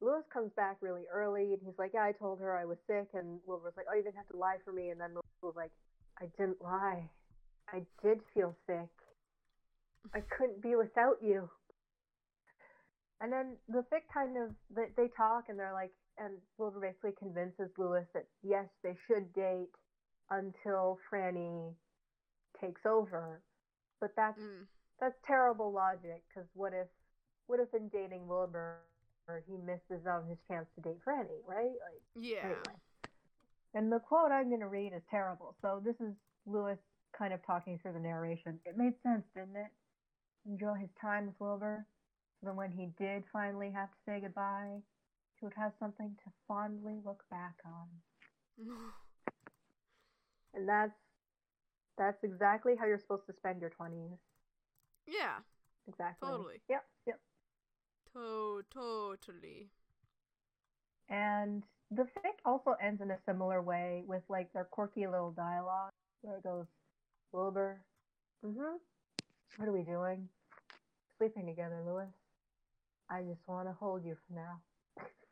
Lewis 0.00 0.24
comes 0.32 0.52
back 0.56 0.76
really 0.80 1.04
early 1.12 1.52
and 1.52 1.58
he's 1.64 1.78
like, 1.78 1.92
Yeah, 1.94 2.04
I 2.04 2.12
told 2.12 2.40
her 2.40 2.56
I 2.56 2.64
was 2.64 2.78
sick 2.86 3.08
and 3.14 3.40
Wilbur's 3.46 3.74
like, 3.76 3.86
Oh, 3.90 3.96
you 3.96 4.02
didn't 4.02 4.16
have 4.16 4.28
to 4.28 4.36
lie 4.36 4.58
for 4.64 4.72
me 4.72 4.90
and 4.90 5.00
then 5.00 5.14
Lewis 5.14 5.42
was 5.42 5.54
like, 5.56 5.72
I 6.20 6.26
didn't 6.38 6.62
lie. 6.62 7.08
I 7.72 7.82
did 8.02 8.20
feel 8.34 8.54
sick. 8.66 8.90
I 10.14 10.20
couldn't 10.36 10.62
be 10.62 10.76
without 10.76 11.16
you. 11.22 11.48
And 13.20 13.32
then 13.32 13.56
the 13.68 13.84
fic 13.92 14.04
kind 14.12 14.36
of 14.36 14.50
they 14.96 15.08
talk 15.16 15.44
and 15.48 15.58
they're 15.58 15.72
like 15.72 15.92
and 16.18 16.34
Wilbur 16.58 16.80
basically 16.80 17.12
convinces 17.18 17.70
Lewis 17.78 18.06
that 18.14 18.26
yes, 18.42 18.66
they 18.82 18.96
should 19.06 19.32
date 19.32 19.70
until 20.30 20.98
Franny 21.10 21.74
takes 22.60 22.86
over. 22.86 23.42
But 24.00 24.14
that's 24.16 24.38
Mm. 24.40 24.66
that's 25.00 25.16
terrible 25.26 25.72
logic 25.72 26.24
because 26.28 26.48
what 26.54 26.72
if 26.72 26.88
what 27.46 27.60
if 27.60 27.72
in 27.74 27.88
dating 27.88 28.26
Wilbur 28.26 28.80
he 29.46 29.56
misses 29.56 30.06
out 30.06 30.22
on 30.22 30.28
his 30.28 30.38
chance 30.48 30.68
to 30.74 30.80
date 30.80 31.00
Franny, 31.04 31.42
right? 31.46 31.74
Like 31.80 32.02
Yeah. 32.14 32.44
anyway. 32.44 32.76
And 33.74 33.92
the 33.92 33.98
quote 34.00 34.30
I'm 34.30 34.48
going 34.48 34.60
to 34.60 34.68
read 34.68 34.92
is 34.94 35.02
terrible. 35.10 35.54
So 35.60 35.80
this 35.84 35.96
is 36.00 36.14
Lewis 36.46 36.78
kind 37.16 37.32
of 37.34 37.44
talking 37.44 37.78
through 37.78 37.92
the 37.92 38.00
narration. 38.00 38.58
It 38.64 38.76
made 38.76 38.94
sense, 39.02 39.24
didn't 39.34 39.56
it? 39.56 39.70
Enjoy 40.46 40.74
his 40.74 40.90
time 41.00 41.26
with 41.26 41.34
Wilbur, 41.40 41.84
so 42.40 42.46
that 42.46 42.54
when 42.56 42.70
he 42.70 42.86
did 42.98 43.24
finally 43.32 43.70
have 43.72 43.90
to 43.90 43.96
say 44.06 44.20
goodbye, 44.20 44.78
he 45.38 45.44
would 45.46 45.54
have 45.54 45.72
something 45.78 46.16
to 46.24 46.30
fondly 46.48 46.94
look 47.04 47.24
back 47.30 47.56
on. 47.64 47.88
And 50.54 50.66
that's 50.66 50.94
that's 51.98 52.24
exactly 52.24 52.74
how 52.78 52.86
you're 52.86 52.98
supposed 52.98 53.26
to 53.26 53.34
spend 53.34 53.60
your 53.60 53.70
20s. 53.70 54.16
yeah. 55.06 55.36
Exactly. 55.88 56.28
Totally. 56.28 56.60
Yep. 56.68 56.84
Yep. 57.06 57.20
To- 58.14 58.64
totally. 58.72 59.68
And 61.08 61.62
the 61.90 62.02
fic 62.04 62.40
also 62.44 62.74
ends 62.82 63.00
in 63.02 63.10
a 63.10 63.18
similar 63.26 63.62
way 63.62 64.02
with 64.06 64.22
like 64.28 64.52
their 64.52 64.64
quirky 64.64 65.06
little 65.06 65.30
dialogue 65.30 65.90
where 66.22 66.38
it 66.38 66.42
goes, 66.42 66.66
Wilbur, 67.32 67.80
mm-hmm. 68.44 68.76
What 69.56 69.68
are 69.68 69.72
we 69.72 69.82
doing? 69.84 70.28
Sleeping 71.18 71.46
together, 71.46 71.80
Lewis. 71.86 72.08
I 73.08 73.22
just 73.22 73.40
want 73.46 73.68
to 73.68 73.72
hold 73.74 74.04
you 74.04 74.16
for 74.26 74.34
now. 74.34 74.60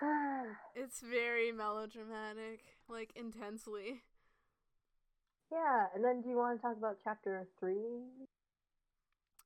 It's 0.74 1.00
very 1.00 1.52
melodramatic, 1.52 2.60
like 2.88 3.12
intensely. 3.14 4.02
yeah, 5.52 5.86
and 5.94 6.04
then 6.04 6.22
do 6.22 6.28
you 6.28 6.36
want 6.36 6.58
to 6.58 6.62
talk 6.62 6.76
about 6.76 6.98
chapter 7.02 7.46
three? 7.58 7.76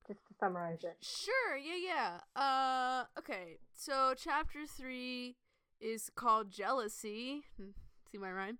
Just 0.07 0.21
to 0.29 0.35
summarize 0.39 0.85
it. 0.85 0.97
Sure, 1.03 1.57
yeah, 1.57 2.21
yeah. 2.37 2.41
Uh 2.41 3.05
okay. 3.19 3.59
So 3.75 4.15
chapter 4.17 4.67
3 4.67 5.35
is 5.81 6.11
called 6.15 6.51
Jealousy. 6.51 7.45
Hmm, 7.57 7.71
See 8.11 8.19
my 8.19 8.31
rhyme? 8.31 8.59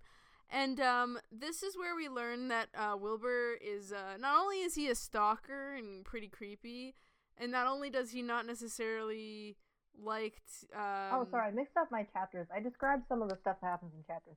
And 0.49 0.79
um 0.79 1.19
this 1.31 1.61
is 1.63 1.77
where 1.77 1.95
we 1.95 2.09
learn 2.09 2.47
that 2.49 2.69
uh 2.75 2.97
Wilbur 2.99 3.57
is 3.61 3.91
uh 3.93 4.17
not 4.19 4.41
only 4.41 4.61
is 4.61 4.75
he 4.75 4.89
a 4.89 4.95
stalker 4.95 5.75
and 5.75 6.03
pretty 6.03 6.27
creepy, 6.27 6.95
and 7.37 7.51
not 7.51 7.67
only 7.67 7.89
does 7.91 8.11
he 8.11 8.21
not 8.21 8.45
necessarily 8.47 9.55
liked 10.03 10.65
um 10.75 11.09
oh, 11.13 11.27
sorry, 11.31 11.47
I 11.49 11.51
mixed 11.51 11.77
up 11.77 11.89
my 11.91 12.03
chapters. 12.13 12.47
I 12.55 12.59
described 12.59 13.03
some 13.07 13.21
of 13.21 13.29
the 13.29 13.37
stuff 13.41 13.57
that 13.61 13.67
happens 13.67 13.93
in 13.95 14.03
chapter 14.07 14.31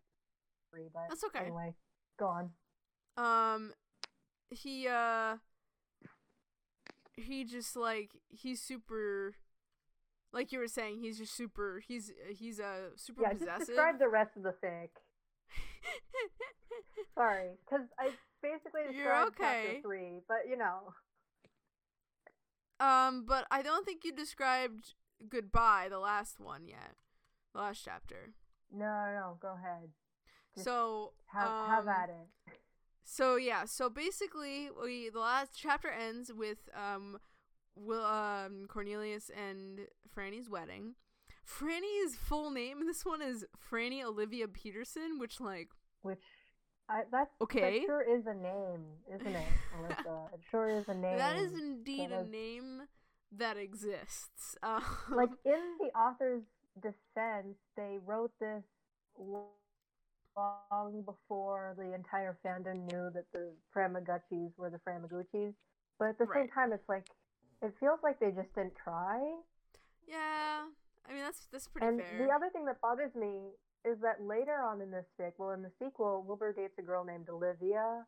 three, 0.70 0.88
but 0.92 1.04
That's 1.08 1.24
okay. 1.24 1.40
anyway, 1.46 1.74
go 2.18 2.26
on. 2.26 2.50
um 3.16 3.72
he 4.50 4.86
uh 4.88 5.36
he 7.16 7.44
just 7.44 7.76
like 7.76 8.10
he's 8.28 8.62
super 8.62 9.34
like 10.32 10.52
you 10.52 10.58
were 10.58 10.68
saying 10.68 10.98
he's 11.00 11.18
just 11.18 11.34
super 11.34 11.82
he's 11.86 12.12
he's 12.30 12.60
uh 12.60 12.90
super 12.96 13.22
Yeah, 13.22 13.32
just 13.32 13.40
possessive 13.40 13.66
describe 13.68 13.98
the 13.98 14.08
rest 14.08 14.36
of 14.36 14.42
the 14.44 14.54
fic. 14.62 14.90
Sorry, 17.14 17.50
because 17.64 17.86
I 17.98 18.10
basically 18.42 18.82
You're 18.94 19.04
described 19.04 19.34
chapter 19.38 19.68
okay. 19.70 19.80
three, 19.82 20.20
but 20.28 20.38
you 20.48 20.56
know, 20.56 20.92
Um, 22.80 23.24
but 23.26 23.46
I 23.50 23.62
don't 23.62 23.84
think 23.84 24.04
you 24.04 24.12
described 24.14 24.94
goodbye, 25.28 25.88
the 25.90 25.98
last 25.98 26.38
one 26.40 26.66
yet, 26.66 26.94
the 27.54 27.60
last 27.60 27.82
chapter. 27.84 28.34
no, 28.72 28.84
no, 29.14 29.36
go 29.40 29.54
ahead, 29.54 29.88
Just 30.54 30.64
So 30.64 31.12
have 31.26 31.48
um, 31.48 31.68
have 31.70 31.88
at 31.88 32.10
it. 32.10 32.54
So 33.04 33.36
yeah, 33.36 33.64
so 33.64 33.88
basically, 33.88 34.68
we 34.82 35.08
the 35.10 35.20
last 35.20 35.52
chapter 35.56 35.88
ends 35.88 36.30
with 36.32 36.58
um, 36.74 37.18
Will 37.74 38.04
um 38.04 38.66
Cornelius 38.68 39.30
and 39.30 39.80
Franny's 40.14 40.50
wedding. 40.50 40.94
Franny's 41.46 42.14
full 42.14 42.50
name 42.50 42.80
in 42.82 42.86
this 42.86 43.06
one 43.06 43.22
is 43.22 43.46
Franny 43.70 44.04
Olivia 44.04 44.46
Peterson, 44.48 45.18
which 45.18 45.40
like 45.40 45.68
Which, 46.02 46.20
I 46.90 47.04
that's 47.10 47.30
okay, 47.40 47.80
That 47.80 47.86
sure 47.86 48.02
is 48.02 48.26
a 48.26 48.34
name, 48.34 48.84
isn't 49.14 49.26
it, 49.34 49.46
Alyssa? 49.80 50.34
it 50.34 50.40
sure 50.50 50.68
is 50.68 50.86
a 50.88 50.94
name. 50.94 51.16
that 51.16 51.36
is 51.36 51.52
indeed 51.54 52.10
that 52.10 52.18
a 52.18 52.20
is- 52.24 52.28
name 52.30 52.82
that 53.36 53.56
exists. 53.56 54.56
Um, 54.62 54.82
like 55.14 55.30
in 55.44 55.60
the 55.80 55.90
author's 55.98 56.42
defense, 56.82 57.56
they 57.76 57.98
wrote 58.04 58.32
this 58.40 58.62
long 60.36 61.02
before 61.04 61.74
the 61.76 61.94
entire 61.94 62.38
fandom 62.44 62.86
knew 62.92 63.10
that 63.14 63.24
the 63.32 63.52
Framaguccis 63.74 64.52
were 64.56 64.70
the 64.70 64.78
Framaguccis. 64.78 65.54
But 65.98 66.08
at 66.10 66.18
the 66.18 66.26
same 66.34 66.48
time, 66.48 66.72
it's 66.72 66.88
like 66.88 67.06
it 67.62 67.72
feels 67.80 67.98
like 68.02 68.20
they 68.20 68.30
just 68.30 68.54
didn't 68.54 68.74
try. 68.82 69.18
yeah, 70.06 70.62
I 71.08 71.12
mean 71.12 71.22
that's 71.22 71.46
that's 71.52 71.68
pretty 71.68 71.86
and 71.86 71.98
fair. 72.00 72.26
the 72.26 72.32
other 72.32 72.50
thing 72.52 72.64
that 72.66 72.80
bothers 72.80 73.14
me 73.14 73.50
is 73.84 73.98
that 74.02 74.22
later 74.22 74.60
on 74.62 74.80
in 74.80 74.90
this 74.90 75.06
fic, 75.20 75.32
well, 75.38 75.50
in 75.50 75.62
the 75.62 75.70
sequel, 75.78 76.24
Wilbur 76.26 76.52
dates 76.52 76.78
a 76.78 76.82
girl 76.82 77.04
named 77.04 77.28
Olivia, 77.28 78.04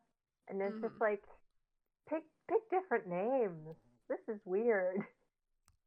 and 0.49 0.61
it's 0.63 0.75
Mhm. 0.79 0.83
just 0.83 1.01
like 1.01 1.23
pick 2.09 2.23
pick 2.49 2.63
different 2.71 3.07
names. 3.09 3.77
This 4.11 4.19
is 4.29 4.41
weird. 4.45 4.97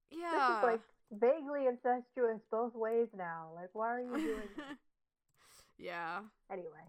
yeah, 0.10 0.32
This 0.32 0.58
is 0.58 0.64
like 0.64 0.82
vaguely 1.12 1.68
incestuous 1.68 2.40
both 2.50 2.74
ways 2.74 3.10
now. 3.16 3.50
Like, 3.54 3.70
why 3.74 3.96
are 3.96 4.00
you 4.02 4.16
doing 4.16 4.50
this? 4.56 4.78
yeah. 5.78 6.22
Anyway, 6.50 6.88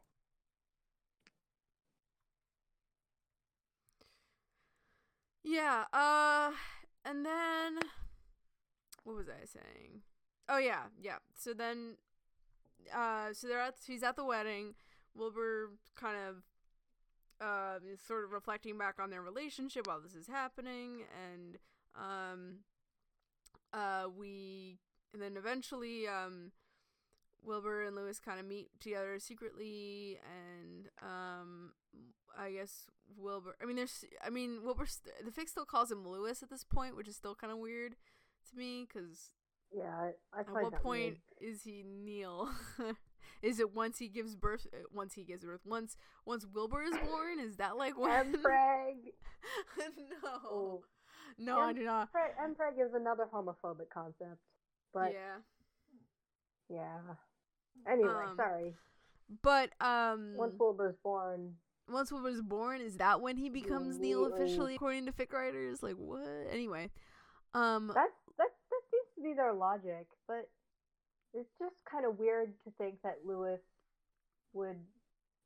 Yeah, 5.43 5.85
uh 5.93 6.53
and 7.05 7.25
then 7.27 7.79
what 9.03 9.17
was 9.17 9.27
I 9.29 9.45
saying? 9.45 10.01
Oh 10.49 10.59
yeah, 10.59 10.85
yeah. 11.01 11.19
So 11.37 11.53
then 11.53 11.97
uh 12.95 13.33
so 13.33 13.49
they're 13.49 13.61
at 13.61 13.75
he's 13.87 14.03
at 14.03 14.17
the 14.17 14.25
wedding. 14.25 14.75
Wilbur 15.15 15.73
kind 15.97 16.17
of 16.17 16.37
is 17.87 18.01
sort 18.01 18.25
of 18.25 18.33
reflecting 18.33 18.79
back 18.79 18.97
on 19.01 19.11
their 19.11 19.23
relationship 19.23 19.87
while 19.87 20.01
this 20.01 20.15
is 20.15 20.27
happening 20.27 21.03
and 21.33 21.59
um 21.97 22.59
uh 23.73 24.05
we 24.17 24.79
and 25.13 25.23
then 25.23 25.37
eventually 25.37 26.07
um 26.07 26.53
Wilbur 27.45 27.83
and 27.83 27.95
Lewis 27.95 28.19
kind 28.19 28.41
of 28.41 28.47
meet 28.47 28.69
together 28.81 29.19
secretly, 29.19 30.19
and 30.25 30.89
um, 31.03 31.73
I 32.39 32.53
guess 32.53 32.87
Wilbur. 33.17 33.57
I 33.63 33.67
mean, 33.67 33.77
there's. 33.77 34.05
I 34.25 34.31
mean, 34.31 34.61
Wilbur. 34.65 34.87
St- 34.87 35.15
the 35.25 35.31
fic 35.31 35.49
still 35.49 35.65
calls 35.65 35.91
him 35.91 36.07
Lewis 36.07 36.43
at 36.43 36.51
this 36.51 36.65
point, 36.65 36.97
which 36.97 37.09
is 37.09 37.17
still 37.17 37.35
kind 37.35 37.53
of 37.53 37.59
weird 37.59 37.97
to 38.51 38.57
me 38.57 38.87
because 38.87 39.33
yeah, 39.73 39.91
I, 39.93 40.13
I 40.37 40.41
at 40.41 40.51
what 40.51 40.83
point 40.83 41.19
is 41.41 41.63
he 41.63 41.85
Neil? 41.85 42.49
is 43.45 43.61
it 43.61 43.75
once 43.75 43.99
he 43.99 44.09
gives 44.09 44.35
birth? 44.37 44.67
uh, 44.73 44.79
Once 44.93 45.15
he 45.15 45.23
gives 45.25 45.45
birth? 45.45 45.61
Once 45.65 45.97
once 46.25 46.47
Wilbur 46.53 46.83
is 46.83 46.97
born? 47.09 47.39
Is 47.41 47.57
that 47.57 47.77
like 47.77 47.99
when? 48.05 48.33
Mpreg. 48.35 48.97
no, 49.79 50.29
Oh, 50.51 50.83
no, 51.39 51.59
I 51.61 51.73
do 51.73 51.85
not. 51.85 52.09
Mpreg, 52.13 52.85
is 52.85 52.95
another 52.95 53.27
homophobic 53.33 53.89
concept, 53.93 54.41
but 54.93 55.13
yeah. 55.13 55.37
yeah, 56.69 56.99
Anyway, 57.91 58.09
Um, 58.29 58.37
sorry. 58.37 58.75
but 59.43 59.71
um, 59.81 60.35
Once 60.37 60.55
Wilbur's 60.59 60.97
born, 61.03 61.55
once 61.89 62.11
Wilbur 62.11 62.29
is 62.31 62.41
born, 62.43 62.81
is 62.81 62.97
that 62.97 63.21
when 63.21 63.37
he 63.37 63.51
becomes 63.51 63.99
Neil 63.99 64.25
officially, 64.33 64.77
according 64.77 65.07
to 65.07 65.13
fic 65.13 65.33
writers? 65.33 65.83
Like 65.83 65.97
what? 65.97 66.27
Anyway, 66.51 66.91
um, 67.53 67.89
that's 67.95 68.13
that 68.39 68.49
that 68.71 68.81
seems 68.91 69.07
to 69.17 69.23
be 69.23 69.35
their 69.35 69.53
logic, 69.53 70.07
but 70.27 70.49
it's 71.35 71.51
just 71.59 71.75
kind 71.91 72.07
of 72.07 72.19
weird 72.19 72.53
to 72.65 72.73
think 72.79 72.95
that 73.03 73.19
Lewis 73.27 73.61
would 74.53 74.79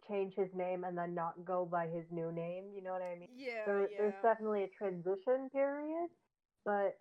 change 0.08 0.34
his 0.36 0.48
name 0.54 0.84
and 0.84 0.96
then 0.96 1.14
not 1.14 1.44
go 1.44 1.66
by 1.70 1.86
his 1.86 2.04
new 2.10 2.30
name. 2.30 2.64
You 2.74 2.82
know 2.82 2.92
what 2.92 3.02
I 3.02 3.18
mean? 3.18 3.28
yeah, 3.36 3.64
there, 3.66 3.88
there's 3.98 4.14
definitely 4.22 4.64
a 4.64 4.70
transition 4.76 5.48
period, 5.52 6.08
but 6.64 6.96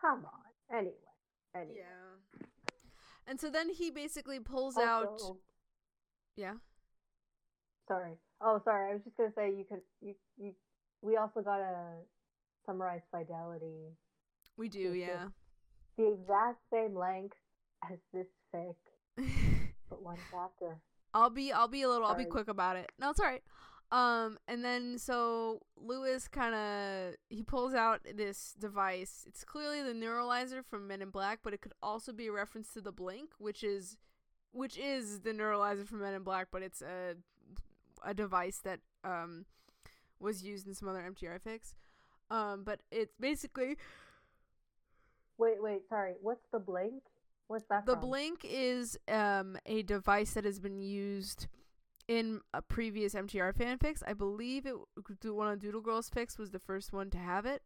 come 0.00 0.24
on. 0.24 0.76
Anyway, 0.76 0.94
anyway. 1.54 1.76
yeah. 1.78 2.46
And 3.26 3.40
so 3.40 3.50
then 3.50 3.70
he 3.70 3.90
basically 3.90 4.40
pulls 4.40 4.76
out. 4.76 5.20
Yeah. 6.36 6.54
Sorry. 7.88 8.14
Oh, 8.40 8.60
sorry. 8.64 8.90
I 8.90 8.94
was 8.94 9.02
just 9.04 9.16
gonna 9.16 9.32
say 9.36 9.48
you 9.48 9.64
could 9.68 9.80
you 10.00 10.14
you. 10.38 10.52
We 11.02 11.16
also 11.16 11.40
gotta 11.40 11.98
summarize 12.66 13.02
fidelity. 13.10 13.96
We 14.56 14.68
do, 14.68 14.94
yeah. 14.94 15.28
The 15.98 16.12
exact 16.12 16.58
same 16.72 16.96
length 16.96 17.36
as 17.90 17.98
this 18.12 18.26
fic, 18.54 18.74
but 19.90 20.02
one 20.02 20.16
chapter. 20.30 20.78
I'll 21.14 21.30
be 21.30 21.52
I'll 21.52 21.68
be 21.68 21.82
a 21.82 21.88
little 21.88 22.06
I'll 22.06 22.14
be 22.14 22.24
quick 22.24 22.48
about 22.48 22.76
it. 22.76 22.90
No, 22.98 23.10
it's 23.10 23.20
alright. 23.20 23.42
Um 23.90 24.38
and 24.48 24.64
then 24.64 24.98
so 24.98 25.60
Lewis 25.76 26.28
kinda 26.28 27.12
he 27.28 27.42
pulls 27.42 27.74
out 27.74 28.00
this 28.14 28.54
device. 28.58 29.24
It's 29.28 29.44
clearly 29.44 29.82
the 29.82 29.92
neuralizer 29.92 30.64
from 30.64 30.88
Men 30.88 31.02
in 31.02 31.10
Black, 31.10 31.40
but 31.42 31.52
it 31.52 31.60
could 31.60 31.74
also 31.82 32.12
be 32.12 32.28
a 32.28 32.32
reference 32.32 32.72
to 32.72 32.80
the 32.80 32.92
blink, 32.92 33.30
which 33.38 33.62
is 33.62 33.98
which 34.52 34.78
is 34.78 35.20
the 35.20 35.32
neuralizer 35.32 35.86
from 35.86 36.00
Men 36.00 36.14
in 36.14 36.22
Black, 36.22 36.48
but 36.50 36.62
it's 36.62 36.80
a 36.80 37.16
a 38.02 38.14
device 38.14 38.60
that 38.64 38.80
um 39.04 39.44
was 40.18 40.42
used 40.42 40.66
in 40.66 40.74
some 40.74 40.88
other 40.88 41.02
MTR 41.02 41.38
fics. 41.42 41.74
Um 42.30 42.64
but 42.64 42.80
it's 42.90 43.14
basically 43.20 43.76
Wait, 45.42 45.60
wait. 45.60 45.82
Sorry. 45.88 46.14
What's 46.20 46.46
the 46.52 46.60
blink? 46.60 47.02
What's 47.48 47.64
that? 47.68 47.84
The 47.84 47.94
from? 47.94 48.00
Blink 48.02 48.44
is 48.48 48.96
um 49.08 49.56
a 49.66 49.82
device 49.82 50.34
that 50.34 50.44
has 50.44 50.60
been 50.60 50.80
used 50.80 51.48
in 52.06 52.40
a 52.54 52.62
previous 52.62 53.14
MTR 53.14 53.52
fanfics. 53.52 54.04
I 54.06 54.12
believe 54.12 54.66
it 54.66 54.76
one 55.24 55.48
of 55.48 55.58
Doodle 55.58 55.80
Girls 55.80 56.08
fics 56.08 56.38
was 56.38 56.52
the 56.52 56.60
first 56.60 56.92
one 56.92 57.10
to 57.10 57.18
have 57.18 57.44
it. 57.44 57.62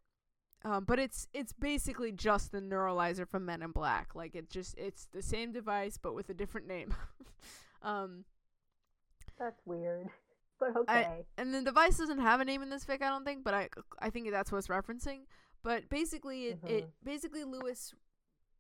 Um, 0.65 0.85
but 0.85 0.99
it's 0.99 1.29
it's 1.35 1.53
basically 1.53 2.13
just 2.13 2.51
the 2.51 2.61
neuralizer 2.61 3.29
from 3.29 3.45
Men 3.45 3.61
in 3.61 3.73
Black. 3.73 4.15
Like 4.15 4.35
it 4.35 4.49
just 4.49 4.75
it's 4.79 5.07
the 5.13 5.23
same 5.23 5.53
device 5.53 5.99
but 5.99 6.15
with 6.15 6.31
a 6.31 6.35
different 6.35 6.67
name. 6.67 6.95
um, 7.83 8.25
That's 9.39 9.61
weird, 9.67 10.09
but 10.59 10.75
okay. 10.79 11.27
and 11.37 11.53
the 11.53 11.61
device 11.61 11.99
doesn't 11.99 12.21
have 12.21 12.41
a 12.41 12.45
name 12.47 12.63
in 12.63 12.71
this 12.71 12.87
fic, 12.87 13.03
I 13.03 13.11
don't 13.11 13.27
think, 13.27 13.45
but 13.45 13.53
I 13.53 13.69
I 13.99 14.09
think 14.09 14.31
that's 14.31 14.51
what 14.51 14.57
it's 14.57 14.69
referencing. 14.69 15.27
But 15.67 15.89
basically, 15.89 16.45
it, 16.47 16.61
it 16.65 16.85
Mhm. 16.85 16.91
basically 17.03 17.43
Lewis 17.43 17.93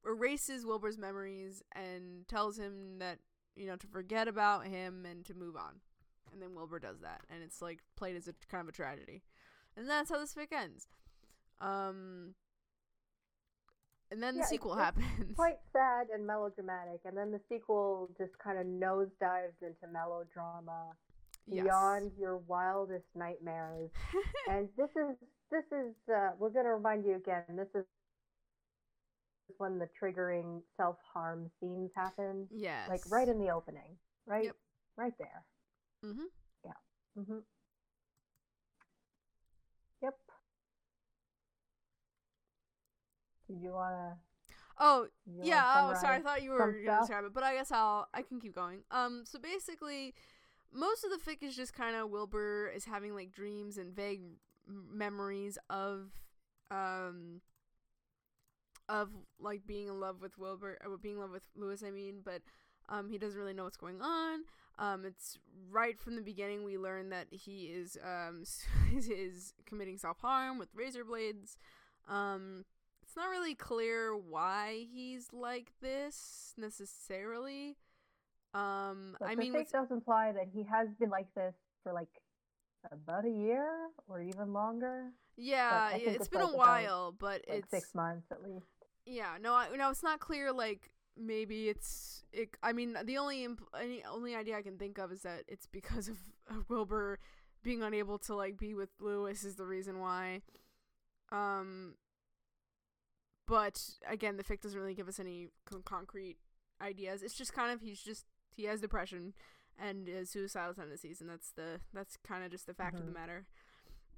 erases 0.04 0.66
Wilbur's 0.66 0.98
memories 0.98 1.62
and 1.70 2.26
tells 2.26 2.58
him 2.58 2.98
that 2.98 3.20
you 3.54 3.68
know 3.68 3.76
to 3.76 3.86
forget 3.86 4.26
about 4.26 4.66
him 4.66 5.06
and 5.06 5.24
to 5.26 5.32
move 5.34 5.54
on. 5.56 5.80
And 6.32 6.42
then 6.42 6.52
Wilbur 6.56 6.80
does 6.80 6.98
that, 7.02 7.20
and 7.30 7.44
it's 7.44 7.62
like 7.62 7.78
played 7.94 8.16
as 8.16 8.26
a 8.26 8.32
kind 8.50 8.60
of 8.62 8.68
a 8.68 8.72
tragedy, 8.72 9.22
and 9.76 9.88
that's 9.88 10.10
how 10.10 10.18
this 10.18 10.34
fic 10.34 10.50
ends. 10.52 10.88
Um, 11.60 12.34
and 14.10 14.20
then 14.20 14.34
Yeah, 14.34 14.42
the 14.42 14.46
sequel 14.48 14.72
it's 14.74 14.80
happens. 14.82 15.36
Quite 15.36 15.60
sad 15.72 16.08
and 16.12 16.26
melodramatic, 16.26 17.02
and 17.04 17.16
then 17.16 17.30
the 17.30 17.40
sequel 17.48 18.10
just 18.18 18.36
kind 18.38 18.58
of 18.58 18.66
nosedives 18.66 19.62
into 19.62 19.86
melodrama 19.92 20.96
Yes. 21.48 21.62
beyond 21.62 22.10
your 22.18 22.38
wildest 22.38 23.06
nightmares. 23.14 23.92
and 24.50 24.68
this 24.76 24.90
is 24.96 25.16
this 25.50 25.64
is 25.72 25.94
uh, 26.12 26.30
we're 26.38 26.50
going 26.50 26.64
to 26.66 26.72
remind 26.72 27.04
you 27.04 27.16
again. 27.16 27.44
This 27.56 27.68
is 27.74 27.84
when 29.58 29.78
the 29.78 29.88
triggering 30.00 30.60
self 30.76 30.96
harm 31.12 31.50
scenes 31.60 31.90
happen, 31.94 32.48
yes. 32.50 32.88
like 32.88 33.00
right 33.10 33.28
in 33.28 33.38
the 33.38 33.50
opening, 33.50 33.96
right, 34.26 34.44
Yep. 34.44 34.56
right 34.96 35.12
there. 35.18 35.44
mm-hmm 36.04 36.24
Yeah. 36.64 36.72
mm-hmm 37.18 37.38
Yep. 40.02 40.14
Did 43.48 43.60
you 43.62 43.70
wanna? 43.70 44.16
Oh, 44.78 45.06
yeah 45.42 45.72
oh 45.76 45.94
sorry 45.98 46.16
i 46.16 46.20
thought 46.20 46.42
you 46.42 46.50
were 46.50 46.58
gonna 46.84 46.98
describe 47.00 47.24
it 47.24 47.32
but 47.32 47.42
i 47.42 47.54
guess 47.54 47.72
i'll 47.72 48.08
i 48.12 48.20
can 48.20 48.38
keep 48.38 48.54
going 48.54 48.80
um 48.90 49.22
so 49.24 49.38
basically 49.38 50.12
most 50.70 51.02
of 51.02 51.10
the 51.10 51.16
fic 51.30 51.42
is 51.42 51.56
just 51.56 51.72
kind 51.72 51.96
of 51.96 52.10
wilbur 52.10 52.70
is 52.76 52.84
having 52.84 53.14
like 53.14 53.32
dreams 53.32 53.78
and 53.78 53.94
vague 53.96 54.20
memories 54.66 55.58
of 55.70 56.10
um 56.70 57.40
of 58.88 59.10
like 59.40 59.66
being 59.66 59.88
in 59.88 59.98
love 60.00 60.20
with 60.20 60.38
wilbur 60.38 60.78
or 60.84 60.96
being 60.96 61.14
in 61.16 61.20
love 61.20 61.30
with 61.32 61.42
lewis 61.56 61.82
i 61.86 61.90
mean 61.90 62.20
but 62.24 62.40
um 62.88 63.08
he 63.08 63.18
doesn't 63.18 63.38
really 63.38 63.52
know 63.54 63.64
what's 63.64 63.76
going 63.76 64.00
on 64.00 64.40
Um, 64.78 65.04
it's 65.06 65.38
right 65.70 65.98
from 65.98 66.16
the 66.16 66.22
beginning 66.22 66.62
we 66.64 66.76
learn 66.78 67.08
that 67.10 67.26
he 67.30 67.64
is 67.66 67.96
um 68.04 68.44
is, 68.94 69.54
committing 69.64 69.96
self 69.98 70.20
harm 70.20 70.58
with 70.58 70.68
razor 70.74 71.02
blades. 71.04 71.56
Um, 72.08 72.64
it's 73.02 73.16
not 73.16 73.30
really 73.30 73.54
clear 73.54 74.14
why 74.14 74.84
he's 74.92 75.32
like 75.32 75.72
this 75.80 76.52
necessarily. 76.58 77.78
Um, 78.52 79.16
But 79.18 79.30
I 79.30 79.34
mean, 79.34 79.52
what's- 79.54 79.72
does 79.72 79.90
imply 79.90 80.32
that 80.32 80.48
he 80.52 80.62
has 80.64 80.88
been 81.00 81.10
like 81.10 81.32
this 81.34 81.54
for 81.82 81.92
like 81.94 82.12
about 82.92 83.24
a 83.24 83.30
year 83.30 83.68
or 84.08 84.20
even 84.20 84.52
longer, 84.52 85.12
yeah, 85.36 85.88
I 85.92 85.96
it- 85.96 86.04
think 86.04 86.06
it's 86.08 86.16
it's, 86.16 86.28
been 86.28 86.40
like, 86.40 86.50
a 86.50 86.54
about, 86.54 86.66
while, 86.66 87.12
but 87.18 87.42
like 87.48 87.58
it's 87.58 87.70
six 87.70 87.94
months 87.94 88.26
at 88.30 88.42
least. 88.42 88.66
Yeah, 89.04 89.36
no, 89.40 89.54
I, 89.54 89.68
no, 89.76 89.90
it's 89.90 90.02
not 90.02 90.20
clear. 90.20 90.52
Like 90.52 90.90
maybe 91.16 91.68
it's. 91.68 92.24
It, 92.32 92.50
I 92.62 92.72
mean, 92.72 92.96
the 93.04 93.18
only 93.18 93.44
imp- 93.44 93.62
any 93.80 94.02
only 94.04 94.34
idea 94.34 94.56
I 94.56 94.62
can 94.62 94.76
think 94.78 94.98
of 94.98 95.12
is 95.12 95.22
that 95.22 95.44
it's 95.48 95.66
because 95.66 96.08
of, 96.08 96.18
of 96.50 96.68
Wilbur 96.68 97.18
being 97.62 97.82
unable 97.82 98.18
to 98.18 98.34
like 98.34 98.58
be 98.58 98.74
with 98.74 98.90
Lewis 99.00 99.44
is 99.44 99.56
the 99.56 99.64
reason 99.66 100.00
why. 100.00 100.42
Um. 101.32 101.94
But 103.46 103.80
again, 104.08 104.36
the 104.36 104.42
fic 104.44 104.60
doesn't 104.60 104.78
really 104.78 104.94
give 104.94 105.08
us 105.08 105.20
any 105.20 105.48
con- 105.70 105.82
concrete 105.84 106.36
ideas. 106.82 107.22
It's 107.22 107.34
just 107.34 107.52
kind 107.52 107.72
of 107.72 107.80
he's 107.80 108.00
just 108.02 108.24
he 108.56 108.64
has 108.64 108.80
depression 108.80 109.34
and 109.78 110.08
is 110.08 110.30
suicidal 110.30 110.74
tendencies, 110.74 111.20
and 111.20 111.28
that's 111.30 111.50
the 111.52 111.80
that's 111.92 112.16
kind 112.26 112.44
of 112.44 112.50
just 112.50 112.66
the 112.66 112.74
fact 112.74 112.98
of 112.98 113.04
the 113.06 113.10
Mhm. 113.12 113.14
matter. 113.14 113.46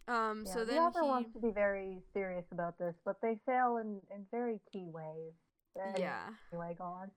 Um. 0.07 0.45
Yeah, 0.47 0.53
so 0.53 0.59
the 0.61 0.73
then 0.73 0.79
author 0.83 1.03
he. 1.03 1.09
wants 1.09 1.33
to 1.35 1.41
be 1.41 1.51
very 1.51 2.03
serious 2.13 2.47
about 2.53 2.79
this, 2.79 2.95
but 3.05 3.21
they 3.21 3.37
fail 3.47 3.77
in, 3.79 4.01
in 4.15 4.27
very 4.31 4.61
key 4.73 4.89
ways. 4.89 5.35
But 5.75 5.99
Yeah. 5.99 6.35
Anyway, 6.53 6.75
go 6.79 6.85
on. 6.85 7.11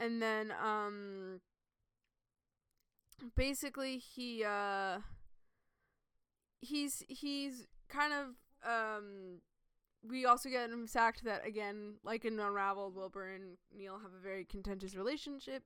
and 0.00 0.20
then 0.20 0.50
um 0.52 1.40
basically 3.36 3.98
he 3.98 4.42
uh 4.44 4.98
he's 6.60 7.02
he's 7.08 7.66
kind 7.88 8.12
of 8.12 8.28
um 8.68 9.40
we 10.02 10.24
also 10.26 10.48
get 10.48 10.70
him 10.70 10.86
sacked 10.86 11.24
that 11.24 11.46
again 11.46 11.94
like 12.02 12.24
in 12.24 12.38
unraveled 12.40 12.94
wilbur 12.94 13.28
and 13.28 13.56
neil 13.76 13.98
have 14.02 14.12
a 14.12 14.22
very 14.22 14.44
contentious 14.44 14.94
relationship 14.96 15.62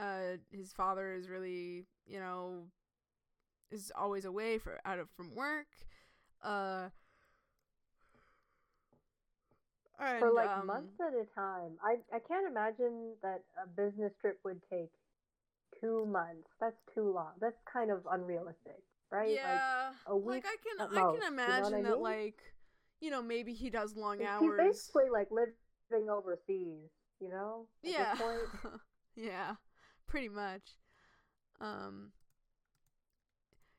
uh 0.00 0.36
his 0.50 0.72
father 0.72 1.12
is 1.12 1.28
really 1.28 1.86
you 2.06 2.18
know 2.18 2.64
is 3.70 3.92
always 3.96 4.24
away 4.24 4.58
for 4.58 4.78
out 4.84 4.98
of 4.98 5.08
from 5.16 5.34
work 5.34 5.66
uh 6.42 6.88
For 10.18 10.32
like 10.32 10.48
um, 10.48 10.66
months 10.66 11.00
at 11.00 11.12
a 11.14 11.26
time. 11.34 11.76
I 11.84 11.96
I 12.14 12.18
can't 12.20 12.46
imagine 12.46 13.14
that 13.22 13.42
a 13.62 13.66
business 13.66 14.12
trip 14.20 14.38
would 14.44 14.60
take 14.70 14.90
two 15.80 16.06
months. 16.06 16.48
That's 16.60 16.76
too 16.94 17.12
long. 17.12 17.32
That's 17.40 17.56
kind 17.70 17.90
of 17.90 18.06
unrealistic, 18.10 18.82
right? 19.10 19.28
Yeah, 19.34 19.92
a 20.06 20.16
week 20.16 20.44
like 20.44 20.46
I 20.46 20.56
can, 20.64 20.88
I 20.96 21.00
most, 21.00 21.22
can 21.22 21.32
you 21.46 21.52
know 21.54 21.60
what 21.60 21.74
I 21.74 21.76
imagine 21.76 21.82
that, 21.84 21.92
mean? 21.94 22.02
like, 22.02 22.38
you 23.00 23.10
know, 23.10 23.22
maybe 23.22 23.52
he 23.54 23.70
does 23.70 23.96
long 23.96 24.18
Like, 24.18 24.28
hours. 24.28 24.60
he's 24.60 24.72
basically 24.72 25.10
like 25.10 25.28
living 25.30 26.08
overseas, 26.10 26.90
you 27.20 27.28
know? 27.28 27.66
Yeah, 27.82 28.14
yeah, 29.16 29.54
pretty 30.10 30.28
much. 30.28 30.76
Um, 31.60 32.12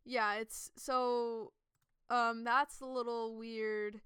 yeah, 0.06 0.36
it's 0.36 0.72
so, 0.76 1.52
um, 2.10 2.44
that's 2.44 2.82
a 2.82 2.86
little 2.86 3.38
weird. 3.38 4.02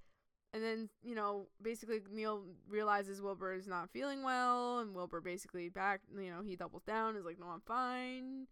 And 0.54 0.64
then, 0.64 0.90
you 1.04 1.16
know, 1.16 1.48
basically 1.62 2.00
Neil 2.12 2.44
realizes 2.70 3.22
Wilbur 3.22 3.54
is 3.54 3.68
not 3.68 3.90
feeling 3.90 4.24
well, 4.24 4.80
and 4.80 4.96
Wilbur 4.96 5.20
basically 5.20 5.68
back, 5.70 6.00
you 6.18 6.30
know, 6.30 6.42
he 6.42 6.56
doubles 6.56 6.84
down, 6.84 7.18
is 7.18 7.26
like, 7.26 7.38
"No, 7.38 7.48
I'm 7.48 7.60
fine." 7.60 8.48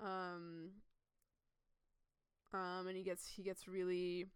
Um, 0.00 0.70
um, 2.52 2.88
and 2.88 2.96
he 2.96 3.04
gets 3.04 3.28
he 3.28 3.44
gets 3.44 3.68
really, 3.68 4.26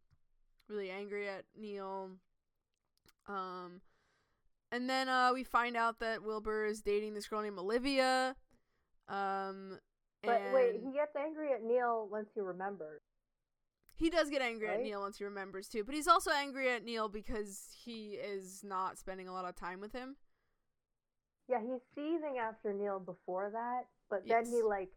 really 0.68 0.90
angry 0.90 1.28
at 1.28 1.44
Neil. 1.58 2.10
Um, 3.26 3.80
and 4.70 4.88
then 4.88 5.08
uh, 5.08 5.32
we 5.34 5.42
find 5.42 5.76
out 5.76 5.98
that 5.98 6.22
Wilbur 6.22 6.66
is 6.66 6.82
dating 6.82 7.14
this 7.14 7.26
girl 7.26 7.42
named 7.42 7.58
Olivia. 7.58 8.36
Um, 9.08 9.78
But 10.22 10.40
wait, 10.52 10.80
he 10.84 10.92
gets 10.92 11.14
angry 11.16 11.52
at 11.52 11.62
Neil 11.62 12.08
once 12.10 12.28
he 12.34 12.40
remembers. 12.40 13.00
he 13.94 14.10
does 14.10 14.30
get 14.30 14.42
angry 14.42 14.68
at? 14.68 14.82
Neil 14.82 15.00
once 15.00 15.18
he 15.18 15.24
remembers 15.24 15.68
too, 15.68 15.84
but 15.84 15.94
he's 15.94 16.08
also 16.08 16.30
angry 16.30 16.70
at 16.70 16.84
Neil 16.84 17.08
because 17.08 17.68
he 17.84 18.10
is 18.14 18.62
not 18.64 18.98
spending 18.98 19.28
a 19.28 19.32
lot 19.32 19.44
of 19.44 19.54
time 19.56 19.80
with 19.80 19.92
him. 19.92 20.16
Yeah, 21.48 21.60
he's 21.60 21.80
seething 21.94 22.38
after 22.38 22.72
Neil 22.74 23.00
before 23.00 23.50
that, 23.52 23.86
but 24.10 24.28
then 24.28 24.44
he 24.44 24.62
like 24.62 24.90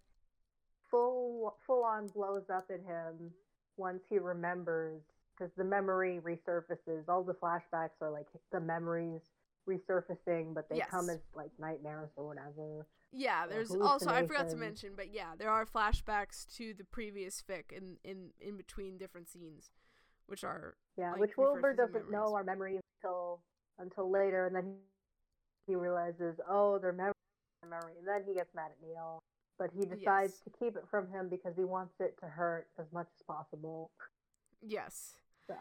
full 0.90 1.56
full 1.66 1.84
on 1.84 2.08
blows 2.08 2.50
up 2.54 2.66
at 2.70 2.82
him 2.82 3.32
once 3.78 4.02
he 4.10 4.18
remembers 4.20 5.02
because 5.34 5.52
the 5.56 5.64
memory 5.64 6.20
resurfaces. 6.24 7.08
All 7.08 7.24
the 7.24 7.34
flashbacks 7.36 8.02
are 8.02 8.12
like 8.12 8.28
the 8.52 8.60
memories 8.60 9.22
resurfacing, 9.68 10.54
but 10.54 10.68
they 10.70 10.80
come 10.90 11.10
as 11.10 11.20
like 11.36 11.52
nightmares 11.60 12.10
or 12.18 12.28
whatever. 12.28 12.86
Yeah, 13.14 13.46
there's 13.48 13.72
also 13.72 14.10
I 14.10 14.26
forgot 14.26 14.50
to 14.50 14.56
mention, 14.56 14.94
but 14.96 15.14
yeah, 15.14 15.32
there 15.38 15.50
are 15.50 15.66
flashbacks 15.66 16.46
to 16.58 16.74
the 16.74 16.84
previous 16.86 17.42
fic 17.42 17.72
in 17.72 17.98
in 18.04 18.32
in 18.40 18.58
between 18.58 18.98
different 18.98 19.30
scenes, 19.30 19.70
which 20.28 20.44
are 20.44 20.76
Yeah, 20.98 21.12
Like, 21.12 21.22
which 21.22 21.38
Wilbur 21.38 21.74
doesn't 21.74 21.94
memories. 21.94 22.12
know 22.12 22.34
our 22.34 22.44
memories 22.44 22.80
until 23.04 23.42
until 23.80 24.10
later, 24.10 24.46
and 24.48 24.56
then 24.56 24.76
he 25.68 25.76
realizes, 25.76 26.40
oh, 26.50 26.78
they're 26.80 26.92
memory, 26.94 27.14
memory, 27.70 27.94
and 27.98 28.08
then 28.08 28.24
he 28.28 28.34
gets 28.34 28.54
mad 28.56 28.72
at 28.72 28.82
Neil. 28.88 29.20
But 29.58 29.70
he 29.74 29.86
decides 29.86 30.34
Yes. 30.34 30.42
to 30.42 30.50
keep 30.58 30.76
it 30.76 30.88
from 30.90 31.08
him 31.12 31.30
because 31.30 31.56
he 31.56 31.64
wants 31.66 31.94
it 32.00 32.18
to 32.20 32.26
hurt 32.28 32.68
as 32.80 32.86
much 32.92 33.08
as 33.16 33.22
possible. 33.28 33.92
yes. 34.62 35.18
So 35.48 35.56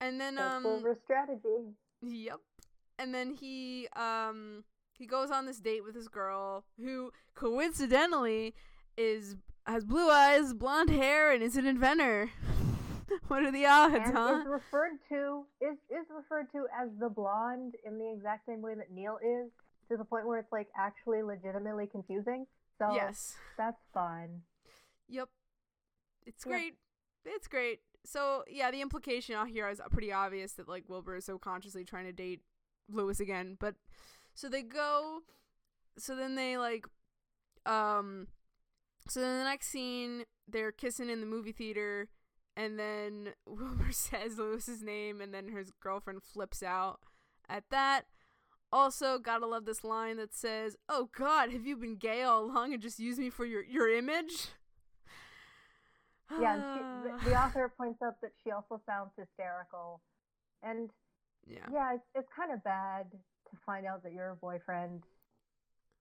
And 0.00 0.20
then 0.20 0.34
that's 0.34 0.56
um 0.56 0.64
Wilbur's 0.64 0.98
strategy. 1.04 1.74
Yep. 2.02 2.40
And 2.98 3.14
then 3.14 3.30
he 3.34 3.88
um 3.96 4.64
he 4.98 5.06
goes 5.06 5.30
on 5.30 5.46
this 5.46 5.58
date 5.58 5.84
with 5.84 5.94
this 5.94 6.08
girl 6.08 6.64
who 6.78 7.12
coincidentally 7.34 8.54
is 8.96 9.36
has 9.66 9.84
blue 9.84 10.08
eyes, 10.10 10.54
blonde 10.54 10.90
hair, 10.90 11.30
and 11.30 11.42
is 11.42 11.56
an 11.56 11.66
inventor. 11.66 12.30
what 13.28 13.42
are 13.42 13.52
the 13.52 13.66
odds, 13.66 13.94
and 13.94 14.16
huh? 14.16 14.40
is 14.40 14.46
referred 14.46 14.98
to 15.08 15.44
is 15.60 15.76
is 15.90 16.06
referred 16.14 16.50
to 16.52 16.66
as 16.78 16.88
the 16.98 17.08
blonde 17.08 17.74
in 17.86 17.98
the 17.98 18.12
exact 18.12 18.46
same 18.46 18.60
way 18.60 18.74
that 18.74 18.90
Neil 18.90 19.18
is, 19.22 19.50
to 19.90 19.96
the 19.96 20.04
point 20.04 20.26
where 20.26 20.38
it's 20.38 20.52
like 20.52 20.68
actually 20.76 21.22
legitimately 21.22 21.86
confusing. 21.86 22.46
So 22.78 22.92
yes. 22.94 23.36
that's 23.56 23.80
fun. 23.92 24.42
Yep. 25.08 25.28
It's 26.26 26.44
Yeah. 26.44 26.50
great. 26.50 26.78
It's 27.24 27.48
great. 27.48 27.80
So 28.04 28.44
yeah, 28.48 28.70
the 28.70 28.80
implication 28.80 29.34
out 29.34 29.48
here 29.48 29.68
is 29.68 29.80
pretty 29.90 30.12
obvious 30.12 30.52
that 30.54 30.68
like 30.68 30.84
Wilbur 30.88 31.16
is 31.16 31.24
so 31.24 31.38
consciously 31.38 31.84
trying 31.84 32.06
to 32.06 32.12
date 32.12 32.40
Lewis 32.88 33.20
again. 33.20 33.56
But 33.58 33.74
so 34.38 34.48
they 34.48 34.62
go. 34.62 35.22
So 35.98 36.14
then 36.14 36.36
they 36.36 36.56
like, 36.56 36.86
um. 37.66 38.28
So 39.08 39.20
then 39.20 39.38
the 39.38 39.44
next 39.44 39.68
scene, 39.68 40.24
they're 40.46 40.70
kissing 40.70 41.10
in 41.10 41.20
the 41.20 41.26
movie 41.26 41.50
theater, 41.50 42.08
and 42.56 42.78
then 42.78 43.30
Wilbur 43.46 43.90
says 43.90 44.38
Lewis's 44.38 44.80
name, 44.80 45.20
and 45.20 45.34
then 45.34 45.48
his 45.48 45.72
girlfriend 45.82 46.22
flips 46.22 46.62
out 46.62 47.00
at 47.48 47.64
that. 47.70 48.02
Also, 48.70 49.18
gotta 49.18 49.46
love 49.46 49.64
this 49.64 49.82
line 49.82 50.18
that 50.18 50.34
says, 50.34 50.76
"Oh 50.88 51.08
God, 51.16 51.50
have 51.50 51.66
you 51.66 51.76
been 51.76 51.96
gay 51.96 52.22
all 52.22 52.44
along 52.44 52.72
and 52.72 52.82
just 52.82 53.00
used 53.00 53.18
me 53.18 53.30
for 53.30 53.44
your 53.44 53.64
your 53.64 53.88
image?" 53.88 54.48
Yeah, 56.38 56.56
and 56.56 56.62
she, 56.62 57.24
the, 57.24 57.30
the 57.30 57.40
author 57.40 57.72
points 57.74 58.02
out 58.02 58.20
that 58.20 58.32
she 58.44 58.50
also 58.50 58.82
sounds 58.84 59.12
hysterical, 59.16 60.02
and 60.62 60.90
yeah. 61.46 61.64
yeah, 61.72 61.94
it's 61.94 62.04
it's 62.14 62.28
kind 62.36 62.52
of 62.52 62.62
bad 62.62 63.06
to 63.50 63.56
find 63.64 63.86
out 63.86 64.02
that 64.02 64.12
your 64.12 64.36
boyfriend 64.40 65.02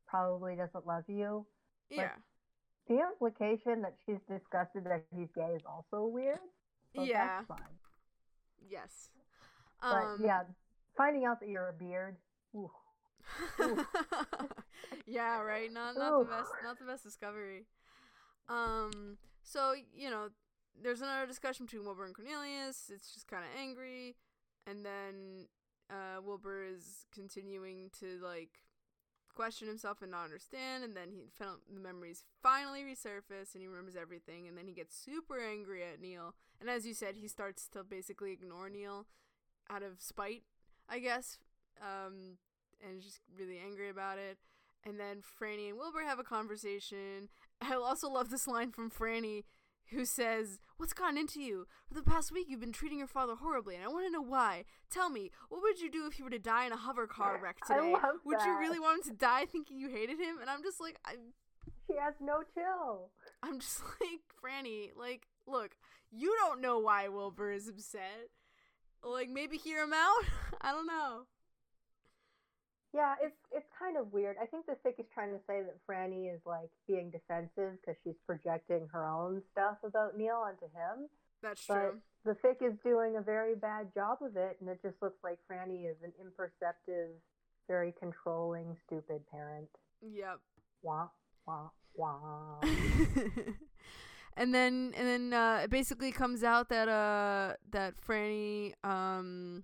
probably 0.08 0.56
doesn't 0.56 0.88
love 0.88 1.04
you. 1.08 1.46
Yeah. 1.90 2.12
The 2.88 3.00
implication 3.00 3.82
that 3.82 3.96
she's 4.06 4.20
disgusted 4.30 4.86
that 4.86 5.04
he's 5.16 5.28
gay 5.36 5.54
is 5.56 5.64
also 5.66 6.06
weird. 6.08 6.40
So 6.96 7.04
yeah. 7.04 7.42
Yes. 8.70 9.10
But 9.82 10.04
Um, 10.04 10.22
yeah, 10.24 10.44
finding 10.96 11.26
out 11.26 11.40
that 11.42 11.50
you're 11.50 11.70
a 11.70 11.74
beard. 11.74 12.16
Ooh. 12.56 12.72
yeah, 15.06 15.42
right. 15.42 15.72
Not 15.72 15.98
not 15.98 16.20
the 16.20 16.26
best 16.26 16.50
not 16.64 16.80
the 16.80 16.86
best 16.86 17.04
discovery. 17.04 17.66
Um 18.48 19.18
so, 19.44 19.74
you 19.94 20.10
know, 20.10 20.30
there's 20.82 21.02
another 21.02 21.26
discussion 21.26 21.66
between 21.66 21.84
Wilbur 21.86 22.06
and 22.06 22.16
Cornelius. 22.16 22.90
It's 22.94 23.14
just 23.14 23.28
kind 23.28 23.44
of 23.44 23.50
angry 23.60 24.16
and 24.66 24.86
then 24.86 25.48
uh 25.90 26.22
Wilbur 26.22 26.64
is 26.64 27.06
continuing 27.14 27.90
to 28.00 28.20
like 28.24 28.62
question 29.34 29.68
himself 29.68 30.02
and 30.02 30.10
not 30.10 30.24
understand 30.24 30.84
and 30.84 30.98
then 30.98 31.12
he 31.12 31.30
found 31.38 31.60
the 31.72 31.80
memories 31.80 32.24
finally 32.42 32.82
resurface 32.82 33.54
and 33.54 33.62
he 33.62 33.68
remembers 33.68 33.96
everything 33.96 34.48
and 34.48 34.58
then 34.58 34.66
he 34.66 34.74
gets 34.74 34.98
super 34.98 35.40
angry 35.40 35.84
at 35.84 36.02
Neil. 36.02 36.34
And 36.60 36.70
as 36.70 36.88
you 36.88 36.94
said 36.96 37.16
he 37.16 37.28
starts 37.28 37.68
to 37.70 37.84
basically 37.84 38.32
ignore 38.32 38.70
Neil 38.70 39.06
out 39.70 39.84
of 39.84 40.02
spite 40.02 40.44
I 40.90 41.00
guess 41.00 41.38
um 41.82 42.38
and 42.86 43.02
just 43.02 43.22
really 43.38 43.60
angry 43.64 43.90
about 43.90 44.18
it. 44.18 44.38
And 44.84 45.00
then 45.00 45.22
Franny 45.22 45.70
and 45.70 45.78
Wilbur 45.78 46.04
have 46.06 46.20
a 46.20 46.24
conversation. 46.24 47.30
I 47.62 47.74
also 47.74 48.10
love 48.10 48.30
this 48.30 48.48
line 48.48 48.72
from 48.72 48.90
Franny 48.90 49.44
who 49.92 50.06
says, 50.06 50.60
What's 50.78 50.94
gotten 50.94 51.18
into 51.18 51.42
you? 51.42 51.68
For 51.88 51.96
the 51.96 52.04
past 52.04 52.32
week, 52.32 52.48
you've 52.50 52.60
been 52.60 52.72
treating 52.72 53.00
your 53.00 53.08
father 53.08 53.36
horribly, 53.36 53.76
and 53.76 53.84
I 53.84 53.88
want 53.88 54.06
to 54.06 54.12
know 54.12 54.22
why. 54.22 54.66
Tell 54.92 55.10
me, 55.10 55.32
what 55.50 55.62
would 55.62 55.80
you 55.80 55.90
do 55.90 56.06
if 56.06 56.20
you 56.20 56.26
were 56.26 56.32
to 56.32 56.40
die 56.40 56.66
in 56.66 56.72
a 56.72 56.78
hover 56.78 57.08
car 57.08 57.40
wreck 57.44 57.58
I 57.70 57.76
today? 57.76 57.96
would 58.24 58.42
you 58.46 58.60
really 58.60 58.80
want 58.80 59.06
him 59.06 59.12
to 59.14 59.18
die 59.18 59.46
thinking 59.46 59.80
you 59.80 59.90
hated 59.90 60.20
him? 60.20 60.38
And 60.40 60.50
I'm 60.50 60.62
just 60.64 60.80
like, 60.80 60.98
I, 61.06 61.14
She 61.88 61.96
has 61.98 62.14
no 62.22 62.44
chill. 62.54 63.10
I'm 63.42 63.60
just 63.60 63.82
like, 64.02 64.22
Franny, 64.44 64.90
like, 64.96 65.28
look, 65.48 65.72
you 66.12 66.34
don't 66.40 66.62
know 66.62 66.80
why 66.80 67.08
Wilbur 67.08 67.52
is 67.52 67.68
upset. 67.68 68.30
Like, 69.04 69.30
maybe 69.30 69.58
hear 69.58 69.84
him 69.84 69.94
out? 69.94 70.26
I 70.62 70.72
don't 70.72 70.88
know. 70.88 71.22
Yeah, 72.98 73.14
it's 73.22 73.38
it's 73.52 73.68
kind 73.78 73.96
of 73.96 74.12
weird. 74.12 74.38
I 74.42 74.48
think 74.48 74.66
the 74.66 74.74
fic 74.84 75.00
is 75.00 75.06
trying 75.14 75.30
to 75.30 75.40
say 75.46 75.62
that 75.62 75.78
Franny 75.88 76.34
is 76.34 76.42
like 76.48 76.72
being 76.88 77.12
defensive 77.12 77.78
because 77.80 77.96
she's 78.04 78.18
projecting 78.26 78.88
her 78.92 79.06
own 79.08 79.44
stuff 79.52 79.78
about 79.84 80.18
Neil 80.18 80.38
onto 80.38 80.66
him. 80.66 81.08
That's 81.44 81.64
But 81.68 81.76
true. 81.76 82.02
the 82.26 82.34
fic 82.42 82.66
is 82.68 82.74
doing 82.84 83.18
a 83.18 83.22
very 83.22 83.54
bad 83.54 83.94
job 83.94 84.18
of 84.24 84.36
it, 84.36 84.58
and 84.60 84.68
it 84.68 84.82
just 84.82 84.96
looks 85.00 85.20
like 85.24 85.38
Franny 85.48 85.88
is 85.88 85.98
an 86.04 86.12
imperceptive, 86.20 87.12
very 87.68 87.94
controlling, 88.00 88.76
stupid 88.88 89.22
parent. 89.30 89.70
Yep. 90.02 90.40
Wah 90.82 91.10
wah 91.46 91.70
wah. 91.94 92.60
and 94.38 94.56
then 94.56 94.94
and 94.98 95.08
then 95.08 95.34
uh, 95.34 95.62
it 95.66 95.70
basically 95.70 96.12
comes 96.12 96.44
out 96.44 96.70
that 96.70 96.88
uh 96.90 97.54
that 97.72 97.94
Franny 98.02 98.74
um 98.84 99.64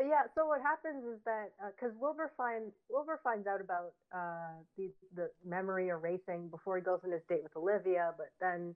But 0.00 0.08
yeah, 0.08 0.24
so 0.34 0.46
what 0.46 0.62
happens 0.62 1.04
is 1.04 1.20
that 1.26 1.52
because 1.76 1.92
Wilbur 2.00 2.32
finds 2.34 2.72
Wilbur 2.88 3.20
finds 3.22 3.46
out 3.46 3.60
about 3.60 3.92
uh, 4.08 4.56
the 4.78 4.88
the 5.14 5.28
memory 5.44 5.88
erasing 5.88 6.48
before 6.48 6.78
he 6.78 6.82
goes 6.82 7.00
on 7.04 7.12
his 7.12 7.20
date 7.28 7.42
with 7.42 7.54
Olivia, 7.54 8.14
but 8.16 8.32
then 8.40 8.74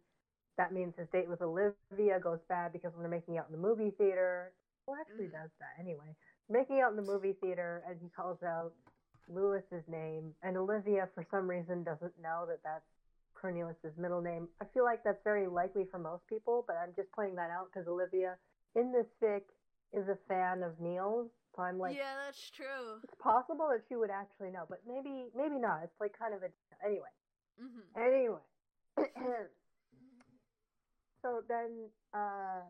that 0.59 0.71
means 0.71 0.93
his 0.99 1.09
date 1.09 1.27
with 1.27 1.41
Olivia 1.41 2.21
goes 2.21 2.41
bad 2.51 2.75
because 2.75 2.93
when 2.93 3.01
they're 3.01 3.11
making 3.11 3.39
out 3.39 3.47
in 3.49 3.53
the 3.53 3.67
movie 3.67 3.91
theater, 3.97 4.53
who 4.85 4.93
actually 5.01 5.29
Mm. 5.29 5.33
does 5.33 5.51
that 5.61 5.81
anyway? 5.81 6.15
Making 6.51 6.81
out 6.81 6.91
in 6.91 6.97
the 6.97 7.11
movie 7.11 7.33
theater, 7.41 7.83
and 7.89 7.99
he 8.03 8.11
calls 8.11 8.43
out 8.43 8.75
Lewis's 9.27 9.89
name, 9.89 10.35
and 10.43 10.59
Olivia 10.59 11.09
for 11.15 11.25
some 11.31 11.49
reason 11.49 11.85
doesn't 11.85 12.19
know 12.21 12.45
that 12.49 12.63
that's 12.63 12.85
Cornelius's 13.33 13.97
middle 13.97 14.21
name. 14.21 14.47
I 14.61 14.67
feel 14.67 14.85
like 14.85 15.03
that's 15.03 15.23
very 15.25 15.47
likely 15.47 15.87
for 15.87 15.99
most 15.99 16.27
people, 16.27 16.65
but 16.67 16.77
I'm 16.77 16.93
just 16.95 17.11
pointing 17.13 17.37
that 17.37 17.49
out 17.51 17.73
because 17.73 17.89
Olivia 17.89 18.37
in 18.75 18.93
this 18.93 19.07
fic 19.23 19.41
is 19.95 20.09
a 20.09 20.19
fan 20.29 20.63
of 20.63 20.81
Neil's, 20.81 21.31
so 21.55 21.63
I'm 21.63 21.79
like, 21.79 21.97
yeah 21.97 22.15
that's 22.27 22.51
true 22.51 23.01
it's 23.03 23.15
possible 23.23 23.69
that 23.71 23.83
she 23.89 23.97
would 23.97 24.11
actually 24.11 24.51
know, 24.51 24.65
but 24.69 24.81
maybe 24.87 25.27
maybe 25.37 25.59
not. 25.59 25.81
It's 25.85 26.01
like 26.01 26.19
kind 26.19 26.35
of 26.35 26.43
a 26.43 26.51
anyway. 26.85 27.13
mm-hmm. 27.61 28.03
Anyway, 28.03 28.45
so 31.23 31.43
then, 31.49 31.89
uh, 32.13 32.61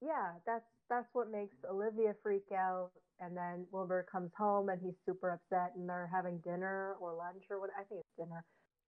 yeah, 0.00 0.32
that's 0.46 0.64
that's 0.88 1.08
what 1.12 1.30
makes 1.30 1.56
Olivia 1.70 2.14
freak 2.22 2.52
out. 2.52 2.90
And 3.20 3.36
then 3.36 3.66
Wilbur 3.70 4.04
comes 4.10 4.32
home 4.36 4.68
and 4.68 4.80
he's 4.82 4.94
super 5.06 5.30
upset, 5.30 5.74
and 5.76 5.88
they're 5.88 6.10
having 6.12 6.38
dinner 6.38 6.96
or 7.00 7.14
lunch 7.14 7.44
or 7.50 7.60
what 7.60 7.70
I 7.78 7.84
think 7.84 8.00
it's 8.00 8.16
dinner. 8.18 8.44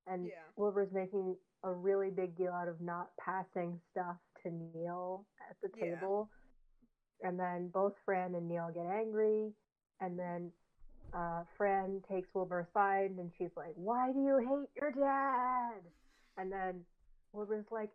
And 0.07 0.27
Yeah. 0.27 0.43
Wilbur's 0.57 0.93
making 0.93 1.37
a 1.63 1.73
really 1.73 2.11
big 2.11 2.37
deal 2.37 2.53
out 2.53 2.69
of 2.69 2.81
not 2.81 3.11
passing 3.17 3.81
stuff 3.91 4.17
to 4.43 4.51
Neil 4.51 5.25
at 5.49 5.57
the 5.63 5.71
Yeah. 5.79 6.27
And 7.23 7.39
then 7.39 7.69
both 7.69 7.95
Fran 8.05 8.35
and 8.35 8.49
Neil 8.49 8.71
get 8.75 8.87
angry. 8.87 9.53
And 10.01 10.19
then 10.19 10.51
uh, 11.15 11.45
Fran 11.57 12.03
takes 12.11 12.29
Wilbur 12.35 12.67
aside 12.71 13.13
and 13.19 13.31
she's 13.39 13.51
like, 13.57 13.73
Why 13.77 14.13
do 14.13 14.21
you 14.21 14.39
hate 14.39 14.69
your 14.81 14.91
dad? 14.91 15.81
And 16.37 16.51
then 16.51 16.81
Wilbur's 17.33 17.67
like, 17.71 17.91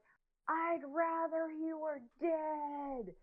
I'd 0.47 0.82
rather 0.88 1.49
he 1.49 1.74
were 1.74 2.01
dead. 2.20 3.13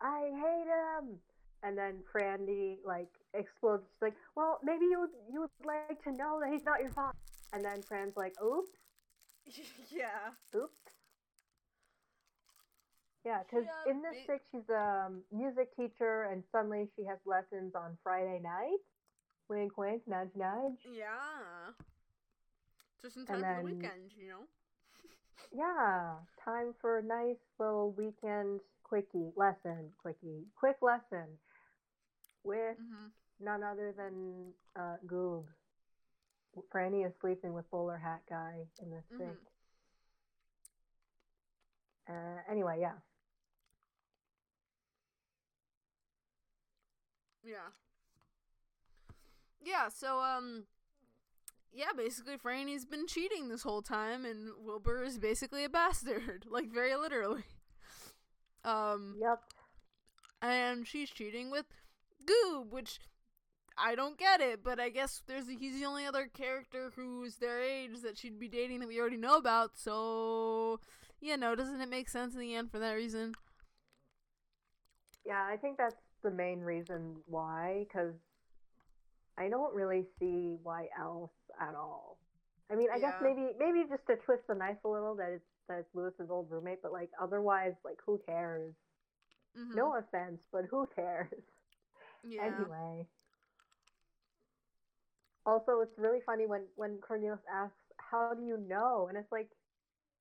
I 0.00 0.30
hate 0.32 0.66
him. 0.66 1.18
And 1.62 1.76
then 1.76 1.96
Frandy 2.12 2.76
like 2.84 3.08
explodes. 3.34 3.84
She's 3.94 4.02
like, 4.02 4.16
Well, 4.36 4.60
maybe 4.62 4.84
you 4.84 5.00
would 5.00 5.10
you 5.32 5.40
would 5.40 5.50
like 5.64 6.02
to 6.04 6.12
know 6.12 6.38
that 6.40 6.52
he's 6.52 6.64
not 6.64 6.80
your 6.80 6.92
father. 6.92 7.16
And 7.52 7.64
then 7.64 7.82
Fran's 7.82 8.16
like, 8.16 8.34
Oops, 8.44 8.70
yeah 9.90 10.30
oops. 10.54 10.85
Yeah, 13.26 13.40
because 13.42 13.66
in 13.90 14.02
this 14.02 14.14
it- 14.14 14.30
fic, 14.30 14.40
she's 14.52 14.68
a 14.70 15.06
um, 15.06 15.22
music 15.32 15.74
teacher, 15.76 16.24
and 16.30 16.44
suddenly 16.52 16.88
she 16.96 17.04
has 17.04 17.18
lessons 17.26 17.74
on 17.74 17.98
Friday 18.04 18.40
nights. 18.42 18.84
Wink, 19.48 19.76
wink, 19.78 20.02
nudge, 20.08 20.30
nudge. 20.36 20.78
yeah 20.94 21.72
just 23.02 23.16
in 23.16 23.26
time 23.26 23.36
And 23.36 23.44
for 23.44 23.62
the 23.62 23.74
weekend 23.74 24.12
you 24.18 24.28
know 24.28 24.42
Yeah, 25.56 26.16
time 26.44 26.74
for 26.80 26.98
a 26.98 27.02
nice 27.02 27.38
little 27.58 27.92
weekend 27.92 28.60
quickie 28.84 29.30
lesson, 29.36 29.90
quickie, 29.98 30.44
quick 30.58 30.76
lesson 30.82 31.26
with 32.44 32.76
mm-hmm. 32.80 33.06
none 33.40 33.62
other 33.62 33.92
than 33.96 34.52
uh, 34.76 34.96
Goob. 35.06 35.44
Franny 36.72 37.06
is 37.06 37.12
sleeping 37.20 37.52
with 37.52 37.70
bowler 37.70 37.98
hat 37.98 38.22
guy 38.28 38.66
in 38.82 38.90
this 38.90 39.04
Mhm. 39.12 39.20
fic. 39.20 39.36
Uh, 42.08 42.40
anyway, 42.50 42.78
yeah. 42.80 42.94
Yeah. 47.46 47.70
Yeah, 49.62 49.88
so 49.88 50.20
um 50.20 50.66
yeah, 51.72 51.92
basically 51.96 52.36
Franny's 52.38 52.86
been 52.86 53.06
cheating 53.06 53.48
this 53.48 53.62
whole 53.62 53.82
time 53.82 54.24
and 54.24 54.50
Wilbur 54.64 55.02
is 55.04 55.18
basically 55.18 55.64
a 55.64 55.68
bastard, 55.70 56.46
like 56.50 56.70
very 56.72 56.96
literally. 56.96 57.44
Um 58.64 59.16
Yep. 59.20 59.42
and 60.42 60.86
she's 60.86 61.10
cheating 61.10 61.50
with 61.50 61.66
Goob, 62.26 62.70
which 62.70 63.00
I 63.78 63.94
don't 63.96 64.18
get 64.18 64.40
it, 64.40 64.64
but 64.64 64.80
I 64.80 64.90
guess 64.90 65.22
there's 65.26 65.48
he's 65.48 65.78
the 65.78 65.86
only 65.86 66.06
other 66.06 66.26
character 66.26 66.92
who's 66.96 67.36
their 67.36 67.60
age 67.62 68.00
that 68.02 68.18
she'd 68.18 68.38
be 68.40 68.48
dating 68.48 68.80
that 68.80 68.88
we 68.88 69.00
already 69.00 69.18
know 69.18 69.36
about, 69.38 69.78
so 69.78 70.80
you 71.20 71.36
know, 71.38 71.54
doesn't 71.56 71.80
it 71.80 71.90
make 71.90 72.08
sense 72.10 72.34
in 72.34 72.40
the 72.40 72.54
end 72.56 72.70
for 72.70 72.78
that 72.80 72.92
reason? 72.92 73.34
Yeah, 75.24 75.44
I 75.50 75.56
think 75.56 75.76
that's 75.78 75.96
the 76.26 76.32
main 76.32 76.60
reason 76.60 77.16
why, 77.26 77.86
because 77.88 78.14
I 79.38 79.48
don't 79.48 79.74
really 79.74 80.04
see 80.18 80.56
why 80.62 80.88
else 80.98 81.30
at 81.60 81.74
all. 81.74 82.18
I 82.70 82.74
mean, 82.74 82.88
I 82.92 82.98
guess 82.98 83.14
maybe 83.22 83.52
maybe 83.58 83.84
just 83.88 84.06
to 84.08 84.16
twist 84.16 84.42
the 84.48 84.54
knife 84.56 84.82
a 84.84 84.88
little 84.88 85.14
that 85.16 85.30
it's 85.30 85.44
that 85.68 85.78
it's 85.78 85.94
Lewis's 85.94 86.30
old 86.30 86.50
roommate, 86.50 86.82
but 86.82 86.92
like 86.92 87.10
otherwise, 87.20 87.74
like 87.84 87.98
who 88.04 88.20
cares? 88.26 88.74
Mhm. 89.56 89.74
No 89.76 89.94
offense, 89.96 90.42
but 90.52 90.64
who 90.66 90.86
cares? 90.96 91.30
yeah. 92.24 92.42
Anyway. 92.44 93.06
Also, 95.46 95.80
it's 95.80 95.96
really 95.96 96.20
funny 96.26 96.46
when 96.46 96.62
when 96.74 96.98
Cornelius 97.00 97.38
asks, 97.52 97.76
"How 97.98 98.34
do 98.34 98.42
you 98.42 98.56
know?" 98.58 99.06
and 99.08 99.16
it's 99.16 99.30
like, 99.30 99.48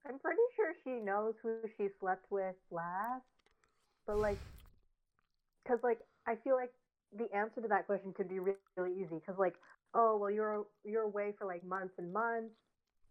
I'm 0.07 0.19
pretty 0.19 0.41
sure 0.55 0.73
she 0.83 1.01
knows 1.03 1.33
who 1.41 1.61
she 1.77 1.89
slept 1.99 2.29
with 2.29 2.55
last, 2.69 3.25
but 4.05 4.17
like, 4.17 4.39
because 5.65 5.79
like 5.83 5.99
I 6.27 6.35
feel 6.43 6.55
like 6.55 6.71
the 7.17 7.33
answer 7.35 7.61
to 7.61 7.67
that 7.69 7.87
question 7.87 8.13
could 8.13 8.29
be 8.29 8.39
really, 8.39 8.57
really 8.77 8.93
easy. 9.01 9.15
Because 9.15 9.39
like, 9.39 9.55
oh 9.93 10.17
well, 10.17 10.31
you're 10.31 10.65
you're 10.85 11.03
away 11.03 11.33
for 11.37 11.45
like 11.47 11.63
months 11.65 11.95
and 11.97 12.13
months, 12.13 12.55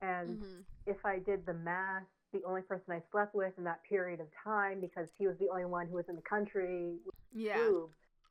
and 0.03 0.39
Mhm. 0.39 0.65
if 0.87 1.05
I 1.05 1.19
did 1.19 1.47
the 1.47 1.55
math, 1.55 2.05
the 2.33 2.45
only 2.45 2.63
person 2.63 2.93
I 2.93 3.03
slept 3.11 3.35
with 3.35 3.57
in 3.59 3.65
that 3.65 3.83
period 3.85 4.21
of 4.21 4.29
time, 4.45 4.81
because 4.81 5.09
he 5.19 5.27
was 5.27 5.37
the 5.39 5.51
only 5.51 5.65
one 5.67 5.87
who 5.89 5.97
was 5.97 6.09
in 6.09 6.17
the 6.17 6.23
country, 6.23 6.99
Yeah. 7.33 7.57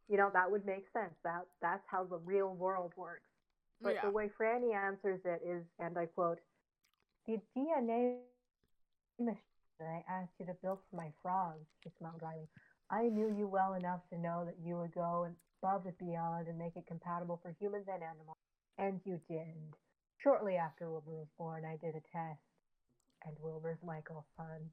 You 0.10 0.18
know 0.18 0.30
that 0.34 0.52
would 0.52 0.66
make 0.66 0.86
sense. 0.92 1.16
That 1.24 1.48
that's 1.62 1.84
how 1.88 2.04
the 2.04 2.18
real 2.18 2.54
world 2.56 2.94
works. 2.98 3.30
But 3.84 3.96
yeah. 3.96 4.02
the 4.02 4.12
way 4.12 4.30
Franny 4.40 4.76
answers 4.76 5.22
it 5.26 5.42
is, 5.46 5.66
and 5.80 5.98
I 5.98 6.06
quote, 6.08 6.40
"The 7.26 7.42
DNA 7.56 8.20
machine 9.20 9.38
that 9.80 9.88
I 9.88 10.04
asked 10.08 10.34
you 10.40 10.46
to 10.46 10.54
build 10.62 10.80
for 10.90 10.96
my 10.98 11.12
frogs," 11.22 11.68
she 11.84 11.90
smiled 11.98 12.20
dryly. 12.20 12.48
"I 12.90 13.04
knew 13.04 13.34
you 13.36 13.48
well 13.48 13.74
enough 13.74 14.02
to 14.10 14.18
know 14.18 14.46
that 14.46 14.58
you 14.64 14.78
would 14.78 14.94
go 14.94 15.28
above 15.62 15.86
and 15.86 15.98
beyond 15.98 16.48
and 16.48 16.58
make 16.58 16.76
it 16.76 16.86
compatible 16.88 17.38
for 17.42 17.56
humans 17.60 17.88
and 17.92 18.04
animals, 18.04 18.38
and 18.78 19.00
you 19.06 19.20
did. 19.30 19.76
Shortly 20.18 20.56
after 20.56 20.90
Wilbur 20.90 21.12
was 21.12 21.28
born, 21.38 21.66
I 21.66 21.76
did 21.78 21.96
a 21.96 22.02
test, 22.02 22.42
and 23.26 23.36
Wilbur's 23.40 23.84
Michael's 23.84 24.26
son." 24.38 24.72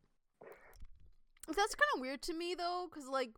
That's 1.46 1.74
kind 1.74 1.90
of 1.94 2.00
weird 2.00 2.22
to 2.22 2.34
me 2.34 2.54
though, 2.54 2.88
because 2.90 3.08
like, 3.08 3.32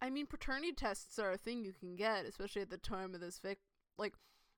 I 0.00 0.10
mean, 0.10 0.26
paternity 0.26 0.72
tests 0.72 1.18
are 1.18 1.30
a 1.32 1.36
thing 1.38 1.64
you 1.64 1.72
can 1.72 1.94
get, 1.94 2.24
especially 2.24 2.62
at 2.62 2.70
the 2.70 2.78
time 2.78 3.14
of 3.14 3.20
this 3.20 3.38
fic. 3.38 3.56
Like, 3.98 4.14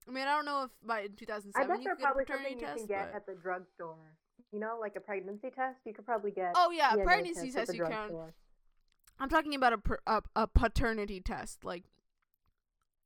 I 0.08 0.10
mean, 0.12 0.26
I 0.26 0.34
don't 0.34 0.46
know 0.46 0.64
if 0.64 0.70
by 0.82 1.08
2007 1.08 1.52
I 1.54 1.66
bet 1.66 1.78
you 1.82 1.84
they're 1.84 1.94
could 1.96 2.00
get 2.00 2.04
a 2.04 2.06
probably 2.06 2.24
paternity 2.24 2.50
something 2.50 2.60
you 2.60 2.66
test. 2.66 2.78
can 2.78 2.86
get 2.86 3.12
but- 3.12 3.16
at 3.16 3.26
the 3.26 3.34
drugstore. 3.42 4.16
You 4.52 4.60
know, 4.60 4.78
like 4.80 4.94
a 4.96 5.00
pregnancy 5.00 5.50
test. 5.50 5.78
You 5.84 5.92
could 5.92 6.06
probably 6.06 6.30
get. 6.30 6.52
Oh 6.54 6.70
yeah, 6.70 6.92
DNA 6.92 7.04
pregnancy 7.04 7.50
test 7.50 7.66
test 7.66 7.74
you 7.74 7.82
can. 7.82 7.90
drugstore. 7.90 8.34
I'm 9.18 9.28
talking 9.28 9.54
about 9.54 9.72
a 9.72 9.78
per, 9.78 9.98
a, 10.06 10.22
a 10.36 10.46
paternity 10.46 11.20
test, 11.20 11.64
like. 11.64 11.84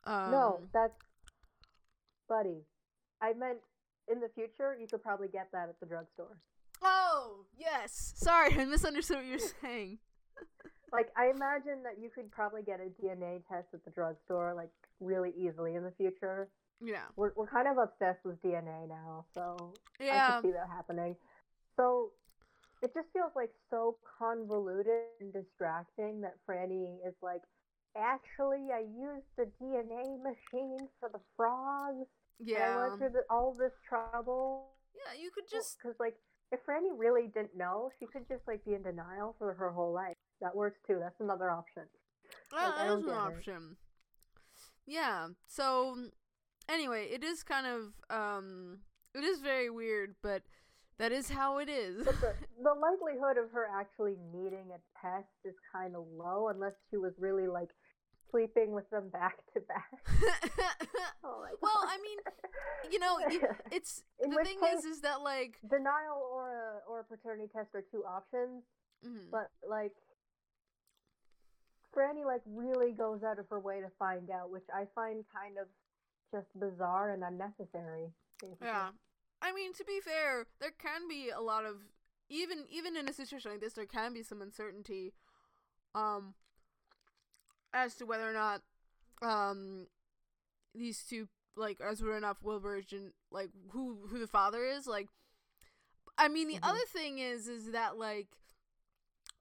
Um, 0.05 0.31
no, 0.31 0.61
that's, 0.73 0.95
buddy. 2.29 2.65
I 3.21 3.33
meant 3.35 3.59
in 4.11 4.21
the 4.21 4.29
future, 4.35 4.77
you 4.81 4.87
could 4.87 5.03
probably 5.03 5.29
get 5.29 5.49
that 5.53 5.69
at 5.69 5.79
the 5.81 5.87
drugstore. 5.87 6.39
Oh 6.83 7.45
yes. 7.59 8.13
Sorry, 8.17 8.55
I 8.57 8.65
misunderstood 8.65 9.17
what 9.19 9.27
you're 9.27 9.39
saying. 9.63 9.99
Like 10.91 11.09
I 11.19 11.27
imagine 11.27 11.83
that 11.83 12.01
you 12.03 12.09
could 12.09 12.31
probably 12.31 12.63
get 12.63 12.81
a 12.81 12.89
DNA 13.05 13.43
test 13.47 13.67
at 13.75 13.85
the 13.85 13.91
drugstore 13.91 14.55
like 14.57 14.71
really 15.01 15.35
easily 15.37 15.75
in 15.75 15.85
the 15.85 15.91
future. 15.91 16.49
Yeah. 16.81 17.03
We're 17.15 17.33
we're 17.37 17.47
kind 17.47 17.69
of 17.69 17.77
obsessed 17.77 18.25
with 18.25 18.41
DNA 18.43 18.89
now, 18.89 19.27
so 19.35 19.75
I 20.01 20.05
Yeah. 20.05 20.29
can 20.31 20.43
see 20.45 20.51
that 20.53 20.67
happening. 20.75 21.15
So 21.77 22.13
it 22.83 22.93
just 22.95 23.09
feels 23.13 23.33
like 23.35 23.51
so 23.71 23.97
convoluted 24.19 25.03
and 25.21 25.33
distracting 25.33 26.21
that 26.23 26.35
Franny 26.49 26.99
is 27.07 27.15
like, 27.23 27.43
actually, 27.97 28.69
I 28.73 28.81
used 28.81 29.27
the 29.37 29.47
DNA 29.61 30.23
machine 30.23 30.89
for 31.01 31.09
the 31.13 31.21
frogs. 31.37 32.07
and 32.41 32.49
I 32.59 32.77
went 32.89 32.99
through 32.99 33.11
the, 33.11 33.23
all 33.31 33.53
this 33.59 33.73
trouble. 33.89 34.69
Yeah, 34.95 35.21
you 35.21 35.31
could 35.31 35.49
just 35.51 35.79
because 35.79 35.97
like 35.99 36.15
if 36.53 36.61
Franny 36.67 36.91
really 36.97 37.27
didn't 37.35 37.57
know, 37.57 37.91
she 37.99 38.07
could 38.07 38.27
just 38.29 38.43
like 38.47 38.65
be 38.65 38.75
in 38.75 38.83
denial 38.83 39.35
for 39.39 39.55
her 39.55 39.71
whole 39.71 39.93
life. 39.93 40.17
That 40.41 40.55
works 40.55 40.79
too. 40.87 40.99
That's 41.01 41.21
another 41.21 41.51
option. 41.51 41.83
Yeah, 42.53 42.67
Like, 42.67 42.77
that 42.77 42.87
is 42.87 42.93
an 42.99 43.05
get 43.07 43.11
it. 43.11 43.17
option. 43.17 43.77
Yeah. 44.87 45.29
So 45.47 45.97
anyway, 46.69 47.09
it 47.11 47.23
is 47.25 47.43
kind 47.43 47.67
of 47.67 47.93
um 48.17 48.79
it 49.15 49.25
is 49.25 49.41
very 49.41 49.71
weird, 49.71 50.15
but 50.23 50.43
that 50.99 51.13
is 51.13 51.31
how 51.31 51.59
it 51.59 51.69
is. 51.69 52.05
The, 52.05 52.13
the 52.63 52.75
likelihood 52.75 53.39
of 53.43 53.51
her 53.53 53.67
actually 53.73 54.17
needing 54.33 54.67
a 54.75 54.81
test 55.01 55.29
is 55.45 55.55
kind 55.73 55.95
of 55.97 56.05
low 56.17 56.49
unless 56.49 56.73
she 56.91 56.97
was 56.97 57.13
really 57.19 57.47
like 57.47 57.71
sleeping 58.31 58.73
with 58.73 58.89
them 58.91 59.09
back 59.11 59.37
to 59.55 59.61
back. 59.61 59.89
Oh 61.25 61.43
my 61.43 61.51
well, 61.61 61.85
I 61.87 61.99
mean, 61.99 62.19
you 62.91 62.99
know, 62.99 63.19
it's 63.73 64.03
In 64.23 64.31
the 64.31 64.43
thing 64.45 64.59
case- 64.61 64.79
is 64.79 64.97
is 64.97 65.01
that 65.03 65.21
like 65.21 65.59
denial 65.69 66.23
or 66.33 66.81
a 66.87 66.91
or 66.91 67.01
a 67.01 67.05
paternity 67.05 67.49
test 67.55 67.69
are 67.75 67.85
two 67.93 68.03
options, 68.05 68.63
mhm. 69.05 69.31
but 69.31 69.51
like 69.69 69.93
Franny 71.95 72.25
like 72.25 72.43
really 72.47 72.93
goes 72.93 73.23
out 73.23 73.39
of 73.39 73.47
her 73.51 73.61
way 73.61 73.81
to 73.81 73.89
find 73.99 74.31
out, 74.31 74.51
which 74.51 74.65
I 74.75 74.85
find 74.95 75.25
kind 75.35 75.57
of 75.59 75.67
just 76.33 76.49
bizarre 76.59 77.11
and 77.13 77.23
unnecessary. 77.25 78.09
basically. 78.41 78.67
Yeah. 78.69 78.91
I 79.41 79.53
mean, 79.53 79.73
to 79.75 79.85
be 79.85 80.01
fair, 80.01 80.47
there 80.61 80.73
can 80.73 81.09
be 81.09 81.31
a 81.31 81.41
lot 81.41 81.65
of 81.65 81.77
even 82.29 82.67
even 82.71 82.97
in 82.97 83.09
a 83.09 83.13
situation 83.13 83.51
like 83.53 83.61
this, 83.61 83.75
there 83.75 83.87
can 83.87 84.13
be 84.13 84.23
some 84.23 84.43
uncertainty 84.43 85.13
um 85.95 86.35
as 87.73 87.95
to 87.97 88.05
whether 88.07 88.29
or 88.29 88.33
not 88.33 88.63
um 89.23 89.87
these 90.75 91.05
two 91.05 91.29
like 91.57 91.81
as 91.81 92.03
not 92.21 92.39
Wilbur 92.43 92.77
is 92.79 92.87
gen- 92.87 93.13
like 93.31 93.51
who 93.71 93.99
who 94.09 94.19
the 94.19 94.27
father 94.27 94.65
is 94.65 94.87
like 94.87 95.09
I 96.17 96.29
mean 96.29 96.49
the 96.49 96.59
Mhm. 96.59 96.63
other 96.63 96.85
thing 96.87 97.19
is 97.19 97.49
is 97.49 97.71
that 97.73 97.97
like 97.97 98.29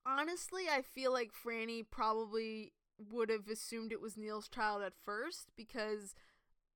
honestly 0.06 0.64
I 0.72 0.82
feel 0.82 1.12
like 1.12 1.32
Franny 1.34 1.84
probably 1.90 2.74
would 2.98 3.30
have 3.30 3.48
assumed 3.48 3.92
it 3.92 4.02
was 4.02 4.18
Neil's 4.18 4.48
child 4.50 4.82
at 4.82 4.94
first 5.06 5.50
because 5.56 6.16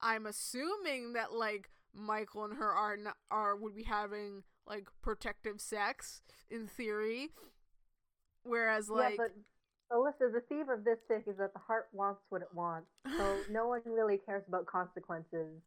I'm 0.01 0.25
assuming 0.25 1.13
that 1.13 1.33
like 1.33 1.69
Michael 1.93 2.45
and 2.45 2.55
her 2.55 2.71
are 2.71 2.93
n- 2.93 3.13
are 3.29 3.55
would 3.55 3.75
be 3.75 3.83
having 3.83 4.43
like 4.67 4.87
protective 5.01 5.59
sex 5.59 6.21
in 6.49 6.67
theory, 6.67 7.29
whereas 8.43 8.89
like 8.89 9.17
yeah, 9.17 9.25
but 9.89 9.95
Alyssa, 9.95 10.31
the 10.31 10.41
theme 10.47 10.69
of 10.69 10.85
this 10.85 10.99
fic 11.09 11.27
is 11.27 11.37
that 11.37 11.53
the 11.53 11.59
heart 11.59 11.87
wants 11.91 12.21
what 12.29 12.41
it 12.41 12.53
wants, 12.53 12.87
so 13.17 13.37
no 13.51 13.67
one 13.67 13.81
really 13.85 14.19
cares 14.25 14.43
about 14.47 14.65
consequences 14.65 15.61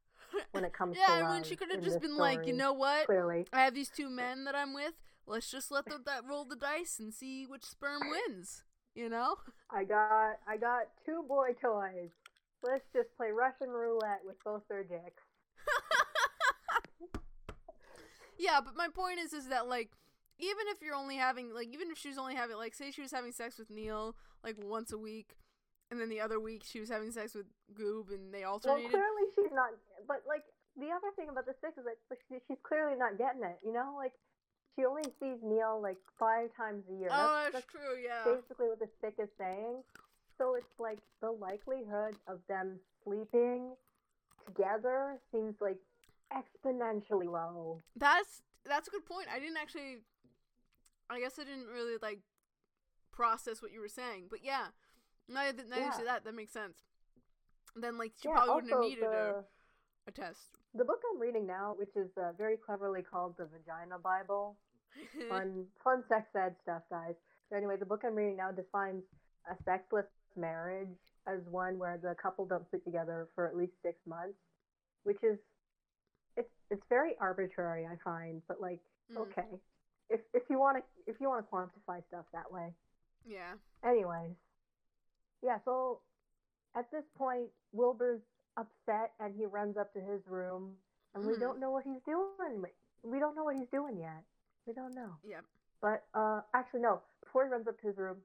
when 0.52 0.64
it 0.64 0.72
comes 0.72 0.96
yeah, 0.98 1.18
to 1.18 1.24
I 1.24 1.34
mean 1.34 1.44
she 1.44 1.56
could 1.56 1.70
have 1.70 1.84
just 1.84 2.00
been 2.00 2.16
like, 2.16 2.46
you 2.46 2.54
know 2.54 2.72
what, 2.72 3.06
clearly. 3.06 3.46
I 3.52 3.60
have 3.62 3.74
these 3.74 3.90
two 3.90 4.08
men 4.08 4.44
that 4.44 4.54
I'm 4.54 4.74
with. 4.74 4.94
Let's 5.26 5.50
just 5.50 5.70
let 5.70 5.86
them 5.86 6.02
that 6.06 6.22
roll 6.28 6.44
the 6.44 6.56
dice 6.56 6.98
and 6.98 7.12
see 7.12 7.46
which 7.46 7.64
sperm 7.64 8.02
wins. 8.10 8.64
You 8.94 9.08
know? 9.08 9.36
I 9.70 9.84
got 9.84 10.38
I 10.46 10.56
got 10.56 10.86
two 11.04 11.24
boy 11.26 11.50
toys. 11.60 12.10
Let's 12.62 12.84
just 12.94 13.08
play 13.16 13.28
Russian 13.30 13.68
roulette 13.68 14.20
with 14.24 14.36
both 14.44 14.62
their 14.68 14.84
dicks. 14.84 15.23
Yeah, 18.38 18.60
but 18.64 18.76
my 18.76 18.88
point 18.88 19.18
is, 19.20 19.32
is 19.32 19.48
that 19.48 19.68
like, 19.68 19.90
even 20.38 20.66
if 20.68 20.82
you're 20.82 20.94
only 20.94 21.16
having 21.16 21.54
like, 21.54 21.68
even 21.72 21.90
if 21.90 21.98
she 21.98 22.08
was 22.08 22.18
only 22.18 22.34
having 22.34 22.56
like, 22.56 22.74
say 22.74 22.90
she 22.90 23.02
was 23.02 23.12
having 23.12 23.32
sex 23.32 23.58
with 23.58 23.70
Neil 23.70 24.16
like 24.42 24.56
once 24.62 24.92
a 24.92 24.98
week, 24.98 25.36
and 25.90 26.00
then 26.00 26.08
the 26.08 26.20
other 26.20 26.40
week 26.40 26.62
she 26.64 26.80
was 26.80 26.88
having 26.88 27.10
sex 27.12 27.34
with 27.34 27.46
Goob, 27.72 28.10
and 28.10 28.32
they 28.32 28.44
alternated. 28.44 28.92
Well, 28.92 29.02
clearly 29.02 29.30
she's 29.34 29.54
not. 29.54 29.70
But 30.08 30.22
like 30.26 30.42
the 30.76 30.90
other 30.90 31.12
thing 31.16 31.28
about 31.30 31.46
the 31.46 31.52
fic 31.52 31.78
is 31.78 31.84
that 31.84 31.96
like, 32.10 32.20
she, 32.28 32.36
she's 32.48 32.58
clearly 32.62 32.96
not 32.98 33.18
getting 33.18 33.42
it. 33.44 33.58
You 33.64 33.72
know, 33.72 33.94
like 33.96 34.12
she 34.74 34.84
only 34.84 35.04
sees 35.20 35.38
Neil 35.42 35.80
like 35.80 35.98
five 36.18 36.50
times 36.56 36.84
a 36.90 36.94
year. 36.98 37.08
oh, 37.12 37.42
that's, 37.44 37.64
that's 37.64 37.66
true. 37.70 37.94
Yeah. 38.02 38.24
basically 38.24 38.66
what 38.66 38.80
the 38.80 38.90
fic 39.02 39.22
is 39.22 39.30
saying. 39.38 39.82
So 40.36 40.56
it's 40.56 40.80
like 40.80 40.98
the 41.20 41.30
likelihood 41.30 42.16
of 42.26 42.40
them 42.48 42.80
sleeping 43.04 43.70
together 44.46 45.20
seems 45.30 45.54
like 45.60 45.78
exponentially 46.32 47.26
low. 47.30 47.82
That's 47.96 48.42
that's 48.66 48.88
a 48.88 48.90
good 48.90 49.06
point. 49.06 49.26
I 49.32 49.38
didn't 49.38 49.56
actually. 49.56 49.98
I 51.10 51.20
guess 51.20 51.38
I 51.38 51.44
didn't 51.44 51.66
really 51.66 51.96
like 52.00 52.20
process 53.12 53.60
what 53.60 53.72
you 53.72 53.80
were 53.80 53.88
saying, 53.88 54.26
but 54.30 54.40
yeah. 54.42 54.68
Now 55.28 55.44
that 55.52 55.68
now 55.68 55.76
Yeah. 55.76 55.98
that, 56.04 56.24
that 56.24 56.34
makes 56.34 56.52
sense. 56.52 56.78
Then 57.76 57.98
like 57.98 58.12
she 58.20 58.28
yeah, 58.28 58.34
probably 58.34 58.54
wouldn't 58.54 58.72
have 58.72 58.80
needed 58.82 59.04
the, 59.04 59.34
a, 59.36 59.44
a 60.08 60.10
test. 60.12 60.58
the 60.74 60.84
book 60.84 61.00
I'm 61.12 61.20
reading 61.20 61.46
now, 61.46 61.74
which 61.76 61.94
is 61.96 62.10
uh, 62.16 62.32
very 62.38 62.56
cleverly 62.56 63.02
called 63.02 63.34
the 63.36 63.46
Vagina 63.46 63.98
Bible. 63.98 64.56
fun, 65.28 65.66
fun 65.82 66.04
sex 66.08 66.26
ed 66.36 66.54
stuff, 66.62 66.82
guys. 66.88 67.14
So 67.50 67.56
anyway, 67.56 67.76
the 67.76 67.86
book 67.86 68.02
I'm 68.06 68.14
reading 68.14 68.36
now 68.36 68.52
defines 68.52 69.02
a 69.50 69.56
sexless 69.64 70.06
marriage 70.36 70.96
as 71.26 71.40
one 71.50 71.78
where 71.78 71.98
the 72.00 72.14
couple 72.20 72.46
don't 72.46 72.68
sleep 72.70 72.84
together 72.84 73.28
for 73.34 73.46
at 73.46 73.56
least 73.56 73.72
six 73.82 73.98
months, 74.06 74.38
which 75.02 75.18
is 75.24 75.36
it's 76.36 76.50
it's 76.70 76.82
very 76.88 77.16
arbitrary, 77.20 77.86
I 77.86 77.96
find. 78.04 78.42
But 78.48 78.60
like, 78.60 78.80
Mm, 79.12 79.18
okay, 79.18 79.60
if 80.08 80.20
if 80.32 80.42
you 80.48 80.58
want 80.58 80.78
to 80.78 80.82
if 81.10 81.20
you 81.20 81.28
want 81.28 81.44
to 81.44 81.50
quantify 81.50 82.02
stuff 82.08 82.24
that 82.32 82.50
way. 82.50 82.72
Yeah. 83.26 83.52
Anyways, 83.84 84.34
yeah. 85.42 85.58
So 85.64 86.00
at 86.74 86.90
this 86.90 87.04
point, 87.16 87.48
Wilbur's 87.72 88.20
upset 88.56 89.12
and 89.20 89.34
he 89.34 89.44
runs 89.46 89.76
up 89.76 89.92
to 89.92 90.00
his 90.00 90.20
room, 90.26 90.76
and 91.14 91.24
we 91.26 91.34
Mhm. 91.34 91.40
don't 91.40 91.60
know 91.60 91.70
what 91.70 91.84
he's 91.84 92.02
doing. 92.02 92.64
We 93.02 93.18
don't 93.18 93.34
know 93.36 93.44
what 93.44 93.56
he's 93.56 93.68
doing 93.68 93.98
yet. 93.98 94.24
We 94.66 94.72
don't 94.72 94.94
know. 94.94 95.18
Yep. 95.22 95.44
But 95.80 96.06
uh, 96.14 96.40
actually, 96.54 96.80
no. 96.80 97.02
Before 97.22 97.44
he 97.44 97.50
runs 97.50 97.66
up 97.68 97.78
to 97.80 97.86
his 97.88 97.98
room, 97.98 98.16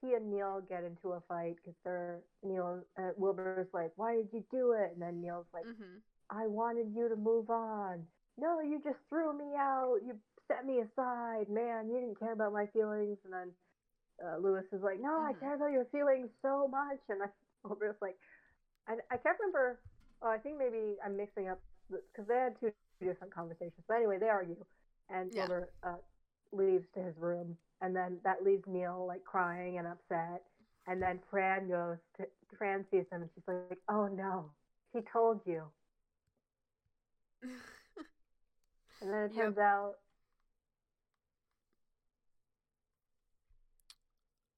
he 0.00 0.14
and 0.14 0.30
Neil 0.30 0.60
get 0.68 0.84
into 0.84 1.12
a 1.14 1.20
fight 1.22 1.56
because 1.56 1.74
they're 1.82 2.20
Neil. 2.44 2.84
Uh, 2.96 3.10
Wilbur's 3.16 3.72
like, 3.72 3.90
"Why 3.96 4.14
did 4.16 4.32
you 4.32 4.44
do 4.52 4.72
it?" 4.72 4.92
And 4.92 5.02
then 5.02 5.20
Neil's 5.20 5.46
like, 5.52 5.66
Mhm. 5.66 6.00
"I 6.30 6.46
wanted 6.46 6.94
you 6.94 7.08
to 7.08 7.16
move 7.16 7.50
on." 7.50 8.06
No, 8.38 8.60
you 8.60 8.80
just 8.84 8.98
threw 9.08 9.32
me 9.36 9.54
out. 9.56 9.98
You 10.06 10.14
set 10.48 10.64
me 10.66 10.80
aside, 10.80 11.48
man. 11.48 11.88
You 11.88 12.00
didn't 12.00 12.18
care 12.18 12.32
about 12.32 12.52
my 12.52 12.66
feelings. 12.66 13.18
And 13.24 13.32
then 13.32 13.52
uh, 14.24 14.38
Lewis 14.38 14.64
is 14.72 14.82
like, 14.82 15.00
"No, 15.00 15.22
I 15.22 15.32
Mhm. 15.32 15.40
care 15.40 15.54
about 15.54 15.72
your 15.72 15.86
feelings 15.86 16.30
so 16.42 16.68
much." 16.68 16.98
And 17.08 17.22
I, 17.22 17.26
Wilbur's 17.64 17.96
like, 18.00 18.16
I, 18.88 18.94
I 19.10 19.16
can't 19.18 19.38
remember. 19.40 19.80
Oh, 20.22 20.28
I 20.28 20.38
think 20.38 20.58
maybe 20.58 20.96
I'm 21.04 21.16
mixing 21.16 21.48
up 21.48 21.60
because 21.90 22.26
they 22.28 22.34
had 22.34 22.58
two 22.60 22.72
different 22.72 23.34
conversations. 23.34 23.84
But 23.88 23.96
anyway, 23.96 24.18
they 24.18 24.28
argue, 24.28 24.64
and 25.10 25.30
Yeah. 25.34 25.46
Uh, 25.82 25.96
leaves 26.52 26.86
to 26.94 27.00
his 27.02 27.16
room, 27.18 27.56
and 27.80 27.94
then 27.94 28.18
that 28.24 28.42
leaves 28.44 28.64
Neil 28.66 29.04
like 29.06 29.24
crying 29.24 29.78
and 29.78 29.86
upset. 29.86 30.42
And 30.86 31.02
then 31.02 31.20
Fran 31.30 31.68
goes 31.68 31.98
to 32.16 32.26
Fran 32.56 32.84
sees 32.90 33.04
him, 33.10 33.22
and 33.22 33.30
she's 33.34 33.44
like, 33.46 33.78
"Oh 33.88 34.08
no, 34.08 34.50
he 34.92 35.00
told 35.12 35.40
you." 35.46 35.70
And 39.00 39.12
then 39.12 39.22
it 39.24 39.32
Yep. 39.34 39.44
turns 39.44 39.58
out, 39.58 39.94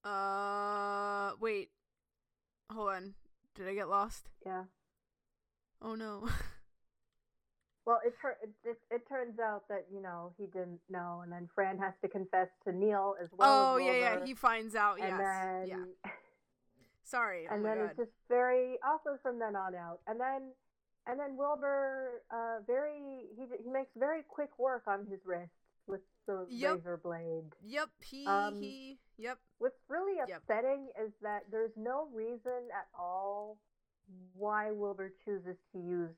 uh, 0.05 1.33
wait. 1.41 1.71
Hold 2.73 2.89
on. 2.91 3.15
Did 3.55 3.69
I 3.69 3.75
get 3.75 3.89
lost? 3.89 4.29
yeah. 4.47 4.65
Oh 5.83 5.95
no. 5.95 6.29
Well, 7.87 7.99
it, 8.05 8.15
tur- 8.21 8.37
it, 8.43 8.51
it 8.63 8.79
it 8.91 9.09
turns 9.09 9.41
out 9.41 9.67
that 9.69 9.87
you 9.93 10.01
know 10.01 10.33
he 10.39 10.45
didn't 10.47 10.79
know, 10.89 11.23
and 11.25 11.33
then 11.33 11.49
Fran 11.55 11.77
has 11.79 11.93
to 12.03 12.09
confess 12.09 12.47
to 12.65 12.73
Neil 12.73 13.17
as 13.21 13.29
well. 13.33 13.49
oh 13.75 13.79
as 13.79 13.85
yeah, 13.85 13.93
yeah. 13.99 14.25
He 14.25 14.35
finds 14.35 14.77
out. 14.77 15.01
and 15.01 15.09
yes. 15.09 15.19
then 15.19 15.67
yeah. 15.67 16.11
Sorry. 17.03 17.47
and 17.51 17.65
oh 17.65 17.69
then 17.69 17.79
god. 17.79 17.85
it's 17.87 17.97
just 17.97 18.11
very 18.29 18.79
awkward 18.85 19.19
from 19.23 19.39
then 19.41 19.57
on 19.57 19.75
out. 19.75 20.01
And 20.07 20.21
then 20.21 20.53
and 21.07 21.19
then 21.19 21.37
Wilbur, 21.37 22.23
uh, 22.31 22.59
very 22.67 23.27
he 23.37 23.47
he 23.63 23.71
makes 23.71 23.91
very 23.97 24.23
quick 24.29 24.59
work 24.59 24.83
on 24.87 25.07
his 25.07 25.21
wrists 25.25 25.55
with 25.87 26.01
the 26.27 26.47
Yep. 26.49 26.77
razor 26.77 26.97
blade. 26.97 27.55
Yep. 27.63 27.91
He. 28.01 28.27
um, 28.27 28.57
he. 28.61 28.99
Yep. 29.19 29.39
What's 29.59 29.81
really 29.89 30.19
Yep. 30.19 30.43
upsetting 30.43 30.89
is 31.01 31.13
that 31.23 31.51
there's 31.51 31.77
no 31.77 32.07
reason 32.15 32.71
at 32.73 32.89
all 32.99 33.59
why 34.35 34.71
Wilbur 34.71 35.13
chooses 35.25 35.57
to 35.73 35.79
use 35.79 36.15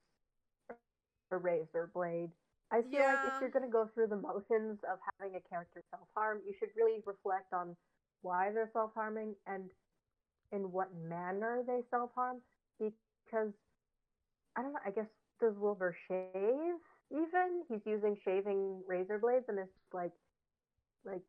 a 1.30 1.36
razor 1.36 1.90
blade. 1.92 2.30
I 2.70 2.82
feel 2.82 3.00
like 3.04 3.18
if 3.24 3.40
you're 3.40 3.50
going 3.50 3.64
to 3.66 3.70
go 3.70 3.86
through 3.94 4.06
the 4.08 4.16
motions 4.16 4.78
of 4.90 4.98
having 5.18 5.36
a 5.36 5.40
character 5.48 5.82
self 5.90 6.08
harm, 6.14 6.40
you 6.46 6.54
should 6.58 6.70
really 6.76 7.00
reflect 7.04 7.52
on 7.52 7.76
why 8.22 8.50
they're 8.52 8.70
self 8.72 8.92
harming 8.94 9.34
and 9.46 9.70
in 10.52 10.70
what 10.72 10.88
manner 10.94 11.62
they 11.66 11.82
self 11.90 12.10
harm. 12.14 12.38
Because, 12.78 13.52
I 14.56 14.62
don't 14.62 14.72
know, 14.72 14.80
I 14.86 14.90
guess, 14.90 15.06
does 15.40 15.54
Wilbur 15.58 15.94
shave 16.08 16.76
even? 17.10 17.62
He's 17.68 17.80
using 17.86 18.16
shaving 18.24 18.82
razor 18.86 19.18
blades, 19.18 19.46
and 19.48 19.58
it's 19.58 19.70
like, 19.92 20.12
like, 21.04 21.22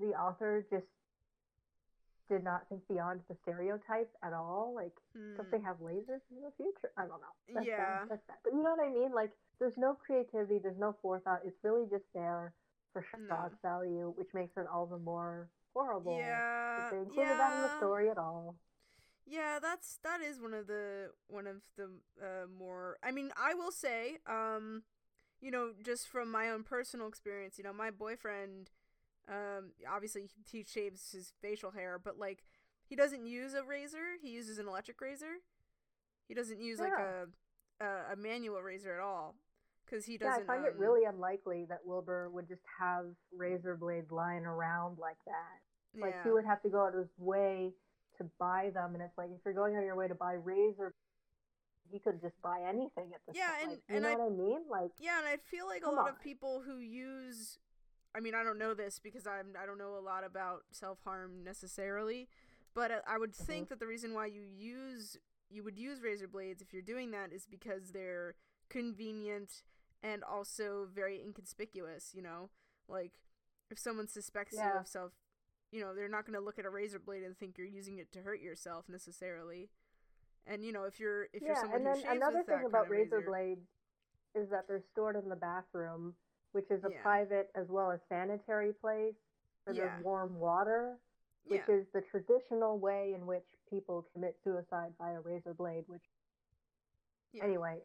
the 0.00 0.12
author 0.14 0.64
just 0.70 0.86
did 2.28 2.44
not 2.44 2.62
think 2.68 2.80
beyond 2.88 3.20
the 3.28 3.36
stereotype 3.42 4.08
at 4.22 4.32
all. 4.32 4.72
Like, 4.74 4.92
don't 5.14 5.44
Hmm. 5.46 5.50
they 5.50 5.60
have 5.60 5.76
lasers 5.80 6.20
in 6.30 6.40
the 6.42 6.52
future? 6.56 6.92
I 6.96 7.02
don't 7.06 7.20
know. 7.20 7.34
That's 7.54 7.66
Yeah. 7.66 8.04
That's 8.08 8.22
bad. 8.26 8.38
But 8.44 8.52
you 8.54 8.62
know 8.62 8.70
what 8.74 8.80
I 8.86 8.88
mean? 8.88 9.12
Like, 9.12 9.32
there's 9.58 9.76
no 9.76 9.94
creativity, 9.94 10.58
there's 10.58 10.78
no 10.78 10.92
forethought. 11.02 11.44
It's 11.44 11.62
really 11.64 11.86
just 11.90 12.04
there 12.14 12.54
for 12.92 13.02
shock 13.02 13.52
No. 13.52 13.58
value, 13.62 14.10
which 14.16 14.32
makes 14.32 14.56
it 14.56 14.66
all 14.66 14.86
the 14.86 14.98
more 14.98 15.48
horrible. 15.74 16.16
Yeah. 16.16 16.88
They 16.90 16.98
included 16.98 17.36
that 17.36 17.56
in 17.56 17.62
the 17.62 17.68
yeah. 17.68 17.76
story 17.78 18.10
at 18.10 18.18
all. 18.18 18.54
Yeah, 19.26 19.58
that's 19.60 19.98
that 20.02 20.20
is 20.20 20.40
one 20.40 20.54
of 20.54 20.66
the 20.66 21.10
one 21.28 21.46
of 21.46 21.62
the 21.76 21.90
uh, 22.20 22.46
more. 22.58 22.98
I 23.02 23.10
mean, 23.10 23.30
I 23.40 23.54
will 23.54 23.70
say, 23.70 24.18
um, 24.26 24.82
you 25.40 25.50
know, 25.50 25.70
just 25.84 26.08
from 26.08 26.30
my 26.30 26.50
own 26.50 26.64
personal 26.64 27.06
experience, 27.06 27.56
you 27.56 27.64
know, 27.64 27.72
my 27.72 27.90
boyfriend, 27.90 28.70
um, 29.28 29.72
obviously 29.88 30.28
he- 30.50 30.64
shaves 30.64 31.12
his 31.12 31.32
facial 31.40 31.70
hair, 31.70 32.00
but 32.02 32.18
like 32.18 32.42
he 32.84 32.96
doesn't 32.96 33.24
use 33.24 33.54
a 33.54 33.62
razor. 33.62 34.16
He 34.20 34.30
uses 34.30 34.58
an 34.58 34.66
electric 34.66 35.00
razor. 35.00 35.38
He 36.26 36.34
doesn't 36.34 36.60
use 36.60 36.80
like 36.80 36.92
a, 36.92 37.26
a 37.84 38.12
a 38.12 38.16
manual 38.16 38.60
razor 38.62 38.94
at 38.94 39.00
all 39.00 39.36
because 39.86 40.04
he 40.04 40.18
doesn't. 40.18 40.44
Yeah, 40.46 40.52
I 40.52 40.56
find 40.56 40.66
it 40.66 40.74
um, 40.74 40.80
really 40.80 41.04
unlikely 41.04 41.66
that 41.68 41.80
Wilbur 41.84 42.30
would 42.30 42.48
just 42.48 42.62
have 42.78 43.06
razor 43.36 43.76
blades 43.76 44.10
lying 44.10 44.44
around 44.44 44.98
like 44.98 45.18
that. 45.26 46.00
Like 46.00 46.14
yeah. 46.14 46.24
he 46.24 46.30
would 46.30 46.44
have 46.44 46.62
to 46.62 46.68
go 46.68 46.86
out 46.86 46.94
of 46.94 47.00
his 47.00 47.18
way 47.18 47.72
to 48.20 48.30
buy 48.38 48.70
them, 48.74 48.94
and 48.94 49.02
it's 49.02 49.16
like 49.16 49.30
if 49.30 49.40
you're 49.44 49.54
going 49.54 49.74
out 49.74 49.80
of 49.80 49.84
your 49.86 49.96
way 49.96 50.06
to 50.08 50.14
buy 50.14 50.34
razor, 50.34 50.94
he 51.90 51.98
could 51.98 52.20
just 52.20 52.40
buy 52.42 52.60
anything 52.68 53.10
at 53.14 53.20
this 53.26 53.34
Yeah, 53.36 53.50
point. 53.58 53.62
and- 53.62 53.72
you 53.88 53.94
and 53.96 54.02
know 54.04 54.10
I- 54.10 54.16
what 54.16 54.26
I 54.26 54.28
mean? 54.28 54.68
Like, 54.68 54.92
Yeah, 55.00 55.18
and 55.18 55.26
I 55.26 55.38
feel 55.38 55.66
like 55.66 55.82
a 55.84 55.90
lot 55.90 56.08
on. 56.08 56.14
of 56.14 56.20
people 56.20 56.60
who 56.62 56.78
use 56.78 57.58
I 58.12 58.18
mean, 58.18 58.34
I 58.34 58.42
don't 58.42 58.58
know 58.58 58.74
this 58.74 58.98
because 58.98 59.24
I'm 59.24 59.56
I 59.56 59.64
don't 59.66 59.78
know 59.78 59.96
a 59.96 60.00
lot 60.00 60.24
about 60.24 60.64
self-harm 60.72 61.44
necessarily, 61.44 62.28
but 62.74 62.90
I- 62.90 63.02
I 63.06 63.18
would 63.18 63.32
Mm-hmm. 63.32 63.44
think 63.44 63.68
that 63.68 63.78
the 63.78 63.86
reason 63.86 64.14
why 64.14 64.26
you 64.26 64.42
use 64.42 65.16
you 65.48 65.62
would 65.64 65.76
use 65.78 66.00
razor 66.00 66.28
blades 66.28 66.60
if 66.62 66.72
you're 66.72 66.82
doing 66.82 67.10
that 67.12 67.32
is 67.32 67.46
because 67.46 67.90
they're 67.92 68.36
convenient 68.68 69.62
and 70.02 70.22
also 70.24 70.86
very 70.86 71.20
inconspicuous, 71.20 72.14
you 72.14 72.22
know? 72.22 72.50
Like 72.88 73.12
if 73.70 73.78
someone 73.78 74.06
suspects 74.08 74.54
you 74.54 74.60
of 74.62 74.86
self, 74.88 75.12
you 75.70 75.80
know, 75.80 75.94
they're 75.94 76.08
not 76.08 76.26
going 76.26 76.38
to 76.38 76.44
look 76.44 76.58
at 76.58 76.64
a 76.64 76.70
razor 76.70 76.98
blade 76.98 77.22
and 77.22 77.36
think 77.38 77.56
you're 77.58 77.66
using 77.66 77.98
it 77.98 78.12
to 78.12 78.20
hurt 78.20 78.40
yourself 78.40 78.86
necessarily. 78.88 79.68
And 80.46 80.64
you 80.64 80.72
know, 80.72 80.84
if 80.84 80.98
you're 80.98 81.28
if 81.32 81.42
you're 81.42 81.54
someone 81.54 81.86
and 81.86 81.88
who 81.88 81.94
shaves 82.02 82.16
another 82.16 82.38
with 82.38 82.46
thing 82.46 82.58
that 82.62 82.66
about 82.66 82.88
kind 82.88 82.92
of 82.94 82.98
razor, 82.98 83.16
razor, 83.18 83.30
blades 83.30 83.66
is 84.34 84.50
that 84.50 84.66
they're 84.66 84.82
stored 84.92 85.16
in 85.16 85.28
the 85.28 85.36
bathroom, 85.36 86.14
which 86.52 86.70
is 86.70 86.82
a 86.84 86.90
Yeah. 86.90 87.02
private 87.02 87.50
as 87.54 87.68
well 87.68 87.90
as 87.90 88.00
sanitary 88.08 88.72
place 88.72 89.14
where 89.64 89.74
Yeah. 89.76 89.86
there's 89.88 90.04
warm 90.04 90.38
water, 90.38 90.98
which 91.44 91.62
yeah. 91.68 91.74
is 91.76 91.86
the 91.92 92.00
traditional 92.02 92.78
way 92.78 93.12
in 93.12 93.26
which 93.26 93.44
people 93.68 94.02
commit 94.12 94.36
suicide 94.42 94.96
by 94.98 95.12
a 95.12 95.20
razor 95.20 95.54
blade. 95.54 95.84
Which, 95.88 96.08
Yeah. 97.32 97.44
anyway, 97.44 97.82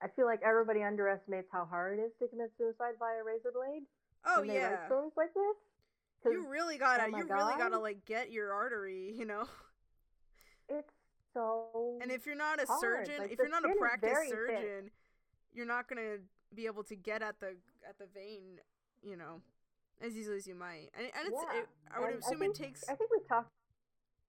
I 0.00 0.08
feel 0.08 0.26
like 0.26 0.42
everybody 0.42 0.82
underestimates 0.82 1.50
how 1.50 1.64
hard 1.64 1.98
it 1.98 2.02
is 2.02 2.12
to 2.18 2.28
commit 2.28 2.52
suicide 2.58 2.98
by 2.98 3.14
a 3.14 3.24
razor 3.24 3.52
blade. 3.52 3.86
Oh 4.24 4.40
when 4.40 4.48
they 4.48 4.54
yeah. 4.54 4.74
write 4.74 4.86
stories 4.86 5.16
like 5.16 5.32
this. 5.34 5.56
You 6.24 6.46
really 6.48 6.76
gotta, 6.78 7.04
oh 7.04 7.16
you 7.18 7.24
really 7.24 7.54
gotta 7.56 7.78
like 7.78 8.04
get 8.04 8.32
your 8.32 8.52
artery, 8.52 9.14
you 9.16 9.24
know. 9.26 9.44
it's 10.68 10.92
so. 11.34 11.98
And 12.02 12.10
if 12.10 12.26
you're 12.26 12.34
not 12.36 12.60
a 12.62 12.66
hard. 12.66 12.80
surgeon, 13.06 13.20
Like, 13.22 13.32
if 13.32 13.38
you're 13.38 13.48
not 13.48 13.64
a 13.64 13.74
practice 13.78 14.10
practiced 14.10 14.12
very 14.12 14.28
thick. 14.30 14.56
surgeon, 14.66 14.90
you're 15.54 15.66
not 15.66 15.88
gonna 15.88 16.18
be 16.54 16.66
able 16.66 16.82
to 16.84 16.96
get 16.96 17.22
at 17.22 17.38
the 17.40 17.56
at 17.88 17.98
the 17.98 18.06
vein, 18.12 18.58
you 19.02 19.16
know, 19.16 19.40
as 20.00 20.16
easily 20.16 20.36
as 20.36 20.46
you 20.46 20.54
might. 20.54 20.88
And, 20.96 21.06
and 21.06 21.28
it's, 21.28 21.36
Yeah, 21.52 21.60
it, 21.60 21.68
I 21.94 22.00
would 22.00 22.10
and 22.10 22.18
assume 22.18 22.38
think, 22.40 22.54
it 22.58 22.62
takes. 22.64 22.88
I 22.88 22.94
think 22.94 23.10
we've 23.10 23.28
talked 23.28 23.50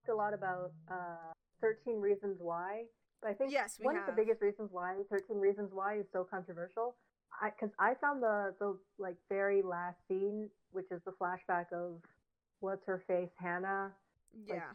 a 0.08 0.14
lot 0.14 0.32
about 0.34 0.72
uh, 0.90 1.32
13 1.60 2.00
Reasons 2.00 2.36
Why, 2.40 2.84
but 3.20 3.30
I 3.30 3.34
think 3.34 3.52
Yes, 3.52 3.76
we 3.80 3.84
one 3.86 3.96
have. 3.96 4.08
of 4.08 4.14
the 4.14 4.22
biggest 4.22 4.40
reasons 4.40 4.70
why 4.72 4.94
13 5.10 5.36
Reasons 5.38 5.70
Why 5.72 5.96
is 5.98 6.06
so 6.12 6.24
controversial, 6.24 6.94
because 7.44 7.70
I, 7.78 7.94
found 8.00 8.22
the 8.22 8.54
the 8.58 8.76
like 8.98 9.16
very 9.28 9.62
last 9.62 9.96
scene, 10.08 10.48
which 10.72 10.86
is 10.90 11.00
the 11.04 11.12
flashback 11.12 11.72
of 11.72 12.00
what's 12.60 12.84
her 12.86 13.02
face 13.06 13.30
Hannah 13.36 13.92
yeah. 14.46 14.72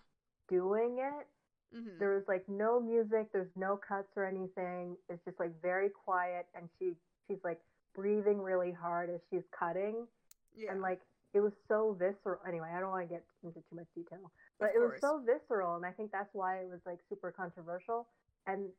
doing 0.49 0.97
it. 0.99 1.27
hmm 1.73 1.97
There 1.99 2.13
was 2.15 2.23
like 2.27 2.47
no 2.47 2.79
music, 2.79 3.31
there's 3.33 3.51
no 3.55 3.77
cuts 3.77 4.09
or 4.15 4.25
anything. 4.25 4.95
It's 5.09 5.23
just 5.25 5.39
like 5.39 5.51
very 5.61 5.89
quiet, 5.89 6.47
and 6.55 6.69
she 6.79 6.93
she's 7.27 7.39
like 7.43 7.59
breathing 7.95 8.39
really 8.41 8.71
hard 8.71 9.09
as 9.09 9.21
she's 9.29 9.43
cutting 9.57 10.07
Yeah. 10.55 10.71
and 10.71 10.81
like 10.81 11.01
it 11.33 11.39
was 11.41 11.53
so 11.67 11.95
visceral 11.97 12.39
anyway 12.47 12.69
i 12.75 12.79
don't 12.79 12.89
want 12.89 13.07
to 13.07 13.13
get 13.13 13.23
into 13.43 13.59
too 13.69 13.75
much 13.75 13.87
detail 13.95 14.31
but 14.59 14.69
Of 14.69 14.75
it 14.75 14.79
was 14.79 14.93
so 15.01 15.21
visceral 15.25 15.75
and 15.75 15.85
i 15.85 15.91
think 15.91 16.11
that's 16.11 16.33
why 16.33 16.57
it 16.57 16.67
was 16.69 16.79
like 16.85 16.99
super 17.09 17.31
controversial 17.31 18.07
and 18.47 18.69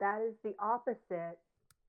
that 0.00 0.20
is 0.22 0.34
the 0.42 0.54
opposite 0.58 1.38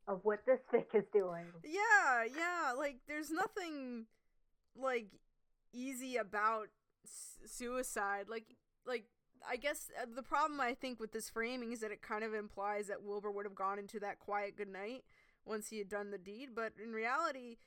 of 0.07 0.19
what 0.23 0.39
this 0.45 0.59
fic 0.73 0.85
is 0.93 1.03
doing 1.13 1.45
Yeah, 1.63 2.23
yeah. 2.37 2.73
Like, 2.77 2.97
there's 3.07 3.31
nothing 3.31 4.05
like 4.77 5.07
easy 5.73 6.17
about 6.17 6.67
s- 7.05 7.37
suicide. 7.45 8.25
Like, 8.29 8.55
like 8.85 9.05
I 9.47 9.55
guess 9.57 9.89
uh, 10.01 10.05
the 10.13 10.23
problem 10.23 10.59
I 10.61 10.73
think 10.73 10.99
with 10.99 11.11
this 11.11 11.29
framing 11.29 11.71
is 11.71 11.79
that 11.81 11.91
it 11.91 12.01
kind 12.01 12.23
of 12.23 12.33
implies 12.33 12.87
that 12.87 13.03
Wilbur 13.03 13.31
would 13.31 13.45
have 13.45 13.55
gone 13.55 13.79
into 13.79 13.99
that 13.99 14.19
quiet 14.19 14.57
good 14.57 14.69
night 14.69 15.03
once 15.45 15.69
he 15.69 15.77
had 15.77 15.89
done 15.89 16.11
the 16.11 16.17
deed. 16.17 16.49
But 16.55 16.73
in 16.83 16.91
reality, 16.91 17.57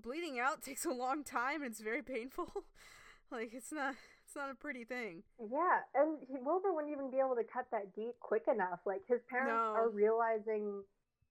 bleeding 0.00 0.38
out 0.38 0.62
takes 0.68 0.84
a 0.84 0.90
long 0.90 1.24
time 1.24 1.62
and 1.62 1.70
it's 1.70 1.80
very 1.80 2.02
painful. 2.02 2.50
like, 3.30 3.50
it's 3.52 3.72
not. 3.72 3.94
It's 4.26 4.34
not 4.34 4.50
a 4.50 4.56
pretty 4.56 4.82
thing. 4.84 5.22
yeah 5.38 5.78
and 5.94 6.18
he, 6.28 6.34
wilbur 6.44 6.72
wouldn't 6.74 6.92
even 6.92 7.12
be 7.12 7.18
able 7.18 7.36
to 7.36 7.44
cut 7.44 7.66
that 7.70 7.94
deep 7.94 8.18
quick 8.18 8.42
enough 8.52 8.80
like 8.84 9.02
his 9.06 9.20
parents 9.30 9.52
No. 9.54 9.72
are 9.72 9.88
realizing 9.88 10.82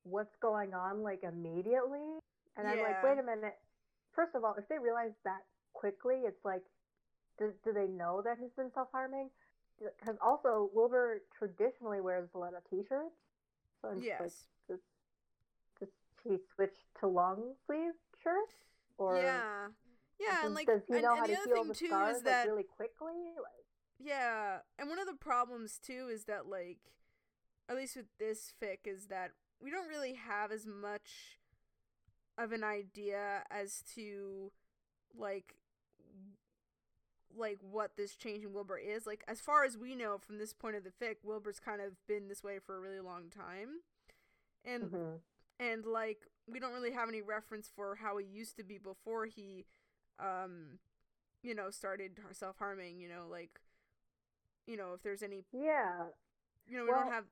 what's 0.06 0.36
going 0.42 0.74
on 0.74 1.02
like 1.04 1.24
immediately. 1.24 2.22
And 2.58 2.68
i'm 2.68 2.80
like 2.80 3.04
wait 3.04 3.20
a 3.20 3.24
minute. 3.24 3.58
First 4.16 4.36
of 4.36 4.44
all 4.44 4.56
if 4.58 4.68
they 4.70 4.80
realize 4.80 5.12
that 5.26 5.42
quickly 5.74 6.22
it's 6.26 6.46
like 6.46 6.64
do, 7.38 7.52
do 7.66 7.74
they 7.74 7.88
know 7.88 8.22
that 8.24 8.38
he's 8.40 8.54
been 8.56 8.72
self-harming? 8.74 9.30
Because 9.78 10.16
also 10.24 10.70
wilbur 10.74 11.22
traditionally 11.38 12.00
wears 12.00 12.30
a 12.34 12.38
lot 12.38 12.54
of 12.56 12.64
t-shirts. 12.70 13.16
So 13.82 13.90
I'm 13.90 14.00
just 14.00 14.08
like, 14.08 14.32
Yes. 14.32 14.48
does, 14.70 14.80
does 15.80 15.90
he 16.24 16.38
switch 16.56 16.76
to 17.02 17.08
long 17.08 17.54
sleeve 17.68 17.92
shirts? 18.24 18.56
Or 18.98 19.18
yeah. 19.22 19.68
Yeah, 20.18 20.36
does, 20.36 20.46
and 20.46 20.56
like, 20.56 20.68
does 20.68 20.82
he 20.88 20.94
and, 20.94 21.04
know 21.04 21.12
and 21.12 21.20
how 21.20 21.28
the 21.28 21.34
to 21.34 21.40
other 21.40 21.48
heal 21.48 21.64
thing 21.64 21.68
the 21.68 21.74
too 21.74 21.88
scars 21.88 22.16
is 22.18 22.24
that 22.24 22.40
like, 22.40 22.48
really 22.48 22.64
quickly? 22.64 23.20
Like, 23.36 23.66
Yeah, 24.00 24.58
and 24.80 24.90
one 24.90 25.00
of 25.00 25.08
the 25.08 25.14
problems 25.14 25.78
too 25.78 26.08
is 26.10 26.24
that 26.26 26.48
like 26.48 26.78
at 27.68 27.76
least 27.76 27.98
with 27.98 28.06
this 28.18 28.54
fic 28.62 28.86
is 28.86 29.08
that 29.08 29.32
we 29.62 29.70
don't 29.72 29.88
really 29.88 30.14
have 30.14 30.52
as 30.52 30.66
much 30.66 31.40
of 32.38 32.52
an 32.52 32.64
idea 32.64 33.44
as 33.50 33.84
to 33.96 34.52
like 35.18 35.56
like 37.36 37.58
what 37.62 37.92
this 37.98 38.16
change 38.16 38.44
in 38.44 38.54
Wilbur 38.54 38.78
is. 38.78 39.06
Like 39.06 39.24
as 39.28 39.42
far 39.42 39.64
as 39.66 39.78
we 39.78 39.96
know 39.96 40.18
from 40.18 40.38
this 40.38 40.54
point 40.54 40.76
of 40.76 40.84
the 40.84 40.92
fic, 40.92 41.16
Wilbur's 41.24 41.60
kind 41.60 41.82
of 41.82 41.94
been 42.08 42.28
this 42.28 42.44
way 42.44 42.60
for 42.60 42.78
a 42.78 42.80
really 42.80 43.00
long 43.00 43.26
time. 43.30 43.82
And 44.66 44.92
mhm. 44.92 45.20
and 45.60 45.86
like 45.86 46.20
we 46.48 46.60
don't 46.60 46.74
really 46.74 46.92
have 46.94 47.10
any 47.10 47.22
reference 47.22 47.70
for 47.74 47.96
how 47.96 48.18
he 48.18 48.26
used 48.26 48.58
to 48.58 48.64
be 48.64 48.78
before 48.78 49.26
he 49.26 49.66
um 50.20 50.80
you 51.44 51.56
know 51.56 51.70
started 51.70 52.20
self-harming 52.32 53.00
you 53.00 53.08
know 53.10 53.26
like 53.30 53.60
you 54.68 54.78
know 54.78 54.94
if 54.94 55.02
there's 55.04 55.24
any 55.24 55.44
yeah 55.52 56.08
you 56.68 56.78
know 56.78 56.86
we 56.86 56.92
Well, 56.92 57.00
don't 57.00 57.12
have 57.12 57.26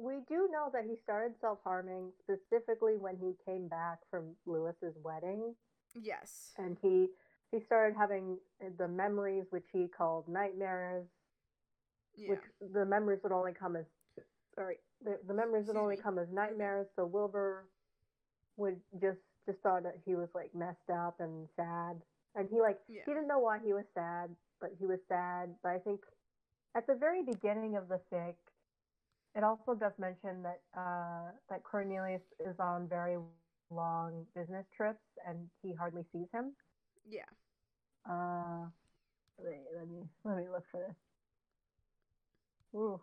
We 0.00 0.20
do 0.28 0.48
know 0.52 0.70
that 0.72 0.84
he 0.84 0.96
started 1.02 1.34
self 1.40 1.58
harming 1.64 2.12
specifically 2.22 2.96
when 2.96 3.16
he 3.16 3.32
came 3.44 3.68
back 3.68 3.98
from 4.10 4.34
Lewis's 4.46 4.94
wedding, 5.02 5.54
yes 5.94 6.52
and 6.58 6.76
he 6.82 7.08
he 7.52 7.60
started 7.60 7.96
having 7.96 8.38
the 8.78 8.88
memories 8.88 9.44
which 9.50 9.66
he 9.72 9.86
called 9.88 10.28
nightmares, 10.28 11.06
yeah 12.16 12.30
which 12.30 12.40
the 12.72 12.84
memories 12.84 13.20
would 13.22 13.32
only 13.32 13.52
come 13.52 13.76
as 13.76 13.84
sorry 14.54 14.76
the, 15.04 15.18
the 15.26 15.34
memories 15.34 15.66
would 15.66 15.76
Excuse 15.76 15.82
only 15.82 15.96
me. 15.96 16.02
come 16.02 16.18
as 16.18 16.28
nightmares. 16.32 16.86
So 16.96 17.06
Wilbur 17.06 17.66
would 18.56 18.80
just 19.00 19.18
just 19.46 19.58
thought 19.60 19.82
that 19.84 19.96
he 20.04 20.14
was 20.14 20.28
like 20.34 20.54
messed 20.54 20.90
up 20.92 21.20
and 21.20 21.48
sad, 21.56 22.00
and 22.34 22.48
he 22.50 22.60
like 22.60 22.78
yeah 22.88 23.02
he 23.06 23.12
didn't 23.12 23.28
know 23.28 23.38
why 23.40 23.58
he 23.64 23.72
was 23.72 23.84
sad, 23.94 24.30
but 24.60 24.70
he 24.78 24.86
was 24.86 24.98
sad. 25.08 25.54
But 25.62 25.70
I 25.70 25.78
think 25.78 26.00
at 26.74 26.86
the 26.86 26.94
very 26.94 27.22
beginning 27.22 27.76
of 27.76 27.88
the 27.88 28.00
fic, 28.12 28.34
it 29.34 29.44
also 29.44 29.74
does 29.74 29.92
mention 29.98 30.42
that 30.42 30.60
uh, 30.76 31.30
that 31.50 31.62
Cornelius 31.64 32.22
is 32.40 32.56
on 32.60 32.88
very 32.88 33.16
long 33.70 34.26
business 34.34 34.66
trips 34.76 35.02
and 35.28 35.48
he 35.62 35.72
hardly 35.74 36.02
sees 36.12 36.28
him. 36.32 36.52
Yeah. 37.08 37.22
Uh, 38.08 38.66
wait, 39.38 39.64
let 39.76 39.88
me 39.88 40.02
let 40.24 40.36
me 40.36 40.44
look 40.50 40.64
for 40.70 40.80
this. 40.80 40.96
Ooh, 42.74 43.00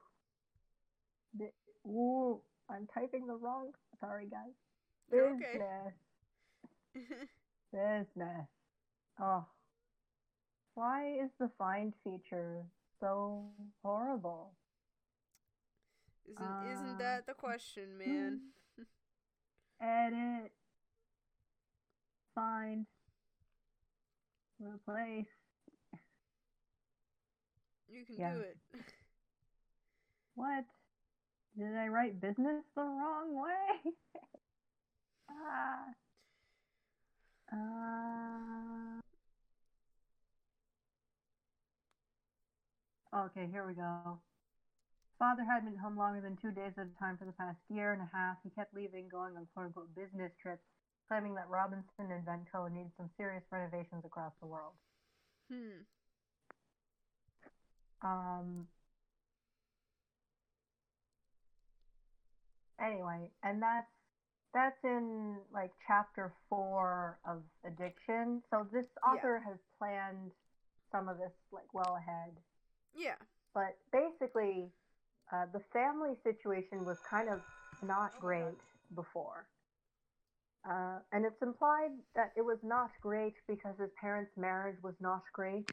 Bi- 1.34 1.90
ooh, 1.90 2.42
I'm 2.70 2.88
typing 2.94 3.28
the 3.28 3.36
wrong. 3.36 3.72
Sorry, 4.00 4.28
guys. 4.30 4.54
You're 5.12 5.30
okay. 5.36 5.60
Business, 6.94 7.28
business. 7.74 8.48
Oh, 9.20 9.46
why 10.76 11.18
is 11.24 11.30
the 11.40 11.50
find 11.58 11.94
feature 12.04 12.64
so 13.00 13.46
horrible? 13.84 14.54
Isn't 16.26 16.64
isn't 16.74 16.96
Uh, 16.96 16.98
that 17.00 17.26
the 17.28 17.34
question, 17.34 17.98
man? 17.98 18.40
Edit, 19.82 20.52
find, 22.36 22.86
replace. 24.60 25.28
You 27.90 28.06
can 28.06 28.16
Yeah. 28.18 28.34
do 28.34 28.40
it. 28.40 28.58
What? 30.36 30.66
Did 31.58 31.76
I 31.76 31.88
write 31.88 32.20
business 32.22 32.64
the 32.76 32.82
wrong 32.84 33.34
way? 33.36 33.94
ah. 35.30 35.86
Uh, 37.52 39.02
okay, 43.26 43.48
here 43.52 43.66
we 43.68 43.74
go. 43.74 44.20
Father 45.22 45.46
had 45.46 45.64
been 45.64 45.78
home 45.78 45.96
longer 45.96 46.20
than 46.20 46.36
two 46.42 46.50
days 46.50 46.74
at 46.82 46.90
a 46.90 46.98
time 47.00 47.16
for 47.16 47.26
the 47.26 47.32
past 47.34 47.60
year 47.70 47.94
and 47.94 48.02
a 48.02 48.10
half. 48.12 48.38
He 48.44 48.50
kept 48.50 48.74
leaving, 48.74 49.08
going 49.08 49.38
on 49.38 49.46
quote 49.54 49.68
unquote 49.68 49.94
business 49.94 50.32
trips, 50.42 50.66
claiming 51.08 51.36
that 51.36 51.48
Robinson 51.48 52.10
and 52.10 52.26
Venco 52.26 52.66
needed 52.74 52.90
some 52.98 53.08
serious 53.18 53.44
renovations 53.52 54.02
across 54.04 54.34
the 54.42 54.48
world. 54.48 54.74
Hmm. 55.48 55.86
Um. 58.02 58.68
Anyway, 62.84 63.30
and 63.44 63.62
that's 63.62 63.94
that's 64.56 64.84
in 64.84 65.38
like 65.54 65.70
chapter 65.86 66.34
four 66.50 67.20
of 67.30 67.44
addiction. 67.64 68.42
So 68.50 68.66
this 68.74 68.86
Yeah. 69.06 69.12
author 69.12 69.44
has 69.46 69.60
planned 69.78 70.32
some 70.92 71.08
of 71.08 71.20
this 71.20 71.32
like 71.52 71.72
well 71.76 71.96
ahead. 71.96 72.34
Yeah. 72.96 73.22
But 73.54 73.78
basically, 73.92 74.72
uh, 75.32 75.46
the 75.54 75.62
family 75.72 76.14
situation 76.24 76.86
was 76.86 76.98
kind 77.10 77.30
of 77.30 77.40
not 77.84 78.12
great 78.20 78.58
before. 78.96 79.48
Uh, 80.70 81.00
and 81.12 81.26
it's 81.26 81.42
implied 81.42 81.90
that 82.16 82.32
it 82.38 82.42
was 82.42 82.60
not 82.64 82.92
great 83.02 83.34
because 83.48 83.76
his 83.80 83.90
parents' 84.00 84.32
marriage 84.38 84.78
was 84.84 84.94
not 85.00 85.24
great 85.34 85.72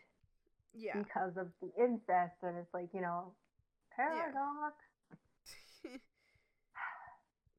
Yeah. 0.74 0.96
because 1.02 1.36
of 1.36 1.48
the 1.60 1.70
incest, 1.76 2.36
and 2.42 2.56
it's 2.56 2.72
like 2.72 2.88
you 2.94 3.00
know, 3.02 3.34
paradox. 3.94 4.76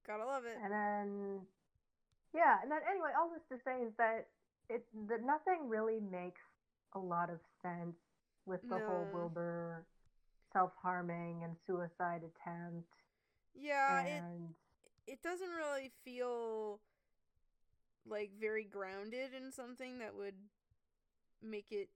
Gotta 0.07 0.25
love 0.25 0.45
it. 0.45 0.57
And 0.63 0.71
then, 0.73 1.41
yeah, 2.33 2.57
and 2.63 2.71
then 2.71 2.79
anyway, 2.89 3.11
all 3.19 3.29
this 3.29 3.45
to 3.49 3.63
say 3.63 3.83
is 3.83 3.93
that 3.97 4.27
it 4.69 4.83
that 5.07 5.21
nothing 5.23 5.69
really 5.69 5.99
makes 5.99 6.41
a 6.93 6.99
lot 6.99 7.29
of 7.29 7.39
sense 7.61 7.95
with 8.47 8.61
the 8.63 8.79
whole 8.79 9.05
No. 9.05 9.09
Wilbur 9.13 9.85
self 10.51 10.71
harming 10.81 11.43
and 11.43 11.55
suicide 11.67 12.21
attempt, 12.23 12.89
Yeah, 13.55 14.01
it 14.03 14.11
and 14.23 14.49
it 15.07 15.21
doesn't 15.23 15.49
really 15.49 15.91
feel 16.03 16.79
like 18.07 18.31
very 18.39 18.63
grounded 18.63 19.33
in 19.33 19.51
something 19.51 19.99
that 19.99 20.15
would 20.15 20.35
make 21.41 21.71
it 21.71 21.89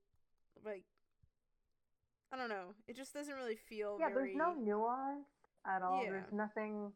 like 0.66 0.84
I 2.32 2.38
don't 2.38 2.50
know. 2.50 2.74
It 2.88 2.96
just 2.96 3.14
doesn't 3.14 3.36
really 3.36 3.58
feel 3.70 3.98
yeah, 4.00 4.10
very 4.10 4.34
there's 4.34 4.38
no 4.38 4.54
nuance 4.54 5.28
at 5.68 5.84
all. 5.84 6.04
Yeah. 6.04 6.10
There's 6.12 6.32
nothing. 6.32 6.92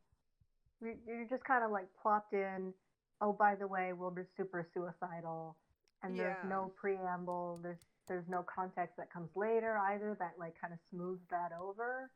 you- 0.82 0.98
You're 1.06 1.26
just 1.26 1.44
kind 1.44 1.64
of 1.64 1.70
like 1.72 1.88
plopped 2.02 2.34
in. 2.34 2.74
Oh, 3.22 3.34
by 3.34 3.56
the 3.56 3.68
way, 3.68 3.94
Wilbur's 3.94 4.28
super 4.36 4.68
suicidal, 4.74 5.56
and 6.04 6.18
there's 6.18 6.38
no 6.50 6.72
preamble. 6.76 7.60
There's 7.64 7.78
there's 8.08 8.28
no 8.28 8.44
context 8.44 8.98
that 8.98 9.12
comes 9.12 9.30
later 9.36 9.78
either 9.92 10.16
that 10.20 10.34
like 10.40 10.54
kind 10.60 10.74
of 10.74 10.80
smooths 10.90 11.24
that 11.30 11.52
over. 11.60 12.10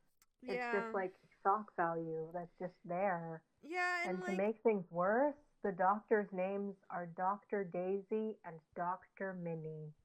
It's 0.44 0.54
yeah. 0.56 0.72
just 0.74 0.94
like 0.94 1.14
shock 1.44 1.72
value 1.76 2.28
that's 2.34 2.52
just 2.60 2.74
there. 2.86 3.42
yeah, 3.64 4.08
and, 4.08 4.18
And, 4.18 4.26
to 4.26 4.32
make 4.44 4.56
things 4.64 4.86
worse, 4.90 5.36
the 5.64 5.72
doctors' 5.72 6.28
names 6.32 6.76
are 6.90 7.08
Dr. 7.16 7.64
Daisy 7.64 8.36
and 8.46 8.56
Dr. 8.76 9.36
Minnie. 9.42 9.94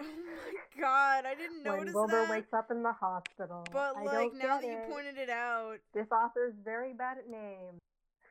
Oh 0.00 0.04
my 0.04 0.80
god, 0.80 1.26
I 1.26 1.34
didn't 1.34 1.64
notice 1.64 1.86
when 1.86 1.94
Wilbur 1.94 2.22
that. 2.22 2.30
wakes 2.30 2.52
up 2.52 2.70
in 2.70 2.84
the 2.84 2.92
hospital. 2.92 3.66
but 3.72 3.96
I 3.96 4.04
like 4.04 4.14
don't 4.14 4.38
now 4.38 4.60
that 4.60 4.64
you 4.64 4.78
pointed 4.88 5.18
it 5.18 5.28
out, 5.28 5.78
This 5.92 6.06
author's 6.12 6.54
very 6.64 6.92
bad 6.92 7.18
at 7.18 7.28
names. 7.28 7.80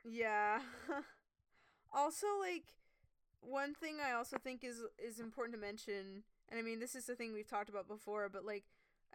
Yeah. 0.10 0.62
also, 1.94 2.28
like 2.40 2.64
one 3.42 3.74
thing 3.74 3.98
I 4.00 4.14
also 4.14 4.38
think 4.38 4.64
is 4.64 4.82
is 4.98 5.20
important 5.20 5.56
to 5.56 5.62
mention, 5.62 6.24
and 6.50 6.60
I 6.60 6.64
mean 6.64 6.80
this 6.80 6.96
is 6.96 7.06
the 7.06 7.16
thing 7.16 7.34
we've 7.34 7.48
talked 7.50 7.70
about 7.70 7.88
before, 7.88 8.30
but 8.30 8.46
like 8.46 8.64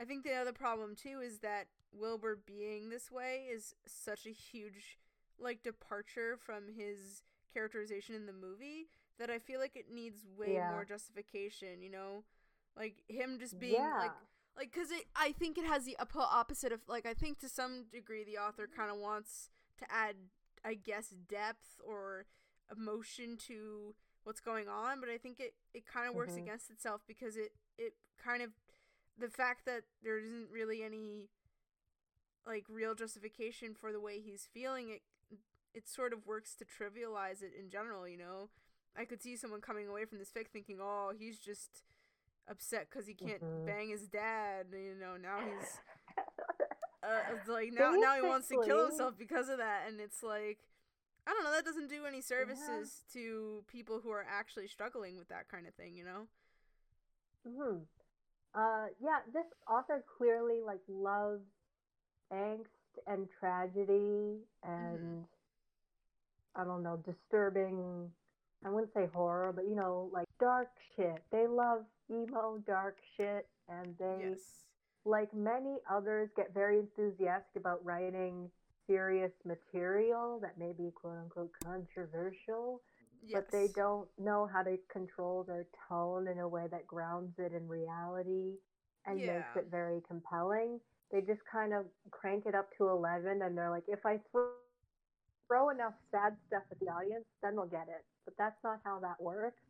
I 0.01 0.05
think 0.05 0.25
the 0.25 0.35
other 0.35 0.53
problem 0.53 0.95
too 0.97 1.21
is 1.23 1.39
that 1.41 1.67
Wilbur 1.93 2.39
being 2.47 2.89
this 2.89 3.11
way 3.11 3.47
is 3.53 3.75
such 3.87 4.27
a 4.27 4.31
huge 4.31 4.99
like 5.39 5.63
departure 5.63 6.37
from 6.39 6.65
his 6.69 7.23
characterization 7.53 8.15
in 8.15 8.27
the 8.27 8.33
movie 8.33 8.89
that 9.19 9.31
I 9.31 9.39
feel 9.39 9.61
like 9.61 9.77
it 9.77 9.87
needs 9.93 10.25
way 10.39 10.55
Yeah. 10.55 10.71
more 10.71 10.85
justification, 10.85 11.83
you 11.83 11.91
know? 11.91 12.25
Like 12.77 13.03
him 13.09 13.39
just 13.39 13.59
being 13.59 13.75
yeah. 13.75 13.99
like 13.99 14.11
like 14.57 14.73
because 14.73 14.91
it 14.91 15.05
i 15.17 15.33
think 15.33 15.59
it 15.59 15.65
has 15.67 15.85
the 15.85 15.97
opposite 16.17 16.73
of 16.73 16.81
like 16.89 17.07
i 17.07 17.15
think 17.15 17.39
to 17.39 17.49
some 17.49 17.85
degree 17.93 18.25
the 18.25 18.39
author 18.39 18.67
kind 18.75 18.91
of 18.91 18.97
wants 18.99 19.51
to 19.79 19.85
add 19.91 20.15
i 20.65 20.75
guess 20.75 21.09
depth 21.29 21.81
or 21.87 22.27
emotion 22.71 23.37
to 23.37 23.95
what's 24.25 24.41
going 24.41 24.69
on 24.69 25.01
but 25.01 25.09
i 25.09 25.19
think 25.19 25.41
it 25.41 25.55
it 25.75 25.85
kind 25.87 26.09
of 26.09 26.15
works 26.15 26.37
Mhm. 26.37 26.39
against 26.39 26.71
itself 26.71 27.01
because 27.07 27.37
it 27.37 27.53
it 27.79 27.95
kind 28.23 28.43
of 28.43 28.51
the 29.19 29.29
fact 29.29 29.65
that 29.67 29.83
there 30.03 30.19
isn't 30.19 30.49
really 30.51 30.83
any 30.83 31.29
like 32.47 32.65
real 32.69 32.95
justification 32.95 33.75
for 33.79 33.93
the 33.93 34.01
way 34.01 34.21
he's 34.21 34.49
feeling 34.53 34.91
it 34.91 35.03
it 35.75 35.89
sort 35.89 36.13
of 36.13 36.27
works 36.27 36.55
to 36.55 36.65
trivialize 36.65 37.43
it 37.43 37.53
in 37.59 37.71
general 37.71 38.07
you 38.09 38.17
know 38.17 38.49
i 38.97 39.05
could 39.05 39.23
see 39.23 39.37
someone 39.37 39.61
coming 39.61 39.89
away 39.89 40.05
from 40.05 40.19
this 40.19 40.31
fic 40.31 40.49
thinking 40.53 40.79
oh 40.81 41.13
he's 41.17 41.39
just 41.39 41.83
upset 42.49 42.89
because 42.91 43.07
he 43.07 43.15
can't 43.15 43.43
Mhm. 43.43 43.65
bang 43.65 43.89
his 43.91 44.07
dad 44.09 44.67
you 44.73 44.95
know 44.99 45.17
now 45.17 45.39
he's 45.41 45.81
uh, 47.03 47.53
like 47.53 47.73
now 47.73 47.95
now 47.97 48.15
he 48.17 48.23
wants 48.23 48.49
to 48.49 48.57
kill 48.57 48.83
himself 48.83 49.15
because 49.19 49.49
of 49.49 49.59
that 49.59 49.85
and 49.89 50.01
it's 50.01 50.23
like 50.23 50.59
i 51.27 51.31
don't 51.33 51.45
know 51.45 51.53
that 51.53 51.65
doesn't 51.65 51.89
do 51.89 52.05
any 52.07 52.21
services 52.21 53.05
to 53.13 53.65
people 53.71 54.01
who 54.03 54.11
are 54.11 54.27
actually 54.29 54.67
struggling 54.69 55.17
with 55.17 55.29
that 55.29 55.49
kind 55.49 55.67
of 55.67 55.75
thing 55.75 55.95
you 55.95 56.05
know 56.05 56.27
hmm 57.47 57.79
Uh, 58.55 58.87
yeah, 59.01 59.21
this 59.33 59.47
author 59.67 60.05
clearly 60.19 60.61
like 60.65 60.81
loves 60.89 61.49
angst 62.31 63.01
and 63.07 63.27
tragedy 63.41 64.45
and 64.63 65.25
I 66.55 66.65
don't 66.65 66.83
know, 66.83 66.99
disturbing. 67.05 68.11
I 68.65 68.69
wouldn't 68.69 68.93
say 68.93 69.09
horror, 69.15 69.53
but 69.55 69.65
you 69.65 69.75
know, 69.75 70.11
like 70.13 70.29
dark 70.39 70.69
shit. 70.95 71.23
They 71.33 71.47
love 71.47 71.85
emo 72.11 72.59
dark 72.67 72.99
shit, 73.17 73.49
and 73.69 73.97
they, 73.99 74.29
yes 74.29 74.39
like 75.05 75.33
many 75.35 75.79
others, 75.91 76.31
get 76.37 76.55
very 76.55 76.79
enthusiastic 76.79 77.57
about 77.57 77.85
writing 77.85 78.51
serious 78.93 79.33
material 79.47 80.39
that 80.43 80.59
may 80.59 80.73
be 80.73 80.91
quote 80.95 81.19
unquote 81.23 81.53
controversial. 81.65 82.81
yes 83.23 83.35
but 83.35 83.51
they 83.53 83.69
don't 83.75 84.09
know 84.19 84.49
how 84.53 84.63
to 84.63 84.77
control 84.93 85.45
their 85.45 85.67
tone 85.89 86.29
in 86.29 86.39
a 86.41 86.49
way 86.49 86.67
that 86.71 86.87
grounds 86.87 87.33
it 87.39 87.53
in 87.53 87.69
reality 87.69 88.55
and 89.07 89.19
makes 89.19 89.57
it 89.57 89.69
very 89.71 90.01
compelling. 90.09 90.81
They 91.13 91.21
just 91.21 91.43
kind 91.51 91.73
of 91.75 91.87
crank 92.11 92.45
it 92.47 92.55
up 92.55 92.69
to 92.79 92.89
11 92.89 93.43
and 93.43 93.57
they're 93.57 93.71
like, 93.71 93.85
if 93.89 94.05
I 94.07 94.19
throw, 94.31 94.49
throw 95.49 95.71
enough 95.71 95.95
sad 96.11 96.37
stuff 96.49 96.63
at 96.71 96.79
the 96.81 96.87
audience, 96.89 97.25
then 97.43 97.57
they'll 97.57 97.67
get 97.67 97.89
it. 97.89 98.05
But 98.25 98.35
that's 98.39 98.59
not 98.65 98.81
how 98.85 99.01
that 99.01 99.21
works. 99.21 99.63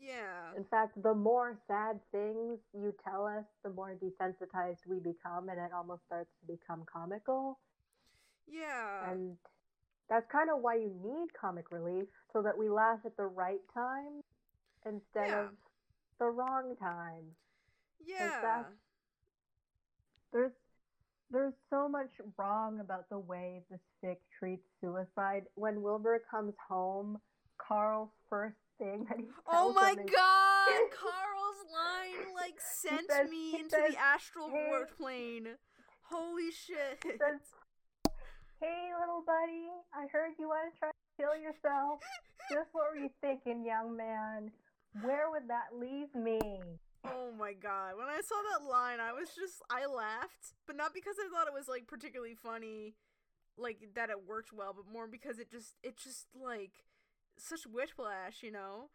yeah 0.00 0.52
In 0.56 0.64
fact, 0.64 1.00
the 1.02 1.14
more 1.14 1.58
sad 1.66 2.00
things 2.12 2.58
you 2.72 2.94
tell 3.04 3.26
us, 3.26 3.44
the 3.64 3.70
more 3.70 3.94
desensitized 3.96 4.86
we 4.88 5.00
become, 5.00 5.48
and 5.48 5.58
it 5.60 5.72
almost 5.74 6.04
starts 6.06 6.30
to 6.40 6.46
become 6.56 6.84
comical. 6.92 7.58
Yeah 8.48 9.10
And 9.10 9.36
that's 10.08 10.26
kind 10.30 10.50
of 10.50 10.60
why 10.60 10.76
you 10.76 10.92
need 11.02 11.28
comic 11.40 11.70
relief, 11.72 12.06
so 12.32 12.42
that 12.42 12.56
we 12.56 12.68
laugh 12.68 13.00
at 13.04 13.16
the 13.16 13.26
right 13.26 13.60
time 13.74 14.22
instead 14.84 15.28
Yeah. 15.30 15.40
of 15.44 15.48
the 16.18 16.26
wrong 16.26 16.76
time. 16.80 17.24
yeah 18.06 18.62
There's 20.32 20.52
there's 21.30 21.54
so 21.70 21.88
much 21.88 22.10
wrong 22.38 22.78
about 22.78 23.08
the 23.10 23.18
way 23.18 23.62
this 23.68 23.80
fic 24.02 24.18
treats 24.38 24.62
suicide. 24.80 25.42
When 25.56 25.82
Wilbur 25.82 26.22
comes 26.30 26.54
home, 26.68 27.18
Carl's 27.58 28.10
first 28.30 28.54
thing 28.78 29.06
that 29.08 29.18
he 29.18 29.24
Oh 29.50 29.72
my 29.72 29.94
god! 29.96 30.90
Carl's 30.92 31.64
line 31.74 32.32
like 32.36 32.54
sent 32.60 33.10
says- 33.10 33.28
me 33.28 33.54
into 33.58 33.70
says, 33.70 33.90
the 33.94 33.98
astral 34.00 34.50
"Hey." 34.50 34.82
plane. 34.96 35.48
Holy 36.02 36.52
shit. 36.52 37.02
says, 37.02 37.40
"Hey, 38.60 38.90
little 38.98 39.22
buddy, 39.26 39.68
I 39.94 40.06
heard 40.06 40.32
you 40.38 40.48
want 40.48 40.72
to 40.72 40.78
try 40.78 40.88
to 40.88 40.94
kill 41.16 41.36
yourself. 41.36 42.00
Just 42.50 42.68
what 42.72 42.90
were 42.90 42.98
you 42.98 43.10
thinking, 43.20 43.64
young 43.64 43.96
man? 43.96 44.52
Where 45.02 45.30
would 45.30 45.48
that 45.48 45.74
leave 45.76 46.14
me?" 46.14 46.40
Oh 47.04 47.32
my 47.38 47.52
god. 47.52 47.96
When 47.96 48.06
I 48.08 48.20
saw 48.22 48.36
that 48.52 48.64
line, 48.68 48.98
I 49.00 49.12
was 49.12 49.28
just 49.34 49.62
I 49.70 49.86
laughed, 49.86 50.54
but 50.66 50.76
not 50.76 50.94
because 50.94 51.16
I 51.20 51.28
thought 51.30 51.46
it 51.46 51.54
was 51.54 51.68
like 51.68 51.86
particularly 51.86 52.34
funny, 52.34 52.94
like 53.56 53.78
that 53.94 54.10
it 54.10 54.26
worked 54.26 54.52
well, 54.52 54.72
but 54.74 54.90
more 54.90 55.06
because 55.06 55.38
it 55.38 55.50
just 55.50 55.74
it 55.82 55.96
just 55.96 56.26
like 56.34 56.84
such 57.38 57.66
whiplash, 57.66 58.42
you 58.42 58.50
know? 58.50 58.90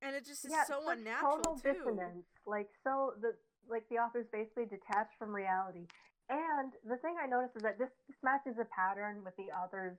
And 0.00 0.14
it 0.14 0.24
just 0.24 0.44
is 0.44 0.52
yeah, 0.52 0.64
so 0.64 0.88
unnatural 0.88 1.40
tonal 1.42 1.58
too. 1.58 1.72
dissonance. 1.72 2.26
Like 2.46 2.68
so, 2.84 3.14
the 3.20 3.34
like 3.68 3.88
the 3.90 3.96
author's 3.96 4.26
basically 4.32 4.66
detached 4.66 5.18
from 5.18 5.34
reality. 5.34 5.86
And 6.30 6.72
the 6.88 6.96
thing 6.98 7.16
I 7.22 7.26
noticed 7.26 7.56
is 7.56 7.62
that 7.62 7.78
this, 7.78 7.88
this 8.06 8.16
matches 8.22 8.56
a 8.60 8.66
pattern 8.66 9.24
with 9.24 9.34
the 9.36 9.50
author's 9.54 9.96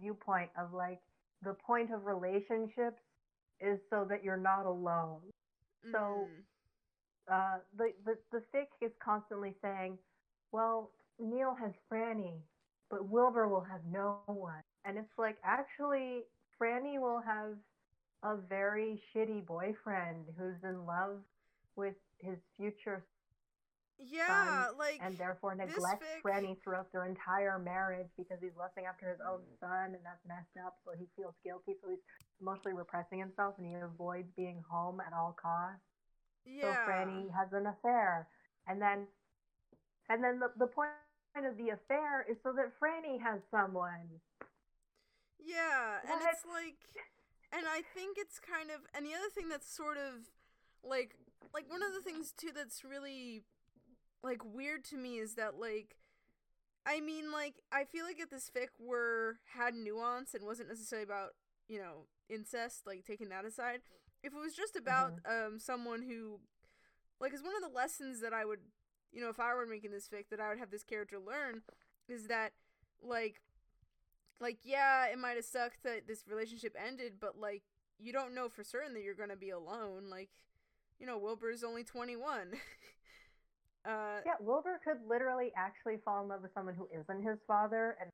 viewpoint 0.00 0.50
of 0.58 0.72
like 0.72 1.00
the 1.42 1.54
point 1.54 1.92
of 1.92 2.06
relationships 2.06 3.00
is 3.60 3.78
so 3.90 4.04
that 4.08 4.24
you're 4.24 4.36
not 4.36 4.66
alone. 4.66 5.20
So- 5.92 6.26
Mm. 6.28 6.42
Uh, 7.28 7.58
the, 7.76 7.92
the 8.04 8.16
the 8.30 8.38
fic 8.54 8.68
is 8.80 8.92
constantly 9.04 9.52
saying, 9.60 9.98
"Well, 10.52 10.92
Neil 11.18 11.56
has 11.56 11.72
Franny, 11.90 12.40
but 12.88 13.08
Wilbur 13.08 13.48
will 13.48 13.62
have 13.62 13.80
no 13.90 14.20
one," 14.26 14.62
and 14.84 14.96
it's 14.96 15.18
like 15.18 15.36
actually 15.42 16.22
Franny 16.56 17.00
will 17.00 17.20
have 17.20 17.56
a 18.22 18.36
very 18.36 19.02
shitty 19.12 19.44
boyfriend 19.44 20.26
who's 20.38 20.62
in 20.62 20.86
love 20.86 21.18
with 21.74 21.96
his 22.18 22.38
future 22.56 23.04
yeah, 23.98 24.68
like 24.78 25.00
and 25.02 25.16
therefore 25.16 25.56
this 25.56 25.70
neglects 25.70 26.04
fic- 26.04 26.22
Franny 26.22 26.56
throughout 26.62 26.92
their 26.92 27.06
entire 27.06 27.58
marriage 27.58 28.08
because 28.16 28.38
he's 28.42 28.56
lusting 28.58 28.84
after 28.84 29.08
his 29.08 29.20
own 29.20 29.40
mm. 29.40 29.60
son 29.60 29.94
and 29.94 30.04
that's 30.04 30.20
messed 30.28 30.56
up. 30.64 30.76
So 30.84 30.92
he 30.98 31.06
feels 31.16 31.34
guilty, 31.42 31.74
so 31.82 31.90
he's 31.90 32.04
mostly 32.40 32.72
repressing 32.72 33.18
himself 33.18 33.54
and 33.58 33.66
he 33.66 33.74
avoids 33.74 34.28
being 34.36 34.62
home 34.70 35.00
at 35.00 35.12
all 35.12 35.34
costs. 35.40 35.80
yeah. 36.44 36.74
So. 36.74 36.90
Franny 36.90 37.32
has 37.32 37.52
an 37.52 37.66
affair, 37.66 38.28
and 38.68 38.80
then, 38.80 39.06
and 40.08 40.22
then 40.22 40.40
the 40.40 40.52
the 40.58 40.66
point 40.66 40.90
of 41.36 41.56
the 41.56 41.70
affair 41.70 42.24
is 42.28 42.36
so 42.42 42.52
that 42.52 42.72
Franny 42.80 43.20
has 43.20 43.40
someone. 43.50 44.20
Yeah, 45.38 46.00
and 46.02 46.20
it's 46.32 46.44
like, 46.44 46.80
and 47.52 47.66
I 47.68 47.82
think 47.94 48.18
it's 48.18 48.40
kind 48.40 48.70
of, 48.70 48.80
and 48.94 49.06
the 49.06 49.14
other 49.14 49.30
thing 49.32 49.48
that's 49.48 49.70
sort 49.72 49.96
of, 49.96 50.26
like, 50.82 51.14
like 51.54 51.70
one 51.70 51.82
of 51.82 51.94
the 51.94 52.00
things 52.00 52.32
too 52.36 52.50
that's 52.54 52.82
really, 52.82 53.44
like, 54.26 54.42
weird 54.44 54.84
to 54.86 54.98
me 54.98 55.18
is 55.18 55.34
that 55.36 55.58
like, 55.58 55.96
I 56.86 57.00
mean, 57.00 57.32
like, 57.32 57.56
I 57.72 57.84
feel 57.84 58.04
like 58.04 58.20
if 58.20 58.30
this 58.30 58.50
fic 58.54 58.68
were 58.78 59.38
had 59.54 59.74
nuance 59.74 60.34
and 60.34 60.44
wasn't 60.44 60.68
necessarily 60.68 61.04
about, 61.04 61.30
you 61.68 61.78
know, 61.78 62.06
incest, 62.28 62.86
like 62.86 63.04
taking 63.04 63.30
that 63.30 63.44
aside, 63.44 63.80
if 64.22 64.32
it 64.34 64.38
was 64.40 64.54
just 64.54 64.76
about 64.76 65.14
um 65.28 65.58
someone 65.58 66.02
who, 66.02 66.40
like, 67.20 67.34
is 67.34 67.42
one 67.42 67.56
of 67.56 67.62
the 67.62 67.76
lessons 67.76 68.20
that 68.20 68.34
I 68.34 68.44
would, 68.44 68.60
you 69.12 69.20
know, 69.20 69.30
if 69.30 69.40
I 69.40 69.54
were 69.54 69.66
making 69.66 69.92
this 69.92 70.08
fic, 70.08 70.26
that 70.30 70.40
I 70.40 70.48
would 70.50 70.58
have 70.58 70.70
this 70.70 70.84
character 70.84 71.18
learn, 71.18 71.62
is 72.08 72.28
that, 72.28 72.52
like 73.02 73.42
like 74.40 74.58
yeah 74.64 75.06
it 75.06 75.18
might 75.18 75.36
have 75.36 75.44
sucked 75.44 75.82
that 75.82 76.06
this 76.06 76.24
relationship 76.28 76.74
ended 76.84 77.14
but 77.20 77.38
like 77.38 77.62
you 77.98 78.12
don't 78.12 78.34
know 78.34 78.48
for 78.48 78.64
certain 78.64 78.94
that 78.94 79.02
you're 79.02 79.14
gonna 79.14 79.36
be 79.36 79.50
alone 79.50 80.10
like 80.10 80.30
you 80.98 81.06
know 81.06 81.18
wilbur's 81.18 81.64
only 81.64 81.84
21 81.84 82.52
uh 83.86 84.20
Yeah, 84.26 84.34
Wilbur 84.40 84.80
could 84.84 84.98
literally 85.08 85.52
actually 85.56 85.96
fall 86.04 86.22
in 86.22 86.28
love 86.28 86.42
with 86.42 86.52
someone 86.54 86.74
who 86.74 86.88
isn't 86.92 87.22
his 87.22 87.38
father, 87.46 87.96
and 88.00 88.10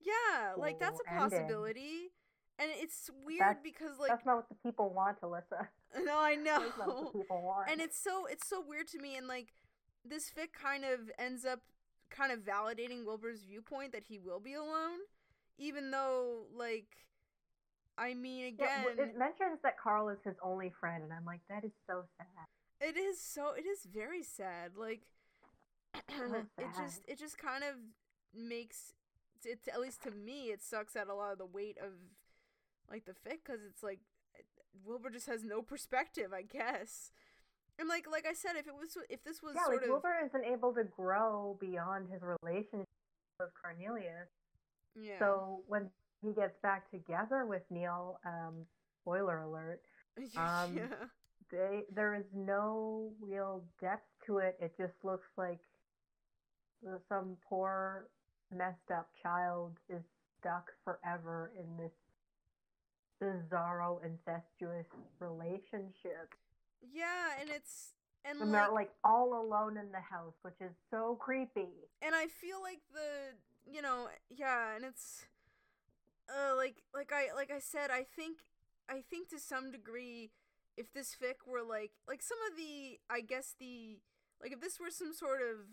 yeah 0.00 0.52
like 0.58 0.78
that's 0.78 1.00
a 1.00 1.18
possibility 1.18 2.12
and 2.58 2.70
it's 2.76 3.10
weird 3.24 3.40
That's- 3.40 3.62
because 3.64 3.98
like 3.98 4.10
that's 4.10 4.26
not 4.26 4.36
what 4.36 4.48
the 4.50 4.54
people 4.62 4.92
want, 4.92 5.20
Alyssa. 5.22 5.68
no 6.04 6.18
i 6.18 6.36
That's 6.44 6.46
not 6.78 6.86
what 6.86 6.86
know 6.88 7.04
the 7.12 7.18
people 7.18 7.42
want. 7.42 7.70
and 7.70 7.80
it's 7.80 7.98
so 7.98 8.26
it's 8.26 8.46
so 8.46 8.62
weird 8.66 8.86
to 8.88 8.98
me 8.98 9.16
and 9.16 9.26
like 9.26 9.54
this 10.04 10.30
fic 10.30 10.52
kind 10.52 10.84
of 10.84 11.10
ends 11.18 11.44
up 11.46 11.60
kind 12.10 12.32
of 12.32 12.40
validating 12.40 13.04
wilbur's 13.06 13.44
viewpoint 13.44 13.92
that 13.92 14.04
he 14.04 14.18
will 14.18 14.40
be 14.40 14.52
alone 14.54 14.98
even 15.56 15.90
though 15.90 16.42
like 16.54 16.96
i 17.96 18.12
mean 18.12 18.44
again 18.46 18.84
w- 18.84 19.02
it 19.02 19.16
mentions 19.16 19.58
that 19.62 19.78
Carl 19.82 20.08
is 20.10 20.18
his 20.24 20.34
only 20.42 20.70
friend, 20.80 21.02
and 21.02 21.12
I'm 21.12 21.24
like, 21.24 21.40
that 21.48 21.64
is 21.64 21.72
so 21.86 22.04
sad. 22.18 22.46
It 22.84 22.98
is 22.98 23.18
so 23.18 23.52
it 23.56 23.64
is 23.66 23.86
very 23.90 24.22
sad. 24.22 24.72
Like 24.76 25.02
it 25.94 26.68
just 26.76 27.02
it 27.08 27.18
just 27.18 27.38
kind 27.38 27.64
of 27.64 27.76
makes 28.34 28.92
it 29.44 29.60
at 29.72 29.80
least 29.80 30.02
to 30.02 30.10
me 30.10 30.50
it 30.50 30.62
sucks 30.62 30.96
out 30.96 31.08
a 31.08 31.14
lot 31.14 31.32
of 31.32 31.38
the 31.38 31.46
weight 31.46 31.78
of 31.78 31.92
like 32.90 33.04
the 33.06 33.12
fic 33.12 33.44
cuz 33.44 33.60
it's 33.66 33.82
like 33.82 34.00
Wilbur 34.84 35.10
just 35.10 35.26
has 35.26 35.44
no 35.44 35.62
perspective, 35.62 36.32
I 36.34 36.42
guess. 36.42 37.12
And 37.78 37.88
like 37.88 38.06
like 38.10 38.26
I 38.26 38.34
said 38.34 38.56
if 38.56 38.66
it 38.66 38.74
was 38.74 38.98
if 39.08 39.24
this 39.24 39.42
was 39.42 39.54
yeah, 39.54 39.64
sort 39.64 39.76
like 39.76 39.84
of 39.84 39.90
Wilbur 39.90 40.14
isn't 40.26 40.44
able 40.44 40.74
to 40.74 40.84
grow 40.84 41.56
beyond 41.60 42.10
his 42.10 42.20
relationship 42.22 42.88
with 43.40 43.48
Cornelius. 43.60 44.28
yeah. 44.94 45.18
So 45.18 45.62
when 45.68 45.90
he 46.22 46.32
gets 46.32 46.58
back 46.62 46.90
together 46.90 47.46
with 47.46 47.62
Neil, 47.70 48.18
um, 48.26 48.66
spoiler 49.00 49.40
alert, 49.42 49.80
um, 50.36 50.76
yeah. 50.76 51.08
They 51.54 51.82
there 51.94 52.14
is 52.14 52.24
no 52.34 53.12
real 53.20 53.62
depth 53.80 54.06
to 54.26 54.38
it. 54.38 54.56
It 54.60 54.72
just 54.78 54.94
looks 55.02 55.28
like 55.36 55.60
some 57.08 57.36
poor 57.48 58.08
messed 58.54 58.90
up 58.92 59.08
child 59.22 59.72
is 59.88 60.02
stuck 60.40 60.70
forever 60.84 61.52
in 61.58 61.76
this 61.82 61.92
bizarro 63.22 64.00
incestuous 64.04 64.86
relationship. 65.20 66.34
Yeah, 66.92 67.40
and 67.40 67.48
it's 67.50 67.94
and 68.24 68.40
And 68.40 68.52
like 68.52 68.64
they're 68.66 68.74
like 68.74 68.90
all 69.04 69.40
alone 69.40 69.76
in 69.76 69.90
the 69.92 70.00
house, 70.00 70.34
which 70.42 70.60
is 70.60 70.72
so 70.90 71.16
creepy. 71.20 71.68
and 72.02 72.14
I 72.14 72.26
feel 72.26 72.60
like 72.62 72.80
the 72.92 73.72
you 73.72 73.82
know 73.82 74.08
yeah, 74.30 74.76
and 74.76 74.84
it's 74.84 75.24
uh 76.28 76.56
like 76.56 76.76
like 76.94 77.12
I 77.12 77.34
like 77.34 77.50
I 77.50 77.58
said 77.60 77.90
I 77.90 78.04
think 78.16 78.38
I 78.88 79.00
think 79.10 79.28
to 79.30 79.38
some 79.38 79.70
degree 79.70 80.30
if 80.76 80.92
this 80.92 81.14
fic 81.20 81.46
were 81.46 81.62
like 81.62 81.92
like 82.08 82.22
some 82.22 82.38
of 82.50 82.56
the 82.56 82.98
I 83.10 83.20
guess 83.20 83.54
the 83.58 83.98
like 84.42 84.52
if 84.52 84.60
this 84.60 84.78
were 84.80 84.90
some 84.90 85.12
sort 85.12 85.40
of 85.42 85.66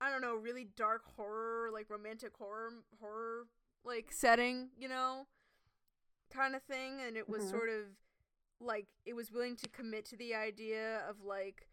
I 0.00 0.10
don't 0.10 0.22
know 0.22 0.34
really 0.36 0.68
dark 0.76 1.02
horror 1.16 1.70
like 1.72 1.90
romantic 1.90 2.32
horror 2.38 2.70
horror 3.00 3.46
like 3.84 4.12
setting 4.12 4.70
you 4.78 4.88
know 4.88 5.26
kind 6.32 6.54
of 6.54 6.62
thing 6.62 7.00
and 7.00 7.16
it 7.16 7.28
was 7.28 7.44
Mhm. 7.44 7.50
sort 7.50 7.68
of 7.68 7.96
like 8.60 8.86
it 9.04 9.14
was 9.14 9.30
willing 9.32 9.56
to 9.56 9.68
commit 9.68 10.04
to 10.06 10.16
the 10.16 10.34
idea 10.34 10.98
of 11.08 11.22
like 11.24 11.68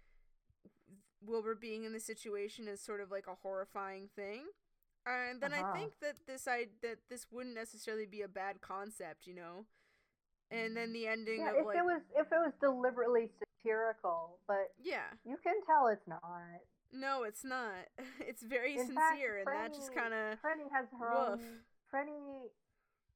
Wilbur 1.22 1.56
being 1.56 1.84
in 1.84 1.94
the 1.94 1.99
situation 1.99 2.68
is 2.68 2.80
sort 2.81 3.02
of 3.02 3.11
like 3.11 3.27
a 3.27 3.35
horrifying 3.35 4.07
thing. 4.15 4.45
And 5.06 5.41
then 5.41 5.53
Uh-huh. 5.53 5.64
I 5.65 5.77
think 5.77 5.94
that 6.02 6.18
this 6.27 6.48
I 6.48 6.68
that 6.81 6.99
this 7.10 7.26
wouldn't 7.31 7.56
necessarily 7.56 8.06
be 8.06 8.22
a 8.22 8.27
bad 8.27 8.61
concept, 8.61 9.26
you 9.27 9.34
know. 9.34 9.65
And 10.51 10.75
then 10.75 10.93
the 10.93 11.07
ending 11.07 11.41
Yeah, 11.41 11.51
of 11.51 11.57
if 11.57 11.65
like 11.67 11.77
it 11.77 11.83
was 11.85 12.01
if 12.15 12.27
it 12.31 12.39
was 12.39 12.53
deliberately 12.61 13.29
satirical, 13.39 14.39
but 14.47 14.71
yeah, 14.81 15.11
you 15.25 15.35
can 15.43 15.55
tell 15.65 15.87
it's 15.87 16.07
not. 16.07 16.21
no, 16.93 17.23
it's 17.23 17.43
not. 17.43 17.87
It's 18.19 18.43
very 18.43 18.75
In 18.79 18.87
fact, 18.87 19.17
sincere, 19.19 19.39
and 19.39 19.47
that 19.47 19.73
just 19.75 19.93
kind 19.93 20.13
of 20.13 20.39
Franny 20.39 20.71
has 20.71 20.87
her 20.99 21.11
woof. 21.11 21.39
own. 21.39 21.59
Franny, 21.91 22.47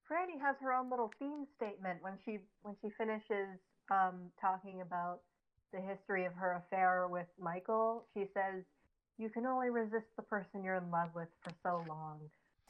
Franny 0.10 0.40
has 0.42 0.56
her 0.62 0.74
own 0.74 0.90
little 0.90 1.12
theme 1.20 1.46
statement 1.56 2.02
when 2.04 2.14
she 2.26 2.40
when 2.64 2.76
she 2.82 2.90
finishes 2.98 3.60
um, 3.90 4.32
talking 4.40 4.82
about 4.82 5.22
the 5.74 5.80
history 5.80 6.26
of 6.26 6.34
her 6.34 6.62
affair 6.66 7.08
with 7.08 7.28
Michael. 7.40 8.04
She 8.14 8.26
says, 8.34 8.64
"You 9.18 9.30
can 9.30 9.46
only 9.46 9.70
resist 9.70 10.08
the 10.18 10.24
person 10.24 10.64
you're 10.64 10.76
in 10.76 10.92
love 10.92 11.10
with 11.16 11.30
for 11.44 11.52
so 11.64 11.84
long." 11.88 12.20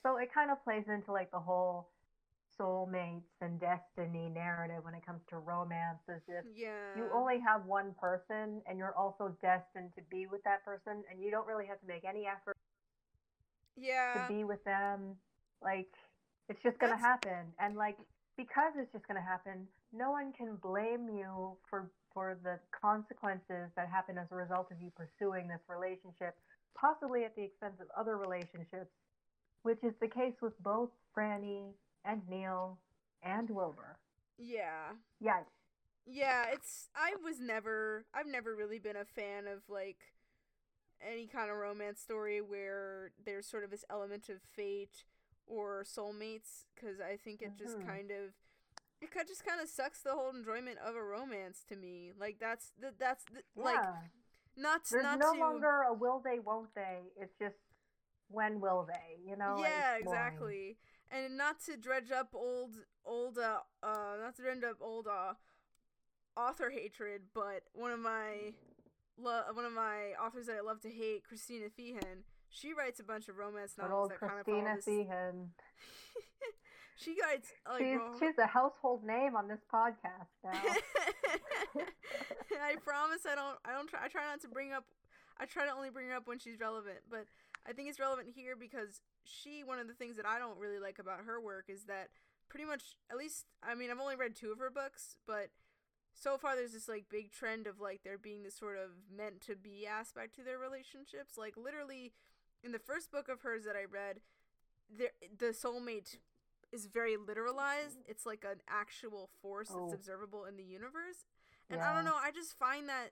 So 0.03 0.17
it 0.17 0.33
kind 0.33 0.49
of 0.51 0.63
plays 0.63 0.85
into 0.87 1.11
like 1.11 1.31
the 1.31 1.39
whole 1.39 1.89
soulmates 2.61 3.33
and 3.41 3.59
destiny 3.59 4.29
narrative 4.29 4.83
when 4.83 4.93
it 4.93 5.05
comes 5.05 5.21
to 5.29 5.37
romance, 5.37 5.99
as 6.07 6.21
if 6.27 6.45
yeah. 6.55 6.69
you 6.95 7.09
only 7.13 7.39
have 7.39 7.65
one 7.65 7.95
person 7.99 8.61
and 8.69 8.77
you're 8.77 8.95
also 8.95 9.35
destined 9.41 9.89
to 9.95 10.01
be 10.11 10.27
with 10.27 10.43
that 10.43 10.63
person, 10.63 11.03
and 11.09 11.21
you 11.21 11.31
don't 11.31 11.47
really 11.47 11.65
have 11.65 11.79
to 11.81 11.87
make 11.87 12.05
any 12.05 12.27
effort 12.27 12.55
yeah. 13.75 14.13
to 14.13 14.33
be 14.33 14.43
with 14.43 14.63
them. 14.63 15.15
Like 15.61 15.89
it's 16.49 16.61
just 16.61 16.77
gonna 16.79 16.93
That's- 16.93 17.25
happen, 17.25 17.53
and 17.59 17.75
like 17.75 17.97
because 18.37 18.73
it's 18.77 18.91
just 18.93 19.07
gonna 19.07 19.21
happen, 19.21 19.67
no 19.91 20.11
one 20.11 20.33
can 20.33 20.55
blame 20.61 21.09
you 21.09 21.57
for 21.69 21.89
for 22.13 22.37
the 22.43 22.59
consequences 22.75 23.71
that 23.77 23.87
happen 23.87 24.17
as 24.17 24.27
a 24.31 24.35
result 24.35 24.67
of 24.69 24.81
you 24.81 24.91
pursuing 24.91 25.47
this 25.47 25.61
relationship 25.69 26.35
possibly 26.75 27.23
at 27.23 27.35
the 27.35 27.43
expense 27.43 27.75
of 27.79 27.87
other 27.97 28.17
relationships, 28.17 28.91
which 29.63 29.83
is 29.83 29.93
the 30.01 30.07
case 30.07 30.33
with 30.41 30.57
both 30.63 30.89
Franny 31.15 31.73
and 32.05 32.21
Neil 32.29 32.79
and 33.23 33.49
Wilbur. 33.49 33.97
Yeah. 34.37 34.93
Yikes. 35.23 35.45
Yeah, 36.05 36.45
it's 36.51 36.89
I 36.95 37.13
was 37.23 37.39
never 37.39 38.05
I've 38.13 38.27
never 38.27 38.55
really 38.55 38.79
been 38.79 38.95
a 38.95 39.05
fan 39.05 39.45
of 39.47 39.61
like 39.69 40.13
any 40.99 41.27
kind 41.27 41.49
of 41.49 41.57
romance 41.57 41.99
story 42.01 42.41
where 42.41 43.11
there's 43.23 43.47
sort 43.47 43.63
of 43.63 43.69
this 43.69 43.85
element 43.89 44.29
of 44.29 44.41
fate 44.41 45.03
or 45.47 45.83
soulmates 45.83 46.65
because 46.75 46.99
I 46.99 47.17
think 47.17 47.41
it 47.41 47.55
just 47.57 47.77
Mhm. 47.77 47.85
kind 47.85 48.11
of 48.11 48.33
it 48.99 49.11
kind 49.11 49.27
just 49.27 49.45
kind 49.45 49.59
of 49.61 49.67
sucks 49.67 50.01
the 50.01 50.13
whole 50.13 50.29
enjoyment 50.29 50.77
of 50.79 50.95
a 50.95 51.03
romance 51.03 51.63
to 51.69 51.75
me. 51.75 52.13
Like 52.17 52.39
that's 52.39 52.71
the, 52.79 52.93
that's 52.97 53.23
the, 53.25 53.43
Yeah. 53.55 53.63
like 53.63 53.79
not 54.55 54.81
There's 54.89 55.03
not 55.03 55.19
no 55.19 55.33
to 55.33 55.39
longer 55.39 55.81
a 55.83 55.93
will 55.93 56.19
they, 56.19 56.39
won't 56.39 56.73
they. 56.75 57.11
It's 57.15 57.33
just 57.39 57.55
when 58.29 58.59
will 58.59 58.85
they, 58.87 59.17
you 59.23 59.35
know? 59.35 59.57
yeah 59.59 59.97
exactly 59.97 60.77
and 61.11 61.37
not 61.37 61.59
to 61.65 61.77
dredge 61.77 62.11
up 62.11 62.29
old 62.33 62.75
old 63.05 63.37
uh, 63.37 63.59
uh 63.83 64.15
not 64.21 64.35
to 64.35 64.41
dredge 64.41 64.63
up 64.63 64.77
old 64.81 65.07
uh 65.07 65.33
author 66.37 66.69
hatred 66.69 67.21
but 67.33 67.63
one 67.73 67.91
of 67.91 67.99
my 67.99 68.53
lo- 69.17 69.43
one 69.53 69.65
of 69.65 69.73
my 69.73 70.13
authors 70.23 70.47
that 70.47 70.55
i 70.55 70.61
love 70.61 70.79
to 70.79 70.89
hate 70.89 71.23
christina 71.23 71.65
feehan 71.77 72.23
she 72.51 72.73
writes 72.73 72.99
a 72.99 73.03
bunch 73.03 73.29
of 73.29 73.37
romance 73.37 73.75
novels 73.77 74.09
that 74.09 74.19
kind 74.19 74.39
of 74.39 74.45
Christina 74.45 74.77
Feehan. 74.85 75.47
she 76.97 77.15
writes 77.21 77.47
like 77.67 77.81
she's, 77.81 77.97
ro- 77.97 78.13
she's 78.19 78.37
a 78.37 78.45
household 78.45 79.03
name 79.03 79.35
on 79.35 79.47
this 79.47 79.61
podcast 79.73 80.27
now. 80.43 80.51
I 82.61 82.75
promise 82.83 83.25
I 83.25 83.35
don't 83.35 83.57
I 83.65 83.71
don't 83.73 83.87
try 83.87 84.03
I 84.03 84.07
try 84.09 84.25
not 84.25 84.41
to 84.41 84.49
bring 84.49 84.73
up 84.73 84.83
I 85.39 85.45
try 85.45 85.65
to 85.65 85.73
only 85.73 85.89
bring 85.89 86.09
her 86.09 86.15
up 86.15 86.27
when 86.27 86.39
she's 86.39 86.59
relevant, 86.59 86.99
but 87.09 87.25
I 87.67 87.73
think 87.73 87.89
it's 87.89 87.99
relevant 87.99 88.29
here 88.35 88.55
because 88.55 89.01
she 89.23 89.63
one 89.63 89.79
of 89.79 89.87
the 89.87 89.93
things 89.93 90.17
that 90.17 90.25
I 90.25 90.39
don't 90.39 90.57
really 90.57 90.79
like 90.79 90.99
about 90.99 91.21
her 91.25 91.39
work 91.39 91.65
is 91.67 91.83
that 91.85 92.09
pretty 92.49 92.65
much 92.65 92.95
at 93.11 93.17
least 93.17 93.45
I 93.63 93.75
mean 93.75 93.91
I've 93.91 93.99
only 93.99 94.15
read 94.15 94.35
two 94.35 94.51
of 94.51 94.59
her 94.59 94.69
books, 94.71 95.17
but 95.27 95.49
so 96.13 96.37
far 96.37 96.55
there's 96.55 96.73
this 96.73 96.89
like 96.89 97.05
big 97.09 97.31
trend 97.31 97.67
of 97.67 97.79
like 97.79 98.01
there 98.03 98.17
being 98.17 98.43
this 98.43 98.57
sort 98.57 98.77
of 98.77 98.91
meant 99.15 99.41
to 99.41 99.55
be 99.55 99.85
aspect 99.87 100.35
to 100.35 100.43
their 100.43 100.57
relationships. 100.57 101.37
Like 101.37 101.55
literally 101.55 102.13
in 102.63 102.71
the 102.71 102.79
first 102.79 103.11
book 103.11 103.29
of 103.29 103.41
hers 103.41 103.63
that 103.65 103.75
I 103.75 103.85
read, 103.85 104.21
there 104.89 105.11
the 105.37 105.47
soulmate 105.53 106.17
is 106.71 106.85
very 106.87 107.15
literalized. 107.15 107.99
Mm-hmm. 107.99 108.11
It's 108.11 108.25
like 108.25 108.43
an 108.49 108.61
actual 108.67 109.29
force 109.41 109.71
Oh. 109.73 109.81
that's 109.81 109.93
observable 109.93 110.45
in 110.45 110.57
the 110.57 110.63
universe. 110.63 111.25
And 111.69 111.81
I 111.81 111.95
don't 111.95 112.03
know, 112.03 112.17
I 112.21 112.31
just 112.31 112.57
find 112.57 112.89
that 112.89 113.11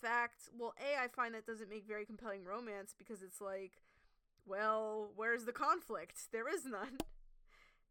fact, 0.00 0.48
well, 0.56 0.72
A, 0.80 1.02
I 1.02 1.08
find 1.08 1.34
that 1.34 1.44
doesn't 1.44 1.68
make 1.68 1.86
very 1.86 2.06
compelling 2.06 2.42
romance 2.42 2.94
because 2.96 3.20
it's 3.22 3.38
like, 3.40 3.72
well, 4.48 5.10
where's 5.16 5.44
the 5.44 5.52
conflict? 5.52 6.32
There 6.32 6.48
is 6.48 6.64
none. 6.64 6.98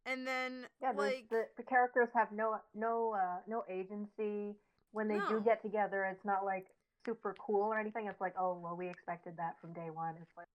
And 0.06 0.26
then, 0.26 0.68
Yeah, 0.82 0.94
like, 0.96 1.28
the, 1.30 1.48
the 1.58 1.64
characters 1.64 2.10
have 2.16 2.32
no 2.32 2.58
no 2.74 3.14
uh, 3.14 3.40
no 3.48 3.64
agency. 3.70 4.56
When 4.92 5.08
they 5.08 5.18
No. 5.18 5.28
do 5.28 5.42
get 5.44 5.62
together, 5.62 6.06
it's 6.06 6.24
not 6.26 6.46
like 6.46 6.68
super 7.06 7.36
cool 7.40 7.64
or 7.64 7.80
anything. 7.80 8.08
It's 8.08 8.22
like, 8.22 8.34
oh 8.40 8.58
well, 8.58 8.76
we 8.76 8.88
expected 8.90 9.36
that 9.38 9.60
from 9.60 9.74
day 9.74 9.90
one. 9.92 10.16
It's 10.22 10.38
like 10.38 10.48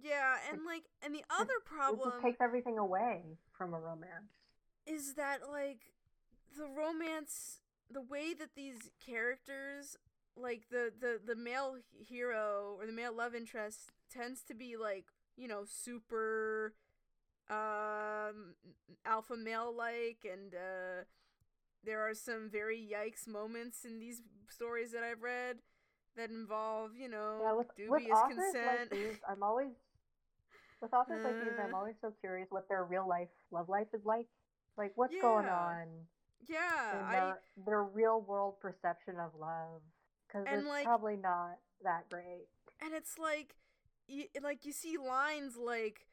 yeah, 0.00 0.36
and 0.50 0.64
like, 0.64 0.84
and 1.02 1.14
the 1.14 1.24
other 1.30 1.58
it 1.58 1.64
problem 1.66 2.10
just 2.10 2.22
takes 2.22 2.40
everything 2.40 2.78
away 2.78 3.36
from 3.52 3.74
a 3.74 3.80
romance. 3.80 4.30
is 4.86 5.14
that 5.14 5.40
like 5.50 5.92
the 6.56 6.66
romance 6.66 7.60
the 7.90 8.00
way 8.00 8.34
that 8.34 8.54
these 8.54 8.90
characters 9.04 9.96
like 10.36 10.64
the 10.70 10.92
the 10.98 11.20
the 11.24 11.34
male 11.36 11.76
hero 11.98 12.76
or 12.78 12.86
the 12.86 12.92
male 12.92 13.12
love 13.14 13.34
interest 13.34 13.90
tends 14.12 14.42
to 14.44 14.54
be 14.54 14.76
like 14.76 15.06
you 15.38 15.48
know 15.48 15.62
super 15.64 16.74
um 17.48 18.54
alpha 19.06 19.36
male 19.36 19.72
like 19.74 20.18
and 20.30 20.54
uh 20.54 21.04
there 21.84 22.00
are 22.06 22.14
some 22.14 22.50
very 22.50 22.76
yikes 22.78 23.26
moments 23.26 23.84
in 23.84 23.98
these 24.00 24.20
stories 24.50 24.90
that 24.92 25.04
I've 25.04 25.22
read 25.22 25.58
that 26.16 26.28
involve, 26.28 26.90
you 26.96 27.08
know, 27.08 27.38
Yeah, 27.40 27.52
with, 27.52 27.68
with 27.68 27.76
dubious 28.02 28.18
authors 28.18 28.34
consent. 28.34 28.66
like 28.66 28.90
these, 28.90 29.16
I'm 29.30 29.42
always 29.44 29.70
with 30.82 30.92
authors 30.92 31.22
like 31.24 31.34
these, 31.40 31.52
I'm 31.62 31.72
Uh. 31.74 31.78
always 31.78 31.94
so 32.00 32.12
curious 32.20 32.48
what 32.50 32.68
their 32.68 32.84
real 32.84 33.06
life 33.08 33.28
love 33.52 33.68
life 33.68 33.86
is 33.94 34.04
like. 34.04 34.26
Like 34.76 34.92
what's 34.96 35.14
going 35.22 35.46
on 35.46 35.86
yeah, 36.48 36.98
in 36.98 37.04
I 37.06 37.12
their, 37.12 37.38
their 37.64 37.84
real 37.84 38.20
world 38.22 38.58
perception 38.60 39.14
of 39.20 39.30
love? 39.38 39.80
Because 40.26 40.46
it's 40.50 40.66
like- 40.66 40.84
probably 40.84 41.16
not 41.16 41.58
that 41.84 42.08
great. 42.10 42.48
and 42.82 42.92
it's 42.92 43.18
like 43.18 43.54
you, 44.08 44.24
like 44.42 44.64
you 44.64 44.72
see 44.72 44.96
lines 44.96 45.56
like 45.56 46.06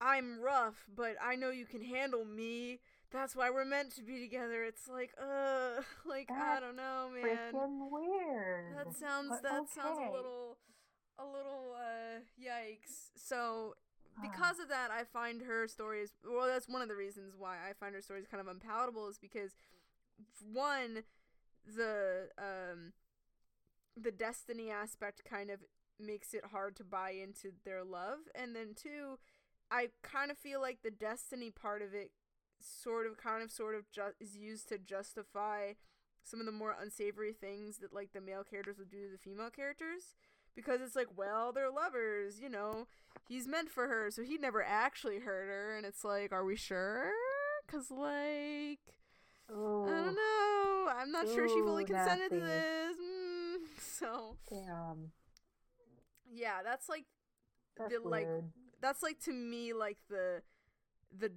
i'm 0.00 0.40
rough 0.40 0.84
but 0.94 1.16
i 1.22 1.36
know 1.36 1.50
you 1.50 1.64
can 1.66 1.82
handle 1.82 2.24
me. 2.24 2.80
That's 3.12 3.36
why 3.36 3.50
we're 3.50 3.64
meant 3.64 3.94
to 3.96 4.02
be 4.02 4.20
together. 4.20 4.64
It's 4.64 4.88
like 4.88 5.12
uh 5.20 5.82
like 6.08 6.28
i 6.30 6.58
don't 6.60 6.76
know 6.76 7.08
man. 7.14 7.54
Freaking 7.54 7.90
weird. 7.90 8.76
that 8.76 8.94
sounds 8.94 9.28
but 9.30 9.42
that 9.42 9.68
sounds 9.70 9.98
a 9.98 10.10
little 10.10 10.58
a 11.18 11.24
little 11.24 11.74
uh 11.74 12.20
yikes. 12.38 13.10
So 13.16 13.74
because 14.22 14.58
of 14.58 14.68
that 14.68 14.90
i 14.90 15.04
find 15.04 15.42
her 15.42 15.68
stories 15.68 16.10
well 16.24 16.46
that's 16.46 16.68
one 16.68 16.80
of 16.80 16.88
the 16.88 16.94
reasons 16.96 17.34
why 17.36 17.56
i 17.68 17.72
find 17.78 17.94
her 17.94 18.00
stories 18.00 18.26
kind 18.26 18.40
of 18.40 18.48
unpalatable 18.48 19.08
is 19.08 19.18
because 19.18 19.54
one 20.52 21.02
the 21.76 22.28
um 22.38 22.92
the 23.96 24.10
destiny 24.10 24.70
aspect 24.70 25.22
kind 25.28 25.50
of 25.50 25.60
makes 26.00 26.34
it 26.34 26.46
hard 26.52 26.76
to 26.76 26.84
buy 26.84 27.10
into 27.10 27.52
their 27.64 27.84
love. 27.84 28.18
And 28.34 28.54
then 28.54 28.74
two 28.74 29.18
i 29.70 29.88
kind 30.02 30.30
of 30.30 30.38
feel 30.38 30.60
like 30.60 30.78
the 30.82 30.90
destiny 30.90 31.50
part 31.50 31.82
of 31.82 31.92
it 31.92 32.12
sort 32.60 33.06
of 33.06 33.16
kind 33.16 33.42
of 33.42 33.50
sort 33.50 33.74
of 33.74 33.90
ju- 33.90 34.14
is 34.20 34.36
used 34.36 34.68
to 34.68 34.78
justify 34.78 35.72
some 36.22 36.40
of 36.40 36.46
the 36.46 36.52
more 36.52 36.74
unsavory 36.80 37.32
things 37.32 37.78
that 37.78 37.92
like 37.92 38.12
the 38.12 38.20
male 38.20 38.44
characters 38.44 38.78
would 38.78 38.90
do 38.90 39.06
to 39.06 39.12
the 39.12 39.18
female 39.18 39.50
characters. 39.50 40.14
Because 40.54 40.80
it's 40.80 40.96
like 40.96 41.08
well 41.16 41.52
they're 41.52 41.70
lovers 41.70 42.40
you 42.40 42.48
know? 42.48 42.86
He's 43.28 43.46
meant 43.46 43.70
for 43.70 43.88
her 43.88 44.10
so 44.10 44.22
he 44.22 44.38
never 44.38 44.62
actually 44.62 45.20
hurt 45.20 45.48
her. 45.48 45.76
And 45.76 45.84
it's 45.84 46.04
like 46.04 46.32
are 46.32 46.44
we 46.44 46.56
sure? 46.56 47.10
Because 47.66 47.90
like 47.90 48.80
Ooh, 49.52 49.84
I 49.84 49.90
don't 49.90 50.16
know. 50.16 50.88
I'm 50.96 51.12
not 51.12 51.28
sure 51.28 51.48
she 51.48 51.60
fully 51.60 51.84
Ooh, 51.84 51.86
consented 51.86 52.30
to 52.30 52.40
this. 52.40 52.96
Mm, 52.96 53.80
so 53.98 54.36
damn. 54.48 55.12
Yeah, 56.32 56.62
that's 56.64 56.88
like 56.88 57.04
That's 57.78 57.92
the 57.94 58.00
like 58.08 58.26
weird. 58.26 58.44
that's 58.80 59.02
like 59.02 59.20
to 59.20 59.32
me 59.32 59.72
like 59.72 59.98
the 60.08 60.42
the 61.16 61.32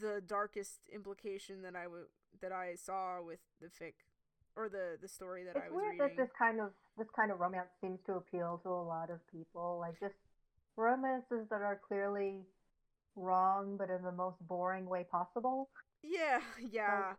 the 0.00 0.20
darkest 0.26 0.80
implication 0.92 1.62
that 1.62 1.76
I 1.76 1.86
would 1.86 2.06
that 2.40 2.52
I 2.52 2.74
saw 2.76 3.22
with 3.22 3.40
the 3.60 3.68
fic 3.68 3.94
or 4.56 4.68
the 4.68 4.98
the 5.00 5.08
story 5.08 5.44
that 5.44 5.56
It's 5.56 5.66
I 5.66 5.70
was 5.70 5.82
weird 5.82 5.92
reading. 5.92 6.16
that 6.16 6.16
this 6.16 6.30
kind 6.38 6.60
of 6.60 6.70
this 6.96 7.08
kind 7.14 7.30
of 7.30 7.40
romance 7.40 7.68
seems 7.80 8.00
to 8.06 8.14
appeal 8.14 8.58
to 8.64 8.68
a 8.70 8.82
lot 8.84 9.10
of 9.10 9.20
people. 9.30 9.78
Like 9.80 9.98
just 10.00 10.14
romances 10.76 11.48
that 11.50 11.62
are 11.62 11.80
clearly 11.88 12.42
wrong, 13.16 13.76
but 13.76 13.90
in 13.90 14.02
the 14.02 14.12
most 14.12 14.36
boring 14.46 14.86
way 14.86 15.04
possible. 15.10 15.68
yeah, 16.02 16.40
yeah. 16.72 17.14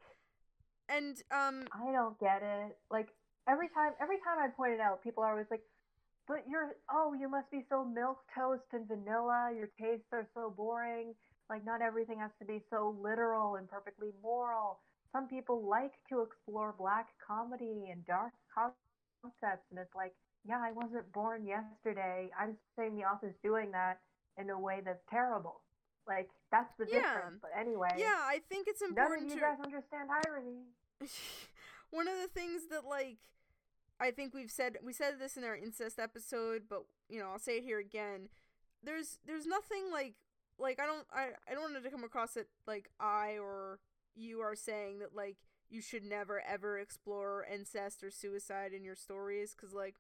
And 0.88 1.18
um 1.32 1.68
I 1.72 1.92
don't 1.92 2.20
get 2.20 2.42
it. 2.44 2.78
Like 2.90 3.10
every 3.48 3.70
time, 3.70 3.94
every 4.02 4.18
time 4.18 4.40
I 4.40 4.48
point 4.50 4.74
it 4.74 4.80
out, 4.80 5.04
people 5.04 5.24
are 5.24 5.32
always 5.32 5.48
like, 5.52 5.62
"But 6.30 6.48
you're 6.48 6.76
oh, 6.92 7.14
you 7.14 7.28
must 7.28 7.50
be 7.50 7.66
so 7.70 7.84
milk 7.84 8.20
toast 8.34 8.70
and 8.72 8.88
vanilla. 8.88 9.52
Your 9.54 9.72
tastes 9.82 10.14
are 10.14 10.28
so 10.36 10.54
boring. 10.56 11.16
Like 11.50 11.66
not 11.66 11.82
everything 11.82 12.20
has 12.20 12.30
to 12.38 12.46
be 12.46 12.62
so 12.70 12.96
literal 13.02 13.56
and 13.56 13.68
perfectly 13.68 14.12
moral. 14.22 14.80
Some 15.12 15.28
people 15.28 15.68
like 15.68 15.94
to 16.10 16.22
explore 16.22 16.76
black 16.78 17.08
comedy 17.26 17.90
and 17.90 18.06
dark 18.06 18.32
concepts, 18.54 19.66
and 19.72 19.80
it's 19.80 19.96
like, 19.96 20.14
yeah, 20.46 20.62
I 20.62 20.72
wasn't 20.72 21.12
born 21.12 21.48
yesterday. 21.48 22.30
I'm 22.40 22.56
saying 22.78 22.96
the 22.96 23.06
author's 23.06 23.34
doing 23.42 23.72
that 23.72 24.00
in 24.38 24.52
a 24.52 24.60
way 24.60 24.82
that's 24.86 25.04
terrible. 25.10 25.62
Like 26.08 26.30
that's 26.52 26.72
the 26.78 26.86
Yeah. 26.86 27.02
difference. 27.02 27.42
But 27.42 27.52
anyway, 27.58 27.90
yeah, 27.98 28.22
I 28.22 28.40
think 28.48 28.68
it's 28.68 28.82
none 28.82 28.92
of 28.92 28.98
important 28.98 29.30
you 29.30 29.36
to 29.36 29.42
guys 29.42 29.60
understand 29.64 30.10
irony. 30.12 30.68
one 31.90 32.08
of 32.08 32.18
the 32.22 32.28
things 32.28 32.68
that 32.70 32.86
like 32.86 33.18
I 34.00 34.12
think 34.12 34.34
we've 34.34 34.52
said 34.52 34.78
we 34.84 34.94
said 34.94 35.16
this 35.20 35.36
in 35.38 35.44
our 35.44 35.56
incest 35.56 36.00
episode, 36.00 36.64
but 36.70 36.84
you 37.10 37.20
know, 37.20 37.30
I'll 37.32 37.40
say 37.40 37.58
it 37.58 37.64
here 37.64 37.80
again. 37.80 38.30
There's 38.84 39.20
there's 39.26 39.46
nothing 39.46 39.92
like 39.92 40.16
like 40.58 40.80
I 40.80 40.86
don't 40.86 41.06
I, 41.14 41.30
I 41.50 41.54
don't 41.54 41.62
want 41.62 41.76
it 41.78 41.84
to 41.84 41.90
come 41.90 42.04
across 42.04 42.38
it 42.38 42.48
like 42.68 42.90
I 43.00 43.38
or 43.40 43.80
you 44.16 44.40
are 44.42 44.56
saying 44.56 45.00
that 45.00 45.16
like 45.16 45.38
you 45.70 45.82
should 45.82 46.04
never 46.04 46.42
ever 46.48 46.80
explore 46.80 47.46
incest 47.54 48.04
or 48.04 48.10
suicide 48.12 48.74
in 48.74 48.84
your 48.84 48.96
stories 48.96 49.54
cuz 49.54 49.74
like 49.74 49.96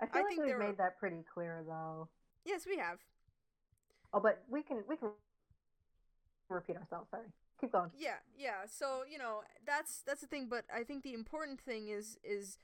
I 0.00 0.06
feel 0.06 0.22
like 0.22 0.28
think 0.28 0.40
we've 0.40 0.48
there 0.48 0.60
are- 0.60 0.66
made 0.68 0.76
that 0.78 0.98
pretty 0.98 1.22
clear, 1.32 1.62
though. 1.66 2.08
yes, 2.44 2.66
we 2.66 2.76
have. 2.78 2.98
Oh, 4.12 4.20
but 4.20 4.42
we 4.48 4.62
can 4.62 4.84
we 4.88 4.96
can 4.96 5.10
repeat 6.48 6.76
ourselves. 6.76 7.08
Sorry, 7.10 7.26
keep 7.60 7.72
going. 7.72 7.90
Yeah, 7.96 8.16
yeah. 8.36 8.66
So, 8.66 9.02
you 9.10 9.18
know, 9.18 9.42
that's 9.66 10.02
that's 10.06 10.20
the 10.20 10.26
thing, 10.26 10.48
but 10.48 10.64
I 10.74 10.84
think 10.84 11.02
the 11.04 11.14
important 11.14 11.60
thing 11.60 11.88
is 11.88 12.18
is 12.22 12.58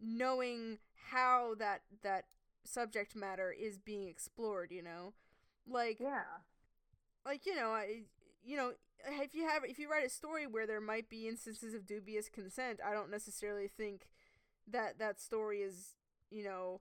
knowing 0.00 0.78
how 1.10 1.54
that 1.58 1.82
that 2.02 2.24
subject 2.64 3.14
matter 3.14 3.52
is 3.52 3.78
being 3.78 4.08
explored, 4.08 4.70
you 4.72 4.82
know? 4.82 5.14
Like 5.66 6.00
Yeah. 6.00 6.40
like 7.24 7.46
you 7.46 7.54
know, 7.54 7.70
I 7.70 8.02
you 8.44 8.56
know, 8.56 8.72
if 9.20 9.34
you 9.34 9.46
have 9.48 9.64
if 9.64 9.78
you 9.78 9.90
write 9.90 10.06
a 10.06 10.10
story 10.10 10.46
where 10.46 10.66
there 10.66 10.80
might 10.80 11.08
be 11.08 11.28
instances 11.28 11.74
of 11.74 11.86
dubious 11.86 12.28
consent, 12.28 12.80
I 12.84 12.92
don't 12.92 13.10
necessarily 13.10 13.68
think 13.68 14.08
that 14.70 14.98
that 14.98 15.20
story 15.20 15.60
is, 15.62 15.94
you 16.30 16.44
know, 16.44 16.80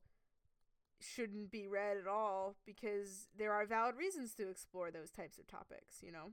shouldn't 1.00 1.52
be 1.52 1.68
read 1.68 1.98
at 1.98 2.08
all 2.08 2.56
because 2.66 3.28
there 3.38 3.54
are 3.54 3.66
valid 3.66 3.96
reasons 3.96 4.34
to 4.36 4.50
explore 4.50 4.92
those 4.92 5.12
types 5.12 5.38
of 5.38 5.48
topics, 5.48 6.02
you 6.02 6.12
know. 6.12 6.32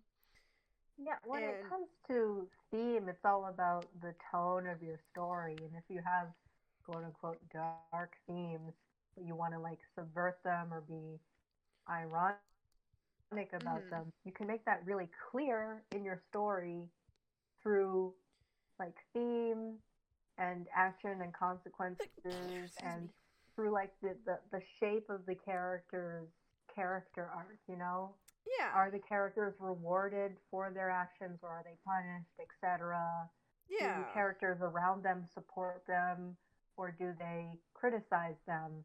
Yeah, 0.98 1.16
when 1.24 1.42
it 1.42 1.60
comes 1.68 1.88
to 2.08 2.46
theme, 2.70 3.08
it's 3.08 3.24
all 3.24 3.46
about 3.46 3.86
the 4.00 4.14
tone 4.30 4.66
of 4.66 4.82
your 4.82 4.98
story. 5.10 5.56
And 5.58 5.72
if 5.76 5.84
you 5.88 6.00
have 6.04 6.28
quote 6.84 7.04
unquote 7.04 7.38
dark 7.52 8.16
themes, 8.26 8.72
but 9.14 9.24
you 9.24 9.34
want 9.34 9.52
to 9.54 9.58
like 9.60 9.80
subvert 9.94 10.38
them 10.44 10.72
or 10.72 10.80
be 10.82 11.18
ironic 11.88 12.38
about 13.52 13.82
Mhm. 13.82 13.90
them, 13.90 14.12
you 14.24 14.32
can 14.32 14.46
make 14.46 14.64
that 14.64 14.84
really 14.84 15.08
clear 15.30 15.82
in 15.92 16.04
your 16.04 16.18
story 16.18 16.90
through 17.62 18.14
like 18.78 18.94
theme 19.12 19.78
and 20.38 20.68
action 20.74 21.20
and 21.22 21.32
consequences 21.34 22.76
and 22.82 23.08
through 23.54 23.70
like 23.70 23.92
the, 24.00 24.16
the, 24.24 24.38
the 24.50 24.60
shape 24.78 25.08
of 25.10 25.24
the 25.26 25.34
character's 25.34 26.28
character 26.74 27.30
arc, 27.34 27.58
you 27.68 27.76
know? 27.76 28.14
Yeah. 28.58 28.72
are 28.74 28.90
the 28.90 28.98
characters 28.98 29.54
rewarded 29.60 30.36
for 30.50 30.70
their 30.72 30.90
actions 30.90 31.38
or 31.42 31.48
are 31.50 31.62
they 31.64 31.76
punished 31.86 32.38
etc 32.40 33.30
yeah. 33.70 33.96
do 33.98 34.04
characters 34.12 34.58
around 34.60 35.02
them 35.04 35.26
support 35.32 35.86
them 35.86 36.36
or 36.76 36.94
do 36.98 37.12
they 37.18 37.46
criticize 37.74 38.36
them 38.46 38.84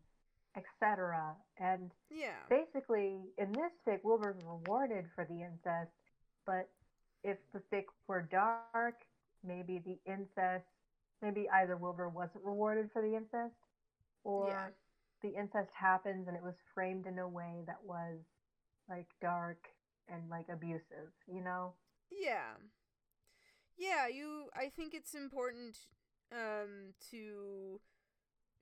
etc 0.56 1.36
and 1.60 1.92
yeah. 2.10 2.40
basically 2.50 3.20
in 3.38 3.52
this 3.52 3.72
fic 3.88 4.00
wilbur's 4.04 4.42
rewarded 4.44 5.06
for 5.14 5.26
the 5.26 5.42
incest 5.42 5.92
but 6.46 6.70
if 7.24 7.38
the 7.54 7.62
fic 7.72 7.84
were 8.08 8.28
dark 8.32 8.96
maybe 9.46 9.80
the 9.86 9.98
incest 10.12 10.66
maybe 11.22 11.48
either 11.50 11.78
wilbur 11.78 12.10
wasn't 12.10 12.44
rewarded 12.44 12.90
for 12.92 13.02
the 13.02 13.16
incest 13.16 13.56
or 14.24 14.50
Yeah. 14.50 14.68
the 15.22 15.38
incest 15.40 15.70
happens 15.74 16.28
and 16.28 16.36
it 16.36 16.44
was 16.44 16.56
framed 16.74 17.06
in 17.08 17.20
a 17.20 17.28
way 17.28 17.64
that 17.66 17.84
was 17.84 18.20
like 18.90 19.08
dark 19.22 19.68
and 20.08 20.30
like 20.30 20.48
abusive, 20.50 21.12
you 21.28 21.42
know? 21.44 21.74
Yeah. 22.12 22.54
Yeah, 23.78 24.08
you 24.08 24.50
I 24.56 24.70
think 24.70 24.94
it's 24.94 25.14
important 25.14 25.78
um 26.32 26.94
to 27.12 27.80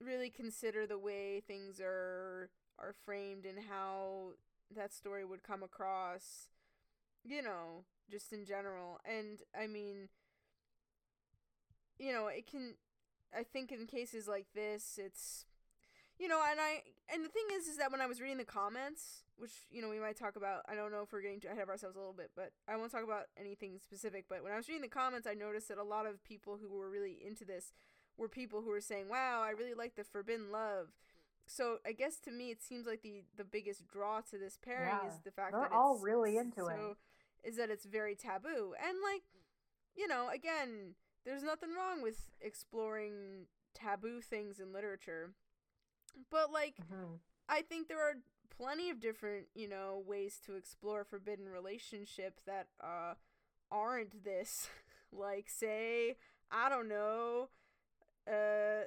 really 0.00 0.30
consider 0.30 0.86
the 0.86 0.98
way 0.98 1.42
things 1.46 1.80
are 1.80 2.50
are 2.78 2.94
framed 3.04 3.46
and 3.46 3.58
how 3.68 4.32
that 4.74 4.92
story 4.92 5.24
would 5.24 5.42
come 5.42 5.62
across 5.62 6.48
you 7.28 7.42
know, 7.42 7.84
just 8.08 8.32
in 8.32 8.44
general. 8.44 9.00
And 9.04 9.40
I 9.58 9.66
mean 9.66 10.08
you 11.98 12.12
know, 12.12 12.28
it 12.28 12.46
can 12.50 12.74
I 13.36 13.42
think 13.42 13.72
in 13.72 13.86
cases 13.86 14.28
like 14.28 14.46
this 14.54 14.98
it's 15.02 15.44
you 16.18 16.28
know, 16.28 16.40
and 16.50 16.60
I 16.60 16.82
and 17.12 17.24
the 17.24 17.28
thing 17.28 17.46
is 17.52 17.66
is 17.66 17.76
that 17.78 17.92
when 17.92 18.00
I 18.00 18.06
was 18.06 18.20
reading 18.20 18.38
the 18.38 18.44
comments, 18.44 19.24
which, 19.38 19.52
you 19.70 19.82
know, 19.82 19.88
we 19.88 19.98
might 20.00 20.16
talk 20.16 20.36
about 20.36 20.62
I 20.68 20.74
don't 20.74 20.92
know 20.92 21.02
if 21.02 21.12
we're 21.12 21.22
getting 21.22 21.42
ahead 21.46 21.62
of 21.62 21.68
ourselves 21.68 21.96
a 21.96 21.98
little 21.98 22.14
bit, 22.14 22.30
but 22.36 22.52
I 22.68 22.76
won't 22.76 22.90
talk 22.92 23.04
about 23.04 23.26
anything 23.38 23.78
specific, 23.82 24.26
but 24.28 24.42
when 24.42 24.52
I 24.52 24.56
was 24.56 24.68
reading 24.68 24.82
the 24.82 24.88
comments 24.88 25.26
I 25.26 25.34
noticed 25.34 25.68
that 25.68 25.78
a 25.78 25.82
lot 25.84 26.06
of 26.06 26.22
people 26.24 26.58
who 26.60 26.68
were 26.76 26.88
really 26.90 27.18
into 27.24 27.44
this 27.44 27.72
were 28.16 28.28
people 28.28 28.62
who 28.62 28.70
were 28.70 28.80
saying, 28.80 29.08
Wow, 29.08 29.42
I 29.42 29.50
really 29.50 29.74
like 29.74 29.94
the 29.96 30.04
forbidden 30.04 30.50
love. 30.50 30.88
So 31.46 31.78
I 31.86 31.92
guess 31.92 32.16
to 32.24 32.30
me 32.30 32.50
it 32.50 32.62
seems 32.62 32.86
like 32.86 33.02
the 33.02 33.22
the 33.36 33.44
biggest 33.44 33.86
draw 33.86 34.20
to 34.30 34.38
this 34.38 34.58
pairing 34.64 34.86
Yeah, 34.86 35.08
is 35.08 35.20
the 35.24 35.30
fact 35.30 35.52
that 35.52 35.70
all 35.72 35.94
it's 35.94 36.02
really 36.04 36.36
into 36.38 36.66
it. 36.66 36.76
so, 36.76 36.96
Is 37.44 37.56
that 37.56 37.70
it's 37.70 37.84
very 37.84 38.14
taboo. 38.16 38.74
And 38.82 38.98
like, 39.02 39.22
you 39.96 40.08
know, 40.08 40.28
again, 40.32 40.94
there's 41.24 41.42
nothing 41.42 41.70
wrong 41.76 42.02
with 42.02 42.30
exploring 42.40 43.46
taboo 43.74 44.20
things 44.20 44.58
in 44.58 44.72
literature. 44.72 45.30
But 46.30 46.50
like 46.52 46.74
Mhm. 46.90 47.18
I 47.48 47.62
think 47.62 47.88
there 47.88 48.00
are 48.02 48.14
plenty 48.50 48.90
of 48.90 49.00
different, 49.00 49.46
you 49.54 49.68
know, 49.68 50.02
ways 50.06 50.38
to 50.46 50.54
explore 50.54 51.04
forbidden 51.04 51.48
relationship 51.48 52.40
that 52.46 52.68
uh 52.82 53.14
aren't 53.70 54.24
this. 54.24 54.68
like 55.12 55.48
say, 55.48 56.16
I 56.50 56.68
don't 56.68 56.88
know, 56.88 57.48
uh 58.30 58.84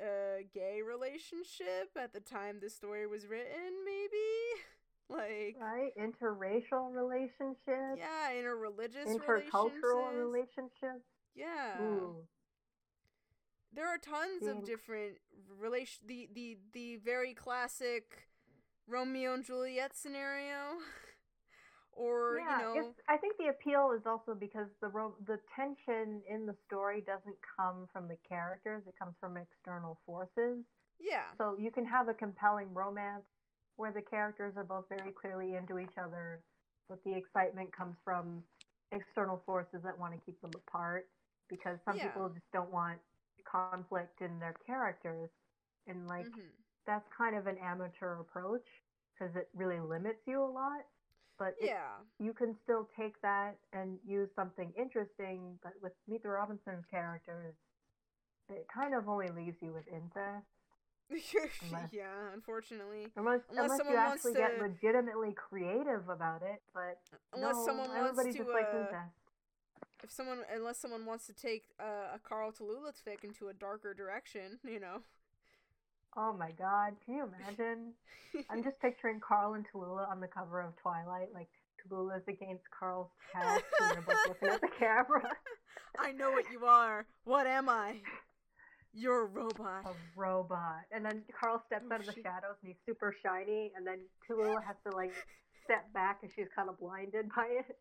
a 0.00 0.44
gay 0.52 0.80
relationship 0.82 1.90
at 1.96 2.12
the 2.12 2.20
time 2.20 2.58
the 2.60 2.70
story 2.70 3.06
was 3.06 3.26
written, 3.26 3.84
maybe? 3.84 4.62
Like 5.10 5.56
Right? 5.60 5.90
Interracial 5.98 6.90
relationships, 6.90 7.98
yeah, 7.98 8.32
interreligious 8.34 9.04
intercultural 9.06 10.16
relationships. 10.16 10.80
relationships. 10.82 11.04
Yeah. 11.34 11.82
Ooh. 11.82 12.16
There 13.74 13.86
are 13.86 13.98
tons 13.98 14.46
of 14.46 14.64
different 14.64 15.18
relation 15.60 16.00
the 16.06 16.28
the 16.32 16.56
the 16.72 16.96
very 16.96 17.34
classic 17.34 18.28
Romeo 18.86 19.34
and 19.34 19.44
Juliet 19.44 19.94
scenario. 19.94 20.78
or, 21.92 22.40
yeah, 22.40 22.46
you 22.48 22.58
know, 22.58 22.94
I 23.08 23.16
think 23.18 23.36
the 23.38 23.48
appeal 23.48 23.92
is 23.96 24.02
also 24.06 24.34
because 24.34 24.68
the 24.80 24.88
ro- 24.88 25.16
the 25.26 25.38
tension 25.54 26.22
in 26.28 26.46
the 26.46 26.56
story 26.66 27.02
doesn't 27.06 27.36
come 27.56 27.88
from 27.92 28.08
the 28.08 28.16
characters; 28.28 28.82
it 28.86 28.94
comes 28.98 29.14
from 29.20 29.36
external 29.36 29.98
forces. 30.06 30.64
yeah. 31.00 31.34
So 31.38 31.56
you 31.58 31.70
can 31.70 31.86
have 31.86 32.08
a 32.08 32.14
compelling 32.14 32.72
romance 32.74 33.24
where 33.76 33.92
the 33.92 34.02
characters 34.02 34.54
are 34.56 34.64
both 34.64 34.86
very 34.88 35.12
clearly 35.12 35.54
into 35.56 35.78
each 35.78 35.96
other, 36.02 36.42
but 36.88 37.02
the 37.04 37.14
excitement 37.16 37.72
comes 37.76 37.96
from 38.04 38.42
external 38.92 39.42
forces 39.46 39.82
that 39.84 39.98
want 39.98 40.14
to 40.14 40.20
keep 40.26 40.40
them 40.42 40.52
apart 40.54 41.08
because 41.48 41.78
some 41.84 41.96
Yeah. 41.96 42.08
people 42.08 42.28
just 42.28 42.50
don't 42.52 42.72
want 42.72 42.98
conflict 43.50 44.20
in 44.22 44.38
their 44.38 44.54
characters. 44.66 45.30
And 45.86 46.08
like 46.08 46.26
mhm. 46.26 46.63
That's 46.86 47.06
kind 47.16 47.36
of 47.36 47.46
an 47.46 47.56
amateur 47.58 48.20
approach 48.20 48.66
because 49.18 49.34
it 49.36 49.48
really 49.54 49.80
limits 49.80 50.20
you 50.26 50.42
a 50.42 50.46
lot. 50.46 50.82
But 51.38 51.54
it- 51.60 51.66
Yeah. 51.70 51.98
you 52.18 52.32
can 52.32 52.56
still 52.62 52.88
take 52.96 53.20
that 53.22 53.58
and 53.72 53.98
use 54.04 54.28
something 54.34 54.72
interesting. 54.76 55.58
But 55.62 55.72
with 55.82 55.92
Meet 56.06 56.22
the 56.22 56.28
Robinsons 56.30 56.84
characters, 56.90 57.54
it 58.48 58.66
kind 58.68 58.94
of 58.94 59.08
only 59.08 59.30
leaves 59.30 59.56
you 59.60 59.72
with 59.72 59.86
incest. 59.88 60.46
Unless- 61.62 61.92
yeah, 61.92 62.32
unfortunately. 62.32 63.12
Unless, 63.16 63.40
Unless 63.50 63.64
unless 63.64 63.76
someone 63.78 63.94
you 63.94 64.00
wants 64.00 64.24
actually 64.26 64.34
get 64.34 64.58
legitimately 64.60 65.32
creative 65.34 66.08
about 66.08 66.42
it, 66.42 66.62
but 66.72 67.00
Unless 67.32 67.56
no, 67.56 67.66
someone 67.66 67.88
wants 67.90 68.22
to 68.24 68.32
just 68.32 68.48
likes 68.48 68.72
uh, 68.72 68.78
incest. 68.78 69.14
if 70.02 70.10
someone 70.10 70.38
unless 70.52 70.78
someone 70.78 71.04
wants 71.04 71.26
to 71.26 71.32
take 71.34 71.64
uh, 71.80 72.14
a 72.14 72.18
Carl 72.22 72.52
Tallulah 72.52 72.92
fic 73.06 73.22
into 73.24 73.48
a 73.48 73.52
darker 73.52 73.92
direction, 73.94 74.58
you 74.64 74.80
know. 74.80 75.02
Oh 76.16 76.32
my 76.32 76.50
god, 76.52 76.94
can 77.04 77.14
you 77.16 77.24
imagine? 77.24 77.92
I'm 78.50 78.62
just 78.62 78.80
picturing 78.80 79.20
Carl 79.20 79.54
and 79.54 79.64
Tallulah 79.72 80.08
on 80.10 80.20
the 80.20 80.28
cover 80.28 80.60
of 80.60 80.76
Twilight, 80.76 81.28
like 81.34 81.48
Tallulah's 81.82 82.22
against 82.28 82.64
Carl's 82.78 83.10
chest, 83.32 83.64
and 83.80 83.92
they're 83.92 84.02
both 84.02 84.16
looking 84.28 84.48
at 84.48 84.60
the 84.60 84.68
camera. 84.78 85.28
I 85.98 86.12
know 86.12 86.30
what 86.30 86.44
you 86.52 86.64
are. 86.66 87.06
What 87.24 87.46
am 87.46 87.68
I? 87.68 87.96
You're 88.92 89.22
a 89.22 89.26
robot. 89.26 89.86
A 89.86 89.92
robot, 90.16 90.82
and 90.92 91.04
then 91.04 91.22
Carl 91.38 91.62
steps 91.66 91.84
Oh, 91.90 91.94
out 91.94 92.00
of 92.00 92.06
the 92.06 92.12
shadows, 92.12 92.56
and 92.62 92.68
he's 92.68 92.76
super 92.86 93.14
shiny, 93.24 93.72
and 93.76 93.84
then 93.84 93.98
Tallulah 94.28 94.64
has 94.64 94.76
to 94.88 94.96
like 94.96 95.12
step 95.64 95.92
back, 95.92 96.20
and 96.22 96.30
she's 96.34 96.46
kind 96.54 96.68
of 96.68 96.78
blinded 96.78 97.26
by 97.34 97.46
it. 97.50 97.76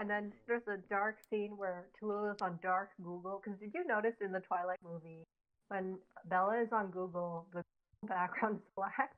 And 0.00 0.08
then 0.08 0.32
there's 0.48 0.66
a 0.66 0.78
dark 0.88 1.18
scene 1.28 1.56
where 1.56 1.84
Tallulah's 2.00 2.40
on 2.40 2.58
dark 2.62 2.90
Google. 3.02 3.40
Because 3.42 3.60
did 3.60 3.72
you 3.74 3.84
notice 3.86 4.14
in 4.20 4.32
the 4.32 4.40
Twilight 4.40 4.78
movie 4.82 5.26
when 5.70 5.98
Bella 6.28 6.60
is 6.62 6.68
on 6.72 6.90
Google, 6.90 7.46
the 7.54 7.62
background 8.06 8.56
is 8.56 8.68
black? 8.76 9.12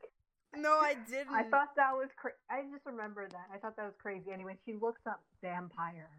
No, 0.56 0.78
I 0.80 0.94
didn't. 1.10 1.34
I 1.34 1.44
thought 1.44 1.74
that 1.76 1.92
was 1.92 2.08
cra- 2.16 2.38
I 2.50 2.62
just 2.72 2.84
remember 2.86 3.26
that. 3.28 3.46
I 3.52 3.58
thought 3.58 3.76
that 3.76 3.84
was 3.84 3.94
crazy. 4.00 4.30
Anyway, 4.32 4.56
she 4.66 4.74
looks 4.80 5.00
up 5.06 5.20
vampire, 5.42 6.10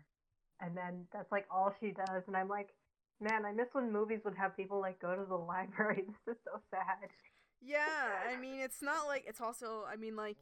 and 0.59 0.75
then 0.75 1.05
that's 1.13 1.31
like 1.31 1.45
all 1.51 1.73
she 1.79 1.91
does. 1.91 2.23
And 2.27 2.35
I'm 2.35 2.49
like, 2.49 2.69
man, 3.21 3.45
I 3.45 3.51
miss 3.53 3.67
when 3.73 3.91
movies 3.91 4.21
would 4.25 4.35
have 4.35 4.57
people 4.57 4.79
like 4.81 4.99
go 4.99 5.15
to 5.15 5.25
the 5.25 5.35
library. 5.53 6.03
This 6.25 6.35
is 6.35 6.41
so 6.45 6.59
sad. 6.71 7.09
Yeah, 7.61 7.79
I 8.29 8.35
mean, 8.39 8.59
it's 8.59 8.81
not 8.81 9.07
like 9.07 9.23
it's 9.27 9.39
also. 9.39 9.83
I 9.91 9.95
mean, 9.95 10.15
like, 10.15 10.37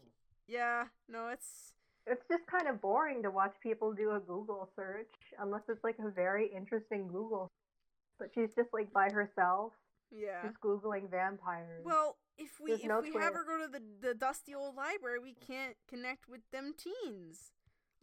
yeah, 0.47 0.85
no, 1.07 1.30
it's 1.30 1.73
It's 2.07 2.23
just 2.31 2.45
kind 2.47 2.68
of 2.68 2.81
boring 2.81 3.22
to 3.23 3.30
watch 3.31 3.53
people 3.61 3.93
do 3.93 4.11
a 4.11 4.19
Google 4.19 4.69
search 4.76 5.11
unless 5.39 5.61
it's 5.69 5.84
like 5.84 5.97
a 5.99 6.09
very 6.09 6.47
interesting 6.55 7.07
Google. 7.07 7.47
But 8.22 8.30
she's 8.35 8.53
just 8.53 8.69
like 8.72 8.93
by 8.93 9.10
herself, 9.10 9.73
yeah. 10.11 10.43
just 10.43 10.61
googling 10.61 11.10
vampires. 11.10 11.81
Well, 11.84 12.18
if 12.38 12.60
we 12.61 12.69
There's 12.69 12.81
if 12.84 12.88
no 12.88 13.02
we 13.02 13.11
have 13.19 13.34
her 13.34 13.43
go 13.43 13.57
to 13.65 13.68
the 13.68 13.81
the 13.99 14.14
dusty 14.14 14.53
old 14.53 14.76
library, 14.76 15.18
we 15.18 15.34
can't 15.34 15.76
connect 15.89 16.30
with 16.30 16.41
them 16.52 16.76
teens. 16.77 17.52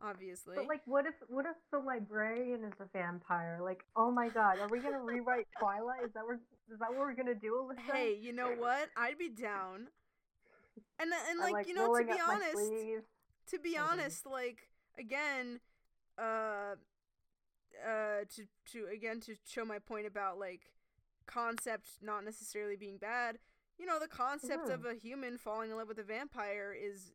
obviously. 0.02 0.56
But 0.56 0.66
like, 0.66 0.82
what 0.86 1.06
if 1.06 1.14
what 1.28 1.46
if 1.46 1.54
the 1.70 1.78
librarian 1.78 2.64
is 2.64 2.72
a 2.80 2.86
vampire? 2.92 3.60
Like, 3.62 3.84
oh 3.94 4.10
my 4.10 4.28
god, 4.28 4.58
are 4.58 4.68
we 4.68 4.80
gonna 4.80 5.00
rewrite 5.00 5.46
Twilight? 5.60 6.02
Is 6.04 6.12
that 6.14 6.24
what 6.26 6.38
is 6.72 6.78
that 6.80 6.90
what 6.90 6.98
we're 6.98 7.14
gonna 7.14 7.34
do, 7.34 7.52
Alyssa? 7.62 7.92
hey, 7.92 8.18
you 8.20 8.32
know 8.32 8.50
what? 8.50 8.88
I'd 8.96 9.18
be 9.18 9.28
down. 9.28 9.86
And 10.98 11.12
and 11.30 11.40
I 11.40 11.50
like, 11.52 11.68
you 11.68 11.74
know, 11.74 11.94
to 11.94 12.04
be 12.04 12.18
honest, 12.20 12.72
to 13.50 13.58
be 13.60 13.70
Okay. 13.70 13.78
honest, 13.78 14.26
like 14.26 14.68
again, 14.98 15.60
uh, 16.18 16.74
uh, 17.86 18.24
to 18.36 18.46
to 18.72 18.86
again 18.92 19.20
to 19.20 19.34
show 19.46 19.64
my 19.64 19.78
point 19.78 20.06
about 20.06 20.38
like 20.38 20.72
concept 21.26 21.88
not 22.02 22.24
necessarily 22.24 22.76
being 22.76 22.98
bad. 22.98 23.38
You 23.78 23.86
know, 23.86 23.98
the 23.98 24.08
concept 24.08 24.68
Mhm. 24.68 24.74
of 24.74 24.84
a 24.84 24.94
human 24.94 25.38
falling 25.38 25.70
in 25.70 25.76
love 25.76 25.88
with 25.88 25.98
a 25.98 26.02
vampire 26.04 26.72
is, 26.72 27.12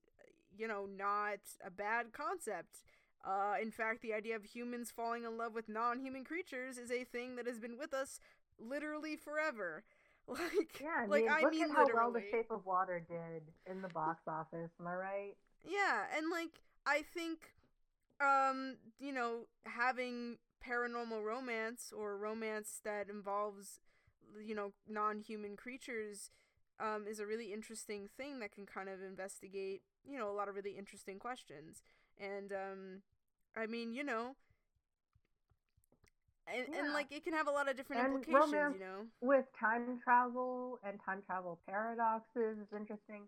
you 0.58 0.68
know, 0.68 0.86
not 0.86 1.40
a 1.66 1.70
bad 1.72 2.14
concept. 2.14 2.84
Uh, 3.26 3.56
in 3.62 3.72
fact, 3.72 4.02
the 4.02 4.14
idea 4.14 4.36
of 4.36 4.44
humans 4.46 4.92
falling 4.92 5.24
in 5.24 5.38
love 5.38 5.54
with 5.54 5.68
non-human 5.70 6.24
creatures 6.24 6.78
is 6.78 6.92
a 6.92 7.04
thing 7.04 7.36
that 7.36 7.48
has 7.48 7.60
been 7.60 7.78
with 7.78 7.94
us 7.94 8.20
literally 8.60 9.16
forever. 9.16 9.84
Like, 10.28 10.82
Yeah, 10.82 10.88
I 11.04 11.08
like 11.08 11.24
mean, 11.24 11.30
I 11.30 11.42
look 11.42 11.52
mean 11.52 11.70
at 11.70 11.72
how 11.72 11.88
well 11.94 12.12
The. 12.12 12.22
Shape 12.32 12.50
of 12.52 12.66
Water 12.66 13.00
did 13.00 13.44
in 13.66 13.82
the 13.82 13.90
box 13.90 14.22
office. 14.28 14.72
Am 14.80 14.88
I 14.88 14.96
right? 14.96 15.36
Yeah, 15.64 16.04
and 16.16 16.30
like 16.30 16.62
I 16.86 17.02
think 17.04 17.54
um 18.22 18.78
you 19.00 19.12
know 19.12 19.48
having 19.66 20.38
paranormal 20.66 21.24
romance 21.24 21.92
or 21.96 22.18
romance 22.18 22.80
that 22.84 23.10
involves 23.10 23.80
you 24.44 24.56
know 24.56 24.74
non-human 24.88 25.56
creatures 25.56 26.32
um 26.80 27.06
is 27.08 27.20
a 27.20 27.26
really 27.26 27.54
interesting 27.54 28.10
thing 28.18 28.40
that 28.40 28.52
can 28.52 28.66
kind 28.66 28.90
of 28.90 29.02
investigate, 29.02 29.82
you 30.10 30.18
know, 30.18 30.30
a 30.30 30.34
lot 30.34 30.50
of 30.50 30.56
really 30.56 30.78
interesting 30.78 31.20
questions. 31.20 31.82
And 32.20 32.52
um 32.52 33.02
I 33.56 33.68
mean, 33.68 33.94
you 33.94 34.04
know, 34.04 34.36
and, 36.48 36.66
and 36.78 36.94
like 36.94 37.08
it 37.12 37.24
can 37.24 37.34
have 37.34 37.48
a 37.48 37.52
lot 37.52 37.70
of 37.70 37.78
different 37.78 38.02
And 38.02 38.16
implications, 38.16 38.74
you 38.74 38.80
know. 38.80 39.06
With 39.22 39.46
time 39.60 40.00
travel 40.04 40.80
and 40.84 41.00
time 41.06 41.22
travel 41.26 41.60
paradoxes, 41.68 42.58
is 42.58 42.68
interesting. 42.76 43.24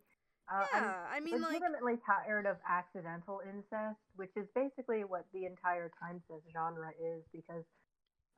Uh, 0.51 0.65
I'm 0.73 0.83
yeah, 0.83 1.05
I 1.11 1.19
mean 1.19 1.41
like 1.41 1.57
legitimately 1.57 1.97
tired 2.05 2.45
of 2.45 2.57
accidental 2.69 3.41
incest, 3.49 3.97
which 4.15 4.29
is 4.35 4.45
basically 4.53 5.03
what 5.03 5.25
the 5.33 5.45
entire 5.45 5.91
time 6.01 6.21
says 6.29 6.41
genre 6.53 6.91
is, 7.01 7.23
because 7.33 7.63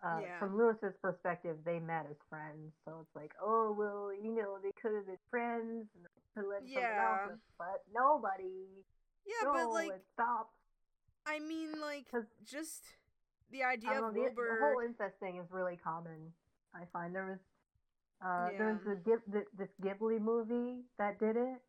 uh, 0.04 0.22
Yeah. 0.22 0.40
from 0.40 0.58
Lewis's 0.58 0.96
perspective, 1.02 1.58
they 1.66 1.80
met 1.80 2.06
as 2.10 2.16
friends, 2.30 2.72
so 2.86 3.02
it's 3.02 3.16
like, 3.16 3.32
oh 3.42 3.76
well, 3.78 4.12
you 4.14 4.36
know, 4.36 4.58
they 4.64 4.72
could 4.82 4.96
have 4.96 5.06
been 5.08 5.18
friends 5.30 5.88
and 5.96 6.06
could 6.36 6.46
Yeah. 6.66 7.28
else, 7.28 7.40
but 7.58 7.84
nobody. 7.94 8.68
yeah, 9.26 9.44
no, 9.44 9.52
but 9.54 9.74
like 9.74 10.02
stop. 10.14 10.50
I 11.26 11.40
mean 11.40 11.82
like 11.82 12.06
just 12.46 12.84
the 13.52 13.64
idea 13.64 13.92
I 13.92 13.96
of 13.96 14.02
know, 14.02 14.12
the, 14.12 14.22
Wilbur 14.22 14.48
the 14.48 14.66
whole 14.66 14.80
incest 14.86 15.20
thing 15.20 15.38
is 15.38 15.48
really 15.52 15.78
common. 15.84 16.32
I 16.74 16.84
find 16.94 17.14
there 17.14 17.26
was 17.26 17.40
uh, 18.24 18.50
there 18.58 18.68
was 18.68 18.82
Yeah. 18.86 18.94
the, 19.06 19.22
the 19.32 19.44
this 19.58 19.70
Ghibli 19.84 20.20
movie 20.22 20.84
that 20.98 21.20
did 21.20 21.36
it 21.36 21.60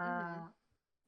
uh, 0.00 0.24
Mhm. 0.24 0.52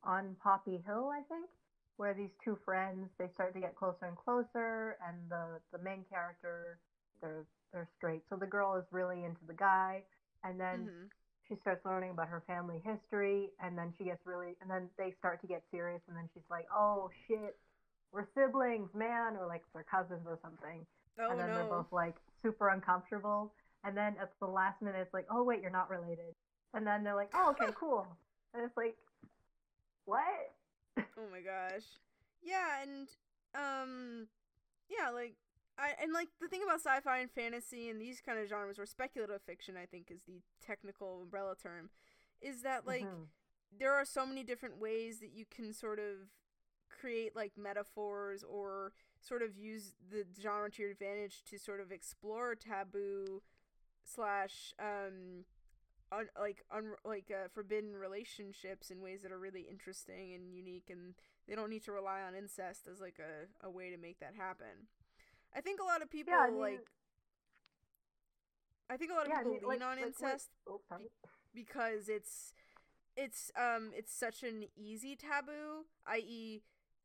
on 0.05 0.37
Poppy 0.43 0.79
Hill, 0.87 1.11
I 1.11 1.23
think, 1.23 1.49
where 1.97 2.15
these 2.15 2.31
two 2.45 2.57
friends 2.65 3.11
they 3.19 3.29
start 3.35 3.55
to 3.55 3.61
get 3.61 3.75
closer 3.77 4.07
and 4.07 4.17
closer, 4.17 4.99
and 5.07 5.31
the 5.31 5.61
the 5.73 5.79
main 5.79 6.05
character 6.11 6.79
they're 7.21 7.47
they're 7.73 7.89
straight, 7.97 8.23
so 8.29 8.37
the 8.37 8.47
girl 8.47 8.77
is 8.77 8.85
really 8.93 9.25
into 9.25 9.45
the 9.47 9.55
guy, 9.55 10.05
and 10.45 10.61
then 10.61 10.91
Mhm. 10.91 11.11
she 11.49 11.57
starts 11.57 11.85
learning 11.85 12.11
about 12.11 12.29
her 12.29 12.41
family 12.47 12.81
history, 12.85 13.51
and 13.61 13.77
then 13.79 13.93
she 13.97 14.05
gets 14.05 14.27
really, 14.27 14.57
and 14.61 14.71
then 14.71 14.91
they 14.99 15.13
start 15.19 15.41
to 15.41 15.47
get 15.47 15.63
serious, 15.71 16.03
and 16.09 16.17
then 16.17 16.29
she's 16.35 16.49
like, 16.51 16.67
oh 16.75 17.11
shit. 17.27 17.59
We're 18.13 18.27
siblings, 18.35 18.93
man, 18.95 19.37
or 19.39 19.47
like 19.47 19.63
they're 19.73 19.85
cousins 19.85 20.27
or 20.27 20.39
something 20.43 20.85
Oh 21.19 21.31
and 21.31 21.39
then 21.41 21.49
no. 21.49 21.55
they're 21.55 21.65
both 21.65 21.91
like 21.93 22.15
super 22.43 22.69
uncomfortable. 22.69 23.53
And 23.85 23.97
then 23.97 24.17
at 24.21 24.31
the 24.41 24.47
last 24.47 24.81
minute, 24.83 25.01
it's 25.01 25.15
like, 25.15 25.27
oh 25.31 25.43
wait, 25.43 25.61
you're 25.63 25.71
not 25.71 25.89
related. 25.91 26.35
And 26.75 26.87
then 26.87 27.05
they're 27.05 27.15
like, 27.17 27.31
oh 27.35 27.51
okay, 27.53 27.73
cool. 27.79 28.07
And 28.55 28.65
it's 28.65 28.77
like, 28.77 28.97
what? 30.05 30.25
Oh 31.19 31.29
my 31.31 31.41
gosh. 31.41 31.85
Yeah, 32.43 32.83
and 32.83 33.09
um 33.55 34.27
yeah, 34.89 35.11
like 35.11 35.35
I 35.79 35.91
and 36.03 36.13
like 36.13 36.29
the 36.41 36.49
thing 36.49 36.63
about 36.63 36.81
sci-fi 36.81 37.19
and 37.19 37.31
fantasy 37.31 37.89
and 37.91 38.01
these 38.01 38.21
kind 38.21 38.39
of 38.39 38.49
genres 38.49 38.79
or 38.79 38.87
speculative 38.87 39.43
fiction 39.43 39.77
I 39.77 39.87
think 39.87 40.11
is 40.11 40.23
the 40.25 40.43
technical 40.65 41.23
umbrella 41.23 41.55
term 41.61 41.91
is 42.41 42.63
that 42.63 42.87
like 42.87 43.09
Mhm. 43.09 43.29
there 43.79 43.93
are 43.95 44.05
so 44.05 44.27
many 44.27 44.43
different 44.45 44.79
ways 44.81 45.21
that 45.21 45.33
you 45.35 45.45
can 45.51 45.73
sort 45.73 45.99
of 45.99 46.29
create 46.91 47.35
like 47.37 47.53
metaphors 47.57 48.45
or 48.45 48.93
sort 49.21 49.43
of 49.43 49.57
use 49.57 49.95
the 50.11 50.25
genre 50.41 50.71
to 50.71 50.83
your 50.83 50.91
advantage 50.93 51.43
to 51.45 51.59
sort 51.59 51.81
of 51.81 51.91
explore 51.93 52.55
taboo 52.55 53.43
slash 54.05 54.75
um 54.79 55.45
un, 56.13 56.27
like 56.41 56.63
un, 56.71 56.93
like 57.05 57.31
uh, 57.33 57.49
forbidden 57.55 57.97
relationships 57.97 58.91
in 58.91 59.01
ways 59.01 59.23
that 59.23 59.33
are 59.33 59.39
really 59.39 59.67
interesting 59.71 60.35
and 60.35 60.53
unique 60.53 60.89
and 60.91 61.15
they 61.49 61.55
don't 61.55 61.71
need 61.71 61.85
to 61.85 61.93
rely 61.93 62.21
on 62.23 62.35
incest 62.35 62.87
as 62.93 63.01
like 63.01 63.19
a, 63.19 63.67
a 63.67 63.71
way 63.71 63.91
to 63.91 63.97
make 63.97 64.21
that 64.21 64.35
happen 64.37 64.87
i 65.57 65.61
think 65.61 65.81
a 65.81 65.85
lot 65.85 66.03
of 66.03 66.11
people 66.11 66.33
Yeah, 66.35 66.41
I 66.47 66.51
mean- 66.51 66.61
like 66.61 66.87
i 68.91 68.97
think 68.97 69.11
a 69.11 69.15
lot 69.15 69.25
of 69.27 69.31
Yeah, 69.31 69.37
I 69.37 69.39
people 69.45 69.53
mean, 69.53 69.61
lean 69.71 69.81
like- 69.81 69.89
on 69.89 69.97
like, 69.99 70.07
incest 70.07 70.51
Oh, 70.69 70.81
sorry. 70.89 71.11
because 71.55 72.09
it's 72.09 72.53
it's 73.17 73.51
um 73.57 73.91
it's 73.95 74.15
such 74.15 74.43
an 74.43 74.65
easy 74.77 75.17
taboo 75.17 75.87
i.e 76.07 76.63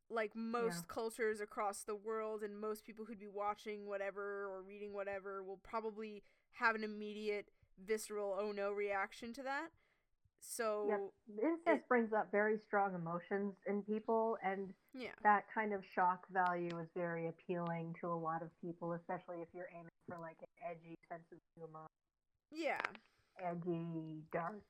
like 0.10 0.34
most 0.36 0.88
cultures 0.88 1.42
across 1.42 1.84
the 1.84 1.96
world 1.96 2.42
and 2.42 2.58
most 2.58 2.86
people 2.86 3.04
who'd 3.04 3.20
be 3.20 3.28
watching 3.28 3.86
whatever 3.88 4.46
or 4.48 4.62
reading 4.62 4.94
whatever 4.94 5.44
will 5.44 5.58
probably 5.58 6.24
have 6.54 6.76
an 6.76 6.84
immediate 6.84 7.50
visceral 7.86 8.38
oh 8.40 8.52
no 8.52 8.72
reaction 8.72 9.34
to 9.34 9.44
that 9.44 9.70
so 10.40 11.10
Incest 11.44 11.88
brings 11.88 12.14
up 12.14 12.32
very 12.32 12.58
strong 12.66 12.95
emotions 12.95 13.56
in 13.68 13.82
people, 13.82 14.38
and 14.44 14.74
yeah 14.94 15.10
that 15.24 15.44
kind 15.54 15.74
of 15.74 15.84
shock 15.94 16.26
value 16.32 16.78
is 16.80 16.88
very 16.95 17.28
appealing 17.28 17.95
to 18.02 18.08
a 18.08 18.16
lot 18.16 18.41
of 18.41 18.49
people, 18.62 18.94
especially 18.94 19.41
if 19.41 19.48
you're 19.54 19.70
aiming 19.74 19.91
for 20.08 20.18
like 20.20 20.38
an 20.41 20.72
edgy 20.72 20.95
sense 21.10 21.26
of 21.32 21.40
humor. 21.56 21.88
yeah 22.52 22.80
edgy, 23.44 24.24
dark 24.32 24.64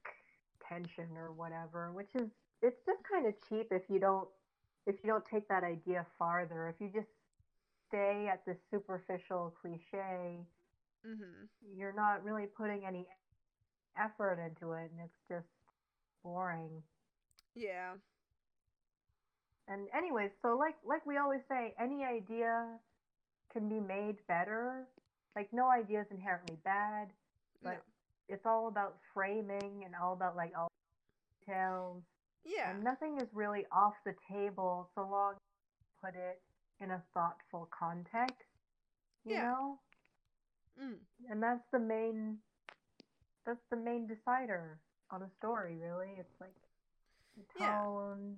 tension 0.67 1.15
or 1.15 1.31
whatever, 1.31 1.91
which 1.93 2.09
is 2.15 2.29
it's 2.61 2.79
just 2.85 3.01
kind 3.09 3.27
of 3.27 3.33
cheap 3.47 3.67
if 3.71 3.83
you 3.89 3.99
don't 3.99 4.27
if 4.87 4.95
you 5.03 5.09
don't 5.09 5.25
take 5.25 5.47
that 5.47 5.63
idea 5.63 6.05
farther. 6.17 6.67
If 6.69 6.75
you 6.79 6.89
just 6.93 7.11
stay 7.87 8.29
at 8.31 8.43
the 8.45 8.55
superficial 8.71 9.53
cliche, 9.61 10.39
mhm 11.05 11.47
you're 11.75 11.93
not 11.93 12.23
really 12.23 12.45
putting 12.47 12.85
any 12.85 13.07
effort 13.97 14.39
into 14.39 14.73
it 14.73 14.91
and 14.91 14.99
it's 15.03 15.21
just 15.29 15.47
boring. 16.23 16.83
yeah 17.55 17.93
And 19.67 19.87
anyways, 19.93 20.31
so 20.41 20.57
like 20.57 20.75
like 20.85 21.05
we 21.05 21.17
always 21.17 21.41
say, 21.49 21.73
any 21.79 22.03
idea 22.05 22.79
can 23.51 23.67
be 23.67 23.79
made 23.79 24.15
better. 24.27 24.87
Like 25.35 25.49
no 25.51 25.69
idea 25.69 26.01
is 26.01 26.07
inherently 26.11 26.57
bad. 26.63 27.09
no. 27.63 27.71
But- 27.71 27.83
It's 28.29 28.45
all 28.45 28.67
about 28.67 28.97
framing 29.13 29.83
and 29.85 29.93
all 29.95 30.13
about 30.13 30.35
like 30.35 30.53
all 30.57 30.67
details. 31.39 32.03
yeah 32.45 32.71
And 32.71 32.83
nothing 32.83 33.17
is 33.21 33.27
really 33.33 33.65
off 33.71 33.95
the 34.05 34.15
table 34.31 34.89
so 34.95 35.01
long 35.01 35.33
as 35.33 35.39
you 35.81 35.87
put 36.03 36.15
it 36.19 36.41
in 36.81 36.91
a 36.91 37.03
thoughtful 37.13 37.67
context. 37.77 38.35
You 39.25 39.33
Yeah. 39.35 39.43
know? 39.43 39.79
Mm. 40.81 40.95
And 41.29 41.41
that's 41.41 41.63
the 41.71 41.79
main 41.79 42.37
that's 43.45 43.63
the 43.71 43.77
main 43.77 44.07
decider 44.07 44.79
on 45.11 45.21
a 45.23 45.29
story, 45.37 45.77
really. 45.77 46.15
It's 46.19 46.39
like 46.41 46.55
the 47.37 47.43
Yeah. 47.59 47.79
tone 47.81 48.37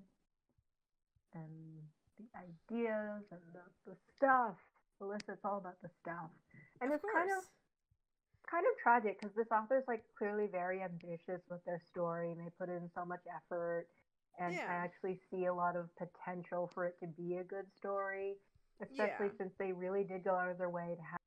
and 1.33 1.81
the 2.17 2.25
ideas 2.37 3.23
and 3.31 3.41
the, 3.53 3.91
the 3.91 3.95
stuff. 4.15 4.55
Alyssa, 5.01 5.29
it's 5.33 5.45
all 5.45 5.57
about 5.57 5.81
the 5.81 5.89
stuff. 6.01 6.29
And 6.81 6.91
of 6.91 6.95
it's 6.95 7.01
course 7.01 7.15
kind 7.15 7.31
of 7.37 7.43
kind 8.49 8.65
of 8.65 8.81
tragic 8.81 9.19
because 9.19 9.35
this 9.35 9.47
author's 9.51 9.83
like 9.87 10.03
clearly 10.17 10.47
very 10.51 10.81
ambitious 10.81 11.41
with 11.49 11.63
their 11.65 11.79
story 11.79 12.31
and 12.31 12.39
they 12.39 12.49
put 12.57 12.67
in 12.69 12.89
so 12.95 13.05
much 13.05 13.21
effort 13.29 13.85
and 14.39 14.55
Yeah. 14.55 14.65
i 14.67 14.73
actually 14.73 15.19
see 15.29 15.45
a 15.45 15.53
lot 15.53 15.75
of 15.75 15.87
potential 15.97 16.69
for 16.73 16.85
it 16.87 16.95
to 16.99 17.05
be 17.07 17.37
a 17.37 17.43
good 17.43 17.65
story 17.77 18.37
especially 18.81 19.27
Yeah. 19.27 19.37
since 19.37 19.53
they 19.59 19.71
really 19.71 20.03
did 20.03 20.23
go 20.23 20.33
out 20.33 20.49
of 20.49 20.57
their 20.57 20.69
way 20.69 20.95
to 20.95 21.01
have 21.03 21.18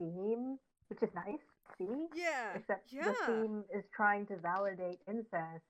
theme 0.00 0.58
which 0.88 0.98
is 1.02 1.10
nice 1.14 1.38
see 1.78 2.06
yeah 2.16 2.54
except 2.56 2.90
yeah 2.92 3.04
the 3.12 3.14
theme 3.26 3.64
is 3.72 3.84
trying 3.94 4.26
to 4.26 4.36
validate 4.36 4.98
incest 5.06 5.62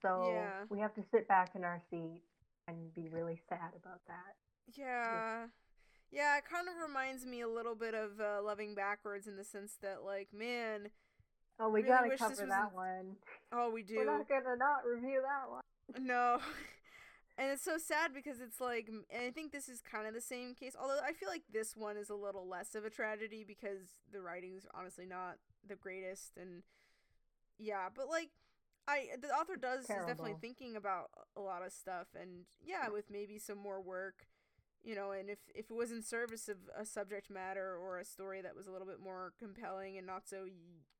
so 0.00 0.30
Yeah. 0.32 0.64
we 0.70 0.78
have 0.80 0.94
to 0.94 1.02
sit 1.12 1.26
back 1.28 1.50
in 1.54 1.64
our 1.64 1.82
seat 1.90 2.22
and 2.68 2.94
be 2.94 3.08
really 3.12 3.40
sad 3.48 3.72
about 3.82 4.00
that 4.08 4.34
Yeah. 4.74 5.46
Yeah, 6.12 6.38
it 6.38 6.44
kind 6.48 6.68
of 6.68 6.74
reminds 6.80 7.26
me 7.26 7.40
a 7.40 7.48
little 7.48 7.74
bit 7.74 7.92
of 7.94 8.20
uh, 8.20 8.40
Loving 8.42 8.74
Backwards 8.76 9.26
in 9.26 9.36
the 9.36 9.42
sense 9.44 9.76
that, 9.82 10.04
like, 10.04 10.28
man, 10.32 10.88
oh 11.58 11.68
we 11.68 11.82
Really 11.82 12.10
gotta 12.10 12.16
cover 12.16 12.46
that 12.48 12.72
one 12.72 13.16
oh, 13.52 13.70
we 13.70 13.82
do. 13.82 13.96
we're 13.96 14.04
not 14.06 14.28
gonna 14.28 14.56
not 14.56 14.84
review 14.88 15.20
that 15.22 15.50
one 15.50 16.06
No. 16.06 16.38
and 17.38 17.50
it's 17.50 17.62
so 17.62 17.78
sad 17.78 18.12
because 18.14 18.40
it's 18.40 18.60
like 18.60 18.88
and 18.88 19.22
i 19.22 19.30
think 19.30 19.52
this 19.52 19.68
is 19.68 19.80
kind 19.80 20.06
of 20.06 20.14
the 20.14 20.20
same 20.20 20.54
case 20.54 20.74
although 20.80 20.98
i 21.04 21.12
feel 21.12 21.28
like 21.28 21.42
this 21.52 21.76
one 21.76 21.96
is 21.96 22.10
a 22.10 22.14
little 22.14 22.46
less 22.48 22.74
of 22.74 22.84
a 22.84 22.90
tragedy 22.90 23.44
because 23.46 24.00
the 24.12 24.20
writing's 24.20 24.66
honestly 24.74 25.06
not 25.06 25.36
the 25.66 25.76
greatest 25.76 26.36
and 26.40 26.62
yeah 27.58 27.88
but 27.94 28.08
like 28.08 28.30
i 28.88 29.06
the 29.20 29.28
author 29.28 29.56
does 29.56 29.80
is 29.80 29.88
definitely 29.88 30.36
thinking 30.40 30.76
about 30.76 31.10
a 31.36 31.40
lot 31.40 31.64
of 31.64 31.72
stuff 31.72 32.08
and 32.20 32.44
yeah 32.64 32.88
with 32.88 33.10
maybe 33.10 33.38
some 33.38 33.58
more 33.58 33.80
work 33.80 34.26
you 34.82 34.94
know 34.94 35.10
and 35.10 35.28
if 35.28 35.38
if 35.54 35.70
it 35.70 35.74
was 35.74 35.90
in 35.90 36.02
service 36.02 36.48
of 36.48 36.56
a 36.78 36.84
subject 36.86 37.30
matter 37.30 37.76
or 37.76 37.98
a 37.98 38.04
story 38.04 38.40
that 38.40 38.54
was 38.54 38.66
a 38.66 38.70
little 38.70 38.86
bit 38.86 39.00
more 39.02 39.32
compelling 39.38 39.98
and 39.98 40.06
not 40.06 40.28
so 40.28 40.46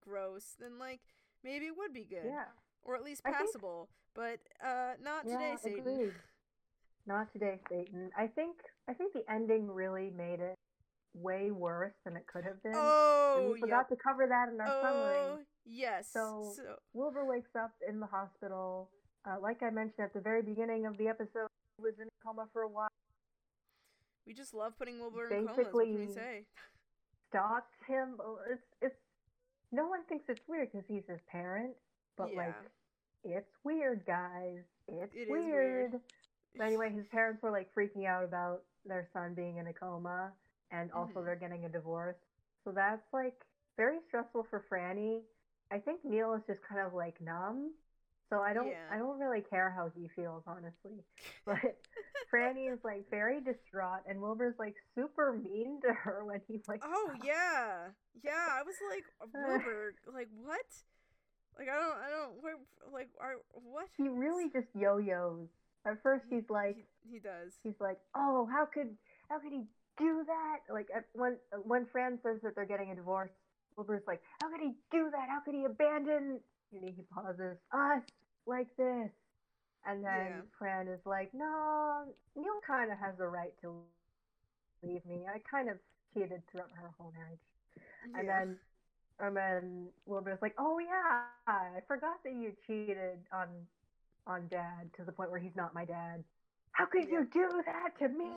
gross 0.02 0.54
then 0.58 0.78
like 0.78 1.00
maybe 1.46 1.66
it 1.66 1.76
would 1.76 1.92
be 1.92 2.04
good. 2.04 2.24
Yeah. 2.24 2.50
Or 2.86 2.94
at 2.96 3.02
least 3.04 3.22
I 3.24 3.30
think- 3.32 3.40
passable 3.46 3.88
but 4.14 4.38
uh 4.64 4.92
not 5.02 5.24
today 5.26 5.56
satan 5.62 5.80
agreed. 5.80 6.14
Not 7.08 7.32
today, 7.32 7.60
Satan. 7.70 8.10
I 8.18 8.26
think 8.26 8.56
I 8.88 8.92
think 8.92 9.12
the 9.12 9.22
ending 9.30 9.70
really 9.70 10.10
made 10.10 10.40
it 10.40 10.56
way 11.14 11.52
worse 11.52 11.94
than 12.04 12.16
it 12.16 12.26
could 12.26 12.42
have 12.44 12.60
been. 12.64 12.72
and 12.72 12.80
Oh, 12.82 13.50
we 13.54 13.60
forgot 13.60 13.88
to 13.90 13.96
cover 13.96 14.26
that 14.26 14.48
in 14.48 14.60
our 14.60 14.66
Oh, 14.68 14.82
summary. 14.82 15.44
yes. 15.64 16.10
So- 16.10 16.52
so 16.56 16.76
Wilbur 16.94 17.24
wakes 17.24 17.54
up 17.54 17.70
in 17.88 18.00
the 18.00 18.06
hospital. 18.06 18.90
Uh, 19.24 19.38
like 19.40 19.62
I 19.62 19.70
mentioned 19.70 20.00
at 20.00 20.14
the 20.14 20.20
very 20.20 20.42
beginning 20.42 20.84
of 20.86 20.96
the 20.98 21.06
episode, 21.06 21.46
he 21.76 21.82
was 21.84 21.94
in 22.00 22.08
a 22.08 22.24
coma 22.24 22.48
for 22.52 22.62
a 22.62 22.68
while. 22.68 22.88
we 24.26 24.34
just 24.34 24.52
love 24.52 24.76
putting 24.76 24.98
Wilbur 24.98 25.28
in 25.30 25.46
comas. 25.46 25.66
What 25.72 25.84
can 25.86 25.94
we 26.08 26.12
say? 26.12 26.44
Stalks 27.28 27.76
him. 27.86 28.18
It's 28.50 28.62
it's. 28.82 28.96
No 29.70 29.86
one 29.86 30.04
thinks 30.08 30.24
it's 30.28 30.40
weird 30.48 30.72
because 30.72 30.86
he's 30.88 31.06
his 31.08 31.20
parent, 31.28 31.76
but 32.16 32.30
Yeah. 32.32 32.36
like, 32.38 32.54
it's 33.32 33.52
weird, 33.64 34.04
guys. 34.06 34.60
It's 34.88 35.14
It 35.14 35.28
weird. 35.30 35.92
weird. 35.92 36.00
But 36.56 36.66
anyway, 36.66 36.90
his 36.90 37.06
parents 37.12 37.42
were 37.42 37.50
like 37.50 37.68
freaking 37.74 38.06
out 38.06 38.24
about 38.24 38.62
their 38.84 39.06
son 39.12 39.34
being 39.34 39.56
in 39.58 39.66
a 39.66 39.72
coma, 39.72 40.32
and 40.70 40.90
also 40.92 41.20
Mhm. 41.20 41.24
they're 41.26 41.36
getting 41.36 41.64
a 41.64 41.68
divorce. 41.68 42.16
So 42.64 42.72
that's 42.72 43.12
like 43.12 43.44
very 43.76 44.00
stressful 44.08 44.44
for 44.44 44.60
Franny. 44.70 45.22
I 45.70 45.78
think 45.78 46.04
Neil 46.04 46.34
is 46.34 46.42
just 46.46 46.62
kind 46.62 46.80
of 46.80 46.94
like 46.94 47.20
numb. 47.20 47.74
So 48.30 48.40
I 48.40 48.52
don't 48.54 48.68
Yeah. 48.68 48.88
I 48.90 48.98
don't 48.98 49.18
really 49.20 49.40
care 49.42 49.70
how 49.70 49.88
he 49.88 50.08
feels 50.08 50.42
honestly. 50.46 51.04
But 51.44 51.80
Franny 52.32 52.72
is 52.72 52.82
like 52.82 53.08
very 53.10 53.40
distraught 53.40 54.00
and 54.06 54.20
Wilbur's 54.20 54.58
like 54.58 54.74
super 54.96 55.32
mean 55.32 55.80
to 55.82 55.92
her 55.92 56.24
when 56.24 56.40
he 56.48 56.60
like 56.66 56.82
oh 56.84 57.12
yeah, 57.22 57.90
yeah. 58.22 58.48
I 58.50 58.62
was 58.64 58.74
like 58.90 59.04
Wilbur, 59.32 59.94
like 60.12 60.28
what? 60.42 60.66
Like 61.58 61.68
I 61.68 61.74
don't, 61.74 61.98
I 61.98 62.08
don't. 62.10 62.42
Where, 62.42 62.56
like, 62.92 63.08
are 63.20 63.36
what? 63.52 63.86
he 63.96 64.08
really 64.08 64.50
just 64.52 64.68
yo-yos. 64.74 65.48
At 65.86 66.02
first 66.02 66.24
he's 66.28 66.48
like 66.50 66.76
he, 66.76 67.14
he 67.14 67.18
does. 67.18 67.52
he's 67.62 67.80
like, 67.80 67.98
"Oh, 68.14 68.46
how 68.50 68.66
could 68.66 68.96
how 69.30 69.38
could 69.38 69.52
he 69.52 69.64
do 69.98 70.24
that?" 70.26 70.58
Like 70.72 70.88
at- 70.94 71.06
when 71.14 71.36
when 71.64 71.86
Fran 71.86 72.18
says 72.22 72.40
that 72.42 72.54
they're 72.54 72.66
getting 72.66 72.90
a 72.90 72.94
divorce, 72.96 73.30
Wilbur's 73.76 74.02
like, 74.06 74.20
"How 74.42 74.50
could 74.50 74.60
he 74.60 74.74
do 74.90 75.08
that? 75.12 75.28
How 75.28 75.40
could 75.40 75.54
he 75.54 75.64
abandon?" 75.64 76.40
And 76.72 76.84
he 76.84 77.02
pauses 77.14 77.56
us 77.72 78.02
like 78.46 78.68
this, 78.76 79.10
and 79.86 80.04
then 80.04 80.26
Yeah. 80.26 80.40
Fran 80.58 80.88
is 80.88 81.00
like, 81.06 81.32
"No, 81.32 82.04
Neil 82.34 82.60
kind 82.66 82.90
of 82.92 82.98
has 82.98 83.16
the 83.16 83.28
right 83.28 83.54
to 83.62 83.80
leave 84.82 85.04
me. 85.06 85.26
I 85.32 85.38
kind 85.48 85.68
of 85.70 85.78
cheated 86.12 86.42
throughout 86.50 86.70
her 86.72 86.90
whole 86.98 87.12
marriage." 87.12 87.40
And 88.14 88.28
then 88.28 88.58
and 89.20 89.36
then 89.36 89.88
Wilbur's 90.06 90.40
like, 90.42 90.54
"Oh 90.58 90.78
yeah, 90.78 91.22
I 91.46 91.80
forgot 91.88 92.22
that 92.24 92.32
you 92.32 92.52
cheated 92.66 93.18
on 93.32 93.48
on 94.26 94.48
dad 94.48 94.90
to 94.96 95.04
the 95.04 95.12
point 95.12 95.30
where 95.30 95.40
he's 95.40 95.54
not 95.56 95.72
my 95.74 95.84
dad. 95.84 96.24
How 96.72 96.86
could 96.86 97.04
Yeah. 97.04 97.20
you 97.20 97.24
do 97.32 97.62
that 97.64 97.96
to 98.00 98.08
me? 98.08 98.36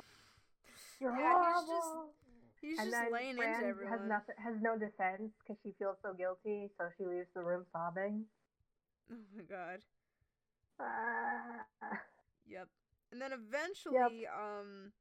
You're 0.99 1.15
Yeah, 1.17 1.53
he's 1.59 1.67
just- 1.67 1.87
horrible." 1.87 2.13
he's 2.61 2.77
and 2.79 2.91
just 2.91 3.01
then 3.03 3.11
laying 3.13 3.35
Fran 3.37 3.53
into 3.55 3.67
everyone. 3.67 3.99
has 3.99 4.07
nothing, 4.07 4.35
has 4.37 4.61
no 4.61 4.77
defense 4.77 5.31
because 5.39 5.57
she 5.63 5.71
feels 5.79 5.97
so 6.01 6.13
guilty, 6.13 6.69
so 6.77 6.89
she 6.97 7.05
leaves 7.05 7.27
the 7.33 7.41
room 7.41 7.65
sobbing. 7.71 8.25
Oh 9.11 9.15
my 9.35 9.43
god. 9.43 9.79
Ah. 10.79 11.65
Yep. 12.47 12.67
And 13.11 13.21
then 13.21 13.31
eventually, 13.33 14.27
um, 14.27 14.91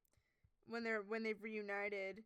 when 0.67 0.83
they're 0.85 1.03
when 1.03 1.23
they've 1.23 1.43
reunited, 1.43 2.25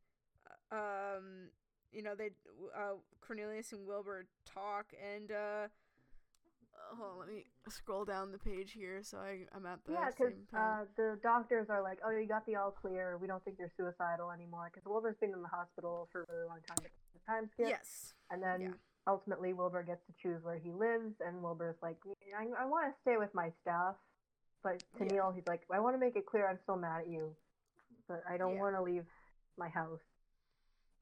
uh, 0.71 0.77
um, 1.19 1.49
you 1.93 2.03
know 2.03 2.15
they 2.15 2.31
uh 2.77 2.95
Cornelius 3.21 3.73
and 3.73 3.87
Wilbur 3.87 4.27
talk 4.47 4.87
and 5.01 5.31
uh. 5.31 5.69
on, 7.01 7.19
let 7.19 7.29
me 7.29 7.45
scroll 7.69 8.05
down 8.05 8.33
the 8.33 8.39
page 8.39 8.73
here 8.73 9.01
so 9.03 9.19
I, 9.19 9.47
I'm 9.55 9.65
at 9.67 9.85
the 9.87 9.93
yeah, 9.93 10.11
because 10.11 10.35
uh, 10.57 10.85
the 10.97 11.19
doctors 11.23 11.69
are 11.71 11.83
like, 11.83 11.99
"Oh, 12.05 12.11
you 12.11 12.27
got 12.27 12.45
the 12.45 12.57
all 12.57 12.71
clear. 12.71 13.17
We 13.19 13.27
don't 13.27 13.43
think 13.45 13.57
you're 13.59 13.73
suicidal 13.77 14.31
anymore." 14.31 14.71
Because 14.73 14.85
Wilbur's 14.89 15.17
been 15.21 15.33
in 15.33 15.41
the 15.43 15.49
hospital 15.49 16.09
for 16.13 16.23
a 16.23 16.27
really 16.33 16.49
long 16.49 16.61
time. 16.69 16.85
The 17.15 17.21
time 17.27 17.49
skip. 17.53 17.69
yes. 17.69 18.15
And 18.31 18.43
then 18.43 18.61
Yeah. 18.61 18.69
ultimately, 19.07 19.53
Wilbur 19.55 19.83
gets 19.85 20.05
to 20.07 20.13
choose 20.23 20.43
where 20.43 20.59
he 20.59 20.71
lives, 20.71 21.15
and 21.25 21.43
Wilbur's 21.43 21.77
like, 21.83 21.97
I, 22.37 22.45
I 22.63 22.67
want 22.67 22.93
to 22.93 23.01
stay 23.03 23.17
with 23.17 23.33
my 23.35 23.51
stuff. 23.63 23.97
But 24.63 24.83
to 24.99 25.05
Yeah. 25.05 25.13
Neil, 25.13 25.33
he's 25.35 25.47
like, 25.47 25.63
I 25.73 25.81
want 25.81 25.95
to 25.95 26.01
make 26.01 26.17
it 26.17 26.27
clear 26.27 26.47
I'm 26.49 26.59
still 26.63 26.77
mad 26.77 27.01
at 27.03 27.09
you, 27.09 27.35
but 28.09 28.23
I 28.29 28.37
don't 28.37 28.55
Yeah. 28.55 28.61
want 28.61 28.77
to 28.77 28.83
leave 28.83 29.07
my 29.57 29.69
house. 29.69 30.01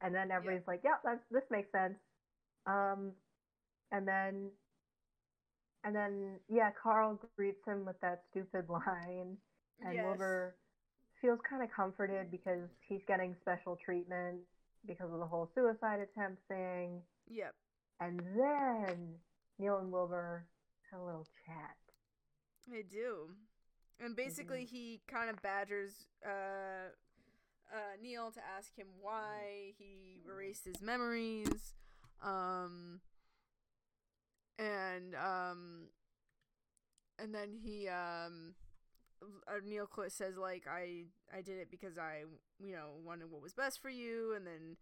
And 0.03 0.13
then 0.13 0.31
everybody's 0.31 0.67
like, 0.67 0.81
yeah, 0.83 0.97
that's, 1.03 1.21
this 1.31 1.43
makes 1.51 1.71
sense. 1.71 1.95
Um, 2.65 3.11
and 3.91 4.07
then, 4.07 4.49
and 5.83 5.95
then, 5.95 6.39
yeah, 6.49 6.69
Carl 6.81 7.19
greets 7.35 7.65
him 7.65 7.85
with 7.85 7.99
that 8.01 8.23
stupid 8.31 8.65
line, 8.69 9.37
and 9.83 9.95
yes. 9.95 10.05
Wilbur 10.05 10.55
feels 11.21 11.39
kind 11.47 11.63
of 11.63 11.69
comforted 11.71 12.31
because 12.31 12.67
he's 12.87 13.01
getting 13.07 13.35
special 13.41 13.77
treatment 13.83 14.39
because 14.87 15.11
of 15.11 15.19
the 15.19 15.25
whole 15.25 15.49
suicide 15.53 15.99
attempt 15.99 16.41
thing. 16.47 17.01
Yep. 17.29 17.53
And 17.99 18.19
then 18.35 19.13
Neil 19.59 19.77
and 19.77 19.91
Wilbur 19.91 20.45
had 20.89 20.99
a 20.99 21.03
little 21.03 21.27
chat. 21.45 21.75
They 22.71 22.81
do. 22.83 23.29
And 24.03 24.15
basically, 24.15 24.65
he 24.65 25.01
kind 25.07 25.29
of 25.29 25.39
badgers 25.43 26.07
uh, 26.25 26.89
uh, 27.73 27.95
Neil 28.01 28.31
to 28.31 28.39
ask 28.57 28.75
him 28.75 28.87
why 29.01 29.73
he 29.77 30.21
erased 30.27 30.65
his 30.65 30.81
memories. 30.81 31.73
Um, 32.23 32.99
and 34.59 35.15
um, 35.15 35.87
and 37.17 37.33
then 37.33 37.53
he 37.53 37.87
um, 37.87 38.53
uh, 39.47 39.53
Neil 39.65 39.87
says 40.09 40.35
like 40.37 40.63
I 40.69 41.05
I 41.35 41.41
did 41.41 41.57
it 41.57 41.69
because 41.71 41.97
I 41.97 42.23
you 42.59 42.73
know 42.75 42.89
wanted 43.03 43.31
what 43.31 43.41
was 43.41 43.53
best 43.53 43.81
for 43.81 43.89
you, 43.89 44.33
and 44.35 44.45
then. 44.45 44.77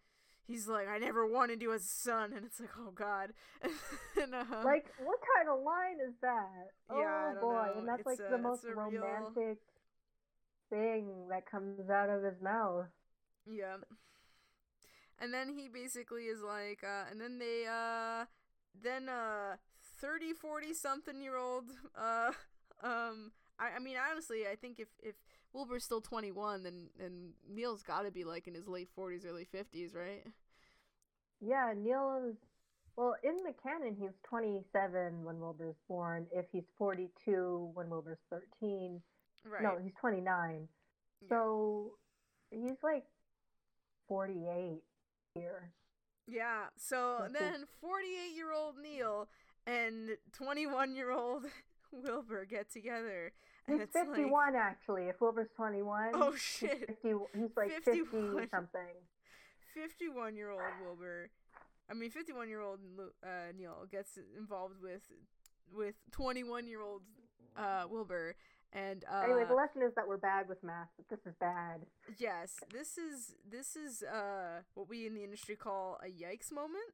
He's 0.48 0.68
like, 0.68 0.88
I 0.88 0.98
never 0.98 1.28
wanted 1.28 1.62
you 1.62 1.72
as 1.74 1.84
a 1.84 1.88
son, 1.88 2.34
and 2.36 2.44
it's 2.44 2.60
like, 2.60 2.72
oh 2.80 2.90
god. 2.90 3.34
and, 4.20 4.34
uh, 4.34 4.44
Like, 4.66 4.88
what 4.98 5.20
kind 5.38 5.48
of 5.48 5.62
line 5.64 5.98
is 6.04 6.16
that? 6.24 6.72
Yeah, 6.90 7.34
oh 7.38 7.40
boy, 7.40 7.54
know. 7.54 7.74
and 7.78 7.88
that's 7.88 8.00
It's 8.00 8.08
like 8.08 8.20
a- 8.28 8.32
the 8.32 8.38
most 8.40 8.64
a 8.64 8.70
real- 8.70 9.00
romantic 9.04 9.60
thing 10.70 11.28
that 11.30 11.50
comes 11.50 11.90
out 11.90 12.10
of 12.10 12.24
his 12.24 12.42
mouth. 12.42 12.86
Yeah. 13.46 13.78
And 15.20 15.34
then 15.34 15.50
he 15.50 15.68
basically 15.68 16.24
is 16.24 16.42
like, 16.42 16.84
uh, 16.84 17.10
and 17.12 17.20
then 17.20 17.40
they, 17.40 17.66
uh, 17.70 18.26
then, 18.82 19.10
uh, 19.10 19.58
30, 20.02 20.34
40 20.34 20.74
something 20.74 21.22
year 21.22 21.38
old, 21.38 21.66
uh, 21.98 22.32
um, 22.84 23.32
I, 23.60 23.76
I 23.76 23.80
mean, 23.80 23.96
honestly, 24.12 24.44
I 24.50 24.56
think 24.56 24.80
if, 24.80 24.88
if 25.04 25.16
Wilbur's 25.54 25.84
still 25.84 26.02
21, 26.02 26.64
then, 26.64 26.90
then 26.98 27.34
Neil's 27.50 27.84
gotta 27.84 28.12
be 28.12 28.24
like 28.24 28.48
in 28.48 28.54
his 28.54 28.68
late 28.68 28.90
40s, 28.98 29.26
early 29.28 29.46
50s, 29.54 29.96
right? 29.96 30.26
Yeah, 31.42 31.74
Neil 31.76 32.22
is. 32.30 32.36
Well, 32.96 33.16
in 33.24 33.38
the 33.46 33.54
canon, 33.64 33.96
he's 33.98 34.12
27 34.28 35.24
when 35.24 35.40
Wilbur's 35.40 35.78
born. 35.88 36.28
If 36.34 36.46
he's 36.52 36.66
42 36.78 37.72
when 37.74 37.90
Wilbur's 37.90 38.20
13, 38.30 39.02
Right. 39.46 39.64
no, 39.64 39.78
he's 39.82 39.94
29. 40.00 40.68
Yeah. 41.22 41.28
So 41.30 41.92
he's 42.52 42.78
like 42.84 43.04
48 44.08 44.82
here. 45.36 45.72
Yeah. 46.28 46.66
So 46.78 47.28
That's 47.32 47.40
then 47.40 47.66
48 47.82 48.36
year 48.36 48.52
old 48.52 48.76
Neil 48.82 49.28
and 49.66 50.10
21 50.34 50.96
year 50.96 51.12
old 51.12 51.46
Wilbur 51.92 52.46
get 52.46 52.72
together. 52.72 53.32
And 53.68 53.80
He's 53.80 53.84
it's 53.88 53.96
like, 53.96 54.08
51 54.08 54.56
actually. 54.56 55.04
If 55.04 55.22
Wilbur's 55.22 55.50
21, 55.56 56.12
oh 56.14 56.32
he's 56.32 56.42
shit. 56.42 56.88
50. 57.04 57.14
He's 57.36 57.50
like 57.56 57.72
50 57.84 58.00
something. 58.52 58.96
51 59.74 60.36
year 60.36 60.50
old 60.50 60.62
Wilbur, 60.84 61.30
I 61.90 61.94
mean 61.94 62.10
51 62.10 62.50
year 62.50 62.62
old 62.62 62.80
uh, 63.24 63.28
Neil 63.58 63.86
gets 63.92 64.18
involved 64.38 64.82
with 64.82 65.04
with 65.72 65.96
21 66.12 66.68
year 66.68 66.82
old 66.82 67.02
uh, 67.56 67.84
Wilbur, 67.90 68.36
and 68.74 69.04
uh, 69.12 69.24
Anyway, 69.26 69.46
the 69.48 69.56
lesson 69.56 69.82
is 69.82 69.94
that 69.96 70.08
we're 70.08 70.18
bad 70.18 70.48
with 70.48 70.62
math. 70.64 70.90
But 70.98 71.10
this 71.10 71.20
is 71.26 71.34
bad. 71.40 71.82
yes, 72.18 72.56
this 72.72 72.98
is 72.98 73.36
this 73.50 73.76
is 73.76 74.04
uh, 74.04 74.62
what 74.76 74.90
we 74.90 75.06
in 75.08 75.14
the 75.16 75.24
industry 75.24 75.56
call 75.56 76.00
a 76.04 76.08
yikes 76.08 76.52
moment. 76.52 76.94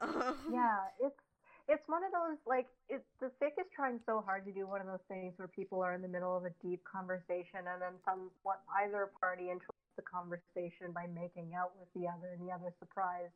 Um, 0.00 0.34
Yeah, 0.50 0.78
it's 1.00 1.20
it's 1.68 1.86
one 1.86 2.02
of 2.02 2.10
those 2.10 2.38
like 2.46 2.66
it's 2.88 3.06
the 3.20 3.30
fic 3.40 3.54
is 3.60 3.66
trying 3.74 4.00
so 4.04 4.20
hard 4.26 4.44
to 4.46 4.52
do 4.52 4.66
one 4.66 4.80
of 4.80 4.86
those 4.88 5.04
things 5.08 5.34
where 5.38 5.46
people 5.48 5.80
are 5.80 5.94
in 5.94 6.02
the 6.02 6.08
middle 6.08 6.36
of 6.36 6.44
a 6.44 6.50
deep 6.62 6.82
conversation 6.82 7.62
and 7.70 7.80
then 7.80 7.94
somewhat 8.04 8.60
either 8.82 9.10
party 9.20 9.44
interrupts 9.50 9.94
the 9.96 10.02
conversation 10.02 10.90
by 10.92 11.06
making 11.14 11.54
out 11.54 11.70
with 11.78 11.86
the 11.94 12.08
other 12.08 12.34
and 12.34 12.42
the 12.48 12.52
other 12.52 12.74
surprised. 12.80 13.32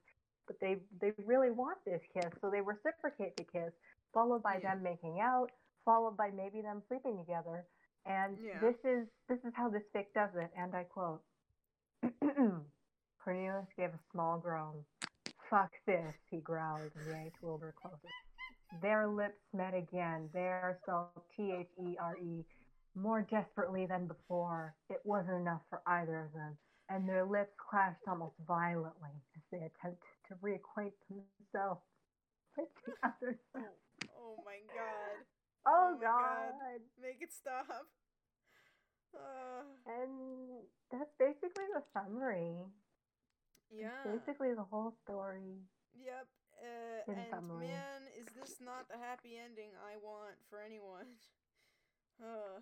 But 0.46 0.58
they 0.60 0.78
they 1.00 1.12
really 1.24 1.50
want 1.50 1.78
this 1.84 2.02
kiss, 2.12 2.32
so 2.40 2.50
they 2.50 2.60
reciprocate 2.60 3.36
the 3.36 3.44
kiss, 3.44 3.72
followed 4.12 4.42
by 4.42 4.58
Yeah. 4.62 4.74
them 4.74 4.82
making 4.82 5.20
out, 5.20 5.50
followed 5.84 6.16
by 6.16 6.30
maybe 6.34 6.62
them 6.62 6.82
sleeping 6.88 7.16
together. 7.18 7.64
And 8.06 8.38
Yeah. 8.38 8.60
this 8.60 8.76
is 8.84 9.08
this 9.28 9.38
is 9.44 9.52
how 9.54 9.68
this 9.68 9.82
fic 9.94 10.06
does 10.14 10.30
it, 10.36 10.50
and 10.56 10.74
I 10.74 10.84
quote 10.84 11.22
Cornelius 13.22 13.66
gave 13.76 13.90
a 13.90 13.98
small 14.12 14.38
groan. 14.38 14.84
Fuck 15.50 15.72
this, 15.86 16.14
he 16.30 16.38
growled 16.38 16.92
and 16.96 17.06
yanked 17.06 17.42
Wilbur 17.42 17.74
closer. 17.80 18.08
Their 18.82 19.06
lips 19.08 19.42
met 19.52 19.74
again. 19.74 20.28
There 20.32 20.78
spelled 20.82 21.08
T 21.36 21.52
H 21.52 21.68
E 21.84 21.96
R 21.98 22.16
E. 22.16 22.44
More 22.94 23.22
desperately 23.22 23.86
than 23.86 24.06
before. 24.06 24.74
It 24.88 25.00
wasn't 25.04 25.40
enough 25.40 25.60
for 25.68 25.82
either 25.86 26.20
of 26.24 26.32
them, 26.32 26.56
and 26.88 27.08
their 27.08 27.24
lips 27.24 27.52
clashed 27.58 28.00
almost 28.08 28.34
violently 28.46 29.10
as 29.36 29.42
they 29.52 29.58
attempted 29.58 29.98
to 30.28 30.34
reacquaint 30.36 30.92
themselves 31.10 31.82
with 32.56 32.68
the 32.86 32.92
other. 33.06 33.38
Oh, 33.54 33.60
oh 34.16 34.42
my 34.44 34.56
god. 34.74 35.24
Oh, 35.66 35.93
Oh 35.93 35.94
my 35.98 36.01
God. 36.01 36.52
God. 36.60 36.80
Make 37.02 37.20
it 37.22 37.32
stop. 37.32 37.66
Uh, 39.14 39.62
And 39.86 40.62
that's 40.90 41.12
basically 41.18 41.64
the 41.74 41.82
summary. 41.93 42.66
yeah. 43.70 44.05
Basically 44.05 44.55
the 44.55 44.62
whole 44.64 44.93
story. 45.05 45.64
Yep. 45.98 46.26
Uh, 46.56 47.12
and 47.12 47.26
summary. 47.30 47.66
man, 47.68 48.09
is 48.18 48.26
this 48.38 48.56
not 48.64 48.88
the 48.88 48.97
happy 48.97 49.36
ending 49.43 49.70
I 49.76 49.97
want 50.02 50.36
for 50.48 50.60
anyone? 50.60 51.06
Uh, 52.16 52.60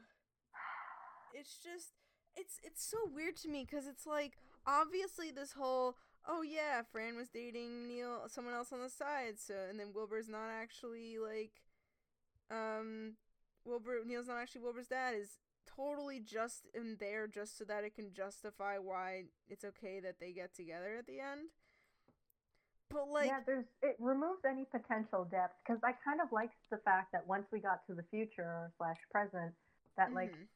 it's 1.32 1.58
just, 1.62 1.92
it's 2.34 2.58
it's 2.64 2.82
so 2.84 2.96
weird 3.14 3.36
to 3.36 3.48
me 3.48 3.64
because 3.64 3.86
it's 3.86 4.04
like 4.04 4.32
obviously 4.66 5.30
this 5.30 5.52
whole 5.52 5.94
oh 6.26 6.42
yeah, 6.42 6.82
Fran 6.90 7.14
was 7.14 7.28
dating 7.28 7.86
Neil, 7.86 8.22
someone 8.26 8.52
else 8.54 8.72
on 8.72 8.80
the 8.80 8.88
side, 8.90 9.38
so 9.38 9.54
and 9.70 9.78
then 9.78 9.92
Wilbur's 9.94 10.28
not 10.28 10.48
actually 10.50 11.18
like, 11.22 11.52
um, 12.50 13.14
Wilbur 13.64 14.02
Neil's 14.06 14.28
not 14.28 14.38
actually 14.38 14.62
Wilbur's 14.62 14.88
dad 14.88 15.14
is 15.14 15.38
totally 15.66 16.20
just 16.20 16.66
in 16.74 16.96
there 17.00 17.26
just 17.26 17.58
so 17.58 17.64
that 17.64 17.84
it 17.84 17.94
can 17.94 18.12
justify 18.12 18.78
why 18.78 19.24
it's 19.48 19.64
okay 19.64 20.00
that 20.00 20.20
they 20.20 20.32
get 20.32 20.54
together 20.54 20.96
at 20.98 21.06
the 21.06 21.20
end. 21.20 21.48
But 22.90 23.08
like, 23.08 23.26
yeah, 23.26 23.40
there's 23.44 23.64
it 23.82 23.96
removes 23.98 24.44
any 24.48 24.66
potential 24.70 25.26
depth 25.28 25.54
because 25.66 25.80
I 25.82 25.92
kind 26.04 26.20
of 26.20 26.30
liked 26.32 26.54
the 26.70 26.78
fact 26.84 27.12
that 27.12 27.26
once 27.26 27.46
we 27.50 27.58
got 27.58 27.80
to 27.88 27.94
the 27.94 28.04
future 28.10 28.70
slash 28.78 28.98
present, 29.10 29.52
that 29.96 30.12
like 30.12 30.30
mhm. 30.32 30.46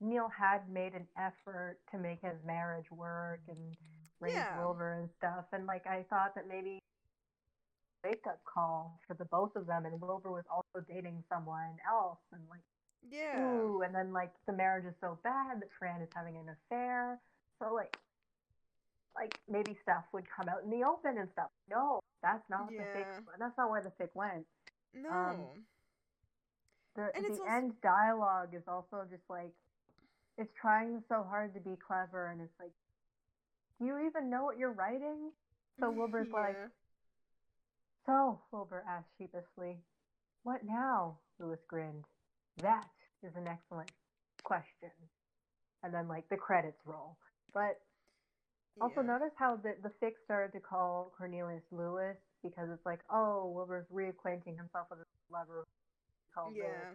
Neil 0.00 0.28
had 0.28 0.68
made 0.70 0.94
an 0.94 1.08
effort 1.18 1.78
to 1.90 1.98
make 1.98 2.20
his 2.22 2.36
marriage 2.46 2.86
work 2.92 3.40
and 3.48 3.74
raise 4.20 4.34
Yeah. 4.34 4.60
Wilbur 4.60 4.94
and 5.00 5.10
stuff, 5.16 5.46
and 5.52 5.66
like 5.66 5.86
I 5.86 6.04
thought 6.10 6.34
that 6.36 6.46
maybe 6.46 6.78
wake 8.04 8.26
up 8.26 8.40
call 8.44 8.98
for 9.06 9.14
the 9.14 9.24
both 9.26 9.54
of 9.56 9.66
them, 9.66 9.86
and 9.86 10.00
Wilbur 10.00 10.30
was 10.30 10.44
also 10.50 10.84
dating 10.88 11.22
someone 11.28 11.76
else, 11.88 12.18
and 12.32 12.42
like 12.50 12.60
yeah, 13.10 13.40
ooh, 13.40 13.82
and 13.82 13.94
then 13.94 14.12
like 14.12 14.30
the 14.46 14.52
marriage 14.52 14.84
is 14.84 14.94
so 15.00 15.18
bad 15.22 15.60
that 15.60 15.68
Fran 15.78 16.00
is 16.02 16.08
having 16.14 16.36
an 16.36 16.48
affair, 16.48 17.18
so 17.58 17.72
like. 17.74 17.96
Like 19.16 19.40
maybe 19.48 19.76
stuff 19.82 20.04
would 20.12 20.26
come 20.30 20.48
out 20.48 20.62
in 20.62 20.70
the 20.70 20.86
open 20.86 21.18
and 21.18 21.28
stuff. 21.32 21.48
No, 21.68 21.98
that's 22.22 22.48
not 22.48 22.68
the 22.68 22.74
Yeah. 22.74 22.94
fic. 23.18 23.24
That's 23.36 23.56
not 23.58 23.68
where 23.68 23.80
the 23.82 23.90
fic 23.90 24.10
went. 24.14 24.46
no, 24.94 25.10
um, 25.10 25.66
The 26.94 27.10
And 27.16 27.24
the 27.24 27.30
also- 27.30 27.44
end 27.46 27.80
dialogue 27.80 28.54
is 28.54 28.62
also 28.68 29.04
just 29.10 29.28
like 29.28 29.50
it's 30.36 30.52
trying 30.54 31.02
so 31.08 31.24
hard 31.24 31.52
to 31.54 31.60
be 31.60 31.74
clever, 31.76 32.28
and 32.28 32.40
it's 32.40 32.56
like, 32.60 32.70
do 33.80 33.86
you 33.86 33.98
even 34.06 34.30
know 34.30 34.44
what 34.44 34.56
you're 34.56 34.70
writing? 34.72 35.32
So 35.80 35.90
Wilbur's 35.90 36.30
like, 36.30 36.54
Yeah. 36.56 36.68
So 38.08 38.40
Wilbur 38.52 38.84
asked 38.88 39.10
sheepishly, 39.18 39.76
what 40.42 40.64
now? 40.64 41.18
Lewis 41.38 41.60
grinned. 41.68 42.04
That 42.62 42.88
is 43.22 43.32
an 43.36 43.46
excellent 43.46 43.90
question. 44.42 44.90
And 45.84 45.92
then 45.92 46.08
like 46.08 46.28
the 46.30 46.36
credits 46.36 46.80
roll, 46.86 47.18
but 47.52 47.78
also 48.80 49.02
notice 49.02 49.30
how 49.38 49.56
the 49.56 49.74
the 49.82 49.90
fic 50.02 50.12
started 50.24 50.52
to 50.52 50.60
call 50.60 51.12
Cornelius 51.16 51.62
Lewis 51.70 52.16
because 52.42 52.68
it's 52.72 52.84
like, 52.86 53.00
oh, 53.12 53.52
Wilbur's 53.54 53.86
reacquainting 53.92 54.56
himself 54.56 54.86
with 54.90 54.98
his 54.98 55.06
lover. 55.30 55.66
Called 56.34 56.54
Lewis. 56.54 56.66
yeah, 56.66 56.94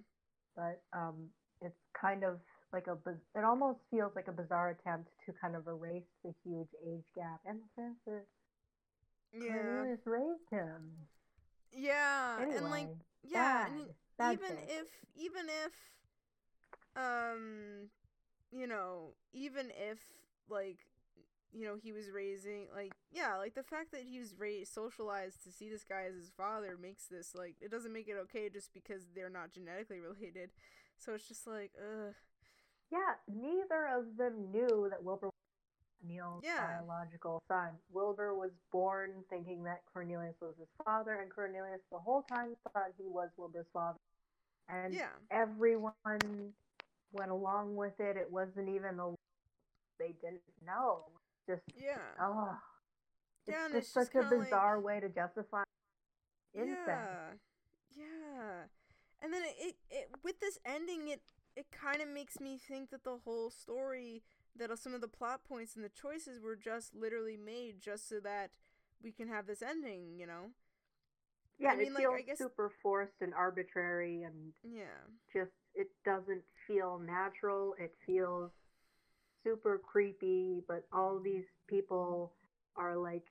but 0.56 0.82
um, 0.98 1.30
it's 1.62 1.80
kind 2.00 2.24
of 2.24 2.40
like 2.74 2.88
a 2.88 2.98
it 3.38 3.46
almost 3.46 3.80
feels 3.92 4.12
like 4.16 4.28
a 4.28 4.32
bizarre 4.32 4.72
attempt 4.72 5.10
to 5.26 5.34
kind 5.40 5.56
of 5.56 5.68
erase 5.68 6.10
the 6.26 6.34
huge 6.44 6.70
age 6.86 7.06
gap 7.16 7.40
and 7.46 7.60
the 7.60 7.82
sense 7.82 7.98
that 8.08 8.26
yeah, 9.34 9.86
Cornelius 9.86 10.00
raised 10.06 10.50
him. 10.52 10.92
yeah, 11.72 12.40
Anyway, 12.42 12.58
and 12.58 12.70
like, 12.70 12.90
yeah, 13.24 13.66
bad, 13.66 13.72
and 13.72 13.88
bad 14.18 14.34
even 14.34 14.52
fic. 14.52 14.68
if, 14.68 14.88
even 15.16 15.46
if, 15.66 15.74
um, 16.96 17.90
you 18.52 18.68
know, 18.68 19.14
even 19.34 19.68
if 19.72 20.00
like, 20.50 20.80
you 21.54 21.66
know, 21.66 21.76
he 21.82 21.92
was 21.92 22.10
raising 22.14 22.68
like, 22.76 22.94
yeah, 23.12 23.38
like 23.38 23.56
the 23.56 23.64
fact 23.64 23.92
that 23.92 24.02
he 24.04 24.20
was 24.20 24.36
raised 24.38 24.74
socialized 24.74 25.44
to 25.44 25.52
see 25.52 25.70
this 25.70 25.84
guy 25.84 26.06
as 26.10 26.16
his 26.16 26.32
father 26.36 26.78
makes 26.82 27.06
this 27.06 27.36
like 27.36 27.56
it 27.62 27.72
doesn't 27.72 27.94
make 27.94 28.08
it 28.08 28.16
okay 28.24 28.50
just 28.50 28.74
because 28.74 29.04
they're 29.16 29.30
not 29.30 29.54
genetically 29.54 30.00
related. 30.02 30.52
So 30.98 31.14
it's 31.14 31.28
just 31.28 31.48
like, 31.48 31.72
ugh, 31.78 32.14
yeah, 32.92 33.16
neither 33.28 33.88
of 33.98 34.18
them 34.18 34.52
knew 34.52 34.88
that 34.90 35.04
Wilbur 35.04 35.30
Neil's 36.04 36.44
Yeah. 36.44 36.80
biological 36.80 37.42
son. 37.48 37.72
Wilbur 37.90 38.34
was 38.36 38.52
born 38.72 39.24
thinking 39.30 39.64
that 39.64 39.82
Cornelius 39.94 40.36
was 40.42 40.56
his 40.58 40.68
father, 40.86 41.14
and 41.22 41.32
Cornelius 41.34 41.82
the 41.92 42.00
whole 42.00 42.24
time 42.24 42.56
thought 42.74 42.92
he 42.98 43.06
was 43.08 43.30
Wilbur's 43.38 43.68
father. 43.74 43.98
And 44.68 44.94
yeah, 44.94 45.10
everyone 45.32 45.94
went 47.12 47.32
along 47.32 47.76
with 47.76 48.00
it. 48.00 48.18
It 48.18 48.32
wasn't 48.32 48.70
even 48.70 49.00
a 49.00 49.14
they 50.00 50.14
didn't 50.22 50.42
know. 50.66 51.06
Just 51.48 51.62
yeah. 51.76 51.98
oh, 52.20 52.58
it's 53.46 53.54
Yeah, 53.56 53.68
just 53.68 53.76
it's 53.76 53.94
just 53.94 53.94
such 53.94 54.16
a 54.16 54.22
kinda 54.22 54.36
like- 54.38 54.48
bizarre 54.48 54.80
way 54.80 55.00
to 55.00 55.10
justify 55.10 55.64
incest. 56.54 56.88
Yeah, 56.88 57.34
yeah, 57.96 58.64
and 59.22 59.34
then 59.34 59.44
it, 59.44 59.56
it, 59.60 59.76
it 59.90 60.10
with 60.24 60.40
this 60.40 60.58
ending, 60.66 61.10
it 61.10 61.22
it 61.56 61.68
kind 61.72 62.02
of 62.02 62.08
makes 62.08 62.40
me 62.40 62.58
think 62.58 62.90
that 62.90 63.04
the 63.04 63.18
whole 63.26 63.52
story, 63.52 64.24
that 64.58 64.72
uh, 64.72 64.76
some 64.76 64.94
of 64.94 65.02
the 65.02 65.08
plot 65.08 65.44
points 65.44 65.76
and 65.76 65.84
the 65.84 65.90
choices 65.90 66.40
were 66.40 66.56
just 66.56 66.96
literally 66.96 67.38
made 67.38 67.80
just 67.82 68.08
so 68.08 68.20
that 68.22 68.52
we 69.04 69.12
can 69.12 69.28
have 69.28 69.48
this 69.48 69.62
ending, 69.62 70.18
you 70.20 70.28
know? 70.28 70.52
Yeah, 71.60 71.70
I 71.72 71.76
mean, 71.78 71.88
it 71.88 71.94
like, 71.94 72.04
feels 72.04 72.16
I 72.16 72.22
guess- 72.22 72.38
super 72.38 72.72
forced 72.82 73.22
and 73.22 73.34
arbitrary, 73.34 74.24
and 74.24 74.54
Yeah, 74.64 75.00
just 75.34 75.52
it 75.76 75.90
doesn't 76.06 76.44
feel 76.68 77.00
natural. 77.00 77.76
It 77.80 77.94
feels 78.06 78.52
super 79.44 79.78
creepy, 79.80 80.62
but 80.68 80.84
all 80.94 81.20
these 81.20 81.46
people 81.68 82.34
are 82.76 82.98
like 82.98 83.24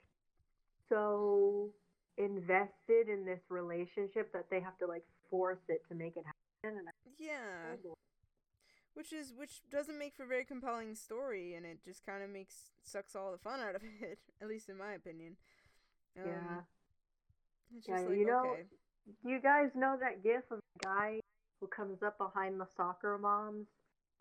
so 0.89 1.71
invested 2.17 3.09
in 3.09 3.25
this 3.25 3.39
relationship 3.49 4.31
that 4.33 4.45
they 4.49 4.59
have 4.61 4.77
to 4.79 4.85
like 4.87 5.03
force 5.29 5.59
it 5.69 5.81
to 5.89 5.95
make 5.95 6.15
it 6.17 6.23
happen. 6.25 6.77
And 6.79 6.87
yeah, 7.17 7.73
I, 7.73 7.92
which 8.93 9.11
is 9.13 9.33
which 9.35 9.61
doesn't 9.71 9.97
make 9.97 10.15
for 10.15 10.23
a 10.23 10.27
very 10.27 10.45
compelling 10.45 10.95
story, 10.95 11.53
and 11.55 11.65
it 11.65 11.83
just 11.83 12.05
kind 12.05 12.23
of 12.23 12.29
makes 12.29 12.55
sucks 12.83 13.15
all 13.15 13.31
the 13.31 13.37
fun 13.37 13.59
out 13.59 13.75
of 13.75 13.81
it, 14.01 14.19
at 14.41 14.47
least 14.47 14.69
in 14.69 14.77
my 14.77 14.93
opinion. 14.93 15.35
Um, 16.17 16.25
yeah. 16.27 16.61
Yeah, 17.87 17.99
like 18.01 18.17
you 18.17 18.25
know- 18.25 18.51
okay, 18.51 18.63
Do 19.23 19.29
you 19.29 19.39
guys 19.41 19.69
know 19.75 19.97
that 19.99 20.23
gif 20.23 20.43
of 20.51 20.59
the 20.59 20.85
guy 20.85 21.19
who 21.59 21.67
comes 21.67 22.03
up 22.03 22.17
behind 22.17 22.59
the 22.59 22.67
soccer 22.77 23.17
moms 23.17 23.67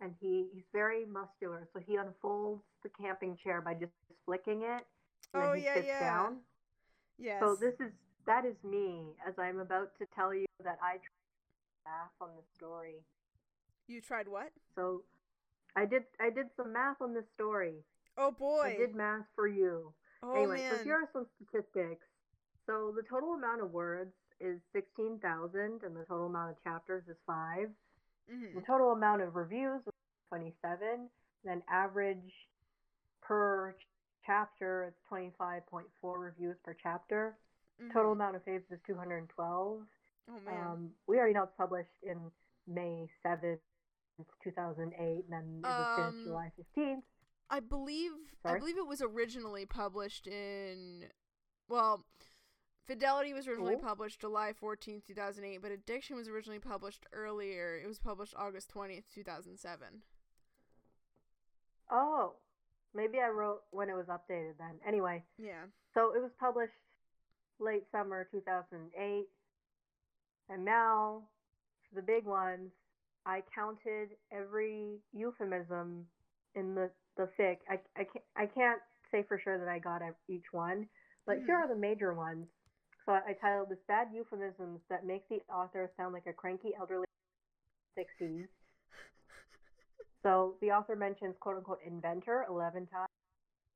and 0.00 0.14
he, 0.20 0.46
he's 0.54 0.64
very 0.72 1.04
muscular, 1.04 1.68
so 1.72 1.80
he 1.86 1.96
unfolds 1.96 2.62
the 2.82 2.88
camping 2.88 3.36
chair 3.36 3.60
by 3.60 3.74
just 3.74 3.92
flicking 4.24 4.62
it 4.62 4.84
and 5.34 5.42
Oh, 5.42 5.48
then 5.52 5.56
he 5.58 5.64
yeah, 5.64 5.74
sits 5.74 5.86
yeah. 5.86 6.00
down. 6.00 6.36
yes, 7.18 7.40
So 7.40 7.54
this 7.56 7.74
is 7.80 7.92
that 8.26 8.44
is 8.46 8.56
me 8.64 9.14
as 9.26 9.34
I'm 9.38 9.58
about 9.60 9.90
to 9.98 10.06
tell 10.14 10.32
you 10.32 10.46
that 10.64 10.78
I 10.82 10.92
tried 10.92 11.84
math 11.84 12.12
on 12.20 12.28
the 12.36 12.42
story. 12.56 12.96
You 13.88 14.00
tried 14.00 14.28
what? 14.28 14.52
So 14.76 15.02
I 15.76 15.84
did 15.84 16.04
I 16.20 16.30
did 16.30 16.46
some 16.56 16.72
math 16.72 17.00
on 17.00 17.14
this 17.14 17.24
story. 17.34 17.84
Oh 18.18 18.30
boy, 18.30 18.62
I 18.74 18.76
did 18.76 18.94
math 18.94 19.24
for 19.34 19.48
you. 19.48 19.92
oh 20.22 20.34
anyway, 20.36 20.58
man, 20.58 20.78
so 20.78 20.84
here 20.84 20.94
are 20.94 21.08
some 21.12 21.26
statistics. 21.36 22.06
So 22.66 22.92
the 22.94 23.02
total 23.02 23.34
amount 23.34 23.62
of 23.62 23.70
words 23.72 24.12
is 24.40 24.60
16,000 24.72 25.82
and 25.82 25.96
the 25.96 26.04
total 26.04 26.26
amount 26.26 26.50
of 26.50 26.62
chapters 26.62 27.04
is 27.08 27.16
5. 27.26 27.68
Mhm. 28.30 28.54
The 28.54 28.60
total 28.62 28.92
amount 28.92 29.22
of 29.22 29.34
reviews 29.34 29.84
was 29.84 29.94
27. 30.28 31.10
Then 31.44 31.62
average 31.68 32.32
per 33.22 33.74
chapter 34.24 34.84
is 34.84 34.94
25.4 35.10 36.18
reviews 36.18 36.56
per 36.64 36.74
chapter. 36.74 37.36
Total 37.92 38.10
Mhm. 38.10 38.12
amount 38.12 38.36
of 38.36 38.44
faves 38.44 38.70
is 38.70 38.80
212. 38.86 39.86
Oh 40.28 40.40
man. 40.40 40.66
Um, 40.66 40.96
we 41.06 41.18
already 41.18 41.34
know 41.34 41.44
it's 41.44 41.56
published 41.56 41.96
in 42.02 42.30
May 42.66 43.08
7th, 43.22 43.60
2008, 44.42 45.24
and 45.24 45.32
then 45.32 45.58
it 45.58 45.62
was 45.62 45.98
Um, 45.98 46.12
finished 46.12 46.26
July 46.26 46.52
15th. 46.56 47.02
I 47.50 47.60
believe 47.60 48.12
I 48.44 48.58
believe 48.58 48.78
it 48.78 48.86
was 48.86 49.02
originally 49.02 49.66
published 49.66 50.26
in 50.26 51.10
well, 51.68 52.06
Fidelity 52.86 53.32
was 53.32 53.46
originally 53.46 53.74
Ooh. 53.76 53.78
published 53.78 54.20
July 54.20 54.52
14th, 54.52 55.06
2008, 55.06 55.58
but 55.62 55.70
Addiction 55.70 56.16
was 56.16 56.28
originally 56.28 56.58
published 56.58 57.06
earlier. 57.12 57.78
It 57.82 57.86
was 57.86 57.98
published 58.00 58.34
August 58.36 58.68
20th, 58.74 59.04
2007. 59.14 60.02
Oh, 61.90 62.34
maybe 62.94 63.18
I 63.20 63.28
wrote 63.28 63.62
when 63.70 63.88
it 63.88 63.94
was 63.94 64.06
updated 64.06 64.56
then. 64.58 64.80
Anyway, 64.84 65.24
Yeah. 65.38 65.66
so 65.94 66.14
it 66.14 66.20
was 66.20 66.32
published 66.40 66.72
late 67.58 67.84
summer 67.92 68.24
2008. 68.24 69.28
And 70.48 70.64
now, 70.64 71.28
the 71.92 72.02
big 72.02 72.24
ones, 72.26 72.72
I 73.26 73.42
counted 73.54 74.10
every 74.32 74.98
euphemism 75.12 76.06
in 76.54 76.74
the, 76.74 76.90
the 77.16 77.28
fic. 77.38 77.58
I, 77.68 77.78
I, 77.96 78.04
can't, 78.04 78.24
I 78.36 78.46
can't 78.46 78.80
say 79.10 79.22
for 79.28 79.38
sure 79.38 79.58
that 79.58 79.68
I 79.68 79.78
got 79.78 80.02
each 80.28 80.52
one, 80.52 80.88
but 81.26 81.38
here 81.46 81.56
Mhm. 81.56 81.64
are 81.64 81.68
the 81.68 81.76
major 81.80 82.14
ones. 82.14 82.46
So 83.06 83.12
I, 83.12 83.20
I 83.28 83.32
titled 83.34 83.68
this 83.68 83.78
Bad 83.88 84.08
Euphemisms 84.14 84.80
That 84.88 85.04
Make 85.06 85.28
the 85.28 85.40
Author 85.52 85.90
Sound 85.96 86.12
Like 86.14 86.26
a 86.26 86.32
Cranky 86.32 86.74
Elderly 86.78 87.06
60s. 87.98 88.46
So 90.22 90.56
the 90.60 90.70
author 90.70 90.94
mentions 90.96 91.34
quote 91.40 91.56
unquote 91.56 91.80
inventor 91.84 92.46
11 92.48 92.86
times, 92.86 93.08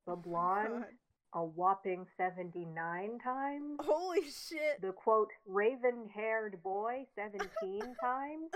the 0.05 0.15
blonde 0.15 0.85
God. 0.85 0.93
a 1.33 1.43
whopping 1.45 2.05
79 2.15 3.19
times, 3.23 3.77
Holy 3.81 4.23
shit. 4.23 4.81
the 4.81 4.93
quote 4.93 5.29
raven 5.45 6.09
haired 6.13 6.61
boy 6.63 7.05
17 7.15 7.49
times, 8.01 8.49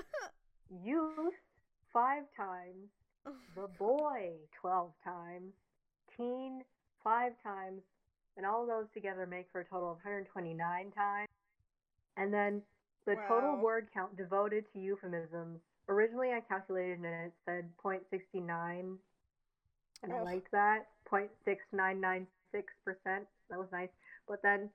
youth 0.84 1.34
5 1.94 2.24
times, 2.36 2.90
the 3.56 3.68
boy 3.78 4.32
12 4.60 4.92
times, 5.04 5.54
teen 6.18 6.64
5 7.04 7.32
times, 7.44 7.82
and 8.38 8.46
all 8.46 8.66
those 8.66 8.86
together 8.94 9.26
make 9.26 9.48
for 9.52 9.62
a 9.62 9.66
total 9.66 9.92
of 9.92 9.98
129 9.98 10.92
times. 10.92 11.28
And 12.18 12.34
then 12.34 12.62
the 13.06 13.16
total 13.28 13.58
word 13.58 13.88
count 13.94 14.16
devoted 14.16 14.66
to 14.74 14.80
euphemisms. 14.80 15.60
Originally, 15.90 16.30
I 16.32 16.42
calculated 16.42 17.00
and 17.00 17.06
it 17.06 17.34
said 17.46 17.66
0.69, 17.84 18.98
and 20.04 20.14
I 20.14 20.22
liked 20.22 20.52
that 20.52 20.88
0.6996 21.12 22.26
percent. 22.86 23.26
That 23.50 23.60
was 23.60 23.68
nice. 23.72 23.90
But 24.28 24.42
then 24.44 24.70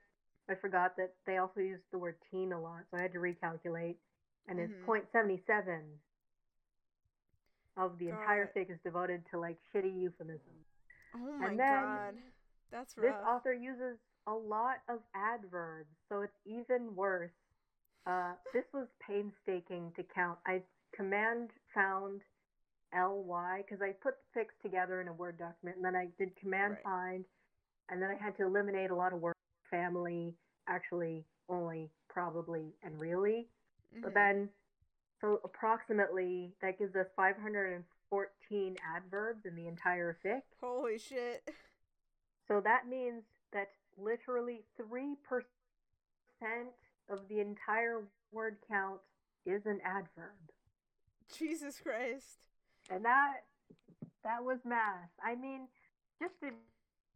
I 0.48 0.54
forgot 0.54 0.96
that 0.96 1.12
they 1.26 1.38
also 1.38 1.60
used 1.60 1.82
the 1.90 1.98
word 1.98 2.16
teen 2.30 2.52
a 2.52 2.60
lot, 2.60 2.80
so 2.90 2.98
I 2.98 3.02
had 3.02 3.12
to 3.12 3.18
recalculate, 3.18 3.96
and 4.48 4.58
it's 4.60 4.72
Mhm. 4.72 4.86
0.77 4.86 6.00
of 7.76 7.98
the 7.98 8.08
entire 8.08 8.46
fic 8.48 8.70
is 8.70 8.80
devoted 8.82 9.26
to 9.30 9.38
like 9.38 9.58
shitty 9.72 10.00
euphemisms. 10.00 10.66
Oh 11.14 11.18
my 11.38 11.48
and 11.50 11.58
then 11.58 11.68
god. 11.68 12.22
That's 12.70 12.94
This 12.94 13.14
author 13.26 13.52
uses 13.52 13.98
a 14.26 14.34
lot 14.34 14.82
of 14.88 15.00
adverbs, 15.14 15.94
so 16.08 16.22
it's 16.22 16.36
even 16.44 16.94
worse. 16.96 17.32
Uh, 18.06 18.34
this 18.52 18.64
was 18.72 18.88
painstaking 19.00 19.92
to 19.92 20.02
count. 20.04 20.38
I 20.46 20.62
command 20.92 21.50
found 21.74 22.22
ly 22.92 23.62
because 23.62 23.82
I 23.82 23.92
put 23.92 24.14
the 24.34 24.40
fics 24.40 24.56
together 24.62 25.00
in 25.00 25.08
a 25.08 25.12
Word 25.12 25.38
document, 25.38 25.76
and 25.76 25.84
then 25.84 25.96
I 25.96 26.06
did 26.18 26.34
command 26.36 26.74
Right. 26.74 26.82
find, 26.82 27.24
and 27.88 28.00
then 28.00 28.10
I 28.10 28.14
had 28.14 28.36
to 28.36 28.44
eliminate 28.44 28.90
a 28.90 28.94
lot 28.94 29.12
of 29.12 29.20
words. 29.20 29.36
Family, 29.70 30.36
actually, 30.68 31.26
only, 31.48 31.90
probably, 32.08 32.74
and 32.82 32.98
really. 32.98 33.48
But 33.92 34.10
Mhm. 34.10 34.14
then, 34.14 34.54
so 35.20 35.40
approximately 35.44 36.54
that 36.60 36.78
gives 36.78 36.94
us 36.96 37.06
514 37.16 38.76
adverbs 38.78 39.46
in 39.46 39.54
the 39.54 39.66
entire 39.66 40.14
fic. 40.14 40.42
Holy 40.60 40.98
shit. 40.98 41.48
So 42.46 42.60
that 42.60 42.86
means 42.86 43.24
that 43.52 43.72
literally 43.96 44.64
3% 44.76 46.74
of 47.08 47.28
the 47.28 47.40
entire 47.40 48.06
word 48.30 48.58
count 48.68 49.00
is 49.44 49.66
an 49.66 49.80
adverb. 49.82 50.52
Jesus 51.28 51.80
Christ. 51.80 52.38
And 52.90 53.04
that 53.04 53.46
that 54.22 54.44
was 54.44 54.64
math. 54.64 55.10
I 55.22 55.34
mean, 55.34 55.68
just 56.20 56.38
to 56.40 56.52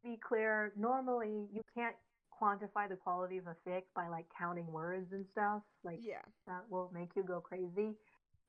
be 0.03 0.17
clear, 0.17 0.73
normally 0.77 1.49
you 1.53 1.63
can't 1.75 1.97
quantify 2.41 2.89
the 2.89 2.97
quality 2.97 3.39
of 3.39 3.47
a 3.47 3.57
fic 3.67 3.83
by 3.95 4.09
like 4.09 4.27
counting 4.37 4.67
words 4.73 5.13
and 5.13 5.27
stuff. 5.33 5.63
Like 5.85 5.99
Yeah. 6.03 6.23
that 6.47 6.69
will 6.71 6.91
make 6.93 7.15
you 7.17 7.23
go 7.23 7.41
crazy. 7.41 7.97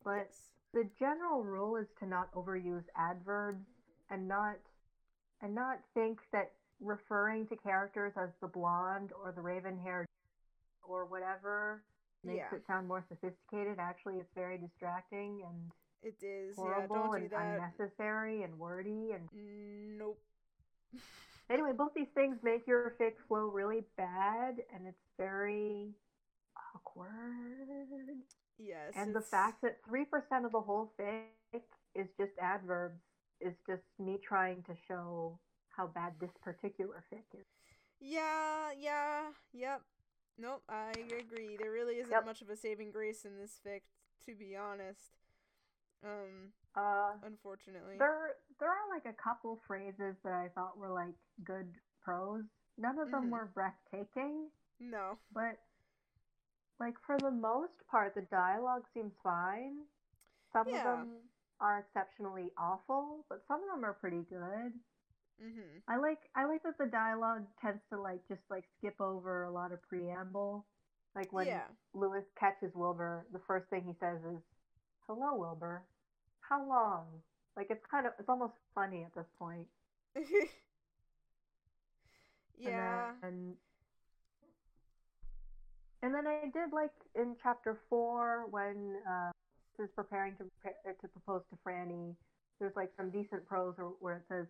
But 0.03 0.27
Yes. 0.27 0.51
the 0.73 0.84
general 0.99 1.43
rule 1.43 1.76
is 1.76 1.88
to 1.99 2.05
not 2.05 2.31
overuse 2.34 2.85
adverbs 2.95 3.65
and 4.09 4.27
not 4.27 4.57
and 5.41 5.55
not 5.55 5.80
think 5.95 6.19
that 6.31 6.51
referring 6.80 7.47
to 7.47 7.55
characters 7.57 8.13
as 8.15 8.30
the 8.41 8.47
blonde 8.47 9.11
or 9.13 9.31
the 9.31 9.41
raven 9.41 9.77
haired 9.77 10.05
or 10.84 11.05
whatever 11.05 11.84
makes 12.23 12.38
Yeah. 12.51 12.55
it 12.57 12.65
sound 12.68 12.88
more 12.88 13.01
sophisticated. 13.09 13.80
Actually, 13.80 14.19
it's 14.19 14.31
very 14.34 14.57
distracting 14.59 15.43
and 15.43 15.72
It 16.03 16.22
is. 16.23 16.57
Yeah, 16.57 16.63
horrible 16.63 16.95
don't 16.95 17.09
do 17.11 17.23
and 17.23 17.31
that. 17.31 17.38
unnecessary 17.55 18.43
and 18.43 18.57
wordy. 18.59 19.11
And 19.13 19.30
Nope. 19.97 20.19
anyway, 21.51 21.71
both 21.77 21.93
these 21.95 22.07
things 22.15 22.37
make 22.43 22.65
your 22.67 22.95
fic 22.99 23.13
flow 23.27 23.47
really 23.47 23.83
bad, 23.97 24.55
and 24.73 24.87
it's 24.87 25.03
very 25.17 25.89
awkward. 26.75 27.09
Yes. 28.57 28.93
And 28.95 29.15
the 29.15 29.21
fact 29.21 29.61
that 29.63 29.77
3% 29.89 30.45
of 30.45 30.51
the 30.51 30.61
whole 30.61 30.93
fic 30.99 31.61
is 31.95 32.07
just 32.19 32.31
adverbs 32.41 33.01
is 33.39 33.53
just 33.67 33.81
me 33.99 34.19
trying 34.23 34.63
to 34.63 34.73
show 34.87 35.39
how 35.69 35.87
bad 35.87 36.13
this 36.19 36.31
particular 36.43 37.03
fic 37.11 37.23
is. 37.33 37.45
Yeah, 37.99 38.71
yeah, 38.79 39.31
yep. 39.53 39.81
Nope, 40.37 40.63
I 40.69 40.91
agree. 41.19 41.57
There 41.59 41.71
really 41.71 41.95
isn't 41.99 42.11
Yep. 42.11 42.25
much 42.25 42.41
of 42.41 42.49
a 42.49 42.55
saving 42.55 42.91
grace 42.91 43.25
in 43.25 43.37
this 43.37 43.59
fic, 43.65 43.81
to 44.25 44.35
be 44.35 44.55
honest. 44.55 45.19
Um, 46.03 46.53
Uh, 46.76 47.14
unfortunately. 47.23 47.98
there, 47.99 48.35
there 48.60 48.69
are 48.69 48.89
like 48.93 49.06
a 49.06 49.14
couple 49.22 49.60
phrases 49.68 50.15
that 50.23 50.34
I 50.34 50.48
thought 50.56 50.77
were 50.77 50.89
like 50.93 51.14
good 51.43 51.68
prose. 52.02 52.45
None 52.77 52.98
of 52.99 53.11
them 53.11 53.27
Mhm. 53.27 53.31
were 53.31 53.45
breathtaking, 53.53 54.49
No. 54.80 55.18
but 55.34 55.60
like 56.80 56.98
for 57.06 57.18
the 57.19 57.30
most 57.31 57.85
part, 57.88 58.15
the 58.15 58.22
dialogue 58.23 58.88
seems 58.93 59.14
fine. 59.22 59.85
Some 60.53 60.68
Yeah. 60.69 60.77
of 60.77 60.84
them 60.99 61.30
are 61.60 61.80
exceptionally 61.80 62.52
awful, 62.57 63.26
but 63.30 63.45
some 63.48 63.61
of 63.64 63.69
them 63.69 63.84
are 63.85 63.93
pretty 63.93 64.23
good. 64.23 64.80
Mm-hmm. 65.41 65.80
I 65.88 65.98
like 65.98 66.30
I 66.35 66.45
like 66.45 66.64
that 66.64 66.77
the 66.77 66.88
dialogue 66.88 67.45
tends 67.60 67.84
to 67.89 67.99
like 67.99 68.26
just 68.27 68.49
like 68.49 68.65
skip 68.77 68.99
over 69.02 69.43
a 69.43 69.52
lot 69.52 69.72
of 69.72 69.81
preamble. 69.84 70.65
Like 71.15 71.31
when 71.34 71.48
Yeah. 71.48 71.68
Lewis 71.93 72.26
catches 72.35 72.73
Wilbur, 72.76 73.26
the 73.31 73.39
first 73.39 73.68
thing 73.69 73.84
he 73.84 73.93
says 73.95 74.23
is, 74.23 74.41
"Hello, 75.07 75.35
Wilbur. 75.35 75.84
How 76.51 76.67
long?" 76.67 77.07
Like 77.55 77.67
it's 77.71 77.85
kind 77.89 78.05
of 78.05 78.11
it's 78.19 78.27
almost 78.27 78.53
funny 78.75 79.03
at 79.07 79.15
this 79.15 79.27
point. 79.39 79.67
yeah. 82.59 83.11
And 83.23 83.23
then, 83.23 83.55
and 86.03 86.11
then 86.13 86.27
I 86.27 86.49
did 86.51 86.73
like 86.73 86.91
in 87.15 87.35
chapter 87.41 87.79
four 87.89 88.47
when 88.51 88.97
uh, 89.07 89.31
is 89.79 89.89
preparing 89.95 90.35
to 90.37 90.45
prepare, 90.61 90.93
to 90.99 91.07
propose 91.07 91.41
to 91.49 91.57
Franny. 91.65 92.15
There's 92.59 92.75
like 92.75 92.91
some 92.97 93.09
decent 93.09 93.45
prose 93.47 93.73
where- 93.77 93.97
where 93.99 94.17
it 94.17 94.27
says, 94.27 94.45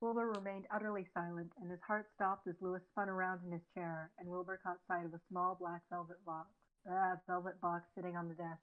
Wilbur 0.00 0.32
remained 0.32 0.66
utterly 0.74 1.06
silent, 1.14 1.52
and 1.60 1.70
his 1.70 1.80
heart 1.86 2.10
stopped 2.14 2.48
as 2.48 2.56
Lewis 2.60 2.82
spun 2.90 3.08
around 3.08 3.44
in 3.46 3.52
his 3.52 3.62
chair, 3.74 4.10
and 4.18 4.28
Wilbur 4.28 4.58
caught 4.62 4.78
sight 4.88 5.06
of 5.06 5.14
a 5.14 5.20
small 5.30 5.54
black 5.54 5.82
velvet 5.88 6.22
box, 6.24 6.48
uh, 6.90 7.14
velvet 7.26 7.60
box 7.60 7.84
sitting 7.94 8.16
on 8.16 8.28
the 8.28 8.34
desk. 8.34 8.60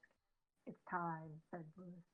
It's 0.66 0.82
time, 0.90 1.40
said 1.50 1.64
Lewis, 1.78 2.04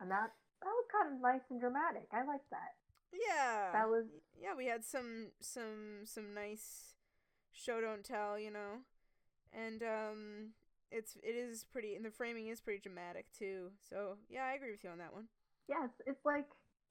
and 0.00 0.10
that 0.10 0.32
that 0.62 0.68
was 0.68 0.86
kind 0.90 1.14
of 1.14 1.20
nice 1.20 1.42
and 1.50 1.60
dramatic. 1.60 2.08
I 2.12 2.24
like 2.24 2.42
that. 2.50 2.74
yeah. 3.12 3.70
That 3.72 3.88
was 3.88 4.06
yeah, 4.40 4.54
we 4.56 4.66
had 4.66 4.84
some 4.84 5.28
some 5.40 6.02
some 6.04 6.34
nice 6.34 6.94
show 7.52 7.80
don't 7.80 8.04
tell, 8.04 8.38
you 8.38 8.50
know. 8.50 8.82
And 9.52 9.82
um 9.82 10.48
it's 10.90 11.16
it 11.22 11.34
is 11.36 11.64
pretty 11.64 11.94
and 11.94 12.04
the 12.04 12.10
framing 12.10 12.48
is 12.48 12.60
pretty 12.60 12.80
dramatic 12.80 13.26
too. 13.36 13.70
So, 13.88 14.16
yeah, 14.28 14.44
I 14.44 14.54
agree 14.54 14.70
with 14.70 14.84
you 14.84 14.90
on 14.90 14.98
that 14.98 15.12
one. 15.12 15.28
yes, 15.68 15.90
it's 16.06 16.24
like 16.24 16.46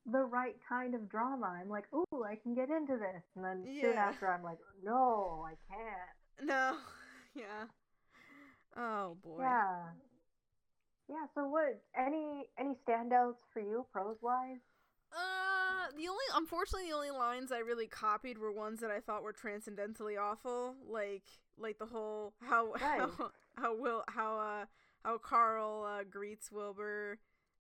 the 0.05 0.19
right 0.19 0.55
kind 0.69 0.95
of 0.95 1.09
drama. 1.09 1.57
I'm 1.59 1.69
like, 1.69 1.85
ooh, 1.93 2.23
I 2.23 2.35
can 2.35 2.55
get 2.55 2.69
into 2.69 2.93
this, 2.95 3.23
and 3.35 3.43
then 3.43 3.65
soon 3.81 3.97
after, 3.97 4.31
I'm 4.31 4.41
like, 4.43 4.59
no, 4.81 5.45
I 5.45 5.55
can't. 5.67 6.47
No. 6.47 6.77
yeah. 7.35 7.65
Oh 8.77 9.17
boy. 9.23 9.39
Yeah, 9.41 9.89
yeah. 11.09 11.25
So 11.35 11.47
what? 11.47 11.81
Any 11.97 12.49
any 12.59 12.75
standouts 12.87 13.35
for 13.53 13.59
you, 13.59 13.85
prose 13.91 14.17
wise? 14.21 14.59
Uh, 15.11 15.91
the 15.97 16.07
only 16.07 16.25
unfortunately 16.35 16.89
the 16.89 16.95
only 16.95 17.11
lines 17.11 17.51
I 17.51 17.59
really 17.59 17.87
copied 17.87 18.37
were 18.37 18.51
ones 18.51 18.81
that 18.81 18.91
I 18.91 18.99
thought 18.99 19.23
were 19.23 19.33
transcendentally 19.33 20.17
awful, 20.17 20.75
like 20.87 21.23
like 21.57 21.79
the 21.79 21.85
whole 21.85 22.33
how 22.41 22.73
Right. 22.73 22.99
how, 23.17 23.31
how 23.57 23.75
will 23.75 24.03
how 24.07 24.39
uh 24.39 24.65
how 25.03 25.17
Carl 25.17 25.85
uh, 25.85 26.03
greets 26.03 26.51
Wilbur 26.51 27.19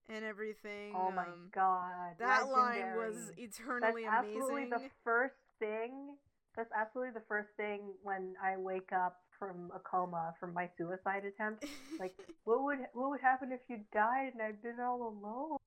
and 0.09 0.25
everything. 0.25 0.93
Oh 0.95 1.11
my 1.11 1.23
um, 1.23 1.49
god. 1.53 2.15
that 2.19 2.49
line 2.49 2.95
was 2.95 3.31
eternally 3.37 4.03
That's 4.03 4.25
absolutely 4.25 4.63
amazing. 4.63 4.69
the 4.69 4.89
first 5.03 5.35
thing. 5.59 6.15
That's 6.57 6.71
absolutely 6.73 7.13
the 7.13 7.25
first 7.29 7.49
thing 7.55 7.93
when 8.03 8.35
I 8.43 8.57
wake 8.57 8.91
up 8.91 9.21
from 9.39 9.71
a 9.73 9.79
coma 9.79 10.35
from 10.41 10.53
my 10.53 10.69
suicide 10.77 11.23
attempt. 11.25 11.63
Like, 11.99 12.15
what 12.45 12.63
would 12.63 12.79
what 12.93 13.11
would 13.11 13.21
happen 13.21 13.53
if 13.53 13.61
you 13.69 13.85
died 13.93 14.33
and 14.33 14.41
I'd 14.41 14.61
been 14.61 14.79
all 14.81 15.07
alone? 15.07 15.57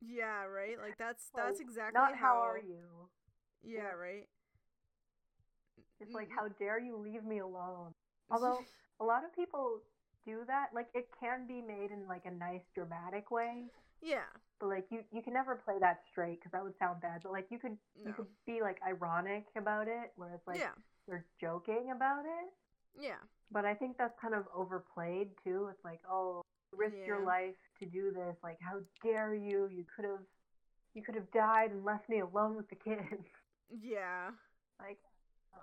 yeah, 0.00 0.44
right. 0.44 0.76
Like 0.80 0.96
that's 0.98 1.30
that's 1.36 1.60
exactly 1.60 1.94
Not 1.94 2.14
how 2.16 2.36
are 2.42 2.58
you? 2.58 3.08
Yeah, 3.62 3.92
right. 3.92 4.26
It's 6.00 6.14
like, 6.14 6.28
Mm. 6.28 6.36
how 6.36 6.48
dare 6.48 6.78
you 6.78 6.96
leave 6.96 7.24
me 7.24 7.38
alone? 7.38 7.92
Although 8.30 8.64
a 9.00 9.04
lot 9.04 9.24
of 9.24 9.34
people 9.34 9.80
do 10.24 10.44
that. 10.46 10.68
Like, 10.74 10.88
it 10.94 11.08
can 11.20 11.46
be 11.46 11.60
made 11.60 11.90
in 11.90 12.06
like 12.08 12.26
a 12.26 12.30
nice 12.30 12.62
dramatic 12.74 13.30
way, 13.30 13.64
yeah, 14.02 14.28
but 14.60 14.68
like 14.68 14.86
you 14.90 15.00
you 15.12 15.22
can 15.22 15.32
never 15.34 15.56
play 15.56 15.74
that 15.80 16.00
straight 16.10 16.40
because 16.40 16.52
that 16.52 16.62
would 16.62 16.76
sound 16.78 17.00
bad. 17.00 17.20
But 17.22 17.32
like 17.32 17.46
you 17.50 17.58
could 17.58 17.76
no, 17.96 18.08
you 18.08 18.12
could 18.12 18.26
be 18.46 18.60
like 18.60 18.78
ironic 18.86 19.46
about 19.56 19.88
it, 19.88 20.12
where 20.16 20.34
it's 20.34 20.46
like 20.46 20.58
yeah, 20.58 20.74
you're 21.06 21.24
joking 21.40 21.92
about 21.94 22.24
it. 22.24 22.52
yeah, 23.00 23.20
But 23.50 23.64
I 23.64 23.74
think 23.74 23.96
that's 23.98 24.18
kind 24.20 24.34
of 24.34 24.44
overplayed 24.54 25.28
too. 25.44 25.68
It's 25.70 25.84
like, 25.84 26.00
oh, 26.10 26.42
risk 26.72 26.94
risked 26.94 27.06
your 27.06 27.24
life 27.24 27.56
to 27.80 27.86
do 27.86 28.10
this. 28.12 28.36
Like, 28.42 28.58
how 28.60 28.80
dare 29.02 29.34
you? 29.34 29.68
You 29.72 29.84
could 29.94 30.04
have, 30.04 30.20
you 30.94 31.02
could 31.02 31.14
have 31.14 31.30
died 31.32 31.70
and 31.70 31.84
left 31.84 32.08
me 32.08 32.20
alone 32.20 32.56
with 32.56 32.68
the 32.68 32.76
kids. 32.76 33.24
yeah. 33.82 34.30
like, 34.80 34.98
uh, 35.54 35.58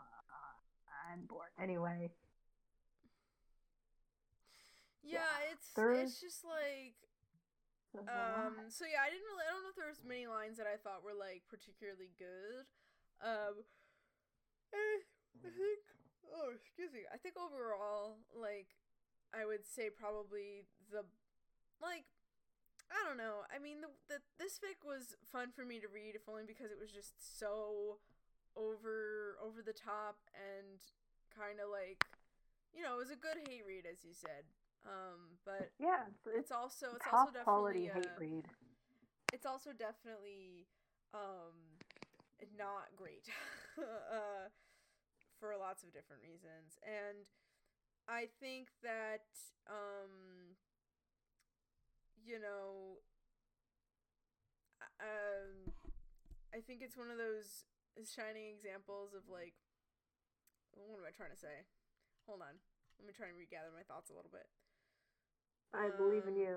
I'm 1.13 1.25
bored. 1.27 1.49
Anyway, 1.61 2.11
Yeah, 5.03 5.19
Yeah. 5.19 5.51
it's 5.51 5.67
it's 5.77 6.21
just 6.21 6.43
like 6.43 6.53
there's 6.53 6.53
a 6.55 7.01
lot. 7.01 7.14
Um 8.03 8.67
so 8.67 8.83
yeah, 8.83 9.03
I 9.05 9.09
didn't 9.09 9.27
really 9.27 9.45
I 9.47 9.51
don't 9.55 9.63
know 9.63 9.73
if 9.73 9.79
there 9.79 9.91
was 9.91 10.03
many 10.03 10.27
lines 10.27 10.57
that 10.59 10.67
I 10.67 10.75
thought 10.79 11.03
were 11.05 11.15
like 11.15 11.43
particularly 11.47 12.11
good. 12.19 12.67
Um 13.23 13.63
I, 14.73 15.03
I 15.45 15.49
think 15.51 15.81
oh 16.29 16.51
excuse 16.51 16.91
me. 16.91 17.07
I 17.07 17.17
think 17.17 17.35
overall 17.39 18.19
like 18.35 18.75
I 19.31 19.45
would 19.47 19.65
say 19.67 19.89
probably 19.89 20.67
the 20.91 21.03
like 21.81 22.07
I 22.91 23.01
don't 23.07 23.17
know. 23.17 23.43
I 23.49 23.57
mean 23.57 23.81
the, 23.81 23.91
the 24.07 24.19
this 24.37 24.59
fic 24.59 24.83
was 24.85 25.15
fun 25.25 25.49
for 25.55 25.65
me 25.65 25.79
to 25.79 25.89
read 25.89 26.15
if 26.15 26.27
only 26.29 26.45
because 26.45 26.69
it 26.69 26.79
was 26.79 26.91
just 26.91 27.17
so 27.39 27.99
over 28.55 29.35
over 29.43 29.59
the 29.59 29.75
top 29.75 30.19
and 30.35 30.79
kind 31.31 31.59
of 31.59 31.67
like 31.71 32.03
you 32.75 32.83
know, 32.83 32.99
it 32.99 33.07
was 33.07 33.11
a 33.11 33.15
good 33.15 33.39
hate 33.47 33.63
read 33.63 33.87
as 33.87 34.03
you 34.03 34.11
said. 34.11 34.43
Um 34.85 35.37
but 35.45 35.71
yeah, 35.79 36.05
it's, 36.07 36.27
it's 36.29 36.51
also 36.51 36.93
it's 36.95 37.07
also 37.09 37.31
quality 37.43 37.89
definitely 37.89 38.01
hate 38.05 38.13
uh, 38.15 38.21
read. 38.21 38.45
it's 39.33 39.45
also 39.45 39.71
definitely 39.73 40.67
um 41.13 41.81
not 42.57 42.93
great 42.95 43.25
uh 43.79 44.47
for 45.39 45.57
lots 45.57 45.83
of 45.83 45.91
different 45.91 46.21
reasons. 46.21 46.77
And 46.85 47.25
i 48.07 48.29
think 48.39 48.69
that 48.85 49.25
um 49.65 50.53
you 52.21 52.37
know 52.37 53.01
um 55.01 55.73
i 56.53 56.61
think 56.61 56.81
it's 56.85 56.95
one 56.95 57.09
of 57.09 57.17
those 57.17 57.65
shining 58.05 58.53
examples 58.53 59.17
of 59.17 59.25
like 59.31 59.57
what 60.75 60.99
am 60.99 61.07
i 61.07 61.11
trying 61.15 61.31
to 61.31 61.39
say? 61.39 61.63
Hold 62.27 62.43
on. 62.43 62.59
Let 62.99 63.07
me 63.07 63.13
try 63.15 63.27
and 63.31 63.37
regather 63.39 63.71
my 63.71 63.83
thoughts 63.87 64.11
a 64.11 64.15
little 64.15 64.31
bit 64.31 64.47
I 65.73 65.89
believe 65.95 66.27
in 66.27 66.35
um, 66.35 66.39
you. 66.39 66.55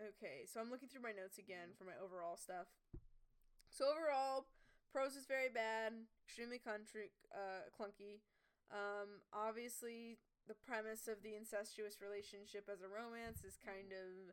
Okay, 0.00 0.48
so 0.48 0.60
I'm 0.60 0.70
looking 0.70 0.88
through 0.88 1.04
my 1.04 1.12
notes 1.12 1.38
again 1.38 1.76
for 1.76 1.84
my 1.84 1.96
overall 2.00 2.36
stuff. 2.36 2.66
So 3.70 3.86
overall, 3.88 4.46
prose 4.92 5.16
is 5.16 5.26
very 5.26 5.48
bad, 5.48 5.92
extremely 6.26 6.58
country 6.58 7.12
uh, 7.32 7.68
clunky. 7.72 8.20
Um, 8.72 9.24
obviously, 9.32 10.18
the 10.48 10.54
premise 10.54 11.08
of 11.08 11.22
the 11.22 11.36
incestuous 11.36 12.00
relationship 12.00 12.68
as 12.72 12.82
a 12.82 12.90
romance 12.90 13.44
is 13.44 13.56
kind 13.60 13.92
of 13.92 14.32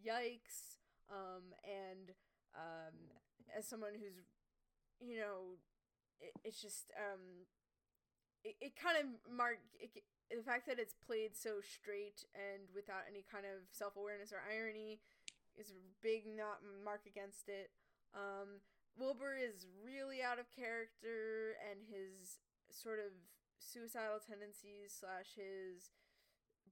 yikes. 0.00 0.80
Um, 1.08 1.56
and 1.64 2.12
um, 2.56 3.16
as 3.56 3.66
someone 3.66 3.96
who's, 3.96 4.28
you 5.00 5.16
know, 5.16 5.56
it, 6.20 6.32
it's 6.44 6.60
just 6.60 6.92
um, 6.96 7.48
it, 8.44 8.56
it 8.60 8.72
kind 8.76 8.96
of 8.98 9.04
mark 9.30 9.58
it, 9.80 9.90
the 10.28 10.44
fact 10.44 10.68
that 10.68 10.78
it's 10.78 10.94
played 10.94 11.32
so 11.32 11.64
straight 11.64 12.24
and 12.36 12.68
without 12.76 13.08
any 13.08 13.24
kind 13.24 13.48
of 13.48 13.64
self 13.72 13.96
awareness 13.96 14.32
or 14.32 14.44
irony 14.44 15.00
is 15.56 15.72
a 15.72 15.80
big 16.04 16.28
not 16.28 16.60
mark 16.84 17.08
against 17.08 17.48
it. 17.48 17.72
Um, 18.12 18.60
Wilbur 18.98 19.38
is 19.38 19.66
really 19.80 20.22
out 20.22 20.38
of 20.42 20.50
character, 20.50 21.54
and 21.62 21.86
his 21.86 22.42
sort 22.70 22.98
of 22.98 23.14
suicidal 23.58 24.18
tendencies 24.18 24.94
slash 24.94 25.34
his 25.38 25.94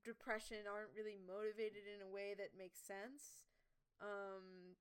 depression 0.06 0.70
aren't 0.70 0.94
really 0.94 1.18
motivated 1.18 1.86
in 1.86 2.02
a 2.02 2.10
way 2.10 2.34
that 2.38 2.58
makes 2.58 2.78
sense. 2.78 3.46
Um, 3.98 4.76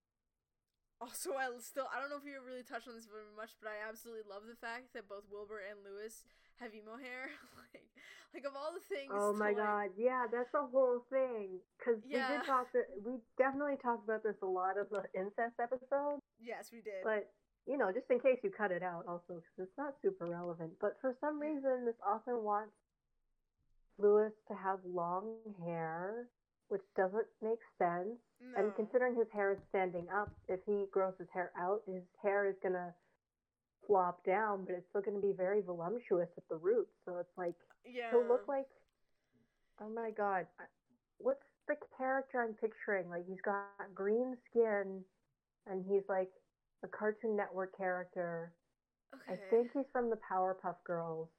also, 1.02 1.36
I 1.36 1.52
still 1.60 1.88
I 1.92 2.00
don't 2.00 2.10
know 2.10 2.20
if 2.20 2.26
you 2.26 2.40
really 2.40 2.64
touched 2.64 2.88
on 2.88 2.96
this 2.96 3.08
very 3.10 3.28
much, 3.36 3.56
but 3.60 3.68
I 3.68 3.84
absolutely 3.84 4.24
love 4.28 4.48
the 4.48 4.56
fact 4.56 4.96
that 4.96 5.12
both 5.12 5.28
Wilbur 5.28 5.60
and 5.60 5.84
Lewis 5.84 6.24
have 6.64 6.72
emo 6.72 6.96
hair. 6.96 7.32
like, 7.72 7.88
like 8.32 8.46
of 8.48 8.56
all 8.56 8.72
the 8.72 8.84
things. 8.84 9.12
Oh 9.12 9.32
to, 9.32 9.38
my 9.38 9.52
like- 9.52 9.60
god, 9.60 9.90
yeah, 10.00 10.26
that's 10.32 10.52
the 10.56 10.64
whole 10.64 11.04
thing. 11.12 11.60
Because 11.78 12.00
we 12.08 12.16
did 12.16 12.48
talk, 12.48 12.72
that 12.72 12.88
we 13.04 13.20
definitely 13.38 13.76
talked 13.82 14.08
about 14.08 14.24
this 14.24 14.40
a 14.42 14.48
lot 14.48 14.80
of 14.80 14.88
the 14.90 15.04
incest 15.12 15.60
episode. 15.60 16.24
Yes, 16.40 16.72
we 16.72 16.80
did. 16.80 17.04
But 17.04 17.28
you 17.68 17.78
know, 17.78 17.92
just 17.92 18.08
in 18.10 18.20
case 18.20 18.40
you 18.44 18.52
cut 18.52 18.72
it 18.72 18.84
out, 18.84 19.06
also 19.08 19.42
because 19.42 19.68
it's 19.68 19.78
not 19.78 19.96
super 20.02 20.26
relevant. 20.26 20.72
But 20.80 20.98
for 21.02 21.16
some 21.20 21.40
reason, 21.40 21.86
this 21.86 22.00
author 22.06 22.40
wants 22.40 22.74
Lewis 23.98 24.34
to 24.48 24.56
have 24.56 24.80
long 24.86 25.36
hair, 25.64 26.28
which 26.70 26.82
doesn't 26.98 27.28
make 27.42 27.60
sense. 27.78 28.18
no. 28.42 28.58
And 28.58 28.76
considering 28.76 29.16
his 29.16 29.28
hair 29.34 29.52
is 29.52 29.60
standing 29.70 30.08
up, 30.10 30.32
if 30.48 30.60
he 30.66 30.86
grows 30.92 31.14
his 31.20 31.28
hair 31.34 31.52
out, 31.60 31.82
his 31.86 32.04
hair 32.22 32.48
is 32.48 32.56
gonna 32.62 32.94
flop 33.88 34.24
down, 34.26 34.66
but 34.66 34.76
it's 34.76 34.88
still 34.90 35.02
gonna 35.02 35.22
be 35.22 35.34
very 35.36 35.62
voluptuous 35.62 36.30
at 36.38 36.44
the 36.50 36.58
roots. 36.58 36.92
So 37.06 37.18
it's 37.20 37.38
like 37.38 37.56
yeah. 37.86 38.10
he'll 38.12 38.28
look 38.28 38.48
like. 38.48 38.66
Oh 39.82 39.90
my 39.90 40.10
god, 40.12 40.48
what's 41.18 41.44
the 41.68 41.76
character 41.98 42.42
I'm 42.42 42.54
picturing? 42.54 43.10
Like 43.10 43.26
he's 43.28 43.42
got 43.44 43.66
green 43.94 44.38
skin, 44.50 45.04
and 45.68 45.86
he's 45.88 46.04
like 46.10 46.30
a 46.84 46.88
Cartoon 46.88 47.36
Network 47.36 47.76
character. 47.78 48.54
Okay. 49.14 49.34
I 49.34 49.50
think 49.50 49.72
he's 49.74 49.86
from 49.92 50.10
the 50.10 50.18
Powerpuff 50.30 50.76
Girls. 50.86 51.30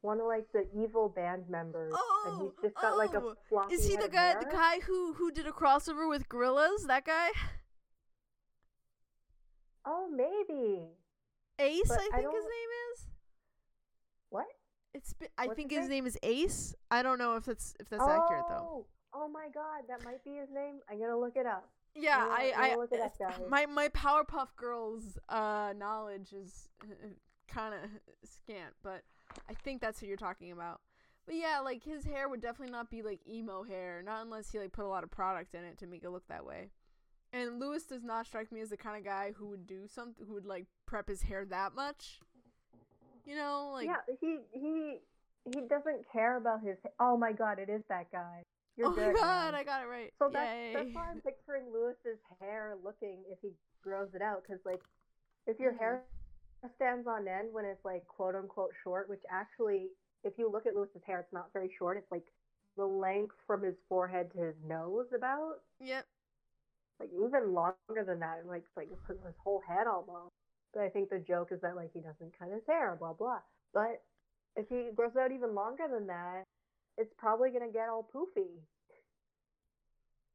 One 0.00 0.20
of 0.20 0.26
like 0.26 0.46
the 0.52 0.66
evil 0.74 1.08
band 1.08 1.44
members, 1.48 1.92
oh, 1.94 2.11
and 2.26 2.34
Oh, 2.40 2.44
he's 2.44 2.70
just 2.70 2.80
got 2.80 2.96
like 2.96 3.14
a 3.14 3.18
oh, 3.18 3.34
floppy 3.48 3.74
Is 3.74 3.84
he 3.86 3.96
the 3.96 4.08
guy 4.08 4.28
hair. 4.32 4.40
the 4.40 4.46
guy 4.50 4.80
who 4.80 5.14
who 5.14 5.30
did 5.30 5.46
a 5.46 5.52
crossover 5.52 6.08
with 6.08 6.28
Gorillaz? 6.28 6.86
That 6.86 7.04
guy? 7.04 7.28
Oh, 9.84 10.08
maybe. 10.10 10.88
Ace, 11.58 11.88
But 11.88 11.98
I 12.00 12.08
I 12.12 12.16
think 12.20 12.32
his 12.34 12.44
name 12.44 12.70
is. 12.92 13.06
What? 14.30 14.46
It's 14.94 15.12
be- 15.14 15.26
I 15.38 15.46
What's 15.46 15.56
think 15.56 15.70
his 15.70 15.80
name? 15.82 15.90
name 15.90 16.06
is 16.06 16.18
Ace. 16.22 16.74
I 16.90 17.02
don't 17.02 17.18
know 17.18 17.36
if 17.36 17.44
that's 17.44 17.74
if 17.80 17.88
that's 17.88 18.02
oh, 18.04 18.10
accurate 18.10 18.44
though. 18.48 18.86
Oh 19.14 19.28
my 19.28 19.48
god, 19.52 19.82
that 19.88 20.04
might 20.04 20.22
be 20.24 20.32
his 20.36 20.50
name. 20.50 20.80
I'm 20.90 20.98
gonna 21.00 21.18
look 21.18 21.36
it 21.36 21.46
up. 21.46 21.68
Yeah, 21.94 22.18
gonna- 22.20 22.34
I 22.34 22.52
I 22.72 22.76
look 22.76 22.92
it 22.92 23.00
up, 23.00 23.48
my 23.50 23.66
my 23.66 23.88
Powerpuff 23.88 24.54
Girls 24.56 25.18
uh 25.28 25.72
knowledge 25.76 26.32
is 26.32 26.68
kind 27.48 27.74
of 27.74 27.80
scant, 28.24 28.74
but 28.82 29.02
I 29.48 29.54
think 29.54 29.80
that's 29.80 30.00
who 30.00 30.06
you're 30.06 30.16
talking 30.16 30.52
about. 30.52 30.80
But 31.26 31.36
yeah, 31.36 31.60
like 31.60 31.84
his 31.84 32.04
hair 32.04 32.28
would 32.28 32.40
definitely 32.40 32.72
not 32.72 32.90
be 32.90 33.02
like 33.02 33.20
emo 33.28 33.62
hair, 33.62 34.02
not 34.04 34.22
unless 34.22 34.50
he 34.50 34.58
like 34.58 34.72
put 34.72 34.84
a 34.84 34.88
lot 34.88 35.04
of 35.04 35.10
product 35.10 35.54
in 35.54 35.64
it 35.64 35.78
to 35.78 35.86
make 35.86 36.02
it 36.02 36.10
look 36.10 36.26
that 36.28 36.44
way. 36.44 36.70
And 37.32 37.60
Lewis 37.60 37.84
does 37.84 38.02
not 38.02 38.26
strike 38.26 38.52
me 38.52 38.60
as 38.60 38.70
the 38.70 38.76
kind 38.76 38.96
of 38.98 39.04
guy 39.04 39.32
who 39.36 39.46
would 39.48 39.66
do 39.66 39.86
something 39.86 40.26
who 40.26 40.34
would 40.34 40.44
like 40.46 40.66
prep 40.86 41.08
his 41.08 41.22
hair 41.22 41.44
that 41.46 41.74
much. 41.74 42.20
You 43.24 43.36
know, 43.36 43.70
like 43.72 43.86
yeah, 43.86 44.14
he 44.20 44.38
he 44.52 44.98
he 45.44 45.60
doesn't 45.68 46.04
care 46.12 46.36
about 46.36 46.60
his. 46.62 46.76
Oh 46.98 47.16
my 47.16 47.32
god, 47.32 47.58
it 47.58 47.70
is 47.70 47.82
that 47.88 48.10
guy. 48.10 48.42
You're 48.76 48.88
oh 48.88 48.94
good. 48.94 49.14
my 49.14 49.20
god, 49.20 49.52
man. 49.52 49.54
I 49.54 49.64
got 49.64 49.82
it 49.82 49.86
right. 49.86 50.12
So 50.18 50.28
that's 50.32 50.50
that's 50.74 50.90
why 50.92 51.08
I'm 51.10 51.20
picturing 51.20 51.72
Lewis's 51.72 52.18
hair 52.40 52.74
looking 52.82 53.22
if 53.30 53.38
he 53.40 53.50
grows 53.82 54.08
it 54.14 54.22
out, 54.22 54.42
because 54.42 54.60
like 54.64 54.80
if 55.46 55.58
your 55.60 55.72
Mhm. 55.72 55.78
hair 55.78 56.02
stands 56.76 57.06
on 57.06 57.26
end 57.28 57.52
when 57.52 57.64
it's 57.64 57.84
like 57.84 58.06
quote 58.08 58.34
unquote 58.34 58.72
short, 58.82 59.08
which 59.08 59.22
actually, 59.30 59.88
if 60.24 60.34
you 60.38 60.50
look 60.50 60.66
at 60.66 60.74
Lewis's 60.76 61.02
hair, 61.06 61.20
it's 61.20 61.32
not 61.32 61.52
very 61.52 61.70
short. 61.78 61.96
It's 61.98 62.10
like 62.12 62.24
the 62.76 62.86
length 62.86 63.36
from 63.46 63.62
his 63.62 63.76
forehead 63.88 64.30
to 64.32 64.38
his 64.40 64.56
nose 64.66 65.06
about. 65.14 65.56
Yep. 65.80 66.06
like 67.00 67.10
even 67.12 67.52
longer 67.54 68.04
than 68.06 68.20
that, 68.20 68.46
like 68.46 68.64
like 68.76 68.88
his 69.08 69.34
whole 69.42 69.62
head 69.66 69.86
almost. 69.86 70.32
But 70.72 70.82
I 70.84 70.88
think 70.88 71.10
the 71.10 71.18
joke 71.18 71.52
is 71.52 71.60
that 71.62 71.76
like 71.76 71.90
he 71.92 72.00
doesn't 72.00 72.38
cut 72.38 72.50
his 72.52 72.62
hair, 72.66 72.96
blah 72.98 73.12
blah. 73.12 73.40
But 73.74 74.02
if 74.56 74.68
he 74.68 74.90
grows 74.94 75.16
out 75.16 75.32
even 75.32 75.54
longer 75.54 75.84
than 75.90 76.06
that, 76.08 76.44
it's 76.98 77.12
probably 77.18 77.50
gonna 77.50 77.72
get 77.72 77.88
all 77.88 78.08
poofy. 78.14 78.48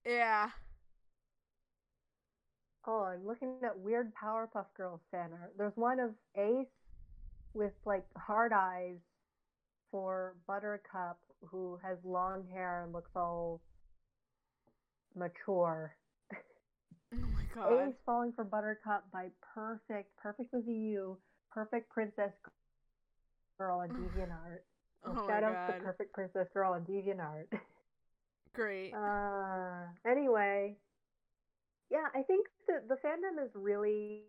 Yeah. 0.05 0.49
Oh, 2.88 3.03
I'm 3.03 3.26
looking 3.27 3.59
at 3.64 3.77
weird 3.80 4.14
Powerpuff 4.15 4.68
Girls 4.76 5.01
fan 5.11 5.31
art. 5.34 5.53
There's 5.57 5.76
one 5.76 5.99
of 5.99 6.11
Ace 6.35 6.68
with 7.53 7.73
like 7.85 8.05
hard 8.18 8.53
eyes 8.53 8.99
for 9.91 10.35
Buttercup, 10.47 11.18
who 11.41 11.80
has 11.84 11.97
long 12.03 12.45
hair 12.51 12.84
and 12.84 12.93
looks 12.93 13.11
all 13.15 13.61
mature. 15.15 15.95
Oh 17.14 17.18
my 17.34 17.43
god. 17.55 17.89
Ace 17.89 17.95
falling 18.05 18.34
for 18.35 18.43
Buttercup 18.43 19.05
by 19.11 19.27
perfect, 19.53 20.15
perfect 20.18 20.49
with 20.53 20.68
a 20.68 20.72
U, 20.72 21.18
perfect 21.51 21.89
princess 21.89 22.31
girl 23.57 23.80
on 23.80 23.89
DeviantArt. 23.89 24.59
Oh 25.05 25.14
my 25.14 25.27
shout 25.27 25.43
out 25.43 25.73
to 25.73 25.84
perfect 25.84 26.14
princess 26.14 26.47
girl 26.53 26.73
on 26.73 26.81
DeviantArt. 26.81 27.45
Great. 28.53 28.93
Uh, 28.93 29.85
anyway, 30.09 30.76
yeah, 31.91 32.07
I 32.14 32.23
think 32.23 32.47
the 32.68 32.81
the 32.88 32.95
fandom 32.95 33.43
is 33.43 33.51
really, 33.53 34.23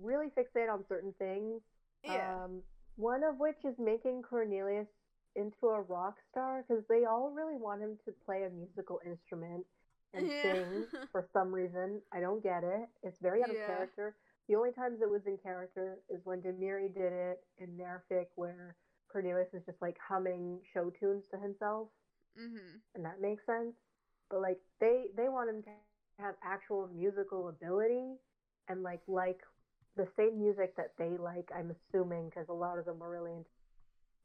really 0.00 0.28
fixated 0.36 0.72
on 0.72 0.84
certain 0.88 1.14
things. 1.18 1.60
yeah. 2.04 2.44
Um, 2.44 2.62
one 2.98 3.24
of 3.24 3.38
which 3.40 3.64
is 3.64 3.78
making 3.78 4.22
Cornelius 4.22 4.88
into 5.36 5.68
a 5.68 5.82
rock 5.82 6.16
star 6.30 6.64
because 6.68 6.84
they 6.88 7.06
all 7.06 7.30
really 7.30 7.56
want 7.56 7.82
him 7.82 7.98
to 8.06 8.12
play 8.26 8.44
a 8.44 8.50
musical 8.50 9.00
instrument 9.06 9.66
and 10.14 10.30
Yeah. 10.30 10.42
sing 10.42 10.86
for 11.12 11.24
some 11.32 11.52
reason. 11.54 12.02
I 12.12 12.20
don't 12.20 12.42
get 12.42 12.64
it. 12.64 12.88
It's 13.02 13.18
very 13.22 13.42
out 13.44 13.50
of 13.50 13.56
Yeah. 13.56 13.66
character. 13.66 14.16
The 14.48 14.56
only 14.56 14.72
times 14.72 15.00
it 15.02 15.10
was 15.10 15.26
in 15.26 15.38
character 15.38 16.00
is 16.10 16.20
when 16.24 16.42
Demiri 16.42 16.92
did 16.94 17.12
it 17.12 17.40
in 17.58 17.78
Nerfic, 17.78 18.26
where 18.36 18.76
Cornelius 19.12 19.54
is 19.54 19.64
just 19.66 19.82
like 19.82 19.96
humming 20.06 20.60
show 20.74 20.90
tunes 20.90 21.26
to 21.32 21.38
himself 21.38 21.88
mhm. 22.36 22.80
and 22.94 23.04
that 23.04 23.20
makes 23.20 23.44
sense. 23.46 23.74
But 24.30 24.40
like 24.40 24.58
they 24.80 25.06
they 25.16 25.28
want 25.28 25.50
him 25.50 25.62
to 25.62 25.70
have 25.70 26.34
actual 26.42 26.88
musical 26.94 27.48
ability 27.48 28.14
and 28.68 28.82
like 28.82 29.00
like 29.08 29.40
the 29.96 30.06
same 30.16 30.38
music 30.38 30.76
that 30.76 30.92
they 30.98 31.16
like. 31.18 31.48
I'm 31.54 31.74
assuming 31.74 32.28
because 32.28 32.48
a 32.48 32.52
lot 32.54 32.78
of 32.78 32.84
them 32.84 33.02
are 33.02 33.10
really 33.10 33.32
into 33.32 33.50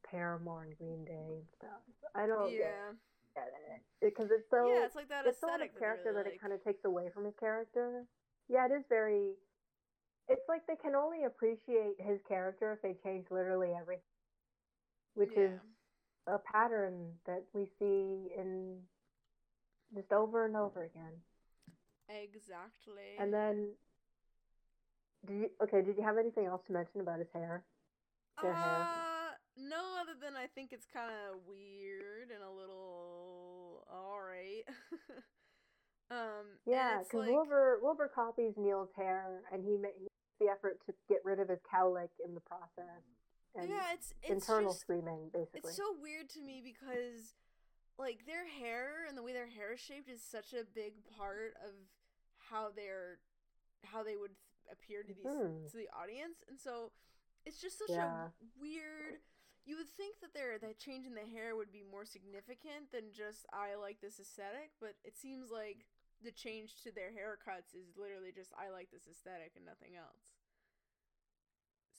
Paramore 0.10 0.64
and 0.64 0.78
Green 0.78 1.06
Day 1.06 1.38
and 1.38 1.48
stuff. 1.58 1.82
I 2.16 2.28
don't 2.28 2.52
Yeah. 2.52 2.94
get 3.36 3.48
it 3.48 3.82
because 4.00 4.30
it's 4.30 4.48
so 4.50 4.68
yeah, 4.68 4.86
it's 4.86 4.96
like 4.96 5.10
that 5.10 5.26
it's 5.26 5.40
so 5.40 5.48
aesthetic 5.48 5.74
of 5.74 5.80
character 5.80 6.14
that, 6.14 6.26
that, 6.26 6.30
they 6.30 6.36
it 6.36 6.42
kind 6.42 6.54
of 6.54 6.64
takes 6.64 6.86
away 6.86 7.10
from 7.10 7.26
his 7.26 7.36
character. 7.36 8.06
Yeah, 8.48 8.66
it 8.66 8.72
is 8.72 8.86
very. 8.88 9.34
It's 10.30 10.48
like 10.48 10.66
they 10.68 10.76
can 10.76 10.96
only 10.96 11.24
appreciate 11.24 11.96
his 12.00 12.20
character 12.28 12.72
if 12.72 12.82
they 12.82 12.96
change 13.04 13.26
literally 13.32 13.74
everything, 13.74 14.04
which 15.16 15.32
yeah. 15.36 15.44
is 15.44 15.60
a 16.28 16.38
pattern 16.38 17.12
that 17.26 17.44
we 17.54 17.66
see 17.80 18.32
in 18.38 18.78
just 19.94 20.12
over 20.12 20.46
and 20.46 20.56
over 20.56 20.84
again. 20.84 21.14
Exactly. 22.10 23.18
And 23.20 23.34
then, 23.34 23.70
did 25.26 25.38
you, 25.38 25.50
okay? 25.62 25.82
Did 25.82 25.98
you 25.98 26.04
have 26.04 26.18
anything 26.18 26.46
else 26.46 26.62
to 26.68 26.74
mention 26.74 27.02
about 27.02 27.20
his 27.20 27.28
hair? 27.34 27.64
their 28.42 28.54
hair? 28.54 28.82
Uh, 28.82 29.32
no, 29.58 30.02
other 30.02 30.14
than 30.20 30.36
I 30.36 30.48
think 30.48 30.74
it's 30.74 30.88
kind 30.92 31.12
of 31.12 31.40
weird 31.48 32.32
and 32.34 32.44
a 32.44 32.52
little 32.52 33.86
alright. 33.94 34.66
um, 36.12 36.58
Yeah, 36.66 37.00
because 37.00 37.28
like, 37.28 37.32
Wilbur 37.32 37.80
Wilbur 37.82 38.12
copies 38.14 38.54
Neil's 38.58 38.90
hair, 38.96 39.42
and 39.52 39.64
he 39.64 39.78
makes 39.78 39.98
the 40.40 40.48
effort 40.48 40.80
to 40.88 40.94
get 41.08 41.20
rid 41.24 41.40
of 41.40 41.50
his 41.50 41.60
cowlick 41.72 42.10
in 42.26 42.34
the 42.34 42.42
process, 42.42 43.04
and 43.56 43.70
yeah, 43.70 43.94
it's 43.94 44.14
it's 44.24 44.32
internal 44.32 44.72
just 44.72 44.82
screaming 44.82 45.30
basically. 45.32 45.70
it's 45.70 45.78
so 45.78 45.96
weird 46.02 46.30
to 46.30 46.42
me 46.42 46.62
because 46.64 47.36
like 48.00 48.26
their 48.26 48.48
hair 48.48 49.06
and 49.08 49.16
the 49.18 49.22
way 49.22 49.34
their 49.34 49.48
hair 49.48 49.74
is 49.74 49.80
shaped 49.80 50.10
is 50.10 50.22
such 50.22 50.54
a 50.54 50.66
big 50.74 50.94
part 51.18 51.54
of 51.64 51.74
how 52.50 52.70
they're 52.76 53.20
how 53.86 54.04
they 54.04 54.16
would 54.16 54.32
appear 54.74 55.04
to 55.04 55.14
these 55.14 55.32
Mhm. 55.32 55.72
to 55.72 55.78
the 55.78 55.90
audience 55.96 56.44
and 56.50 56.60
so 56.60 56.92
it's 57.46 57.62
just 57.62 57.78
such 57.80 57.96
Yeah. 57.96 58.30
a 58.34 58.34
weird 58.60 59.22
you 59.66 59.78
would 59.78 59.88
think 59.88 60.20
that 60.20 60.34
their 60.34 60.60
that 60.60 60.80
change 60.80 61.06
in 61.06 61.16
the 61.16 61.24
hair 61.26 61.56
would 61.56 61.72
be 61.72 61.84
more 61.84 62.06
significant 62.06 62.92
than 62.92 63.14
just 63.14 63.46
I 63.54 63.76
like 63.76 64.02
this 64.02 64.20
aesthetic, 64.20 64.72
but 64.80 64.96
it 65.04 65.16
seems 65.18 65.52
like 65.52 65.86
the 66.24 66.32
change 66.32 66.76
to 66.84 66.92
their 66.92 67.12
haircuts 67.12 67.76
is 67.76 67.96
literally 67.96 68.32
just 68.36 68.52
I 68.60 68.70
like 68.72 68.92
this 68.92 69.08
aesthetic 69.08 69.54
and 69.56 69.66
nothing 69.66 69.96
else. 69.96 70.36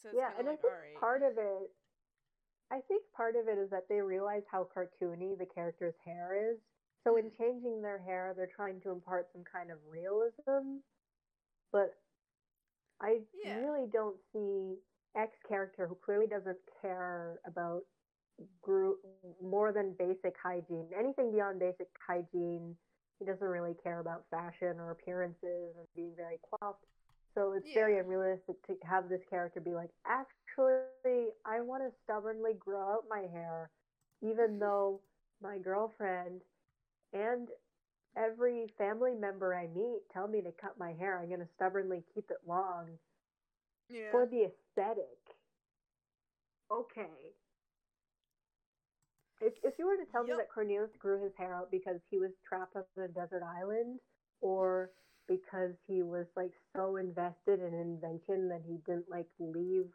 So 0.03 0.11
it's 0.11 0.19
yeah, 0.19 0.31
and 0.39 0.49
I 0.49 0.57
think 0.57 0.75
alright. 0.75 1.01
part 1.01 1.23
of 1.23 1.39
it, 1.39 1.71
I 2.71 2.81
think 2.89 3.03
part 3.17 3.37
of 3.37 3.49
it 3.49 3.59
is 3.59 3.71
that 3.71 3.89
they 3.89 4.01
realize 4.01 4.43
how 4.51 4.65
cartoony 4.75 5.37
the 5.39 5.47
character's 5.47 5.95
hair 6.05 6.53
is. 6.53 6.59
So 7.05 7.17
in 7.17 7.31
Mhm. 7.31 7.39
changing 7.39 7.83
their 7.83 7.99
hair, 7.99 8.35
they're 8.37 8.47
trying 8.47 8.81
to 8.83 8.91
impart 8.91 9.29
some 9.33 9.45
kind 9.45 9.71
of 9.71 9.79
realism. 9.89 10.79
But 11.73 11.95
I 13.01 13.21
Yeah. 13.33 13.53
really 13.55 13.87
don't 13.93 14.17
see 14.33 14.77
X 15.17 15.33
character 15.49 15.87
who 15.87 15.97
clearly 16.05 16.27
doesn't 16.27 16.59
care 16.81 17.41
about 17.47 17.83
group 18.63 18.99
more 19.43 19.73
than 19.73 19.95
basic 19.99 20.35
hygiene. 20.43 20.89
Anything 20.99 21.31
beyond 21.31 21.59
basic 21.61 21.89
hygiene, 22.07 22.77
he 23.19 23.25
doesn't 23.25 23.47
really 23.47 23.75
care 23.83 24.01
about 24.01 24.25
fashion 24.31 24.79
or 24.81 24.91
appearances 24.91 25.75
and 25.77 25.87
being 25.95 26.15
very 26.17 26.39
coiffed. 26.51 26.85
So 27.35 27.53
it's 27.53 27.67
very 27.75 27.99
unrealistic 27.99 28.57
to 28.67 28.77
have 28.85 29.09
this 29.09 29.21
character 29.29 29.61
be 29.61 29.75
like, 29.75 29.91
actually, 30.07 31.29
I 31.45 31.61
want 31.61 31.83
to 31.83 31.91
stubbornly 32.05 32.55
grow 32.59 32.81
out 32.81 33.05
my 33.11 33.27
hair, 33.33 33.71
even 34.23 34.59
though 34.59 35.01
my 35.43 35.59
girlfriend 35.59 36.43
and 37.13 37.49
every 38.17 38.67
family 38.79 39.15
member 39.15 39.55
I 39.55 39.67
meet 39.69 40.03
tell 40.13 40.29
me 40.29 40.41
to 40.43 40.53
cut 40.53 40.79
my 40.79 40.93
hair. 40.93 41.19
I'm 41.21 41.29
going 41.29 41.41
to 41.41 41.49
stubbornly 41.57 42.05
keep 42.15 42.31
it 42.31 42.39
long 42.47 42.99
yeah. 43.89 44.11
for 44.11 44.27
the 44.27 44.49
aesthetic. 44.51 45.19
Okay. 46.71 47.35
If, 49.41 49.55
if 49.63 49.75
you 49.79 49.87
were 49.87 49.97
to 49.97 50.11
tell 50.11 50.25
me 50.25 50.33
that 50.37 50.51
Cornelius 50.53 50.91
grew 50.99 51.23
his 51.23 51.33
hair 51.37 51.55
out 51.55 51.71
because 51.71 52.01
he 52.11 52.19
was 52.19 52.31
trapped 52.49 52.77
on 52.77 52.85
a 53.03 53.09
desert 53.09 53.43
island, 53.43 54.01
or 54.41 54.91
because 55.29 55.73
he 55.87 56.03
was 56.03 56.27
like 56.37 56.53
so 56.75 56.97
invested 56.97 57.61
in 57.61 57.75
invention 57.75 58.49
that 58.49 58.63
he 58.67 58.79
didn't 58.87 59.09
like 59.11 59.29
leave 59.39 59.91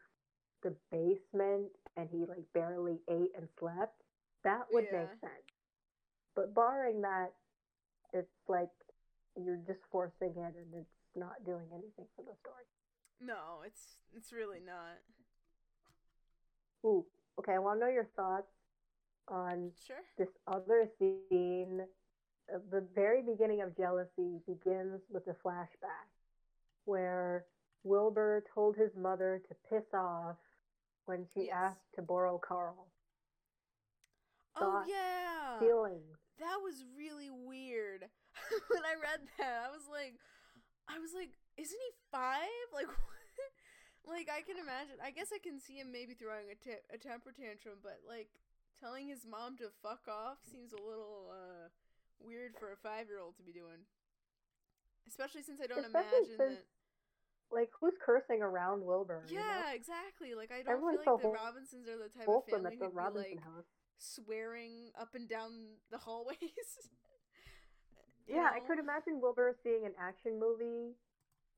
the 0.63 0.75
basement 0.91 1.71
and 1.97 2.09
he 2.11 2.25
like 2.25 2.45
barely 2.53 2.99
ate 3.09 3.31
and 3.35 3.47
slept, 3.59 4.03
that 4.43 4.65
would 4.71 4.85
Yeah. 4.91 4.99
make 5.01 5.19
sense. 5.21 5.45
But 6.35 6.53
barring 6.53 7.01
that, 7.01 7.33
it's 8.13 8.47
like 8.47 8.69
you're 9.35 9.61
just 9.67 9.79
forcing 9.91 10.33
it 10.35 10.55
and 10.55 10.73
it's 10.73 10.89
not 11.15 11.43
doing 11.45 11.67
anything 11.71 12.05
for 12.15 12.23
the 12.23 12.35
story. 12.39 12.63
No, 13.21 13.61
it's 13.65 13.95
it's 14.15 14.31
really 14.31 14.59
not. 14.65 14.99
Ooh, 16.85 17.05
okay. 17.39 17.53
I 17.53 17.59
want 17.59 17.79
to 17.79 17.85
know 17.85 17.91
your 17.91 18.09
thoughts 18.15 18.51
on 19.27 19.71
Sure. 19.85 20.03
this 20.17 20.29
other 20.47 20.87
scene. 20.97 21.81
Uh, 22.53 22.59
The 22.71 22.81
very 22.95 23.21
beginning 23.21 23.61
of 23.61 23.75
Jealousy 23.75 24.39
begins 24.47 25.01
with 25.09 25.27
a 25.27 25.35
flashback 25.45 26.09
where 26.85 27.45
Wilbur 27.83 28.43
told 28.53 28.75
his 28.75 28.95
mother 28.95 29.41
to 29.47 29.55
piss 29.69 29.93
off 29.93 30.37
when 31.05 31.25
she 31.33 31.45
Yes. 31.47 31.53
asked 31.53 31.93
to 31.95 32.01
borrow 32.01 32.37
Carl. 32.39 32.87
Oh 34.55 34.59
Thoughts, 34.59 34.89
yeah. 34.89 35.59
Feelings. 35.59 36.17
That 36.39 36.63
was 36.63 36.83
really 36.95 37.29
weird. 37.29 38.07
when 38.71 38.85
I 38.87 38.95
read 38.95 39.21
that, 39.37 39.67
I 39.67 39.69
was 39.71 39.83
like 39.91 40.15
I 40.89 40.97
was 40.97 41.13
like, 41.13 41.35
isn't 41.57 41.77
he 41.77 41.91
5? 42.11 42.39
Like 42.73 42.87
what? 42.87 43.19
Like 44.07 44.29
I 44.31 44.41
can 44.41 44.57
imagine. 44.57 44.97
I 45.03 45.11
guess 45.11 45.29
I 45.35 45.37
can 45.37 45.59
see 45.59 45.77
him 45.77 45.91
maybe 45.91 46.15
throwing 46.15 46.49
a, 46.49 46.57
t- 46.57 46.81
a 46.89 46.97
temper 46.97 47.29
tantrum, 47.35 47.77
but 47.83 48.01
like 48.07 48.31
telling 48.79 49.07
his 49.07 49.27
mom 49.27 49.57
to 49.59 49.69
fuck 49.83 50.07
off 50.07 50.39
seems 50.47 50.71
a 50.71 50.81
little 50.81 51.29
uh 51.29 51.67
weird 52.23 52.55
for 52.59 52.71
a 52.71 52.79
5-year-old 52.79 53.35
to 53.37 53.43
be 53.43 53.51
doing. 53.51 53.85
Especially 55.07 55.41
since 55.43 55.59
I 55.61 55.67
don't 55.67 55.83
Especially 55.83 56.31
imagine 56.31 56.37
since 56.37 56.59
that 56.63 57.55
Like, 57.55 57.69
who's 57.79 57.97
cursing 57.97 58.41
around 58.41 58.85
Wilbur? 58.85 59.25
you 59.27 59.37
know? 59.37 59.43
Yeah, 59.43 59.73
exactly. 59.73 60.33
Like 60.35 60.51
I 60.51 60.61
don't 60.63 60.79
Everyone's 60.79 61.03
feel 61.03 61.13
like 61.13 61.23
the 61.23 61.33
Robinsons 61.33 61.85
are 61.89 61.97
the 61.97 62.09
type 62.13 62.27
of 62.29 62.45
family 62.45 62.77
at 62.77 62.79
the 62.79 62.89
who'd 62.89 63.13
be 63.13 63.19
like 63.19 63.43
house. 63.43 63.69
Swearing 63.99 64.91
up 64.99 65.13
and 65.15 65.27
down 65.29 65.51
the 65.91 65.97
hallways. 65.99 66.37
Yeah, 68.27 68.51
I 68.53 68.59
could 68.59 68.77
imagine 68.77 69.19
Wilbur 69.21 69.55
seeing 69.63 69.87
an 69.87 69.93
action 69.99 70.39
movie 70.39 70.93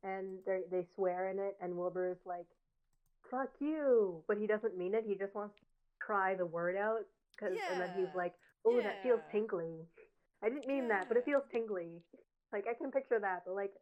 and 0.04 0.40
they 0.46 0.62
they 0.72 0.86
swear 0.96 1.28
in 1.30 1.38
it 1.38 1.58
and 1.62 1.76
Wilbur 1.76 2.08
is 2.12 2.26
like, 2.26 2.48
"Fuck 3.30 3.50
you," 3.60 4.24
but 4.26 4.38
he 4.38 4.48
doesn't 4.48 4.78
mean 4.78 4.96
it. 4.96 5.04
He 5.06 5.16
just 5.16 5.36
wants 5.36 5.54
to 5.60 5.66
try 6.00 6.34
the 6.34 6.46
word 6.46 6.78
out 6.78 7.04
cuz 7.38 7.58
and 7.72 7.82
then 7.82 7.92
he's 7.98 8.16
like, 8.16 8.34
"Oh, 8.64 8.80
that 8.82 9.04
feels 9.04 9.20
Yeah. 9.26 9.32
tingly." 9.34 9.86
I 10.42 10.48
didn't 10.48 10.66
mean 10.66 10.88
that, 10.88 11.10
but 11.10 11.18
it 11.18 11.26
feels 11.26 11.44
tingly. 11.52 12.02
Like 12.54 12.68
I 12.68 12.74
can 12.74 12.90
picture 12.90 13.20
that, 13.20 13.44
but 13.46 13.54
like, 13.54 13.74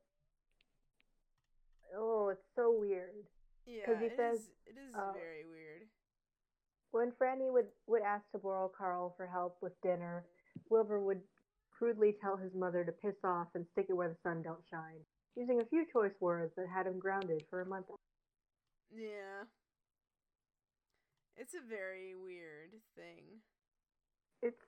oh, 1.96 2.30
it's 2.30 2.48
so 2.56 2.72
weird. 2.72 3.28
Yeah, 3.68 4.00
he 4.00 4.06
it 4.08 4.16
says, 4.18 4.40
is- 4.40 4.50
it 4.66 4.78
is 4.80 4.96
uh, 4.96 5.14
very 5.14 5.46
weird. 5.46 5.84
When 6.92 7.12
Franny 7.12 7.52
would, 7.52 7.68
would 7.88 8.02
ask 8.02 8.24
to 8.32 8.40
borrow 8.40 8.70
Carl 8.76 9.14
for 9.16 9.28
help 9.28 9.58
with 9.62 9.80
dinner, 9.82 10.26
Wilbur 10.70 11.00
would 11.00 11.22
crudely 11.72 12.16
tell 12.20 12.36
his 12.36 12.54
mother 12.54 12.84
to 12.84 12.92
piss 12.92 13.16
off 13.24 13.48
and 13.56 13.66
stick 13.72 13.86
it 13.90 13.94
where 13.94 14.10
the 14.10 14.18
sun 14.24 14.42
don't 14.42 14.64
shine, 14.70 15.00
using 15.36 15.62
a 15.62 15.66
few 15.66 15.86
choice 15.92 16.14
words 16.20 16.54
that 16.56 16.68
had 16.68 16.88
him 16.88 17.00
grounded 17.00 17.44
for 17.50 17.62
a 17.62 17.66
month. 17.66 17.86
Yeah. 18.92 19.46
It's 21.38 21.54
a 21.54 21.62
very 21.70 22.16
weird 22.16 22.72
thing. 22.96 23.24
It's 24.42 24.60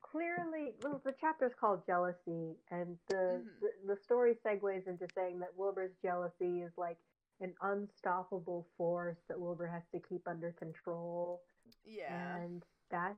clearly 0.00 0.74
well, 0.82 1.00
the 1.04 1.12
chapter's 1.20 1.52
called 1.54 1.84
jealousy, 1.86 2.56
and 2.70 2.98
the, 3.08 3.42
Mhm. 3.44 3.60
the 3.60 3.72
the 3.94 3.96
story 3.96 4.36
segues 4.36 4.86
into 4.86 5.06
saying 5.14 5.40
that 5.40 5.54
Wilbur's 5.56 5.94
jealousy 6.00 6.62
is 6.62 6.72
like 6.78 6.98
an 7.40 7.54
unstoppable 7.62 8.66
force 8.76 9.18
that 9.28 9.38
Wilbur 9.38 9.66
has 9.66 9.82
to 9.92 10.00
keep 10.08 10.26
under 10.26 10.52
control. 10.52 11.42
Yeah. 11.84 12.36
And 12.36 12.62
that's 12.90 13.16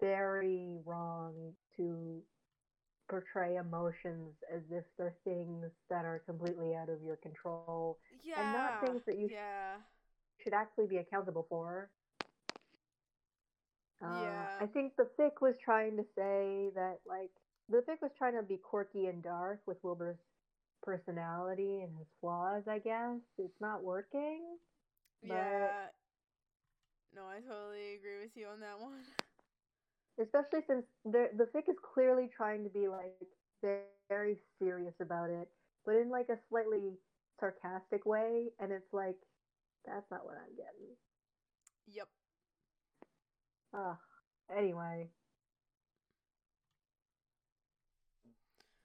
very 0.00 0.78
wrong 0.84 1.54
to 1.76 2.22
portray 3.08 3.56
emotions 3.56 4.34
as 4.52 4.62
if 4.70 4.84
they're 4.96 5.14
things 5.24 5.70
that 5.90 6.04
are 6.04 6.22
completely 6.26 6.74
out 6.74 6.88
of 6.88 7.02
your 7.02 7.16
control, 7.16 7.98
yeah. 8.22 8.40
And 8.40 8.52
not 8.52 8.80
things 8.80 9.02
that 9.06 9.18
you 9.18 9.28
Yeah. 9.28 9.76
should 10.38 10.54
actually 10.54 10.86
be 10.86 10.96
accountable 10.96 11.44
for. 11.48 11.90
Uh, 14.00 14.20
Yeah. 14.22 14.58
I 14.60 14.66
think 14.66 14.96
the 14.96 15.04
fic 15.18 15.40
was 15.40 15.58
trying 15.58 15.96
to 15.98 16.04
say 16.14 16.70
that, 16.70 17.00
like, 17.04 17.30
the 17.68 17.82
fic 17.82 18.00
was 18.00 18.12
trying 18.14 18.34
to 18.34 18.42
be 18.42 18.56
quirky 18.56 19.06
and 19.06 19.22
dark 19.22 19.60
with 19.66 19.82
Wilbur's 19.84 20.18
personality 20.84 21.80
and 21.82 21.96
his 21.96 22.06
flaws, 22.20 22.62
I 22.68 22.78
guess. 22.78 23.18
It's 23.38 23.60
not 23.60 23.82
working. 23.82 24.58
Yeah. 25.22 25.88
No, 27.14 27.22
I 27.22 27.40
totally 27.40 27.94
agree 27.94 28.20
with 28.20 28.36
you 28.36 28.46
on 28.46 28.60
that 28.60 28.78
one. 28.78 29.02
especially 30.20 30.60
since 30.66 30.84
the 31.04 31.28
the 31.36 31.44
fic 31.54 31.68
is 31.68 31.76
clearly 31.82 32.28
trying 32.36 32.62
to 32.64 32.70
be 32.70 32.88
like 32.88 33.14
very, 33.62 33.82
very 34.08 34.36
serious 34.58 34.94
about 35.00 35.30
it, 35.30 35.48
but 35.84 35.96
in 35.96 36.10
like 36.10 36.28
a 36.28 36.38
slightly 36.48 36.92
sarcastic 37.40 38.06
way, 38.06 38.46
and 38.60 38.72
it's 38.72 38.92
like 38.92 39.16
that's 39.86 40.10
not 40.10 40.24
what 40.24 40.34
I'm 40.36 40.54
getting. 40.56 40.94
Yep. 41.92 42.08
Ugh. 43.76 43.96
Anyway. 44.56 45.08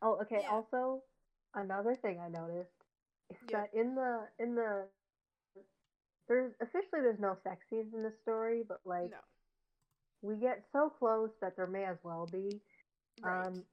Oh, 0.02 0.18
okay. 0.22 0.40
Yeah. 0.42 0.52
Also, 0.52 1.04
another 1.56 1.96
thing 1.96 2.20
I 2.20 2.30
noticed 2.30 2.70
is 3.30 3.38
Yeah. 3.50 3.62
that 3.62 3.74
in 3.74 3.96
the 3.96 4.28
in 4.40 4.56
the 4.56 4.88
there's 6.28 6.54
officially 6.62 7.02
there's 7.02 7.20
no 7.20 7.36
sex 7.44 7.66
scenes 7.70 7.94
in 7.94 8.04
the 8.04 8.14
story, 8.22 8.64
but 8.68 8.82
like 8.86 9.12
no. 9.12 9.18
we 10.22 10.36
get 10.36 10.64
so 10.72 10.90
close 10.90 11.32
that 11.42 11.56
there 11.56 11.68
may 11.68 11.86
as 11.86 11.98
well 12.04 12.28
be. 12.32 12.62
Right. 13.22 13.48
Um, 13.48 13.66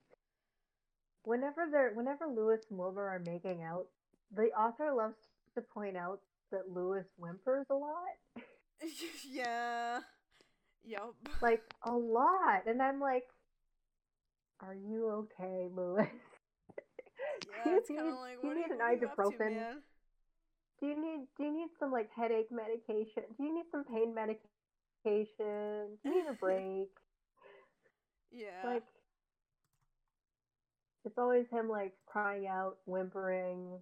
whenever 1.25 1.67
they're 1.71 1.93
whenever 1.95 2.27
Lewis 2.27 2.61
and 2.71 2.79
Wilbur 2.79 3.07
are 3.09 3.19
making 3.25 3.63
out, 3.63 3.87
the 4.35 4.45
author 4.59 4.93
loves 4.95 5.17
to 5.55 5.61
point 5.61 5.97
out 5.97 6.21
that 6.53 6.71
Lewis 6.71 7.07
whimpers 7.19 7.67
a 7.71 7.75
lot, 7.75 8.17
yeah. 9.29 10.01
Yep. 10.85 11.15
like 11.43 11.63
a 11.83 11.93
lot, 11.93 12.67
and 12.67 12.81
I'm 12.81 13.01
like, 13.01 13.25
"Are 14.61 14.75
you 14.75 15.27
okay, 15.41 15.69
Lewis? 15.75 16.07
Yeah, 17.45 17.65
you 17.89 18.03
need- 18.05 18.13
like, 18.13 18.39
you 18.43 18.55
need 18.55 18.71
an 18.71 18.79
what 18.79 18.81
are 18.87 18.95
you 18.95 19.07
up 19.09 19.17
to, 19.17 19.23
ibuprofen. 19.23 19.55
man? 19.57 19.83
Do 20.81 20.87
you 20.87 20.97
need 21.01 21.27
do 21.37 21.45
you 21.45 21.53
need 21.53 21.69
some 21.79 21.91
like 21.93 22.11
headache 22.15 22.51
medication? 22.53 23.25
Do 23.37 23.45
you 23.45 23.55
need 23.55 23.65
some 23.71 23.85
pain 23.85 24.15
medication? 24.15 25.99
Do 26.03 26.09
you 26.09 26.15
need 26.23 26.29
a 26.29 26.35
break? 26.41 26.91
Yeah. 28.31 28.63
like 28.65 28.83
it's 31.05 31.17
always 31.19 31.47
him 31.51 31.69
like 31.69 31.95
crying 32.07 32.47
out, 32.47 32.77
whimpering, 32.85 33.79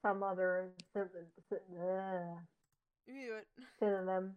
some 0.00 0.22
other 0.22 0.70
sy- 0.94 1.00
sy- 1.50 1.56
you 3.08 3.26
do 3.28 3.34
it. 3.34 3.46
synonym. 3.80 4.36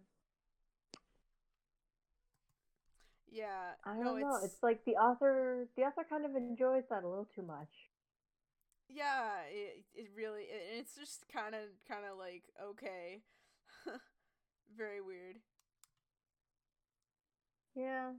Yeah. 3.30 3.46
I 3.84 3.94
don't 4.02 4.20
know. 4.20 4.36
It's, 4.42 4.54
It's 4.54 4.62
like 4.62 4.84
the 4.84 4.96
author, 4.96 5.66
the 5.76 5.82
author 5.84 6.04
kind 6.08 6.24
of 6.24 6.34
enjoys 6.34 6.82
that 6.90 7.04
a 7.04 7.08
little 7.08 7.28
too 7.34 7.42
much. 7.42 7.70
Yeah. 8.94 9.42
It, 9.50 9.84
it 9.94 10.10
really. 10.16 10.42
It, 10.42 10.78
it's 10.78 10.94
just 10.94 11.26
kind 11.32 11.54
of 11.54 11.62
kind 11.88 12.04
of 12.10 12.18
like 12.18 12.42
okay. 12.70 13.22
Very 14.76 15.00
weird. 15.00 15.36
Yeah. 17.74 18.10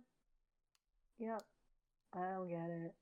Yep. 1.19 1.43
I 2.13 2.33
don't 2.35 2.49
get 2.49 2.69
it. 2.69 2.93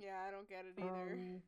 Yeah, 0.00 0.18
I 0.26 0.30
don't 0.30 0.48
get 0.48 0.64
it 0.64 0.80
either. 0.80 1.12
Um, 1.12 1.42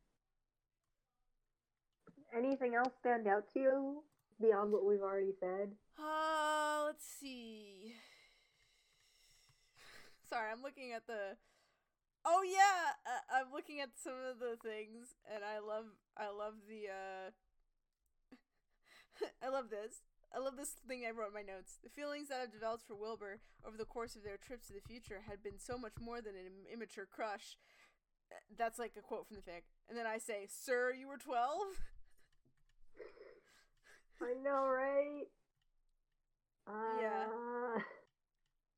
anything 2.37 2.75
else 2.75 2.93
stand 3.01 3.27
out 3.27 3.45
to 3.55 3.61
you 3.61 4.03
beyond 4.41 4.73
what 4.73 4.85
we've 4.85 5.01
already 5.01 5.33
said? 5.41 5.73
Uh, 5.99 6.85
let's 6.87 7.05
see. 7.05 7.95
Sorry, 10.29 10.51
I'm 10.53 10.63
looking 10.63 10.93
at 10.93 11.07
the. 11.07 11.37
Oh 12.25 12.43
yeah, 12.43 12.97
uh, 13.05 13.21
I'm 13.41 13.53
looking 13.53 13.81
at 13.81 13.91
some 14.03 14.15
of 14.31 14.39
the 14.41 14.57
things, 14.57 15.15
and 15.33 15.45
I 15.45 15.59
love, 15.61 15.87
I 16.17 16.29
love 16.31 16.55
the. 16.69 16.89
uh 16.89 17.31
I 19.45 19.49
love 19.49 19.71
this. 19.71 20.03
I 20.35 20.39
love 20.41 20.57
this 20.57 20.71
thing 20.89 21.05
I 21.07 21.11
wrote 21.11 21.29
in 21.29 21.35
my 21.35 21.43
notes. 21.47 21.79
The 21.83 21.91
feelings 21.91 22.29
that 22.29 22.41
I've 22.43 22.53
developed 22.53 22.87
for 22.87 22.97
Wilbur 22.97 23.39
over 23.67 23.77
the 23.77 23.85
course 23.85 24.17
of 24.17 24.25
their 24.25 24.37
trip 24.37 24.67
to 24.67 24.73
the 24.73 24.81
future 24.81 25.23
had 25.29 25.43
been 25.43 25.59
so 25.59 25.79
much 25.79 25.95
more 26.01 26.21
than 26.21 26.35
an 26.35 26.67
immature 26.73 27.07
crush. 27.07 27.57
Uh, 28.33 28.37
That's 28.59 28.79
like 28.79 28.93
a 28.99 29.03
quote 29.03 29.27
from 29.29 29.37
the 29.37 29.43
fic. 29.43 29.63
And 29.89 29.97
then 29.97 30.07
I 30.07 30.19
say, 30.19 30.47
"Sir, 30.49 30.93
you 30.93 31.09
were 31.09 31.19
12?" 31.19 31.79
I 34.21 34.35
know, 34.43 34.67
right? 34.67 35.25
Uh, 36.67 37.01
Yeah. 37.01 37.27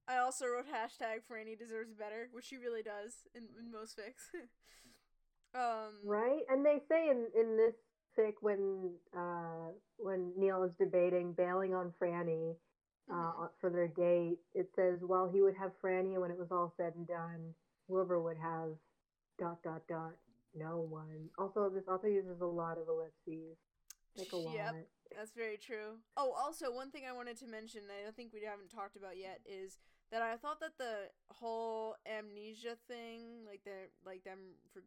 I 0.08 0.18
also 0.18 0.46
wrote 0.46 0.66
hashtag 0.66 1.22
Franny 1.30 1.58
deserves 1.58 1.94
better, 1.94 2.28
which 2.32 2.44
she 2.46 2.56
really 2.56 2.82
does 2.82 3.26
in, 3.34 3.42
in 3.58 3.72
most 3.72 3.98
fics. 3.98 4.30
um, 5.54 5.94
Right? 6.04 6.42
And 6.48 6.64
they 6.64 6.78
say 6.88 7.08
in, 7.08 7.26
in 7.38 7.56
this 7.56 7.74
fic 8.18 8.34
when 8.40 8.92
uh, 9.16 9.72
when 9.98 10.32
Neil 10.36 10.62
is 10.62 10.72
debating 10.78 11.32
bailing 11.32 11.74
on 11.74 11.92
Franny 12.00 12.54
uh, 13.10 13.14
Mhm. 13.14 13.50
for 13.60 13.70
their 13.70 13.88
date, 13.88 14.38
it 14.54 14.68
says, 14.74 15.00
well, 15.02 15.30
he 15.32 15.42
would 15.42 15.56
have 15.56 15.72
Franny 15.82 16.18
when 16.20 16.30
it 16.30 16.38
was 16.38 16.50
all 16.50 16.72
said 16.76 16.94
and 16.96 17.06
done. 17.06 17.54
Wilbur 17.88 18.20
would 18.20 18.38
have 18.38 18.70
dot 19.38 19.62
dot 19.62 19.82
dot 19.88 20.12
no 20.54 20.78
one. 20.78 21.28
Also, 21.38 21.68
this 21.68 21.86
author 21.86 22.08
uses 22.08 22.40
a 22.40 22.46
lot 22.46 22.78
of 22.78 22.88
ellipses, 22.88 23.58
like 24.16 24.32
a. 24.32 24.36
Yep. 24.36 24.88
That's 25.14 25.32
very 25.32 25.56
true. 25.56 25.98
Oh, 26.16 26.32
also 26.32 26.72
one 26.72 26.90
thing 26.90 27.02
I 27.08 27.12
wanted 27.12 27.38
to 27.38 27.46
mention 27.46 27.86
that 27.86 27.94
I 28.00 28.04
don't 28.04 28.16
think 28.16 28.32
we 28.32 28.42
haven't 28.42 28.70
talked 28.74 28.96
about 28.96 29.16
yet 29.16 29.40
is 29.46 29.78
that 30.10 30.22
I 30.22 30.36
thought 30.36 30.60
that 30.60 30.78
the 30.78 31.10
whole 31.28 31.96
amnesia 32.06 32.76
thing, 32.88 33.44
like 33.46 33.62
the 33.64 33.90
like 34.04 34.24
them 34.24 34.38
for 34.72 34.80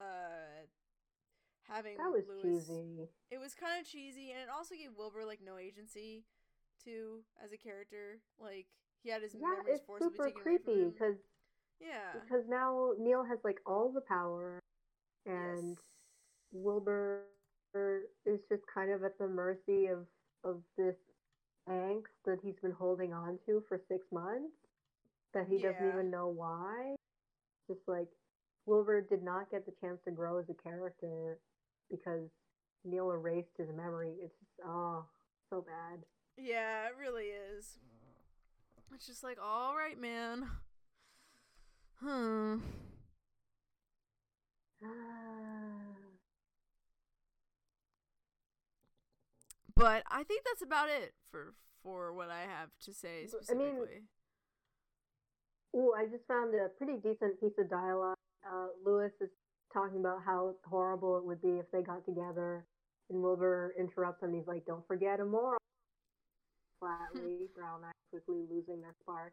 uh 0.00 0.66
having 1.68 1.96
That 1.98 2.10
was 2.10 2.24
Lewis, 2.28 2.68
cheesy. 2.68 3.08
it 3.30 3.38
was 3.40 3.54
kind 3.54 3.80
of 3.80 3.86
cheesy, 3.86 4.30
and 4.30 4.40
it 4.40 4.48
also 4.54 4.74
gave 4.74 4.90
Wilbur 4.96 5.24
like 5.24 5.40
no 5.44 5.58
agency 5.58 6.24
too 6.82 7.20
as 7.42 7.52
a 7.52 7.56
character. 7.56 8.18
Like 8.40 8.66
he 9.02 9.10
had 9.10 9.22
his 9.22 9.34
Yeah, 9.34 9.48
memories 9.50 9.80
it's 9.82 9.86
forcibly 9.86 10.10
super 10.12 10.24
taken 10.28 10.42
away 10.42 10.42
creepy 10.42 10.82
him. 10.84 10.92
because 10.94 11.16
Yeah. 11.80 12.20
because 12.20 12.44
now 12.48 12.92
Neil 12.98 13.24
has 13.24 13.38
like 13.44 13.58
all 13.66 13.90
the 13.92 14.02
power, 14.02 14.60
and 15.26 15.76
yes. 15.76 15.82
Wilbur 16.52 17.22
is 18.26 18.40
just 18.50 18.62
kind 18.72 18.90
of 18.92 19.02
at 19.04 19.18
the 19.18 19.28
mercy 19.28 19.86
of 19.86 20.06
of 20.44 20.60
this 20.76 20.96
angst 21.68 22.14
that 22.24 22.38
he's 22.42 22.58
been 22.62 22.72
holding 22.72 23.12
on 23.12 23.38
to 23.46 23.62
for 23.68 23.80
six 23.88 24.04
months 24.12 24.52
that 25.34 25.46
he 25.48 25.58
doesn't 25.58 25.88
even 25.88 26.10
know 26.10 26.28
why. 26.28 26.94
Just 27.68 27.80
like 27.86 28.08
Wilbur 28.66 29.02
did 29.02 29.22
not 29.22 29.50
get 29.50 29.64
the 29.66 29.72
chance 29.80 30.00
to 30.04 30.10
grow 30.10 30.38
as 30.38 30.46
a 30.50 30.62
character 30.62 31.38
because 31.90 32.28
Neil 32.84 33.10
erased 33.10 33.56
his 33.56 33.68
memory. 33.68 34.14
It's 34.22 34.34
just 34.38 34.66
oh 34.66 35.04
so 35.50 35.62
bad. 35.62 36.00
Yeah, 36.36 36.86
it 36.86 36.94
really 36.98 37.26
is. 37.26 37.78
It's 38.94 39.06
just 39.06 39.22
like, 39.22 39.38
all 39.42 39.74
right, 39.76 40.00
man. 40.00 40.46
Hmm. 42.02 42.56
But 49.76 50.02
I 50.10 50.22
think 50.24 50.44
that's 50.44 50.62
about 50.62 50.88
it 50.88 51.14
for 51.30 51.54
for 51.82 52.12
what 52.12 52.30
I 52.30 52.42
have 52.42 52.70
to 52.84 52.92
say 52.94 53.26
But, 53.30 53.40
I 53.50 53.54
mean- 53.54 53.68
specifically. 53.74 54.02
Ooh, 55.74 55.94
I 55.96 56.04
just 56.06 56.26
found 56.28 56.54
a 56.54 56.68
pretty 56.68 56.98
decent 56.98 57.40
piece 57.40 57.56
of 57.58 57.70
dialogue 57.70 58.16
uh, 58.46 58.66
Lewis 58.84 59.12
is 59.20 59.30
talking 59.72 60.00
about 60.00 60.22
how 60.24 60.54
horrible 60.64 61.16
it 61.16 61.24
would 61.24 61.40
be 61.40 61.58
if 61.58 61.70
they 61.72 61.80
got 61.82 62.04
together, 62.04 62.66
and 63.08 63.22
Wilbur 63.22 63.74
interrupts 63.78 64.22
him. 64.22 64.34
He's 64.34 64.46
like, 64.46 64.66
"Don't 64.66 64.86
forget 64.86 65.18
immoral." 65.20 65.58
Flatly, 66.78 67.48
Brown 67.56 67.84
Eye 67.84 67.92
quickly 68.10 68.42
losing 68.50 68.80
their 68.82 68.94
spark. 69.00 69.32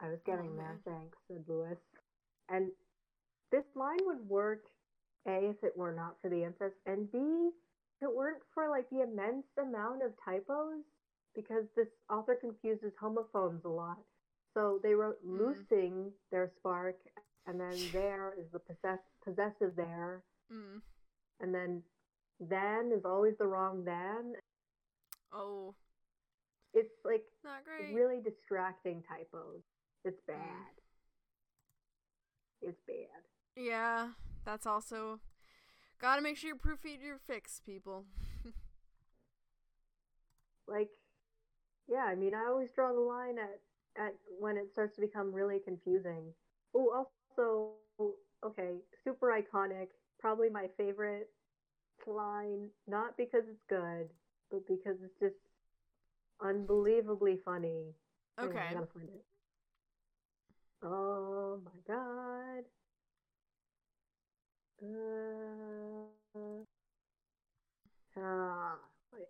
I 0.00 0.08
was 0.08 0.18
getting 0.26 0.50
Oh, 0.54 0.56
there, 0.56 0.78
thanks, 0.84 1.16
said 1.28 1.44
Lewis. 1.46 1.78
And 2.48 2.70
this 3.52 3.64
line 3.74 4.00
would 4.02 4.28
work, 4.28 4.60
A, 5.28 5.50
if 5.50 5.62
it 5.62 5.76
were 5.76 5.92
not 5.92 6.16
for 6.20 6.28
the 6.28 6.44
incest, 6.44 6.74
and 6.86 7.10
B, 7.12 7.18
it 8.00 8.14
weren't 8.14 8.42
for 8.54 8.68
like 8.68 8.88
the 8.90 9.02
immense 9.02 9.46
amount 9.58 10.02
of 10.02 10.12
typos, 10.24 10.82
because 11.34 11.64
this 11.76 11.88
author 12.10 12.34
confuses 12.34 12.92
homophones 13.00 13.64
a 13.64 13.68
lot. 13.68 13.98
So 14.54 14.78
they 14.82 14.94
wrote 14.94 15.22
Mm. 15.24 15.38
losing 15.38 16.12
their 16.30 16.50
spark, 16.58 16.96
and 17.46 17.60
then 17.60 17.76
there 17.92 18.32
is 18.34 18.50
the 18.52 18.58
possess- 18.60 19.12
possessive 19.22 19.76
there, 19.76 20.24
Mm. 20.50 20.82
and 21.40 21.54
then 21.54 21.82
then 22.38 22.92
is 22.92 23.04
always 23.06 23.36
the 23.38 23.46
wrong 23.46 23.82
then. 23.84 24.36
Oh, 25.32 25.74
It's 26.74 27.02
like 27.04 27.24
not 27.42 27.64
great. 27.64 27.94
really 27.94 28.20
distracting 28.20 29.02
typos. 29.04 29.62
It's 30.04 30.20
bad. 30.26 30.80
It's 32.60 32.80
bad. 32.82 33.24
Yeah, 33.54 34.12
that's 34.44 34.66
also 34.66 35.20
gotta 36.00 36.22
make 36.22 36.36
sure 36.36 36.48
you 36.48 36.56
proofread 36.56 37.02
your 37.02 37.18
fix, 37.18 37.60
people. 37.64 38.04
like 40.68 40.90
yeah 41.88 42.04
i 42.08 42.14
mean 42.14 42.34
i 42.34 42.46
always 42.48 42.70
draw 42.74 42.92
the 42.92 43.00
line 43.00 43.36
at 43.38 43.60
at 44.02 44.14
when 44.38 44.56
it 44.56 44.70
starts 44.72 44.94
to 44.96 45.00
become 45.00 45.32
really 45.32 45.58
confusing 45.64 46.32
oh 46.74 47.06
also 47.40 48.10
okay 48.44 48.74
super 49.04 49.28
iconic 49.28 49.88
probably 50.18 50.48
my 50.50 50.66
favorite 50.76 51.28
line 52.06 52.68
not 52.86 53.16
because 53.16 53.44
it's 53.48 53.62
good 53.68 54.08
but 54.50 54.66
because 54.66 54.96
it's 55.04 55.18
just 55.20 55.36
unbelievably 56.42 57.38
funny 57.44 57.94
Okay. 58.42 58.58
i 58.58 58.74
gotta 58.74 58.86
find 58.86 59.08
it 59.08 59.24
oh 60.82 61.58
my 61.64 61.94
god 61.94 62.64
uh, 64.82 66.64
ah, 68.18 68.76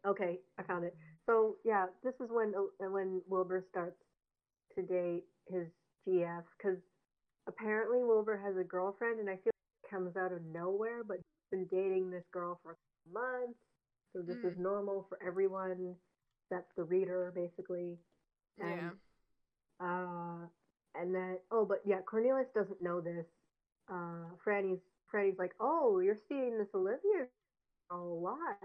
okay 0.07 0.39
i 0.59 0.63
found 0.63 0.85
it 0.85 0.97
so 1.27 1.57
yeah, 1.65 1.87
this 2.05 2.15
is 2.21 2.31
when 2.31 2.55
uh, 2.57 2.89
when 2.91 3.21
Wilbur 3.29 3.65
starts 3.71 3.97
to 4.77 4.83
date 4.83 5.25
his 5.49 5.67
GF 6.07 6.45
because 6.57 6.79
apparently 7.49 7.99
Wilbur 7.99 8.41
has 8.45 8.57
a 8.57 8.65
girlfriend, 8.65 9.21
and 9.21 9.29
I 9.29 9.35
feel 9.37 9.53
like 9.53 9.85
it 9.85 9.91
comes 9.91 10.17
out 10.17 10.33
of 10.33 10.45
nowhere. 10.53 11.03
But 11.05 11.19
he's 11.19 11.59
been 11.59 11.67
dating 11.67 12.11
this 12.11 12.25
girl 12.33 12.61
for 12.63 12.77
months, 13.13 13.59
so 14.13 14.23
this 14.23 14.37
Mm. 14.39 14.53
is 14.53 14.59
normal 14.59 15.07
for 15.09 15.19
everyone 15.27 15.97
That's 16.51 16.73
the 16.77 16.85
reader, 16.85 17.33
basically. 17.35 17.99
And, 18.61 18.93
yeah. 19.81 19.87
Uh, 19.87 20.47
and 20.95 21.15
then 21.15 21.39
oh, 21.51 21.65
but 21.65 21.83
yeah, 21.85 22.01
Cornelius 22.03 22.49
doesn't 22.55 22.83
know 22.83 23.01
this. 23.01 23.27
Uh, 23.91 24.31
Franny's 24.45 24.81
Franny's 25.11 25.39
like, 25.39 25.53
oh, 25.61 26.01
you're 26.01 26.19
seeing 26.29 26.59
this 26.59 26.69
Olivia 26.75 27.27
a 27.91 27.97
lot. 27.97 28.57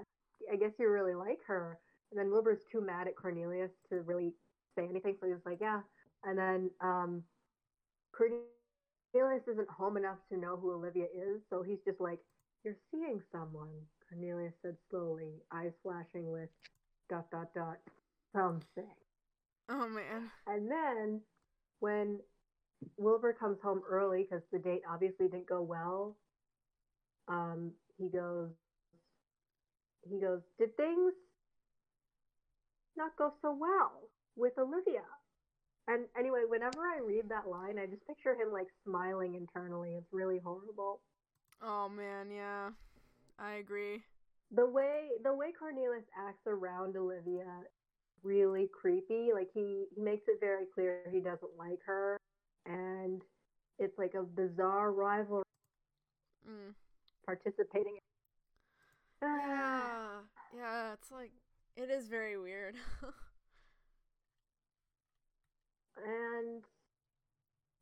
I 0.51 0.55
guess 0.55 0.71
you 0.79 0.89
really 0.89 1.13
like 1.13 1.39
her. 1.47 1.79
And 2.11 2.19
then 2.19 2.31
Wilbur's 2.31 2.63
too 2.71 2.81
mad 2.81 3.07
at 3.07 3.15
Cornelius 3.15 3.71
to 3.89 4.01
really 4.01 4.33
say 4.77 4.85
anything, 4.89 5.15
so 5.19 5.27
he's 5.27 5.45
like, 5.45 5.59
yeah. 5.61 5.81
And 6.23 6.37
then 6.37 6.69
um, 6.81 7.23
Cornelius 8.15 9.47
isn't 9.47 9.69
home 9.69 9.97
enough 9.97 10.17
to 10.29 10.37
know 10.37 10.57
who 10.57 10.73
Olivia 10.73 11.05
is, 11.05 11.41
so 11.49 11.61
he's 11.61 11.79
just 11.85 12.01
like, 12.01 12.19
you're 12.63 12.77
seeing 12.91 13.21
someone. 13.31 13.69
Cornelius 14.09 14.53
said 14.61 14.75
slowly, 14.89 15.41
eyes 15.53 15.71
flashing 15.83 16.29
with 16.31 16.49
dot 17.09 17.29
dot 17.31 17.53
dot 17.55 17.77
something. 18.33 18.91
Oh 19.69 19.87
man. 19.87 20.29
And 20.47 20.69
then 20.69 21.21
when 21.79 22.19
Wilbur 22.97 23.33
comes 23.33 23.57
home 23.61 23.81
early 23.89 24.23
because 24.23 24.43
the 24.51 24.59
date 24.59 24.81
obviously 24.89 25.27
didn't 25.27 25.47
go 25.47 25.61
well, 25.61 26.17
um, 27.31 27.71
he 27.97 28.09
goes, 28.09 28.49
he 30.09 30.19
goes, 30.19 30.41
did 30.59 30.75
things 30.75 31.13
not 32.97 33.11
go 33.17 33.31
so 33.41 33.55
well 33.57 34.09
with 34.35 34.53
Olivia? 34.59 35.07
And 35.87 36.05
anyway, 36.19 36.41
whenever 36.47 36.81
I 36.81 36.99
read 37.05 37.29
that 37.29 37.49
line, 37.49 37.79
I 37.79 37.85
just 37.85 38.05
picture 38.05 38.33
him 38.33 38.51
like 38.51 38.67
smiling 38.85 39.35
internally. 39.35 39.95
It's 39.97 40.11
really 40.11 40.39
horrible. 40.43 40.99
Oh 41.63 41.87
man, 41.89 42.29
yeah. 42.29 42.69
I 43.39 43.53
agree. 43.55 44.03
The 44.53 44.65
way 44.65 45.07
the 45.23 45.33
way 45.33 45.47
Cornelius 45.57 46.03
acts 46.27 46.45
around 46.45 46.97
Olivia 46.97 47.45
really 48.23 48.69
creepy. 48.79 49.29
Like 49.33 49.49
he, 49.53 49.85
he 49.95 50.01
makes 50.01 50.23
it 50.27 50.39
very 50.39 50.65
clear 50.73 50.99
he 51.11 51.19
doesn't 51.19 51.57
like 51.57 51.79
her 51.85 52.17
and 52.67 53.21
it's 53.79 53.97
like 53.97 54.13
a 54.13 54.23
bizarre 54.23 54.91
rivalry 54.91 55.43
Mm. 56.47 56.73
Participating 57.25 57.97
Yeah. 59.21 60.21
Yeah, 60.55 60.93
it's 60.93 61.11
like 61.11 61.31
it 61.75 61.89
is 61.89 62.07
very 62.07 62.37
weird. 62.37 62.75
and 66.05 66.63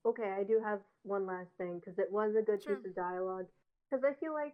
okay, 0.06 0.32
I 0.38 0.44
do 0.44 0.60
have 0.64 0.80
one 1.03 1.26
last 1.26 1.49
thing 1.57 1.80
because 1.80 1.98
it 1.99 2.11
was 2.11 2.36
a 2.36 2.41
good 2.41 2.64
Sure. 2.64 2.76
piece 2.76 2.86
of 2.86 2.95
dialogue. 2.95 3.48
Because 3.90 4.03
I 4.03 4.14
feel 4.20 4.34
like 4.34 4.53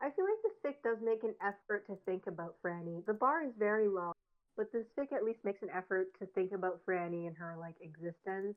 I 0.00 0.10
feel 0.10 0.24
like 0.26 0.42
the 0.44 0.68
fic 0.68 0.82
does 0.84 0.98
make 1.02 1.22
an 1.24 1.34
effort 1.42 1.86
to 1.88 1.96
think 2.04 2.26
about 2.26 2.56
Franny. 2.62 3.04
The 3.06 3.14
bar 3.14 3.44
is 3.44 3.52
very 3.58 3.88
low, 3.88 4.12
but 4.56 4.72
this 4.72 4.86
fic 4.98 5.12
at 5.12 5.24
least 5.24 5.44
makes 5.44 5.62
an 5.62 5.70
effort 5.74 6.08
to 6.18 6.26
think 6.34 6.52
about 6.52 6.80
Franny 6.86 7.26
and 7.26 7.36
her 7.36 7.56
like 7.58 7.76
existence 7.80 8.56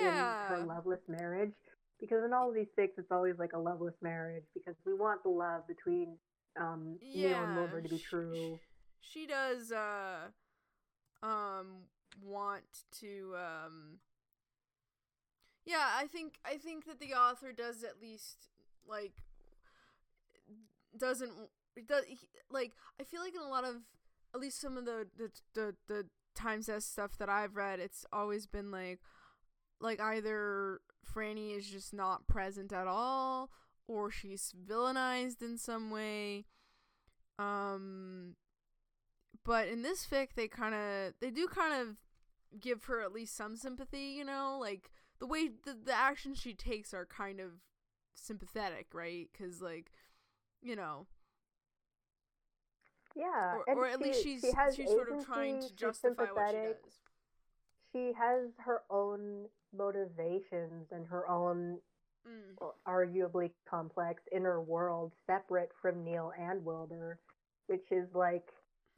in 0.00 0.36
her 0.48 0.60
loveless 0.60 1.00
marriage. 1.08 1.54
Because 2.08 2.24
in 2.24 2.32
all 2.32 2.48
of 2.48 2.54
these 2.54 2.68
six, 2.76 2.94
it's 2.98 3.10
always 3.10 3.38
like 3.38 3.52
a 3.54 3.58
loveless 3.58 3.94
marriage 4.02 4.44
because 4.54 4.74
we 4.84 4.94
want 4.94 5.22
the 5.22 5.30
love 5.30 5.66
between 5.66 6.16
um, 6.60 6.98
Neil 7.14 7.42
and 7.44 7.56
Wilbur 7.56 7.80
to 7.82 7.88
be 7.88 7.96
sh- 7.96 8.00
sh- 8.00 8.10
true. 8.10 8.58
She 9.00 9.26
does 9.26 9.72
uh 9.72 10.28
um 11.22 11.66
want 12.24 12.64
to 13.00 13.34
um 13.36 13.98
Yeah, 15.66 15.86
I 15.98 16.06
think 16.06 16.34
I 16.44 16.56
think 16.56 16.86
that 16.86 17.00
the 17.00 17.14
author 17.14 17.52
does 17.52 17.82
at 17.82 18.00
least 18.00 18.48
like 18.86 19.12
doesn't 20.96 21.32
does 21.86 22.04
he, 22.06 22.18
like 22.50 22.72
I 23.00 23.04
feel 23.04 23.20
like 23.20 23.34
in 23.34 23.40
a 23.40 23.48
lot 23.48 23.64
of 23.64 23.76
at 24.34 24.40
least 24.40 24.60
some 24.60 24.76
of 24.76 24.84
the 24.84 25.06
the 25.16 25.30
the, 25.54 25.74
the 25.88 26.06
times 26.34 26.68
as 26.68 26.84
stuff 26.84 27.16
that 27.18 27.28
I've 27.28 27.56
read, 27.56 27.80
it's 27.80 28.04
always 28.12 28.46
been 28.46 28.70
like 28.70 29.00
like 29.84 30.00
either 30.00 30.80
Franny 31.14 31.56
is 31.56 31.66
just 31.66 31.92
not 31.92 32.26
present 32.26 32.72
at 32.72 32.86
all 32.86 33.50
or 33.86 34.10
she's 34.10 34.52
villainized 34.66 35.42
in 35.42 35.58
some 35.58 35.90
way. 35.90 36.46
Um 37.38 38.34
but 39.44 39.68
in 39.68 39.82
this 39.82 40.06
fic 40.06 40.28
they 40.34 40.48
kind 40.48 40.74
of 40.74 41.12
they 41.20 41.30
do 41.30 41.46
kind 41.46 41.74
of 41.74 41.96
give 42.60 42.84
her 42.84 43.02
at 43.02 43.12
least 43.12 43.36
some 43.36 43.56
sympathy, 43.56 44.14
you 44.16 44.24
know? 44.24 44.56
Like 44.60 44.90
the 45.20 45.26
way 45.26 45.48
the 45.48 45.76
the 45.84 45.92
actions 45.92 46.38
she 46.38 46.54
takes 46.54 46.94
are 46.94 47.06
kind 47.06 47.38
of 47.38 47.50
sympathetic, 48.14 48.88
right? 48.94 49.28
Cuz 49.36 49.60
like 49.60 49.92
you 50.62 50.74
know, 50.74 51.06
Yeah, 53.14 53.58
or, 53.68 53.74
or 53.74 53.86
at 53.86 54.00
least 54.00 54.22
she's 54.22 54.40
she 54.40 54.52
she's 54.74 54.88
sort 54.88 55.10
of 55.12 55.26
trying 55.26 55.60
to 55.60 55.74
justify 55.74 56.24
what 56.32 56.50
she 56.50 56.56
does. 56.56 56.98
She 57.92 58.12
has 58.18 58.50
her 58.64 58.82
own 58.90 59.48
motivations 59.76 60.88
and 60.92 61.06
her 61.06 61.28
own 61.28 61.78
Mm. 62.26 62.56
well, 62.60 62.76
arguably 62.86 63.50
complex 63.68 64.22
inner 64.32 64.60
world 64.60 65.12
separate 65.26 65.70
from 65.80 66.04
Neil 66.04 66.32
and 66.38 66.64
Wilbur, 66.64 67.18
which 67.66 67.90
is 67.90 68.08
like 68.14 68.48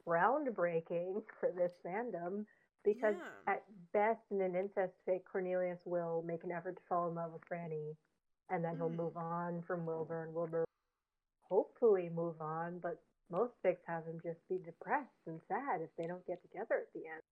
groundbreaking 0.07 1.23
for 1.39 1.51
this 1.55 1.71
fandom 1.85 2.45
because 2.83 3.15
Yeah. 3.15 3.53
at 3.53 3.63
best 3.93 4.21
in 4.31 4.41
an 4.41 4.55
incest 4.55 4.93
fic, 5.07 5.21
Cornelius 5.31 5.79
will 5.85 6.23
make 6.25 6.43
an 6.43 6.51
effort 6.51 6.75
to 6.75 6.81
fall 6.87 7.07
in 7.09 7.15
love 7.15 7.33
with 7.33 7.41
Franny 7.51 7.95
and 8.49 8.63
then 8.63 8.75
he'll 8.77 8.89
Mm. 8.89 8.97
move 8.97 9.17
on 9.17 9.61
from 9.63 9.85
Wilbur 9.85 10.23
and 10.23 10.33
Wilbur 10.33 10.65
hopefully 11.43 12.09
move 12.09 12.41
on, 12.41 12.79
but 12.79 13.01
most 13.29 13.53
fics 13.63 13.83
have 13.87 14.05
him 14.05 14.19
just 14.23 14.39
be 14.49 14.57
depressed 14.59 15.23
and 15.27 15.39
sad 15.47 15.81
if 15.81 15.89
they 15.97 16.07
don't 16.07 16.25
get 16.27 16.41
together 16.41 16.75
at 16.81 16.93
the 16.93 17.07
end. 17.07 17.23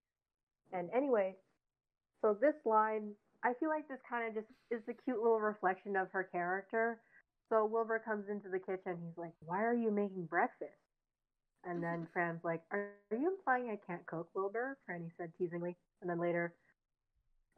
And 0.73 0.89
anyway, 0.95 1.35
so 2.21 2.33
this 2.33 2.55
line, 2.65 3.13
I 3.45 3.53
feel 3.59 3.69
like 3.69 3.87
this 3.87 4.01
kind 4.09 4.27
of 4.27 4.33
just 4.33 4.51
is 4.71 4.81
the 4.87 4.93
cute 5.05 5.21
little 5.21 5.39
reflection 5.39 5.95
of 5.95 6.09
her 6.11 6.23
character. 6.23 6.99
So 7.49 7.65
Wilbur 7.65 7.99
comes 7.99 8.27
into 8.27 8.49
the 8.49 8.59
kitchen. 8.59 8.97
He's 9.05 9.17
like, 9.17 9.33
"Why 9.39 9.63
are 9.63 9.75
you 9.75 9.91
making 9.91 10.25
breakfast?" 10.25 10.73
And 11.63 11.83
then 11.83 12.07
Fran's 12.11 12.43
like, 12.43 12.63
"Are, 12.71 12.89
are 13.11 13.17
you 13.17 13.29
implying 13.29 13.69
I 13.69 13.77
can't 13.85 14.05
cook, 14.07 14.29
Wilbur?" 14.33 14.77
Franny 14.89 15.11
said 15.17 15.31
teasingly. 15.37 15.77
And 16.01 16.09
then 16.09 16.19
later, 16.19 16.55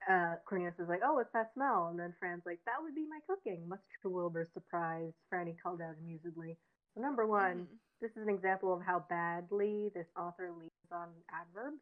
uh, 0.09 0.35
Cornelius 0.45 0.79
is 0.79 0.89
like, 0.89 1.01
"Oh, 1.03 1.13
what's 1.15 1.31
that 1.33 1.53
smell?" 1.53 1.87
And 1.87 1.99
then 1.99 2.13
Fran's 2.19 2.45
like, 2.45 2.59
"That 2.65 2.81
would 2.83 2.95
be 2.95 3.07
my 3.07 3.19
cooking." 3.27 3.67
Much 3.67 3.79
to 4.01 4.09
Wilbur's 4.09 4.51
surprise, 4.53 5.13
Franny 5.31 5.55
called 5.61 5.81
out 5.81 5.95
amusedly. 5.97 6.57
So 6.95 7.01
number 7.01 7.25
one, 7.27 7.61
Mhm. 7.61 7.79
this 8.01 8.11
is 8.11 8.23
an 8.23 8.29
example 8.29 8.73
of 8.73 8.81
how 8.81 8.99
badly 9.09 9.89
this 9.95 10.07
author 10.17 10.51
leans 10.51 10.91
on 10.91 11.23
adverbs. 11.31 11.81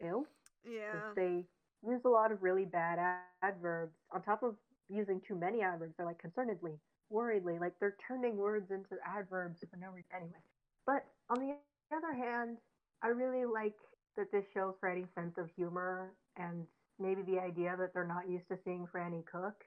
Ew. 0.00 0.26
Yeah. 0.64 1.12
They 1.14 1.46
use 1.86 2.02
a 2.04 2.08
lot 2.08 2.32
of 2.32 2.42
really 2.42 2.64
bad 2.64 2.98
ad- 2.98 3.22
adverbs 3.42 3.94
on 4.12 4.22
top 4.22 4.42
of 4.42 4.56
using 4.88 5.20
too 5.20 5.34
many 5.34 5.62
adverbs. 5.62 5.94
They're 5.96 6.06
like 6.06 6.22
concernedly, 6.22 6.78
worriedly, 7.10 7.58
like 7.58 7.74
they're 7.80 7.96
turning 8.06 8.36
words 8.36 8.70
into 8.70 8.96
adverbs 9.06 9.58
for 9.70 9.76
no 9.76 9.88
reason. 9.90 10.10
Anyway, 10.16 10.42
but 10.86 11.04
on 11.30 11.40
the 11.40 11.54
other 11.54 11.72
hand, 11.72 12.58
I 12.66 12.66
really 12.66 12.96
like 12.96 13.36
that 13.84 13.92
this 14.32 14.44
shows 14.54 14.74
Franny's 14.82 14.88
sense 14.90 15.12
of 15.12 15.22
humor 15.28 16.02
and 16.36 16.66
maybe 16.98 17.22
the 17.22 17.38
idea 17.38 17.74
that 17.78 17.92
they're 17.92 18.06
not 18.06 18.28
used 18.28 18.48
to 18.48 18.56
seeing 18.64 18.86
Franny 18.86 19.24
cook. 19.24 19.64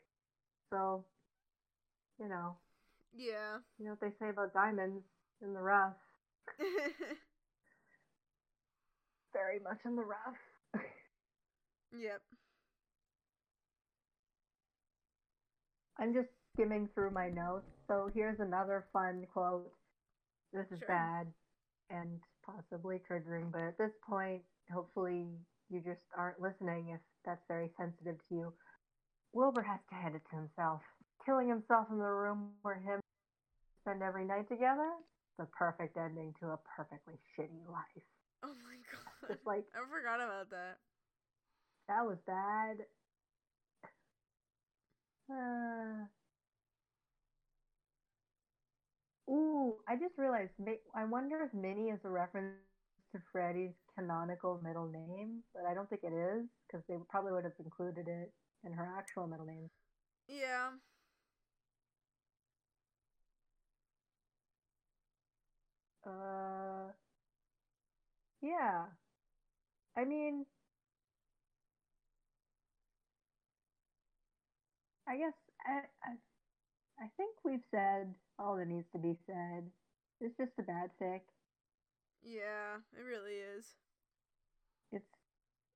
So, 0.70 1.06
you 2.20 2.28
know, 2.28 2.56
Yeah. 3.14 3.60
you 3.78 3.86
know 3.86 3.92
what 3.92 4.02
they 4.02 4.12
say 4.20 4.30
about 4.30 4.54
diamonds 4.54 5.04
in 5.42 5.54
the 5.54 5.62
rough. 5.62 5.96
Very 9.34 9.60
much 9.60 9.80
in 9.86 9.96
the 9.96 10.04
rough. 10.04 10.38
Yep. 11.92 12.22
I'm 16.00 16.14
just 16.14 16.30
skimming 16.54 16.88
through 16.94 17.12
my 17.12 17.30
notes. 17.30 17.70
So 17.88 18.10
here's 18.14 18.40
another 18.40 18.86
fun 18.94 19.26
quote. 19.34 19.72
This 20.54 20.72
is 20.72 20.80
Sure. 20.80 20.88
bad 20.88 21.34
and 21.90 22.22
possibly 22.44 23.00
triggering, 23.00 23.52
but 23.52 23.62
at 23.62 23.78
this 23.78 23.92
point, 24.08 24.44
hopefully 24.72 25.28
you 25.70 25.82
just 25.82 26.02
aren't 26.16 26.40
listening 26.40 26.90
if 26.90 27.02
that's 27.26 27.44
very 27.48 27.70
sensitive 27.78 28.18
to 28.30 28.36
you. 28.36 28.54
Wilbur 29.34 29.62
has 29.62 29.80
to 29.90 29.96
hand 29.96 30.16
it 30.16 30.22
to 30.30 30.36
himself. 30.36 30.82
Killing 31.26 31.50
himself 31.50 31.90
in 31.92 31.98
the 31.98 32.06
room 32.06 32.54
where 32.62 32.76
him 32.76 33.00
spend 33.82 34.02
every 34.02 34.26
night 34.26 34.48
together, 34.48 34.92
the 35.38 35.46
perfect 35.48 35.98
ending 35.98 36.34
to 36.40 36.48
a 36.52 36.58
perfectly 36.76 37.16
shitty 37.36 37.68
life. 37.68 38.04
Oh 38.44 38.54
my 38.64 38.78
god. 38.92 39.32
It's 39.32 39.46
like 39.46 39.66
I 39.76 39.80
forgot 39.90 40.22
about 40.22 40.50
that. 40.52 40.78
That 41.88 42.06
was 42.06 42.18
bad. 42.26 42.78
Uh, 45.30 46.06
ooh, 49.30 49.76
I 49.88 49.96
just 49.96 50.18
realized. 50.18 50.52
I 50.96 51.06
wonder 51.06 51.44
if 51.44 51.54
Minnie 51.54 51.90
is 51.90 52.00
a 52.06 52.10
reference 52.10 52.56
to 53.14 53.22
Freddy's 53.32 53.74
canonical 53.98 54.60
middle 54.64 54.88
name, 54.88 55.44
but 55.54 55.64
I 55.70 55.74
don't 55.74 55.90
think 55.90 56.04
it 56.04 56.14
is 56.14 56.46
because 56.68 56.86
they 56.88 56.96
probably 57.10 57.32
would 57.34 57.44
have 57.44 57.54
included 57.64 58.08
it 58.08 58.32
in 58.66 58.74
her 58.74 58.88
actual 58.98 59.28
middle 59.28 59.46
name. 59.46 59.70
Yeah. 60.28 60.70
Uh, 66.06 66.92
yeah. 68.42 68.86
I 69.96 70.06
mean, 70.06 70.46
I 75.08 75.18
guess 75.18 75.34
I, 75.66 75.80
I, 76.04 76.12
I 77.06 77.08
think 77.18 77.36
we've 77.44 77.64
said 77.72 78.14
all 78.38 78.58
that 78.58 78.68
needs 78.68 78.88
to 78.94 79.00
be 79.00 79.16
said. 79.26 79.64
It's 80.20 80.36
just 80.38 80.52
a 80.60 80.64
bad 80.64 80.90
fic. 81.02 81.22
Yeah, 82.24 82.82
it 82.98 83.02
really 83.02 83.36
is. 83.36 83.66
It's 84.92 85.06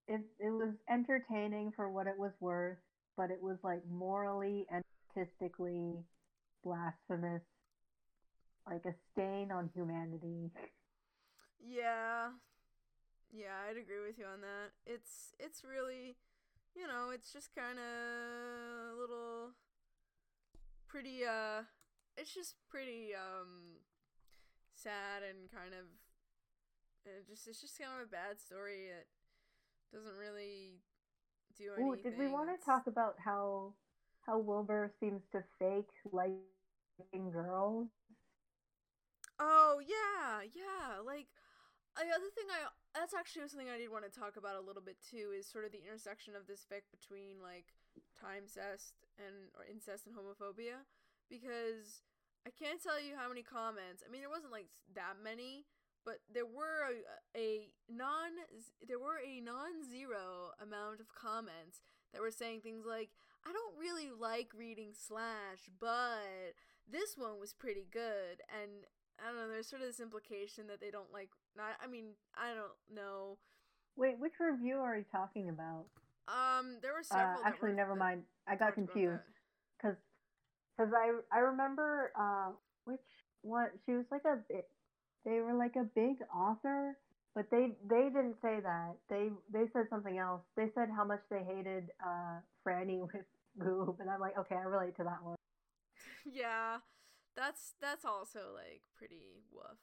it 0.08 0.22
it 0.40 0.50
was 0.50 0.74
entertaining 0.90 1.72
for 1.76 1.90
what 1.90 2.08
it 2.08 2.18
was 2.18 2.32
worth, 2.40 2.78
but 3.16 3.32
it 3.32 3.42
was 3.42 3.58
like 3.64 3.82
morally 3.90 4.66
and 4.72 4.84
artistically 5.16 5.94
blasphemous, 6.64 7.44
like 8.68 8.86
a 8.86 8.94
stain 9.14 9.52
on 9.52 9.70
humanity. 9.76 10.52
Yeah. 11.60 12.30
Yeah, 13.34 13.64
I'd 13.70 13.78
agree 13.78 14.04
with 14.06 14.20
you 14.20 14.26
on 14.26 14.42
that. 14.42 14.72
It's 14.86 15.34
it's 15.40 15.64
really, 15.64 16.16
you 16.76 16.88
know, 16.88 17.12
it's 17.14 17.32
just 17.32 17.54
kind 17.56 17.78
of 17.78 17.86
a 17.86 19.00
little 19.00 19.52
pretty 20.88 21.24
uh 21.24 21.64
it's 22.18 22.34
just 22.34 22.56
pretty 22.70 23.16
um 23.16 23.80
sad 24.76 25.24
and 25.24 25.50
kind 25.50 25.74
of 25.74 25.88
it 27.06 27.28
just 27.28 27.48
it's 27.48 27.62
just 27.62 27.80
kind 27.80 27.92
of 28.00 28.08
a 28.08 28.12
bad 28.12 28.40
story. 28.40 28.92
It 28.92 29.08
doesn't 29.94 30.18
really 30.18 30.82
do 31.58 31.72
anything. 31.76 31.88
Ooh, 31.88 31.96
did 31.96 32.20
we 32.20 32.28
want 32.28 32.50
to 32.50 32.66
talk 32.66 32.88
about 32.88 33.16
how 33.24 33.74
how 34.26 34.38
Wilbur 34.38 34.92
seems 35.00 35.22
to 35.32 35.44
fake 35.58 35.90
liking 36.12 37.32
girls? 37.32 37.88
Oh 39.40 39.82
yeah, 39.82 40.46
yeah. 40.54 41.02
Like 41.04 41.28
the 41.96 42.14
other 42.14 42.30
thing 42.36 42.46
I 42.50 42.70
that's 42.94 43.14
actually 43.14 43.48
something 43.48 43.72
I 43.72 43.80
did 43.80 43.92
want 43.92 44.04
to 44.04 44.14
talk 44.14 44.36
about 44.36 44.60
a 44.60 44.64
little 44.64 44.82
bit 44.84 44.98
too 45.00 45.32
is 45.32 45.48
sort 45.48 45.64
of 45.64 45.72
the 45.72 45.84
intersection 45.84 46.36
of 46.36 46.48
this 46.48 46.68
fic 46.68 46.88
between 46.92 47.40
like 47.40 47.72
time 48.20 48.46
cest 48.46 49.08
and 49.18 49.52
or 49.56 49.64
incest 49.64 50.08
and 50.08 50.16
homophobia 50.16 50.84
because 51.32 52.04
I 52.46 52.52
can't 52.52 52.82
tell 52.82 53.00
you 53.00 53.16
how 53.16 53.30
many 53.30 53.44
comments. 53.44 54.04
I 54.04 54.12
mean, 54.12 54.22
there 54.22 54.34
wasn't 54.34 54.52
like 54.52 54.68
that 54.96 55.22
many, 55.24 55.66
but 56.04 56.20
there 56.28 56.46
were 56.46 56.90
a, 56.90 57.38
a 57.38 57.70
non 57.88 58.36
there 58.84 59.00
were 59.00 59.22
a 59.24 59.40
non-zero 59.40 60.52
amount 60.60 61.00
of 61.00 61.16
comments 61.16 61.82
that 62.12 62.22
were 62.22 62.34
saying 62.34 62.62
things 62.62 62.84
like 62.86 63.16
I 63.46 63.54
don't 63.54 63.80
really 63.80 64.12
like 64.12 64.52
reading 64.58 64.92
slash, 64.94 65.70
but 65.80 66.58
this 66.90 67.16
one 67.16 67.40
was 67.40 67.54
pretty 67.54 67.88
good 67.90 68.44
and 68.52 68.86
I 69.22 69.30
don't 69.30 69.38
know, 69.38 69.50
there's 69.50 69.70
sort 69.70 69.82
of 69.84 69.88
this 69.88 70.00
implication 70.00 70.66
that 70.68 70.82
they 70.82 70.90
don't 70.90 71.14
like 71.14 71.30
not 71.56 71.76
I 71.84 71.88
mean, 71.88 72.16
I 72.36 72.54
don't 72.54 72.72
know. 72.94 73.38
Wait, 73.96 74.18
which 74.20 74.34
review 74.40 74.78
are 74.78 74.98
you 74.98 75.06
talking 75.12 75.50
about? 75.50 75.86
Um 76.28 76.78
there 76.82 76.94
were 76.94 77.00
Uh, 77.00 77.04
several 77.04 77.44
that 77.44 77.48
actually, 77.48 77.72
were- 77.72 77.76
never 77.76 77.96
mind. 77.96 78.24
I 78.48 78.56
got 78.56 78.74
confused 78.74 79.22
because 79.78 79.98
because 80.78 80.94
I 80.94 81.12
I 81.32 81.40
remember 81.40 82.12
uh 82.18 82.52
which 82.86 83.02
one 83.42 83.70
she 83.86 83.94
was 83.94 84.06
like 84.12 84.26
a 84.26 84.40
they 85.26 85.40
were 85.40 85.54
like 85.54 85.76
a 85.76 85.84
big 85.84 86.18
author, 86.34 86.98
but 87.36 87.50
they 87.52 87.76
they 87.88 88.10
didn't 88.10 88.38
say 88.42 88.60
that. 88.62 88.96
They 89.10 89.30
they 89.52 89.68
said 89.74 89.88
something 89.90 90.18
else. 90.18 90.42
They 90.56 90.70
said 90.74 90.90
how 90.96 91.04
much 91.04 91.22
they 91.30 91.44
hated 91.44 91.92
uh 92.04 92.40
Franny 92.66 93.00
with 93.14 93.26
Goob, 93.60 94.00
and 94.00 94.10
I'm 94.10 94.20
like, 94.20 94.38
okay, 94.38 94.56
I 94.56 94.62
relate 94.64 94.96
to 94.98 95.04
that 95.04 95.22
one. 95.24 95.36
yeah. 96.26 96.80
That's 97.36 97.74
that's 97.80 98.04
also 98.06 98.52
like 98.54 98.82
pretty 98.98 99.40
woof. 99.52 99.80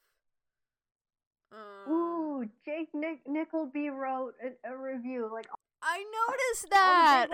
Um 1.52 1.92
Ooh, 1.92 2.44
Jake 2.64 2.88
Nick 2.94 3.20
Nickleby 3.26 3.88
wrote 3.90 4.34
a, 4.44 4.72
a 4.72 4.76
review 4.76 5.28
like 5.32 5.46
I 5.82 5.98
noticed 6.04 6.70
that. 6.70 7.28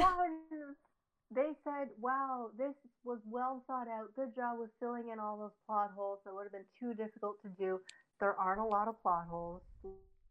they 1.35 1.51
said, 1.65 1.89
"Wow, 1.99 2.51
this 2.57 2.75
was 3.03 3.19
well 3.27 3.65
thought 3.67 3.89
out. 3.89 4.15
Good 4.15 4.35
job 4.37 4.59
with 4.59 4.71
filling 4.81 5.09
in 5.13 5.19
all 5.19 5.39
those 5.39 5.57
plot 5.67 5.91
holes 5.97 6.21
that 6.25 6.35
would 6.35 6.45
have 6.45 6.53
been 6.53 6.69
too 6.79 6.95
difficult 6.95 7.41
to 7.43 7.49
do. 7.59 7.81
There 8.21 8.35
aren't 8.39 8.61
a 8.61 8.65
lot 8.65 8.87
of 8.87 9.01
plot 9.03 9.27
holes. 9.29 9.63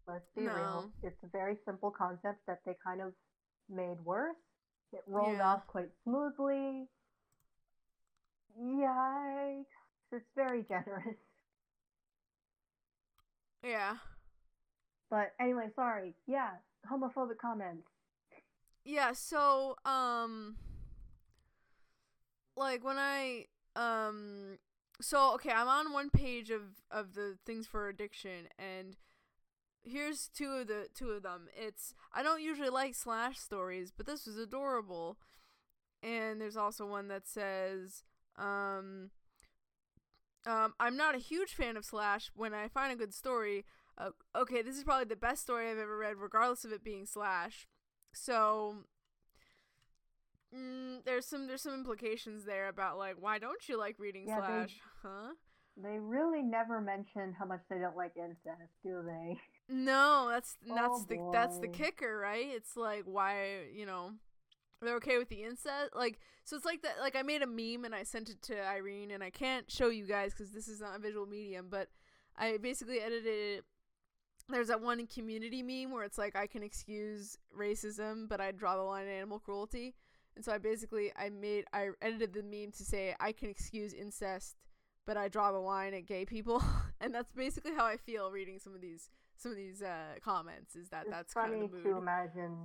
Let's 0.07 0.29
be 0.35 0.43
real. 0.47 0.91
It's 1.01 1.21
a 1.23 1.27
very 1.27 1.57
simple 1.65 1.89
concept 1.91 2.45
that 2.47 2.59
they 2.65 2.75
kind 2.85 3.01
of 3.01 3.13
made 3.69 3.97
worse. 4.03 4.35
It 4.91 5.01
rolled 5.07 5.37
Yeah. 5.37 5.53
off 5.53 5.67
quite 5.67 5.89
smoothly. 6.03 6.87
Yikes! 8.59 9.65
It's 10.11 10.25
very 10.35 10.63
generous. 10.63 11.17
Yeah. 13.63 13.95
But 15.09 15.33
anyway, 15.39 15.67
sorry. 15.75 16.15
Yeah, 16.27 16.49
homophobic 16.91 17.37
comments. 17.41 17.87
Yeah, 18.83 19.13
so 19.13 19.77
um 19.85 20.57
like 22.55 22.83
when 22.83 22.97
I 22.97 23.45
um 23.75 24.57
so 25.01 25.33
okay, 25.35 25.51
I'm 25.51 25.67
on 25.67 25.93
one 25.93 26.09
page 26.09 26.49
of 26.49 26.61
of 26.91 27.15
the 27.15 27.37
things 27.45 27.65
for 27.65 27.87
addiction 27.87 28.47
and 28.59 28.97
here's 29.83 30.29
two 30.29 30.51
of 30.51 30.67
the 30.67 30.87
two 30.93 31.11
of 31.11 31.23
them. 31.23 31.47
It's 31.55 31.93
I 32.13 32.23
don't 32.23 32.41
usually 32.41 32.69
like 32.69 32.95
slash 32.95 33.39
stories, 33.39 33.91
but 33.95 34.05
this 34.05 34.25
was 34.25 34.37
adorable. 34.37 35.17
And 36.01 36.41
there's 36.41 36.57
also 36.57 36.85
one 36.85 37.07
that 37.07 37.27
says 37.27 38.03
um 38.37 39.11
um 40.45 40.73
I'm 40.79 40.97
not 40.97 41.15
a 41.15 41.19
huge 41.19 41.53
fan 41.53 41.77
of 41.77 41.85
slash 41.85 42.31
when 42.35 42.53
I 42.53 42.67
find 42.67 42.91
a 42.91 42.95
good 42.95 43.13
story. 43.13 43.65
Uh, 43.97 44.09
okay, 44.35 44.61
this 44.63 44.75
is 44.77 44.83
probably 44.83 45.05
the 45.05 45.15
best 45.15 45.41
story 45.43 45.69
I've 45.69 45.77
ever 45.77 45.97
read 45.97 46.17
regardless 46.17 46.65
of 46.65 46.71
it 46.71 46.83
being 46.83 47.05
slash. 47.05 47.67
So 48.11 48.77
mm, 50.55 51.03
there's 51.05 51.25
some 51.27 51.47
there's 51.47 51.61
some 51.63 51.73
implications 51.73 52.45
there 52.45 52.67
about 52.67 52.97
like 52.97 53.15
why 53.19 53.39
don't 53.39 53.67
you 53.67 53.77
like 53.77 53.97
reading 53.99 54.25
Yeah, 54.27 54.41
they- 54.41 54.47
slash? 54.47 54.75
Huh? 55.01 55.33
They 55.75 55.97
really 55.99 56.43
never 56.43 56.79
mention 56.81 57.33
how 57.37 57.45
much 57.45 57.61
they 57.67 57.79
don't 57.79 57.97
like 57.97 58.13
incest, 58.15 58.71
do 58.83 59.01
they? 59.03 59.39
No, 59.69 60.27
that's 60.29 60.55
that's 60.67 60.99
Oh, 61.01 61.05
the 61.09 61.29
that's 61.31 61.57
the 61.59 61.67
kicker, 61.67 62.15
right? 62.17 62.45
It's 62.47 62.75
like 62.77 63.03
why 63.05 63.61
you 63.73 63.85
know 63.87 64.11
they're 64.83 64.97
okay 64.97 65.17
with 65.17 65.29
the 65.29 65.43
incest. 65.43 65.95
Like, 65.95 66.19
so 66.43 66.55
it's 66.55 66.65
like 66.65 66.81
that. 66.81 66.99
Like, 66.99 67.15
I 67.15 67.21
made 67.21 67.41
a 67.41 67.47
meme 67.47 67.85
and 67.85 67.95
I 67.95 68.03
sent 68.03 68.29
it 68.29 68.41
to 68.43 68.67
Irene, 68.67 69.11
and 69.11 69.23
I 69.23 69.29
can't 69.29 69.69
show 69.71 69.89
you 69.89 70.05
guys 70.05 70.33
because 70.33 70.51
this 70.51 70.67
is 70.67 70.81
not 70.81 70.95
a 70.95 70.99
visual 70.99 71.25
medium. 71.25 71.67
But 71.69 71.89
I 72.37 72.57
basically 72.57 72.99
edited 72.99 73.25
it. 73.27 73.65
There's 74.49 74.67
that 74.67 74.81
one 74.81 75.05
community 75.07 75.63
meme 75.63 75.91
where 75.91 76.03
it's 76.03 76.17
like 76.17 76.35
I 76.35 76.47
can 76.47 76.63
excuse 76.63 77.37
racism, 77.57 78.27
but 78.27 78.41
I 78.41 78.51
draw 78.51 78.75
the 78.75 78.83
line 78.83 79.07
at 79.07 79.11
animal 79.11 79.39
cruelty. 79.39 79.95
And 80.35 80.43
so 80.43 80.51
I 80.51 80.57
basically 80.57 81.11
I 81.15 81.29
made 81.29 81.65
I 81.73 81.89
edited 82.01 82.33
the 82.33 82.43
meme 82.43 82.71
to 82.73 82.83
say 82.83 83.15
I 83.19 83.31
can 83.31 83.49
excuse 83.49 83.93
incest, 83.93 84.57
but 85.05 85.17
I 85.17 85.27
draw 85.27 85.51
the 85.51 85.59
line 85.59 85.93
at 85.93 86.05
gay 86.05 86.25
people. 86.25 86.63
and 87.01 87.13
that's 87.13 87.31
basically 87.31 87.73
how 87.73 87.85
I 87.85 87.97
feel 87.97 88.31
reading 88.31 88.59
some 88.59 88.73
of 88.73 88.81
these 88.81 89.09
some 89.37 89.51
of 89.51 89.57
these 89.57 89.81
uh, 89.81 90.15
comments. 90.23 90.75
Is 90.75 90.89
that 90.89 91.03
it's 91.03 91.11
that's 91.11 91.33
funny 91.33 91.51
kind 91.51 91.63
of 91.63 91.71
the 91.71 91.77
mood. 91.77 91.85
to 91.85 91.97
imagine. 91.97 92.57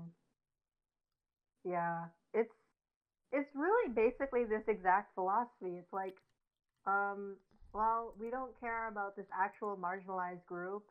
Yeah, 1.65 2.05
it's 2.35 2.53
it's 3.33 3.49
really 3.55 3.93
basically 3.93 4.45
this 4.45 4.63
exact 4.69 5.15
philosophy. 5.15 5.77
It's 5.79 5.93
like, 5.93 6.17
um, 6.87 7.37
well, 7.73 8.15
we 8.19 8.31
don't 8.31 8.59
care 8.61 8.89
about 8.89 9.17
this 9.17 9.27
actual 9.39 9.77
marginalized 9.77 10.45
group, 10.47 10.85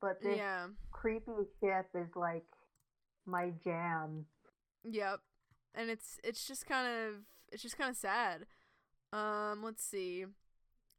but 0.00 0.22
this 0.22 0.36
yeah. 0.36 0.66
creepy 0.90 1.32
ship 1.60 1.86
is 1.94 2.08
like 2.14 2.46
my 3.26 3.52
jam. 3.62 4.26
Yep. 4.84 5.20
And 5.74 5.90
it's 5.90 6.18
it's 6.22 6.46
just 6.46 6.66
kind 6.66 6.88
of 6.88 7.14
it's 7.52 7.62
just 7.62 7.76
kind 7.76 7.90
of 7.90 7.96
sad. 7.96 8.46
Um, 9.12 9.62
let's 9.62 9.84
see. 9.84 10.24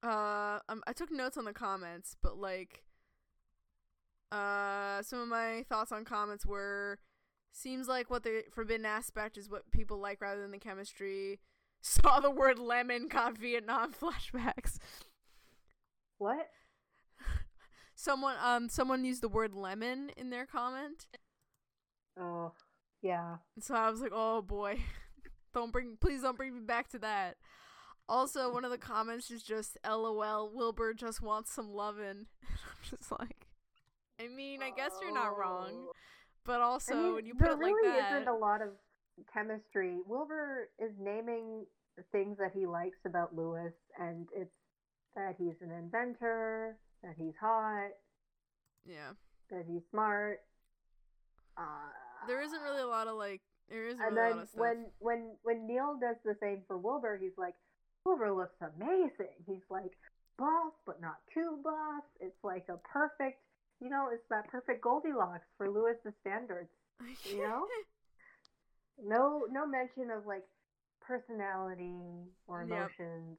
Uh, 0.04 0.60
um, 0.70 0.84
I 0.88 0.94
took 0.94 1.12
notes 1.12 1.38
on 1.38 1.46
the 1.46 1.54
comments, 1.54 2.16
but 2.22 2.38
like, 2.38 2.84
uh, 4.32 5.02
some 5.02 5.20
of 5.20 5.28
my 5.28 5.66
thoughts 5.68 5.92
on 5.92 6.06
comments 6.06 6.46
were, 6.46 7.00
seems 7.56 7.88
like 7.88 8.10
what 8.10 8.24
the 8.24 8.44
forbidden 8.52 8.86
aspect 8.86 9.38
is 9.38 9.50
what 9.50 9.72
people 9.72 9.98
like 9.98 10.22
rather 10.22 10.42
than 10.42 10.52
the 10.52 10.58
chemistry. 10.58 11.40
Saw 11.82 12.20
the 12.20 12.32
word 12.32 12.60
lemon, 12.60 13.08
got 13.08 13.38
Vietnam 13.38 13.94
flashbacks. 14.02 14.78
What? 16.18 16.50
Someone 17.96 18.36
um 18.44 18.70
someone 18.70 19.06
used 19.06 19.22
the 19.22 19.30
word 19.30 19.54
lemon 19.54 20.12
in 20.18 20.30
their 20.30 20.46
comment. 20.46 21.08
Oh, 22.20 22.52
yeah. 23.02 23.38
So 23.60 23.76
I 23.76 23.90
was 23.90 24.02
like, 24.02 24.12
"Oh 24.14 24.42
boy. 24.42 24.80
don't 25.54 25.72
bring 25.72 25.98
please 26.00 26.22
don't 26.22 26.38
bring 26.38 26.54
me 26.54 26.62
back 26.62 26.90
to 26.90 27.00
that." 27.00 27.38
Also, 28.08 28.54
one 28.54 28.66
of 28.66 28.72
the 28.72 28.78
comments 28.78 29.32
is 29.32 29.42
just 29.42 29.78
LOL, 29.88 30.52
Wilbur 30.54 30.94
just 30.94 31.22
wants 31.22 31.52
some 31.52 31.74
lovin'. 31.74 32.28
I'm 32.44 32.90
just 32.90 33.12
like 33.12 33.48
I 34.20 34.28
mean, 34.28 34.62
I 34.62 34.72
guess 34.76 34.92
you're 35.02 35.14
not 35.14 35.38
wrong. 35.38 35.88
But 36.46 36.62
also 36.62 36.94
I 36.94 36.98
mean, 37.04 37.14
when 37.16 37.26
you 37.26 37.34
put 37.34 37.44
there 37.46 37.54
it 37.54 37.60
like 37.60 37.74
really 37.74 37.98
that 38.00 38.12
isn't 38.14 38.28
a 38.28 38.36
lot 38.38 38.62
of 38.62 38.70
chemistry. 39.34 39.98
Wilbur 40.06 40.70
is 40.80 40.92
naming 41.00 41.66
the 41.98 42.04
things 42.12 42.38
that 42.38 42.52
he 42.54 42.66
likes 42.66 42.98
about 43.06 43.36
Lewis, 43.36 43.74
and 44.00 44.28
it's 44.36 44.52
that 45.16 45.36
he's 45.38 45.56
an 45.62 45.72
inventor, 45.72 46.78
that 47.02 47.16
he's 47.18 47.34
hot, 47.40 47.90
Yeah. 48.86 49.14
that 49.50 49.66
he's 49.68 49.82
smart. 49.92 50.42
Uh, 51.58 51.92
There 52.28 52.42
isn't 52.42 52.62
really 52.62 52.82
a 52.82 52.88
lot 52.88 53.08
of 53.08 53.16
like 53.16 53.42
there 53.70 53.88
isn't 53.88 54.02
and 54.02 54.16
really 54.16 54.28
a 54.28 54.30
then 54.30 54.38
lot 54.38 54.44
of 54.44 54.50
stuff. 54.50 54.60
when 54.60 54.86
when 55.00 55.38
when 55.44 55.68
Neil 55.68 55.98
does 56.00 56.18
the 56.26 56.36
same 56.42 56.64
for 56.68 56.78
Wilbur, 56.78 57.18
he's 57.18 57.38
like, 57.38 57.56
Wilbur 58.06 58.32
looks 58.34 58.60
amazing. 58.62 59.34
He's 59.48 59.64
like 59.70 59.94
buff, 60.38 60.74
but 60.86 61.00
not 61.02 61.18
too 61.34 61.60
buff. 61.64 62.04
It's 62.20 62.44
like 62.44 62.68
a 62.70 62.78
perfect, 62.78 63.40
you 63.82 63.90
know, 63.90 64.10
it's 64.14 64.24
that 64.30 64.48
perfect 64.48 64.82
Goldilocks 64.82 65.46
for 65.58 65.70
Lewis's 65.70 66.14
standards. 66.22 66.70
you 67.30 67.38
know? 67.40 67.66
No, 69.04 69.46
no 69.52 69.68
mention 69.68 70.10
of 70.10 70.26
like 70.26 70.44
personality 71.02 71.94
or 72.48 72.62
Yep. 72.64 72.70
emotions 72.70 73.38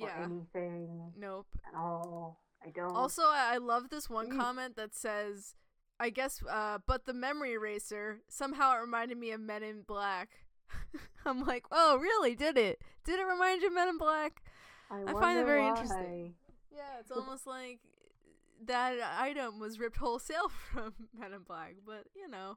or 0.00 0.10
anything 0.10 1.12
Nope. 1.16 1.46
at 1.66 1.74
all. 1.76 2.40
I 2.64 2.70
don't. 2.70 2.94
Also, 2.96 3.22
I 3.22 3.54
I 3.54 3.56
love 3.58 3.90
this 3.90 4.08
one 4.08 4.30
Mm. 4.30 4.38
comment 4.38 4.76
that 4.76 4.94
says, 4.94 5.54
I 5.98 6.10
guess, 6.10 6.40
uh, 6.48 6.78
but 6.86 7.04
the 7.04 7.12
memory 7.12 7.52
eraser 7.54 8.20
somehow 8.28 8.74
it 8.76 8.80
reminded 8.80 9.18
me 9.18 9.32
of 9.32 9.40
Men 9.40 9.62
in 9.64 9.82
Black. 9.82 10.44
I'm 11.26 11.44
like, 11.44 11.66
oh, 11.72 11.98
really? 11.98 12.34
Did 12.36 12.56
it? 12.56 12.80
Did 13.04 13.18
it 13.18 13.24
remind 13.26 13.60
you 13.60 13.68
of 13.68 13.74
Men 13.74 13.88
in 13.88 13.98
Black? 13.98 14.42
I, 14.90 15.02
I 15.04 15.12
find 15.12 15.38
it 15.38 15.44
very 15.46 15.62
why. 15.62 15.68
interesting. 15.70 16.34
Yeah, 16.70 17.00
it's 17.00 17.10
almost 17.10 17.46
like 17.46 17.80
that 18.66 18.96
item 19.18 19.58
was 19.58 19.78
ripped 19.78 19.96
wholesale 19.98 20.48
from 20.72 20.94
Men 21.18 21.32
in 21.32 21.42
Black, 21.42 21.76
but 21.86 22.04
you 22.14 22.28
know. 22.28 22.56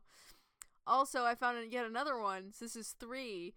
Also, 0.87 1.23
I 1.23 1.33
found 1.33 1.71
yet 1.71 1.85
another 1.85 2.19
one. 2.19 2.51
So 2.53 2.65
this 2.65 2.75
is 2.75 2.95
three, 2.99 3.55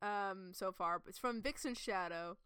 um, 0.00 0.50
so 0.52 0.70
far. 0.70 1.02
It's 1.08 1.18
from 1.18 1.42
Vixen 1.42 1.74
Shadow. 1.74 2.36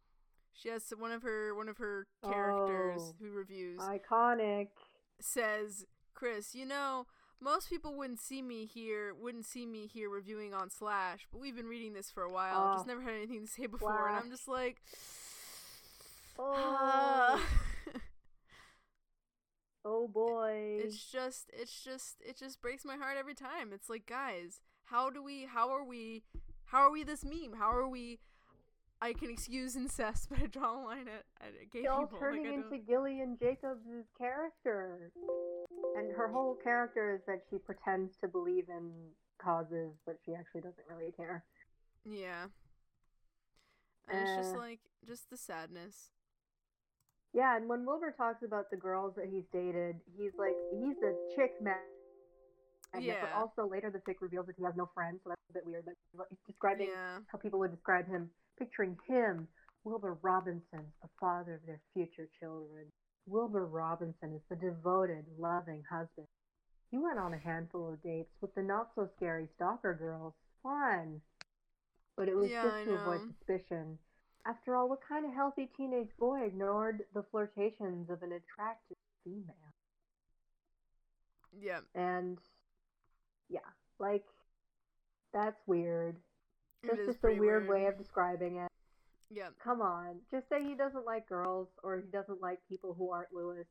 She 0.55 0.71
has 0.71 0.85
one 0.99 1.13
of 1.13 1.23
her 1.23 1.55
one 1.55 1.69
of 1.69 1.77
her 1.79 2.07
characters 2.25 3.01
Oh. 3.03 3.15
who 3.21 3.31
reviews 3.31 3.81
Iconic. 3.81 4.69
says, 5.21 5.85
Chris, 6.15 6.55
you 6.55 6.65
know, 6.65 7.07
most 7.41 7.69
people 7.69 7.95
wouldn't 7.95 8.21
see 8.21 8.41
me 8.41 8.65
here, 8.65 9.13
wouldn't 9.15 9.45
see 9.45 9.67
me 9.67 9.87
here 9.87 10.09
reviewing 10.09 10.55
on 10.55 10.71
Slash, 10.71 11.27
but 11.31 11.41
we've 11.41 11.57
been 11.57 11.67
reading 11.67 11.93
this 11.93 12.11
for 12.11 12.23
a 12.23 12.31
while. 12.33 12.71
Oh, 12.71 12.75
just 12.77 12.87
never 12.87 13.03
had 13.03 13.15
anything 13.15 13.43
to 13.45 13.51
say 13.53 13.67
before, 13.67 14.09
and 14.09 14.17
I'm 14.17 14.31
just 14.31 14.49
like, 14.49 14.81
Oh, 16.39 16.55
ah. 16.57 17.41
Oh 19.85 20.09
boy. 20.09 20.79
it's 20.83 21.11
just, 21.11 21.51
it's 21.53 21.83
just, 21.85 22.17
it 22.25 22.37
just 22.39 22.61
breaks 22.61 22.85
my 22.85 22.97
heart 22.97 23.17
every 23.19 23.35
time. 23.35 23.73
It's 23.73 23.89
like, 23.89 24.07
guys, 24.07 24.61
how 24.87 25.11
do 25.11 25.23
we, 25.23 25.47
how 25.53 25.71
are 25.71 25.85
we, 25.85 26.23
how 26.67 26.79
are 26.81 26.91
we 26.91 27.05
this 27.05 27.25
meme? 27.25 27.55
How 27.59 27.71
are 27.73 27.89
we? 27.89 28.19
I 29.01 29.13
can 29.15 29.31
excuse 29.31 29.75
incest, 29.75 30.29
but 30.31 30.39
I 30.41 30.47
draw 30.47 30.81
a 30.81 30.83
line 30.85 31.09
at, 31.09 31.25
at 31.45 31.71
gay 31.73 31.87
all 31.87 32.03
people. 32.07 32.19
turning 32.21 32.45
like, 32.47 32.55
into 32.73 32.79
Gillian 32.87 33.37
Jacobs' 33.37 34.07
character. 34.17 35.11
And 35.97 36.15
her 36.17 36.29
whole 36.29 36.55
character 36.63 37.13
is 37.17 37.21
that 37.27 37.43
she 37.51 37.59
pretends 37.59 38.17
to 38.21 38.29
believe 38.29 38.67
in 38.69 38.93
causes, 39.43 39.91
but 40.07 40.19
she 40.25 40.35
actually 40.35 40.61
doesn't 40.61 40.85
really 40.89 41.11
care. 41.13 41.45
yeah. 42.09 42.45
And 44.09 44.21
it's 44.21 44.37
just 44.37 44.55
Uh, 44.55 44.59
like, 44.59 44.81
just 45.07 45.31
the 45.31 45.37
sadness. 45.37 46.11
Yeah, 47.35 47.57
and 47.57 47.69
when 47.69 47.87
Wilbur 47.87 48.13
talks 48.17 48.43
about 48.45 48.71
the 48.71 48.77
girls 48.77 49.15
that 49.17 49.27
he's 49.31 49.45
dated, 49.53 49.97
he's 50.17 50.33
like, 50.37 50.57
he's 50.71 50.97
a 51.03 51.15
chick 51.35 51.53
man. 51.61 51.81
But 52.93 53.03
Yeah. 53.03 53.33
also 53.35 53.67
later 53.67 53.91
the 53.91 54.01
fic 54.01 54.21
reveals 54.21 54.47
that 54.47 54.57
he 54.57 54.65
has 54.65 54.77
no 54.77 54.87
friends, 54.93 55.21
so 55.25 55.31
that's 55.31 55.41
a 55.49 55.53
bit 55.55 55.65
weird. 55.65 55.87
But 55.87 56.29
he's 56.29 56.39
describing 56.47 56.89
Yeah. 56.89 57.21
how 57.29 57.39
people 57.39 57.59
would 57.61 57.71
describe 57.71 58.07
him, 58.07 58.31
picturing 58.59 58.99
him, 59.07 59.49
Wilbur 59.85 60.15
Robinson, 60.21 60.93
the 61.01 61.09
father 61.19 61.55
of 61.55 61.65
their 61.67 61.81
future 61.95 62.27
children. 62.39 62.93
Wilbur 63.27 63.67
Robinson 63.67 64.35
is 64.35 64.43
the 64.51 64.57
devoted, 64.57 65.25
loving 65.39 65.83
husband. 65.85 66.29
He 66.91 66.99
went 66.99 67.19
on 67.19 67.33
a 67.33 67.39
handful 67.39 67.89
of 67.91 68.03
dates 68.03 68.31
with 68.43 68.55
the 68.55 68.63
not 68.63 68.95
so 68.95 69.07
scary 69.17 69.49
stalker 69.55 69.95
girls. 69.95 70.35
Fun. 70.63 71.23
But 72.17 72.29
it 72.29 72.37
was 72.37 72.51
Yeah, 72.51 72.63
just 72.63 72.77
I 72.77 72.85
to 72.85 72.95
avoid 72.95 73.27
suspicion. 73.27 73.99
After 74.47 74.75
all, 74.75 74.89
what 74.89 75.01
kind 75.07 75.25
of 75.25 75.33
healthy 75.33 75.69
teenage 75.77 76.11
boy 76.19 76.43
ignored 76.45 77.05
the 77.15 77.23
flirtations 77.31 78.11
of 78.11 78.23
an 78.23 78.33
attractive 78.33 78.97
female? 79.25 79.55
Yeah. 81.61 81.81
And 81.95 82.39
yeah, 83.49 83.61
like 83.99 84.25
that's 85.33 85.61
weird. 85.67 86.17
That's 86.83 86.99
just 87.07 87.19
a 87.19 87.21
pretty 87.21 87.41
weird, 87.41 87.69
way 87.69 87.87
of 87.87 87.97
describing 87.97 88.57
it. 88.57 88.69
Yeah. 89.31 89.49
Come 89.63 89.81
on, 89.81 90.17
just 90.31 90.49
say 90.49 90.63
he 90.63 90.75
doesn't 90.75 91.07
like 91.07 91.29
girls 91.29 91.69
or 91.83 91.97
he 91.97 92.11
doesn't 92.11 92.41
like 92.41 92.59
people 92.69 92.95
who 92.99 93.11
aren't 93.11 93.33
Lewis. 93.33 93.67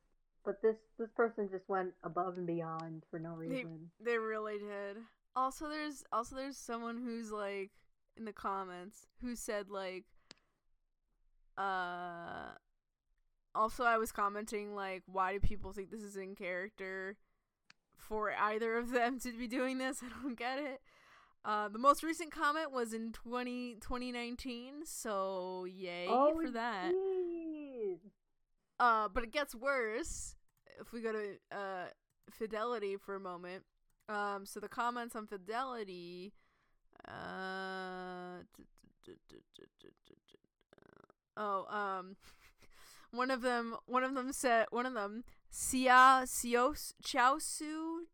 But 0.46 0.62
this 0.62 0.78
this 0.98 1.10
person 1.16 1.50
just 1.52 1.68
went 1.68 1.92
above 2.04 2.38
and 2.38 2.48
beyond 2.48 3.04
for 3.12 3.20
no 3.20 3.32
reason. 3.34 3.92
They 4.04 4.18
really 4.18 4.58
did. 4.58 4.98
Also 5.36 5.70
there's 5.70 6.04
also 6.12 6.36
there's 6.36 6.58
someone 6.58 6.98
who's 6.98 7.32
like 7.32 7.72
in 8.18 8.26
the 8.26 8.34
comments 8.34 9.08
who 9.22 9.36
said 9.36 9.70
like 9.70 10.06
uh 11.58 12.52
also 13.54 13.84
I 13.84 13.98
was 13.98 14.12
commenting 14.12 14.76
like 14.76 15.04
why 15.06 15.34
do 15.34 15.40
people 15.40 15.74
think 15.74 15.92
this 15.92 16.04
is 16.04 16.16
in 16.16 16.36
character 16.36 17.18
for 17.98 18.32
either 18.32 18.78
of 18.78 18.92
them 18.92 19.20
to 19.20 19.32
be 19.32 19.48
doing 19.48 19.78
this? 19.78 20.02
I 20.04 20.22
don't 20.22 20.38
get 20.38 20.60
it. 20.60 20.82
Uh, 21.44 21.70
the 21.70 21.80
most 21.80 22.04
recent 22.04 22.32
comment 22.32 22.72
was 22.72 22.94
in 22.94 23.12
20, 23.12 23.78
2019, 23.82 24.86
so 24.86 25.66
yay 25.66 26.06
oh, 26.08 26.40
for 26.40 26.52
that. 26.52 26.92
jeez. 26.92 27.98
Uh, 28.80 29.08
but 29.12 29.24
it 29.24 29.32
gets 29.32 29.56
worse 29.56 30.36
if 30.80 30.94
we 30.94 31.02
go 31.02 31.12
to 31.12 31.38
uh 31.52 31.86
fidelity 32.30 32.96
for 32.98 33.16
a 33.16 33.20
moment. 33.20 33.64
Um, 34.10 34.46
so 34.46 34.60
the 34.60 34.68
comments 34.68 35.16
on 35.16 35.28
fidelity, 35.28 36.34
uh, 37.08 38.44
oh, 41.42 41.66
um, 41.76 42.16
one 43.12 43.32
of 43.32 43.42
them, 43.42 43.76
one 43.86 44.04
of 44.04 44.14
them 44.14 44.32
said, 44.32 44.68
one 44.70 44.86
of 44.86 44.94
them, 44.94 45.24
Sia 45.50 46.24
Sios 46.26 46.94
Chaosu 47.04 48.06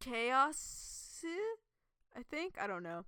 Chaos, 0.00 1.24
I 2.16 2.22
think 2.22 2.54
I 2.60 2.66
don't 2.66 2.82
know. 2.82 3.04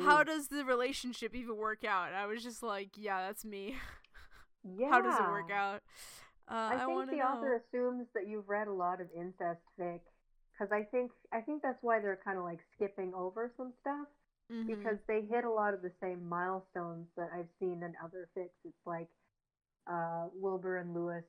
how 0.00 0.22
does 0.24 0.48
the 0.48 0.64
relationship 0.64 1.34
even 1.34 1.56
work 1.56 1.84
out? 1.84 2.12
I 2.12 2.26
was 2.26 2.42
just 2.42 2.62
like, 2.62 2.90
yeah, 2.96 3.26
that's 3.26 3.44
me. 3.44 3.76
Yeah. 4.78 4.88
how 4.90 5.00
does 5.00 5.18
it 5.18 5.28
work 5.28 5.50
out? 5.50 5.82
Uh, 6.48 6.54
I, 6.54 6.82
I, 6.82 6.86
think 6.86 7.04
to 7.04 7.10
the 7.10 7.16
know. 7.16 7.24
author 7.24 7.62
assumes 7.62 8.06
that 8.14 8.28
you've 8.28 8.48
read 8.48 8.68
a 8.68 8.72
lot 8.72 9.00
of 9.00 9.08
incest 9.16 9.60
fic, 9.80 10.00
because 10.52 10.72
I 10.72 10.82
think 10.82 11.10
I 11.32 11.40
think 11.40 11.62
that's 11.62 11.78
why 11.82 12.00
they're 12.00 12.18
kind 12.24 12.38
of 12.38 12.44
like 12.44 12.60
skipping 12.76 13.12
over 13.14 13.50
some 13.56 13.72
stuff 13.80 14.08
Mhm. 14.50 14.66
because 14.66 14.98
they 15.06 15.22
hit 15.22 15.44
a 15.44 15.50
lot 15.50 15.74
of 15.74 15.82
the 15.82 15.92
same 16.00 16.28
milestones 16.28 17.08
that 17.16 17.30
I've 17.34 17.50
seen 17.58 17.82
in 17.82 17.94
other 18.02 18.28
fics. 18.36 18.58
It's 18.64 18.86
like 18.86 19.08
uh, 19.86 20.28
Wilbur 20.34 20.78
and 20.78 20.94
Lewis 20.94 21.24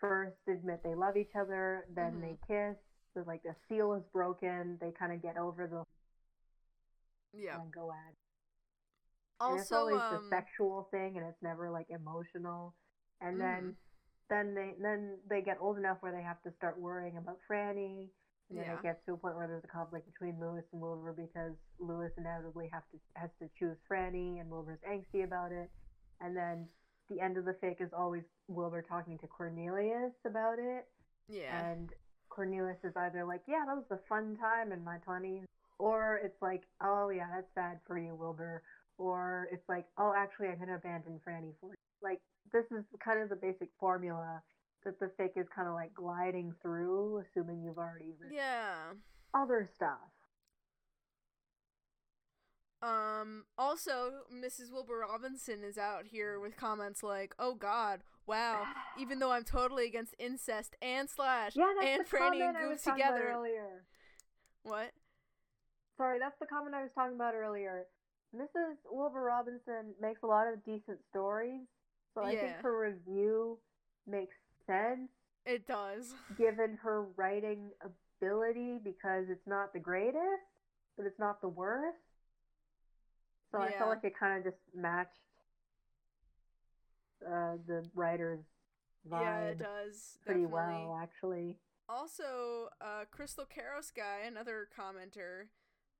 first 0.00 0.36
admit 0.48 0.82
they 0.82 0.94
love 0.94 1.16
each 1.16 1.34
other, 1.34 1.86
then 1.94 2.12
Mhm. 2.14 2.20
they 2.20 2.36
kiss. 2.46 2.76
So 3.14 3.22
like 3.26 3.42
the 3.42 3.54
seal 3.68 3.94
is 3.94 4.04
broken. 4.12 4.78
They 4.80 4.90
kind 4.92 5.12
of 5.12 5.22
get 5.22 5.36
over 5.38 5.66
the 5.66 5.84
yeah. 7.32 7.60
and 7.60 7.72
go 7.72 7.90
at. 7.92 8.12
it. 8.12 8.16
and 9.40 9.60
it's 9.60 9.72
Also, 9.72 9.76
always 9.76 10.00
um, 10.00 10.30
the 10.30 10.36
sexual 10.36 10.88
thing, 10.90 11.16
and 11.16 11.26
it's 11.26 11.42
never 11.42 11.70
like 11.70 11.86
emotional. 11.90 12.74
And 13.20 13.36
Mhm. 13.36 13.40
then, 13.40 13.76
then 14.28 14.54
they 14.54 14.74
then 14.80 15.18
they 15.28 15.40
get 15.40 15.58
old 15.60 15.78
enough 15.78 15.98
where 16.02 16.12
they 16.12 16.22
have 16.22 16.42
to 16.42 16.52
start 16.52 16.78
worrying 16.78 17.16
about 17.16 17.38
Franny. 17.48 18.10
And 18.48 18.58
then 18.58 18.66
Yeah. 18.66 18.74
it 18.78 18.82
gets 18.82 19.04
to 19.06 19.14
a 19.14 19.16
point 19.16 19.34
where 19.36 19.48
there's 19.48 19.64
a 19.64 19.68
conflict 19.68 20.06
between 20.06 20.38
Lewis 20.38 20.64
and 20.72 20.80
Wilbur 20.80 21.12
because 21.12 21.56
Lewis 21.78 22.12
inevitably 22.16 22.68
have 22.68 22.88
to 22.90 22.98
has 23.16 23.30
to 23.40 23.48
choose 23.58 23.76
Franny, 23.90 24.40
and 24.40 24.50
Wilbur's 24.50 24.80
angsty 24.88 25.24
about 25.24 25.50
it. 25.52 25.70
And 26.20 26.36
then 26.36 26.68
the 27.08 27.20
end 27.20 27.36
of 27.38 27.44
the 27.44 27.54
fic 27.54 27.80
is 27.80 27.92
always 27.92 28.22
Wilbur 28.48 28.82
talking 28.82 29.18
to 29.18 29.26
Cornelius 29.26 30.12
about 30.24 30.58
it, 30.58 30.88
yeah. 31.28 31.70
and 31.70 31.92
Cornelius 32.28 32.82
is 32.84 32.96
either 32.96 33.24
like, 33.24 33.42
"Yeah, 33.46 33.64
that 33.66 33.76
was 33.76 33.90
a 33.90 33.98
fun 34.08 34.36
time 34.36 34.72
in 34.72 34.84
my 34.84 34.98
20s," 34.98 35.46
or 35.78 36.16
it's 36.22 36.40
like, 36.40 36.64
"Oh 36.80 37.08
yeah, 37.10 37.28
that's 37.34 37.50
bad 37.54 37.80
for 37.86 37.98
you, 37.98 38.14
Wilbur," 38.14 38.62
or 38.98 39.48
it's 39.50 39.68
like, 39.68 39.86
"Oh, 39.98 40.12
actually, 40.16 40.48
I'm 40.48 40.58
gonna 40.58 40.76
abandon 40.76 41.20
Franny 41.20 41.54
for 41.60 41.70
you." 41.70 41.76
Like 42.00 42.20
this 42.52 42.64
is 42.70 42.84
kind 43.00 43.20
of 43.20 43.28
the 43.28 43.36
basic 43.36 43.70
formula 43.78 44.42
that 44.86 45.00
the 45.00 45.10
fic 45.20 45.32
is 45.36 45.46
kind 45.54 45.68
of 45.68 45.74
like 45.74 45.92
gliding 45.92 46.54
through, 46.62 47.18
assuming 47.20 47.62
you've 47.62 47.76
already 47.76 48.12
read 48.18 48.32
yeah. 48.32 48.76
other 49.34 49.68
stuff. 49.74 49.98
Um. 52.82 53.44
Also, 53.58 54.22
Mrs. 54.32 54.70
Wilbur 54.72 55.04
Robinson 55.10 55.64
is 55.64 55.76
out 55.76 56.06
here 56.06 56.38
with 56.38 56.56
comments 56.56 57.02
like, 57.02 57.34
"Oh 57.38 57.54
God, 57.54 58.02
wow! 58.26 58.64
Even 58.98 59.18
though 59.18 59.32
I'm 59.32 59.44
totally 59.44 59.86
against 59.86 60.14
incest 60.18 60.76
and 60.80 61.10
slash 61.10 61.56
Yeah, 61.56 61.72
that's 61.80 61.98
and 61.98 62.08
Franny 62.08 62.46
and 62.46 62.56
I 62.56 62.66
was 62.66 62.82
talking 62.82 63.02
about 63.02 63.16
together." 63.16 63.32
earlier. 63.32 63.84
What? 64.62 64.92
Sorry, 65.96 66.18
that's 66.18 66.38
the 66.38 66.46
comment 66.46 66.74
I 66.74 66.82
was 66.82 66.90
talking 66.94 67.14
about 67.14 67.34
earlier. 67.34 67.86
Mrs. 68.36 68.76
Wilbur 68.90 69.22
Robinson 69.22 69.94
makes 70.00 70.22
a 70.22 70.26
lot 70.26 70.46
of 70.46 70.62
decent 70.64 70.98
stories, 71.08 71.62
so 72.14 72.22
I 72.22 72.36
think 72.36 72.56
her 72.62 72.78
review 72.78 73.58
makes 74.06 74.36
sense 74.66 75.10
It 75.44 75.66
does. 75.66 76.14
given 76.36 76.76
her 76.82 77.02
writing 77.16 77.70
ability 77.82 78.78
because 78.82 79.26
it's 79.28 79.46
not 79.46 79.72
the 79.72 79.78
greatest, 79.80 80.44
but 80.96 81.06
it's 81.06 81.18
not 81.18 81.40
the 81.40 81.48
worst. 81.48 81.98
So 83.50 83.58
I 83.58 83.70
Yeah. 83.70 83.78
felt 83.78 83.90
like 83.90 84.04
it 84.04 84.18
kind 84.18 84.38
of 84.38 84.44
just 84.44 84.62
matched 84.74 85.10
uh, 87.26 87.56
the 87.66 87.84
writer's 87.94 88.44
vibe 89.10 89.20
Yeah, 89.22 89.40
it 89.40 89.58
does. 89.58 90.18
pretty 90.24 90.40
definitely. 90.40 90.52
well, 90.52 90.98
actually. 91.02 91.56
Also, 91.88 92.68
uh, 92.80 93.04
Crystal 93.10 93.44
Karos 93.46 93.92
guy, 93.94 94.26
another 94.26 94.68
commenter, 94.76 95.48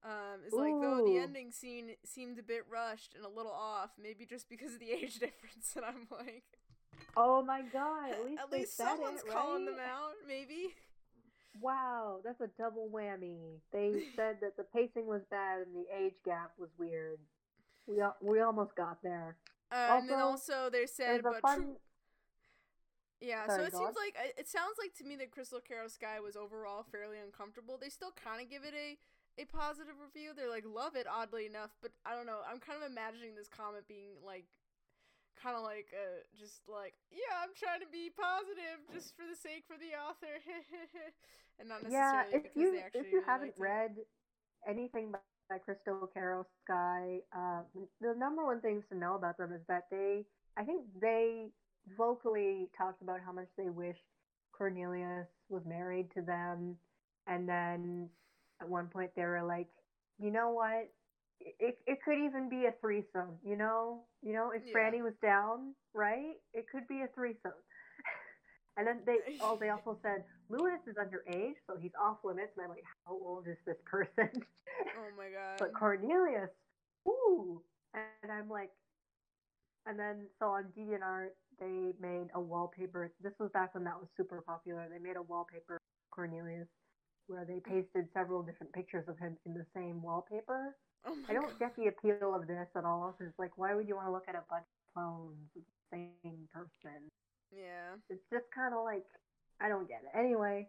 um, 0.05 0.43
is 0.47 0.59
like, 0.59 0.81
though 0.81 1.01
the 1.05 1.17
ending 1.19 1.51
scene 1.53 1.93
seemed 2.05 2.39
a 2.39 2.43
bit 2.43 2.65
rushed 2.69 3.15
and 3.15 3.25
a 3.25 3.29
little 3.29 3.53
off, 3.53 3.93
maybe 4.03 4.27
just 4.27 4.49
because 4.49 4.75
of 4.75 4.81
the 4.81 4.91
age 4.93 5.15
difference. 5.19 5.75
And 5.77 5.85
I'm 5.85 6.09
like, 6.11 6.59
Oh 7.17 7.43
my 7.43 7.63
god! 7.73 8.11
At 8.13 8.25
least, 8.25 8.43
at 8.43 8.53
least 8.53 8.77
someone's 8.77 9.21
it, 9.21 9.29
calling 9.29 9.67
right? 9.67 9.77
them 9.77 9.85
out, 9.89 10.13
maybe. 10.27 10.75
Wow, 11.61 12.21
that's 12.23 12.41
a 12.41 12.49
double 12.59 12.89
whammy. 12.93 13.61
They 13.73 14.03
said 14.17 14.37
that 14.43 14.57
the 14.57 14.65
pacing 14.65 15.07
was 15.07 15.23
bad 15.31 15.61
and 15.67 15.75
the 15.75 15.87
age 15.97 16.17
gap 16.25 16.53
was 16.59 16.69
weird. 16.79 17.19
We 17.87 18.01
al- 18.01 18.17
we 18.21 18.41
almost 18.41 18.75
got 18.77 19.03
there. 19.03 19.37
Uh, 19.73 19.99
and 19.99 20.09
then 20.09 20.19
Also, 20.21 20.53
also 20.53 20.71
they 20.71 20.87
said, 20.87 21.23
but 21.23 21.41
fun. 21.41 21.59
true. 21.59 21.77
Yeah, 23.21 23.47
Sorry, 23.47 23.61
so 23.61 23.67
it 23.67 23.73
seems 23.73 23.97
on. 23.97 24.03
like 24.05 24.15
it 24.37 24.47
sounds 24.49 24.77
like 24.79 24.93
to 24.99 25.05
me 25.05 25.17
that 25.17 25.31
Crystal 25.31 25.61
Karos 25.61 25.99
guy 25.99 26.21
was 26.21 26.37
overall 26.37 26.85
fairly 26.85 27.17
uncomfortable. 27.19 27.79
They 27.81 27.89
still 27.89 28.13
kind 28.13 28.43
of 28.43 28.51
give 28.51 28.63
it 28.65 28.75
a 28.77 28.99
a 29.41 29.47
positive 29.47 29.95
review. 30.05 30.33
They're 30.37 30.51
like 30.51 30.65
love 30.67 30.97
it 30.97 31.07
oddly 31.09 31.47
enough, 31.47 31.71
but 31.81 31.93
I 32.05 32.15
don't 32.15 32.27
know. 32.27 32.41
I'm 32.45 32.61
kind 32.61 32.77
of 32.83 32.91
imagining 32.91 33.35
this 33.35 33.49
comment 33.49 33.89
being 33.89 34.21
like 34.25 34.45
kind 35.37 35.57
of 35.57 35.63
like 35.63 35.93
uh 35.95 36.23
just 36.39 36.65
like 36.69 36.95
yeah, 37.13 37.43
I'm 37.45 37.53
trying 37.57 37.81
to 37.81 37.91
be 37.91 38.11
positive 38.13 38.83
just 38.93 39.15
for 39.17 39.25
the 39.29 39.37
sake 39.39 39.65
for 39.69 39.77
the 39.79 39.95
author. 39.97 40.41
and 41.59 41.69
not 41.69 41.83
Yeah, 41.89 42.23
necessarily 42.23 42.33
if 42.33 42.43
because 42.43 42.55
you 42.55 42.73
they 42.73 42.81
actually 42.81 43.13
if 43.13 43.13
you 43.13 43.23
haven't 43.27 43.55
liked 43.57 43.61
it. 43.61 43.77
read 43.77 43.97
anything 44.69 45.13
by, 45.13 45.19
by 45.51 45.59
Crystal 45.59 46.09
Caro 46.13 46.47
Sky, 46.65 47.21
uh, 47.37 47.63
the 48.01 48.15
number 48.17 48.45
one 48.47 48.61
things 48.61 48.85
to 48.91 48.97
know 48.99 49.15
about 49.15 49.39
them 49.39 49.53
is 49.53 49.63
that 49.69 49.85
they, 49.91 50.25
I 50.57 50.65
think 50.65 50.83
they 51.01 51.49
vocally 51.97 52.69
talked 52.77 53.03
about 53.03 53.21
how 53.25 53.33
much 53.33 53.49
they 53.59 53.71
wished 53.71 54.03
Cornelius 54.57 55.29
was 55.49 55.65
married 55.67 56.09
to 56.15 56.23
them, 56.23 56.77
and 57.27 57.49
then 57.49 58.09
at 58.61 58.69
one 58.69 58.89
point 58.89 59.13
they 59.17 59.25
were 59.25 59.45
like, 59.47 59.69
you 60.19 60.31
know 60.31 60.51
what? 60.51 60.91
It, 61.41 61.79
it 61.87 61.99
could 62.05 62.19
even 62.19 62.49
be 62.49 62.67
a 62.67 62.73
threesome, 62.81 63.39
you 63.45 63.57
know? 63.57 64.05
You 64.23 64.33
know, 64.33 64.51
if 64.51 64.63
Yeah. 64.67 64.75
Franny 64.75 65.03
was 65.03 65.15
down, 65.23 65.75
right? 65.95 66.35
It 66.55 66.67
could 66.71 66.87
be 66.89 67.03
a 67.03 67.09
threesome. 67.15 67.53
And 68.79 68.87
then 68.87 69.01
they 69.07 69.17
oh 69.41 69.57
they 69.59 69.71
also 69.71 69.99
said 70.03 70.25
Lewis 70.51 70.81
is 70.87 70.97
underage, 70.97 71.55
so 71.67 71.79
he's 71.81 71.95
off 71.99 72.19
limits. 72.25 72.53
And 72.57 72.65
I'm 72.65 72.71
like, 72.71 72.85
how 73.07 73.15
old 73.15 73.49
is 73.49 73.57
this 73.65 73.79
person? 73.87 74.31
Oh 74.99 75.09
my 75.17 75.31
god. 75.33 75.57
but 75.59 75.73
Cornelius, 75.73 76.51
ooh, 77.09 77.63
and 77.95 78.31
I'm 78.31 78.51
like, 78.51 78.71
and 79.87 79.99
then 79.99 80.27
so 80.39 80.49
on 80.49 80.65
DeviantArt 80.77 81.31
they 81.59 81.93
made 82.01 82.29
a 82.35 82.41
wallpaper. 82.41 83.13
This 83.23 83.33
was 83.41 83.51
back 83.53 83.75
when 83.75 83.85
that 83.85 83.99
was 83.99 84.09
super 84.17 84.43
popular. 84.43 84.87
They 84.91 84.99
made 84.99 85.17
a 85.17 85.23
wallpaper 85.23 85.79
Cornelius 86.11 86.69
where 87.29 87.45
they 87.45 87.61
mm. 87.61 87.65
pasted 87.65 88.09
several 88.13 88.43
different 88.43 88.73
pictures 88.73 89.09
of 89.09 89.19
him 89.19 89.37
in 89.47 89.55
the 89.55 89.65
same 89.75 90.03
wallpaper. 90.03 90.77
Oh 91.07 91.17
I 91.29 91.33
don't 91.33 91.49
god. 91.59 91.59
get 91.59 91.77
the 91.77 91.89
appeal 91.89 92.35
of 92.35 92.47
this 92.47 92.69
at 92.77 92.85
all. 92.85 93.15
Because 93.19 93.33
like, 93.39 93.57
why 93.57 93.75
would 93.75 93.89
you 93.89 93.97
want 93.97 94.09
to 94.09 94.13
look 94.13 94.29
at 94.29 94.35
a 94.35 94.45
bunch 94.51 94.65
of 94.67 94.95
clones 94.95 95.49
of 95.57 95.63
the 95.63 95.97
same 96.23 96.49
person? 96.53 97.11
Yeah. 97.55 97.95
it's 98.11 98.25
just 98.33 98.45
kind 98.55 98.75
of 98.75 98.85
like 98.85 99.05
I 99.61 99.69
don't 99.69 99.89
get 99.89 100.03
it. 100.05 100.19
Anyway, 100.19 100.69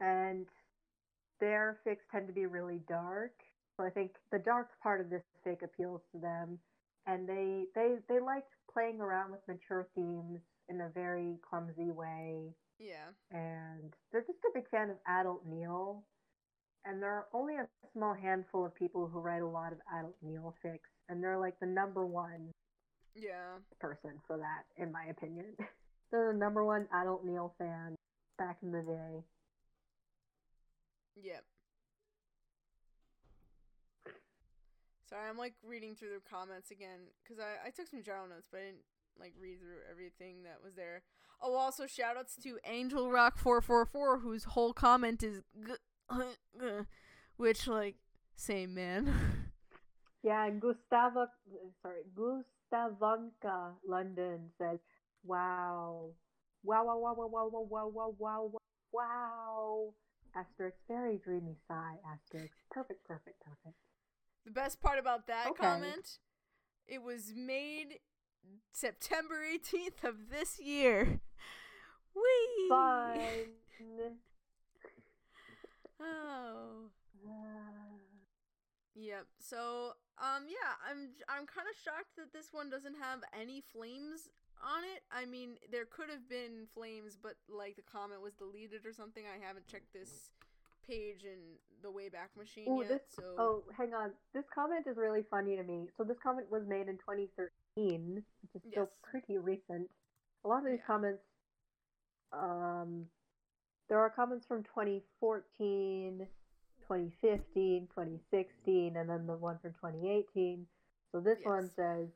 and 0.00 0.46
their 1.40 1.78
fics 1.86 2.04
tend 2.10 2.26
to 2.26 2.32
be 2.32 2.46
really 2.46 2.80
dark, 2.88 3.32
so 3.76 3.84
I 3.84 3.90
think 3.90 4.12
the 4.30 4.38
dark 4.38 4.68
part 4.82 5.00
of 5.00 5.10
this 5.10 5.22
fic 5.46 5.62
appeals 5.62 6.00
to 6.12 6.18
them, 6.20 6.58
and 7.06 7.28
they 7.28 7.64
they 7.74 7.96
they 8.08 8.20
like 8.20 8.44
playing 8.72 9.00
around 9.00 9.30
with 9.30 9.40
mature 9.48 9.86
themes 9.94 10.40
in 10.68 10.80
a 10.82 10.88
very 10.94 11.36
clumsy 11.48 11.90
way, 11.90 12.54
Yeah. 12.78 13.08
and 13.30 13.92
they're 14.10 14.22
just 14.22 14.38
a 14.44 14.50
big 14.54 14.68
fan 14.70 14.90
of 14.90 14.96
adult 15.06 15.42
Neil. 15.46 16.02
And 16.84 17.00
there 17.02 17.10
are 17.12 17.26
only 17.32 17.54
a 17.56 17.68
small 17.92 18.14
handful 18.14 18.64
of 18.66 18.74
people 18.74 19.06
who 19.06 19.20
write 19.20 19.42
a 19.42 19.46
lot 19.46 19.72
of 19.72 19.78
adult 19.96 20.16
Neil 20.22 20.54
fics, 20.64 20.90
and 21.08 21.22
they're 21.22 21.38
like 21.38 21.58
the 21.60 21.66
number 21.66 22.04
one 22.06 22.50
Yeah. 23.14 23.58
person 23.80 24.20
for 24.26 24.36
that, 24.38 24.64
in 24.82 24.90
my 24.92 25.04
opinion. 25.06 25.56
They're 26.10 26.32
the 26.32 26.38
number 26.38 26.62
one 26.62 26.86
adult 26.92 27.24
Neil 27.24 27.54
fan 27.56 27.94
back 28.36 28.58
in 28.62 28.70
the 28.72 28.82
day. 28.82 29.24
Yep. 31.22 31.44
Sorry, 35.08 35.28
I'm 35.28 35.38
like 35.38 35.54
reading 35.66 35.94
through 35.94 36.10
the 36.10 36.20
comments 36.30 36.70
again 36.70 37.00
because 37.22 37.38
I, 37.38 37.68
I 37.68 37.70
took 37.70 37.86
some 37.86 38.02
general 38.02 38.28
notes, 38.28 38.48
but 38.50 38.58
I 38.60 38.64
didn't 38.64 38.84
like 39.18 39.34
read 39.40 39.60
through 39.60 39.80
everything 39.90 40.42
that 40.44 40.58
was 40.62 40.74
there. 40.74 41.02
Oh, 41.40 41.54
also 41.54 41.86
shout 41.86 42.16
outs 42.16 42.36
to 42.42 42.58
Angel 42.66 43.10
Rock 43.10 43.38
four 43.38 43.60
four 43.60 43.84
four, 43.84 44.18
whose 44.20 44.44
whole 44.44 44.72
comment 44.72 45.22
is, 45.22 45.42
g- 45.66 45.72
which 47.36 47.66
like 47.66 47.96
same 48.36 48.74
man. 48.74 49.12
Yeah, 50.22 50.46
and 50.46 50.60
Gustava, 50.62 51.26
sorry, 51.82 52.02
Gustavonka 52.14 53.74
London 53.86 54.50
says, 54.58 54.78
"Wow, 55.24 56.10
wow, 56.62 56.84
wow, 56.84 56.96
wow, 56.96 57.14
wow, 57.14 57.26
wow, 57.28 57.48
wow, 57.48 57.66
wow, 57.70 57.88
wow, 57.88 58.14
wow, 58.18 58.50
wow, 58.52 58.60
wow." 58.92 59.94
Asterisk, 60.34 60.76
very 60.88 61.18
dreamy 61.18 61.56
sigh. 61.68 61.96
Asterisk, 62.06 62.54
perfect, 62.70 63.04
perfect, 63.04 63.40
perfect. 63.40 63.76
the 64.44 64.50
best 64.52 64.80
part 64.80 64.98
about 64.98 65.26
that 65.26 65.46
Okay. 65.50 65.62
comment, 65.62 66.18
it 66.86 67.02
was 67.02 67.32
made 67.36 67.98
September 68.72 69.42
eighteenth 69.44 70.04
of 70.04 70.30
this 70.30 70.58
year. 70.60 71.20
Whee! 72.14 72.68
Fun. 72.68 74.18
Oh. 76.02 76.90
Yep. 77.24 77.30
Yeah. 78.94 79.20
So, 79.38 79.92
um, 80.18 80.44
yeah, 80.48 80.76
I'm 80.84 81.10
I'm 81.28 81.46
kind 81.46 81.66
of 81.70 81.76
shocked 81.82 82.16
that 82.18 82.32
this 82.32 82.52
one 82.52 82.68
doesn't 82.68 82.96
have 83.00 83.20
any 83.32 83.62
flames 83.72 84.28
on 84.62 84.84
it. 84.84 85.02
I 85.10 85.24
mean, 85.24 85.56
there 85.70 85.84
could 85.86 86.10
have 86.10 86.28
been 86.28 86.66
flames, 86.74 87.16
but 87.20 87.34
like 87.48 87.76
the 87.76 87.82
comment 87.82 88.20
was 88.20 88.34
deleted 88.34 88.84
or 88.84 88.92
something. 88.92 89.24
I 89.24 89.38
haven't 89.44 89.66
checked 89.66 89.92
this 89.92 90.30
page 90.86 91.24
in 91.24 91.38
the 91.82 91.88
Wayback 91.88 92.36
Machine 92.36 92.68
Ooh, 92.68 92.80
yet. 92.80 92.88
this, 92.88 93.02
so 93.16 93.22
oh, 93.38 93.62
hang 93.76 93.94
on. 93.94 94.10
This 94.34 94.44
comment 94.54 94.86
is 94.86 94.96
really 94.96 95.22
funny 95.30 95.56
to 95.56 95.62
me. 95.62 95.88
So 95.96 96.04
this 96.04 96.18
comment 96.22 96.50
was 96.50 96.62
made 96.66 96.88
in 96.88 96.98
2013, 96.98 98.22
which 98.42 98.54
is 98.54 98.62
still 98.70 98.90
Yes. 98.90 98.98
pretty 99.02 99.38
recent. 99.38 99.88
A 100.44 100.48
lot 100.48 100.58
of 100.58 100.64
these 100.66 100.78
Yeah. 100.80 100.86
comments, 100.86 101.22
um, 102.32 103.08
there 103.88 104.00
are 104.00 104.10
comments 104.10 104.46
from 104.46 104.62
2014, 104.64 106.26
2015, 106.86 107.88
2016, 107.92 108.96
and 108.96 109.08
then 109.08 109.26
the 109.26 109.36
one 109.36 109.58
from 109.58 109.72
2018. 109.74 110.66
So 111.12 111.20
this 111.20 111.44
one 111.44 111.70
Yes. 111.70 111.76
says, 111.76 112.08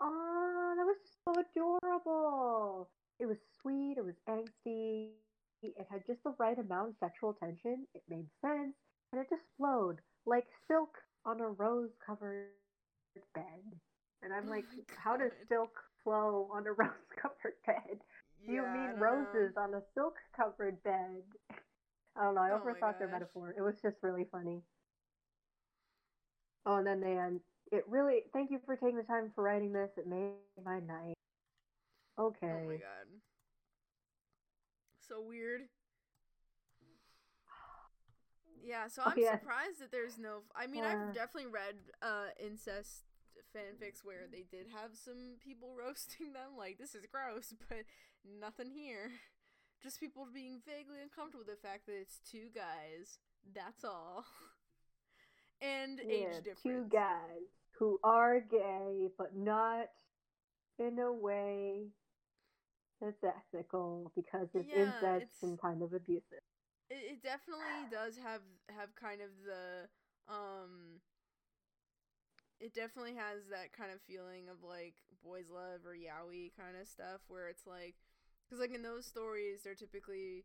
"Oh, 0.00 0.74
that 0.76 0.84
was 0.84 0.96
so 1.24 1.38
adorable. 1.38 2.88
It 3.18 3.26
was 3.26 3.38
sweet. 3.60 3.98
It 3.98 4.04
was 4.04 4.16
angsty. 4.28 5.12
It 5.62 5.86
had 5.90 6.06
just 6.06 6.22
the 6.24 6.34
right 6.38 6.58
amount 6.58 6.90
of 6.90 6.96
sexual 6.98 7.34
tension. 7.34 7.86
It 7.94 8.02
made 8.08 8.28
sense, 8.40 8.74
and 9.12 9.20
it 9.20 9.28
just 9.30 9.42
flowed 9.56 10.00
like 10.26 10.46
silk 10.66 10.96
on 11.24 11.40
a 11.40 11.48
rose-covered 11.48 12.48
bed." 13.34 13.80
And 14.22 14.32
I'm 14.32 14.46
Oh 14.46 14.48
like, 14.48 14.66
my 14.66 14.84
"How 14.96 15.16
does 15.16 15.32
silk 15.48 15.84
flow 16.02 16.48
on 16.52 16.66
a 16.66 16.72
rose-covered 16.72 17.62
bed? 17.66 18.00
Do 18.48 18.54
you 18.54 18.62
Yeah, 18.62 18.72
mean 18.72 18.96
don't 18.96 18.98
know. 18.98 19.52
roses 19.52 19.56
on 19.56 19.74
a 19.74 19.82
silk-covered 19.94 20.82
bed?" 20.82 21.22
I 22.16 22.24
don't 22.24 22.34
know. 22.34 22.42
I 22.42 22.50
Oh 22.50 22.58
overthought 22.58 22.98
their 22.98 23.08
metaphor. 23.08 23.54
It 23.56 23.62
was 23.62 23.80
just 23.80 24.02
really 24.02 24.24
funny. 24.24 24.62
Oh, 26.66 26.76
and 26.76 26.86
then 26.86 27.00
they 27.00 27.18
end. 27.18 27.40
It 27.72 27.84
really. 27.88 28.22
Thank 28.32 28.50
you 28.50 28.60
for 28.64 28.76
taking 28.76 28.96
the 28.96 29.02
time 29.02 29.32
for 29.34 29.44
writing 29.44 29.72
this. 29.72 29.90
It 29.96 30.06
made 30.06 30.34
my 30.64 30.80
night. 30.80 31.14
Okay. 32.18 32.46
Oh 32.48 32.60
my 32.66 32.76
god. 32.76 33.06
So 35.00 35.20
weird. 35.22 35.68
Yeah, 38.62 38.88
so 38.88 39.02
Oh, 39.06 39.12
I'm 39.12 39.16
yeah. 39.16 39.38
surprised 39.38 39.80
that 39.80 39.92
there's 39.92 40.18
no. 40.18 40.42
I 40.54 40.66
mean. 40.66 40.84
I've 40.84 41.12
definitely 41.12 41.50
read 41.50 41.76
uh, 42.02 42.34
incest 42.42 43.04
fanfics 43.54 44.04
where 44.04 44.26
they 44.30 44.42
did 44.50 44.66
have 44.74 44.90
some 44.96 45.36
people 45.42 45.74
roasting 45.78 46.32
them, 46.32 46.56
like 46.58 46.78
this 46.78 46.94
is 46.94 47.06
gross, 47.10 47.54
but 47.68 47.84
nothing 48.24 48.70
here. 48.70 49.10
Just 49.82 50.00
people 50.00 50.26
being 50.32 50.60
vaguely 50.66 51.00
uncomfortable 51.02 51.44
with 51.46 51.54
the 51.60 51.68
fact 51.68 51.86
that 51.86 51.94
it's 51.94 52.18
two 52.30 52.48
guys. 52.54 53.18
That's 53.54 53.84
all. 53.84 54.24
and 55.62 56.00
yeah, 56.00 56.10
age 56.10 56.44
difference. 56.44 56.62
two 56.62 56.86
guys 56.92 57.46
who 57.78 58.00
are 58.02 58.40
gay, 58.40 59.08
but 59.16 59.36
not 59.36 59.86
in 60.78 60.98
a 60.98 61.12
way 61.12 61.86
that's 63.00 63.22
ethical 63.22 64.10
because 64.16 64.48
it's 64.54 64.68
Yeah, 64.68 64.82
incest 64.82 65.16
it's- 65.22 65.42
and 65.42 65.60
kind 65.60 65.82
of 65.82 65.92
abusive. 65.92 66.42
it, 66.90 67.12
it 67.12 67.22
definitely 67.22 67.86
does 67.90 68.16
have 68.16 68.42
have 68.76 68.94
kind 68.96 69.20
of 69.20 69.28
the 69.46 69.86
um 70.32 71.00
it 72.60 72.74
definitely 72.74 73.14
has 73.14 73.46
that 73.50 73.72
kind 73.72 73.90
of 73.92 74.00
feeling 74.02 74.48
of 74.50 74.66
like 74.66 74.94
boys 75.24 75.46
love 75.52 75.86
or 75.86 75.94
yaoi 75.94 76.50
kind 76.56 76.74
of 76.80 76.86
stuff 76.88 77.20
where 77.28 77.48
it's 77.48 77.66
like 77.66 77.94
because 78.44 78.60
like 78.60 78.74
in 78.74 78.82
those 78.82 79.06
stories 79.06 79.62
they're 79.62 79.74
typically 79.74 80.44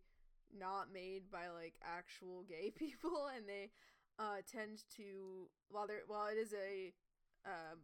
not 0.54 0.94
made 0.94 1.30
by 1.32 1.50
like 1.50 1.74
actual 1.84 2.44
gay 2.44 2.72
people 2.76 3.30
and 3.36 3.48
they 3.48 3.70
uh 4.20 4.42
tend 4.46 4.84
to 4.96 5.50
while 5.70 5.88
they're 5.88 6.06
while 6.08 6.28
it 6.28 6.38
is 6.38 6.54
a 6.54 6.94
um 7.46 7.80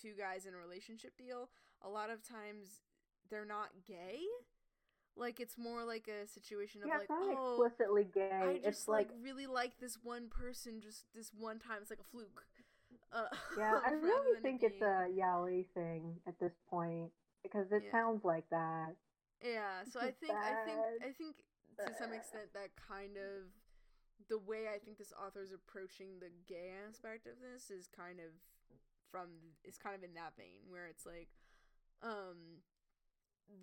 two 0.00 0.12
guys 0.18 0.46
in 0.46 0.54
a 0.54 0.56
relationship 0.56 1.16
deal 1.16 1.48
a 1.82 1.88
lot 1.88 2.10
of 2.10 2.26
times 2.26 2.80
they're 3.30 3.44
not 3.46 3.68
gay 3.86 4.20
like 5.16 5.40
it's 5.40 5.56
more 5.56 5.84
like 5.84 6.08
a 6.08 6.26
situation 6.28 6.82
of 6.82 6.88
Yeah, 6.88 6.98
like 6.98 7.08
not 7.08 7.20
oh 7.32 7.56
explicitly 7.56 8.06
gay. 8.12 8.30
I 8.32 8.52
it's 8.62 8.64
just 8.76 8.88
like, 8.88 9.08
like 9.08 9.16
really 9.22 9.46
like 9.46 9.78
this 9.80 9.98
one 10.02 10.28
person 10.28 10.80
just 10.80 11.04
this 11.14 11.30
one 11.36 11.58
time. 11.58 11.78
It's 11.80 11.90
like 11.90 12.00
a 12.00 12.04
fluke. 12.10 12.44
Uh, 13.12 13.26
yeah, 13.56 13.78
I 13.86 13.92
really 13.92 14.40
think 14.42 14.62
it's 14.62 14.82
a 14.82 15.06
yaoi 15.10 15.66
thing 15.74 16.16
at 16.26 16.38
this 16.38 16.52
point 16.68 17.10
because 17.42 17.66
it 17.72 17.82
Yeah. 17.84 17.92
sounds 17.92 18.24
like 18.24 18.48
that. 18.50 18.94
Yeah, 19.42 19.84
so 19.90 20.00
I 20.00 20.10
think 20.10 20.32
I 20.32 20.54
think. 20.64 20.78
I 21.02 21.12
think 21.12 21.36
to 21.76 21.92
some 21.94 22.12
extent 22.12 22.52
that 22.54 22.72
kind 22.76 23.16
of 23.16 23.52
the 24.28 24.38
way 24.38 24.64
I 24.72 24.78
think 24.78 24.96
this 24.98 25.12
author 25.12 25.42
is 25.42 25.52
approaching 25.52 26.18
the 26.20 26.32
gay 26.48 26.72
aspect 26.88 27.26
of 27.26 27.36
this 27.38 27.70
is 27.70 27.86
kind 27.86 28.18
of 28.18 28.32
from 29.12 29.28
is 29.64 29.76
kind 29.76 29.94
of 29.94 30.02
in 30.02 30.14
that 30.14 30.32
vein 30.36 30.66
where 30.72 30.86
it's 30.86 31.04
like 31.04 31.28
um 32.02 32.64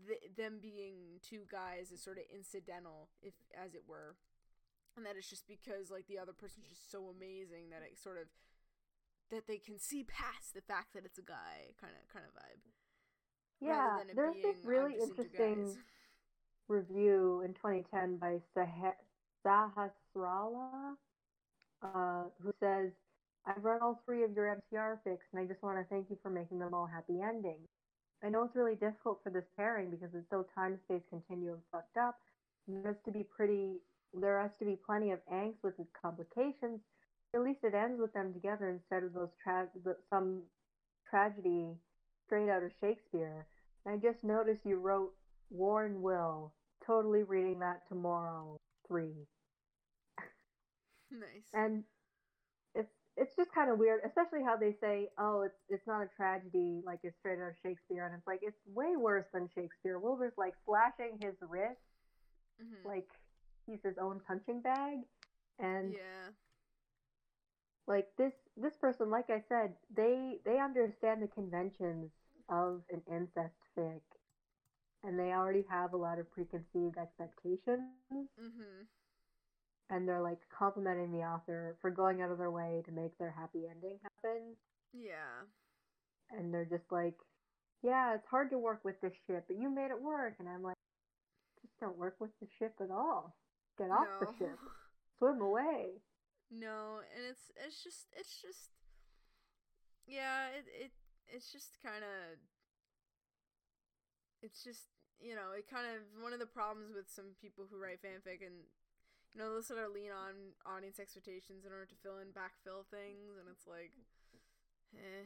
th- 0.07 0.30
them 0.38 0.59
being 0.61 1.19
two 1.25 1.43
guys 1.51 1.91
is 1.91 2.01
sort 2.01 2.17
of 2.17 2.23
incidental 2.33 3.09
if 3.22 3.33
as 3.57 3.73
it 3.73 3.83
were 3.88 4.15
and 4.95 5.05
that 5.05 5.17
it's 5.17 5.30
just 5.30 5.47
because 5.47 5.89
like 5.89 6.07
the 6.07 6.19
other 6.19 6.33
person's 6.33 6.69
just 6.69 6.91
so 6.91 7.09
amazing 7.09 7.73
that 7.73 7.81
it 7.81 7.97
sort 7.97 8.17
of 8.22 8.30
that 9.34 9.48
they 9.48 9.58
can 9.58 9.80
see 9.80 10.03
past 10.03 10.53
the 10.53 10.62
fact 10.62 10.94
that 10.94 11.06
it's 11.06 11.18
a 11.18 11.26
guy 11.26 11.74
kind 11.82 11.94
of 11.94 12.03
kind 12.14 12.26
of 12.26 12.34
vibe 12.38 12.62
Yeah, 13.60 13.74
rather 13.74 14.00
than 14.06 14.10
it 14.10 14.16
there's 14.16 14.34
being 14.34 14.53
this 14.53 14.66
really 14.66 14.94
I'm 14.94 15.00
just 15.00 15.12
into 15.12 15.20
interesting 15.20 15.78
review 16.68 17.42
in 17.45 17.53
2010 17.56 18.18
by 18.18 18.40
Sah- 18.53 18.98
Sahasrala, 19.45 20.95
uh, 21.84 22.24
who 22.42 22.53
says, 22.60 22.92
I've 23.45 23.64
read 23.64 23.82
all 23.82 24.02
three 24.06 24.24
of 24.24 24.32
your 24.34 24.48
MCR 24.56 25.00
fics, 25.06 25.28
and 25.34 25.42
I 25.42 25.45
just 25.45 25.62
want 25.64 25.78
to 25.78 25.84
thank 25.94 26.10
you 26.10 26.18
for 26.24 26.30
making 26.30 26.60
them 26.60 26.74
all 26.74 26.88
happy 26.88 27.20
endings. 27.22 27.68
I 28.24 28.30
know 28.30 28.44
it's 28.44 28.56
really 28.56 28.76
difficult 28.76 29.20
for 29.24 29.30
this 29.32 29.44
pairing 29.58 29.92
because 29.92 30.10
it's 30.16 30.30
so 30.30 30.45
time 30.56 30.80
space 30.86 31.03
continuum 31.10 31.60
fucked 31.72 31.98
up. 31.98 32.16
There 32.68 32.82
has 32.88 32.95
to 33.06 33.12
be 33.12 33.24
pretty, 33.36 33.82
there 34.14 34.42
has 34.42 34.52
to 34.60 34.66
be 34.66 34.78
plenty 34.86 35.12
of 35.12 35.20
angst 35.32 35.60
with 35.62 35.78
its 35.78 35.92
complications. 36.02 36.80
At 37.34 37.42
least 37.42 37.64
it 37.64 37.74
ends 37.74 38.00
with 38.00 38.14
them 38.14 38.34
together 38.34 38.70
instead 38.70 39.03
of 39.03 39.14
those 39.14 39.30
tra- 39.44 39.70
some 40.10 40.44
tragedy 41.10 41.76
straight 42.26 42.50
out 42.50 42.64
of 42.64 42.72
Shakespeare. 42.80 43.48
And 43.86 43.95
I 43.95 43.98
just 43.98 44.24
noticed 44.24 44.62
you 44.66 44.78
wrote 44.78 45.14
Warren 45.50 46.02
Will. 46.02 46.53
Totally 46.86 47.24
reading 47.24 47.60
that 47.60 47.82
tomorrow. 47.88 48.58
Three. 48.88 49.28
nice 51.12 51.44
And 51.53 51.84
it's 52.76 52.90
it's 53.16 53.36
just 53.36 53.53
kind 53.53 53.70
of 53.72 53.78
weird, 53.78 54.02
especially 54.06 54.44
how 54.44 54.58
they 54.58 54.76
say, 54.82 55.10
"Oh, 55.18 55.42
it's 55.42 55.58
it's 55.70 55.86
not 55.88 56.02
a 56.02 56.10
tragedy, 56.18 56.82
like 56.86 57.00
it's 57.03 57.18
straight 57.20 57.40
out 57.40 57.50
of 57.50 57.56
Shakespeare," 57.64 58.06
and 58.06 58.16
it's 58.16 58.28
like 58.28 58.40
it's 58.42 58.58
way 58.68 58.95
worse 58.98 59.26
than 59.34 59.48
Shakespeare. 59.56 60.00
Wilbur's 60.00 60.34
like 60.38 60.53
slashing 60.66 61.18
his 61.22 61.36
wrist 61.42 61.80
Mhm. 62.62 62.86
like 62.86 63.10
he's 63.66 63.82
his 63.84 63.98
own 63.98 64.20
punching 64.28 64.62
bag, 64.62 65.00
and 65.60 65.94
yeah 65.94 66.30
like 67.88 68.08
this 68.18 68.34
this 68.58 68.76
person, 68.78 69.10
like 69.10 69.30
I 69.30 69.42
said, 69.50 69.74
they 69.95 70.40
they 70.45 70.60
understand 70.60 71.22
the 71.22 71.28
conventions 71.28 72.12
of 72.50 72.82
an 72.92 73.02
incest 73.12 73.56
fic, 73.78 74.02
and 75.03 75.20
they 75.20 75.32
already 75.34 75.66
have 75.70 75.94
a 75.94 75.98
lot 75.98 76.20
of 76.20 76.32
preconceived 76.32 76.98
expectations. 76.98 77.92
mhm 78.40 78.88
and 79.90 80.08
they're 80.08 80.22
like 80.22 80.40
complimenting 80.58 81.12
the 81.12 81.20
author 81.20 81.76
for 81.82 81.92
going 81.92 82.22
out 82.22 82.32
of 82.32 82.38
their 82.38 82.52
way 82.52 82.82
to 82.86 82.92
make 82.92 83.18
their 83.18 83.32
happy 83.32 83.68
ending 83.70 84.00
happen. 84.02 84.56
Yeah. 84.94 85.45
And 86.32 86.53
they're 86.53 86.66
just 86.66 86.92
like 86.92 87.16
yeah 87.84 88.16
it's 88.16 88.28
hard 88.28 88.50
to 88.52 88.58
work 88.58 88.82
with 88.84 89.00
this 89.02 89.14
ship 89.28 89.45
but 89.48 89.58
you 89.58 89.70
made 89.70 89.92
it 89.92 90.02
work. 90.02 90.36
And 90.40 90.48
i'm 90.50 90.64
like 90.64 90.78
just 91.62 91.80
don't 91.80 91.98
work 91.98 92.16
with 92.20 92.32
the 92.42 92.48
ship 92.60 92.74
at 92.82 92.92
all. 92.92 93.36
Get 93.78 93.92
off 93.92 94.08
the 94.20 94.28
ship. 94.38 94.58
Swim 95.20 95.42
away 95.42 96.02
no 96.53 97.01
and 97.15 97.25
it's 97.25 97.49
it's 97.57 97.82
just 97.83 98.06
it's 98.14 98.38
just 98.41 98.69
yeah 100.06 100.53
it 100.53 100.65
it 100.69 100.91
it's 101.27 101.51
just 101.51 101.82
kind 101.82 102.03
of 102.06 102.38
it's 104.41 104.64
just 104.64 104.93
you 105.19 105.33
know 105.33 105.56
it 105.57 105.65
kind 105.65 105.88
of 105.88 106.03
one 106.22 106.33
of 106.33 106.40
the 106.40 106.45
problems 106.45 106.93
with 106.93 107.09
some 107.09 107.33
people 107.41 107.65
who 107.69 107.80
write 107.82 108.01
fanfic 108.03 108.45
and 108.45 108.67
you 109.33 109.41
know 109.41 109.49
they'll 109.51 109.64
sort 109.65 109.80
of 109.82 109.91
lean 109.93 110.11
on 110.14 110.53
audience 110.69 110.99
expectations 110.99 111.65
in 111.65 111.72
order 111.72 111.85
to 111.90 111.95
fill 112.03 112.19
in 112.22 112.30
backfill 112.35 112.85
things 112.91 113.33
and 113.40 113.48
it's 113.49 113.65
like 113.65 113.91
eh. 114.93 115.25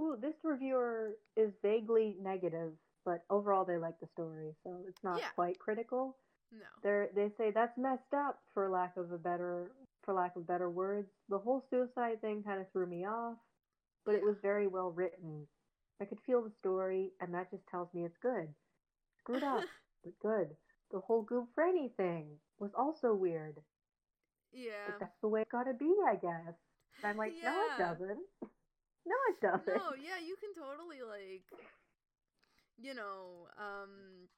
Ooh, 0.00 0.16
this 0.20 0.34
reviewer 0.42 1.12
is 1.36 1.52
vaguely 1.62 2.16
negative 2.20 2.72
but 3.04 3.24
overall 3.30 3.64
they 3.64 3.76
like 3.76 3.98
the 4.00 4.06
story 4.08 4.52
so 4.64 4.82
it's 4.88 5.04
not 5.04 5.18
Yeah. 5.20 5.30
quite 5.34 5.58
critical 5.58 6.16
no 6.58 6.66
they 6.82 7.06
they 7.14 7.30
say 7.36 7.50
that's 7.50 7.76
messed 7.78 8.14
up 8.14 8.40
for 8.54 8.68
lack 8.68 8.96
of 8.96 9.12
a 9.12 9.18
better 9.18 9.70
for 10.06 10.14
lack 10.14 10.36
of 10.36 10.46
better 10.46 10.70
words. 10.70 11.08
The 11.28 11.38
whole 11.38 11.64
suicide 11.68 12.20
thing 12.20 12.42
kind 12.44 12.60
of 12.60 12.70
threw 12.72 12.86
me 12.86 13.04
off, 13.04 13.36
but 14.04 14.14
it 14.14 14.22
was 14.22 14.36
very 14.40 14.68
well 14.68 14.90
written. 14.90 15.46
I 16.00 16.04
could 16.04 16.20
feel 16.24 16.42
the 16.42 16.52
story, 16.60 17.10
and 17.20 17.34
that 17.34 17.50
just 17.50 17.66
tells 17.68 17.92
me 17.92 18.04
it's 18.04 18.16
good. 18.22 18.48
Screwed 19.18 19.42
up, 19.42 19.64
but 20.04 20.18
good. 20.20 20.48
The 20.92 21.00
whole 21.00 21.24
Goob 21.26 21.46
Franny 21.58 21.90
thing 21.96 22.26
was 22.58 22.70
also 22.78 23.12
weird. 23.12 23.56
Yeah. 24.52 24.70
Like, 24.88 25.00
that's 25.00 25.20
the 25.20 25.28
way 25.28 25.40
it 25.40 25.48
gotta 25.50 25.74
be, 25.74 25.92
I 26.06 26.14
guess. 26.14 26.54
And 27.02 27.10
I'm 27.10 27.16
like, 27.16 27.34
no, 27.42 27.50
it 27.50 27.78
doesn't. 27.78 28.18
No, 29.06 29.14
it 29.30 29.40
doesn't. 29.40 29.78
No, 29.78 29.94
yeah, 29.94 30.18
you 30.18 30.34
can 30.42 30.50
totally 30.52 30.98
like 31.06 31.46
you 32.76 32.94
know, 32.94 33.48
um 33.58 34.28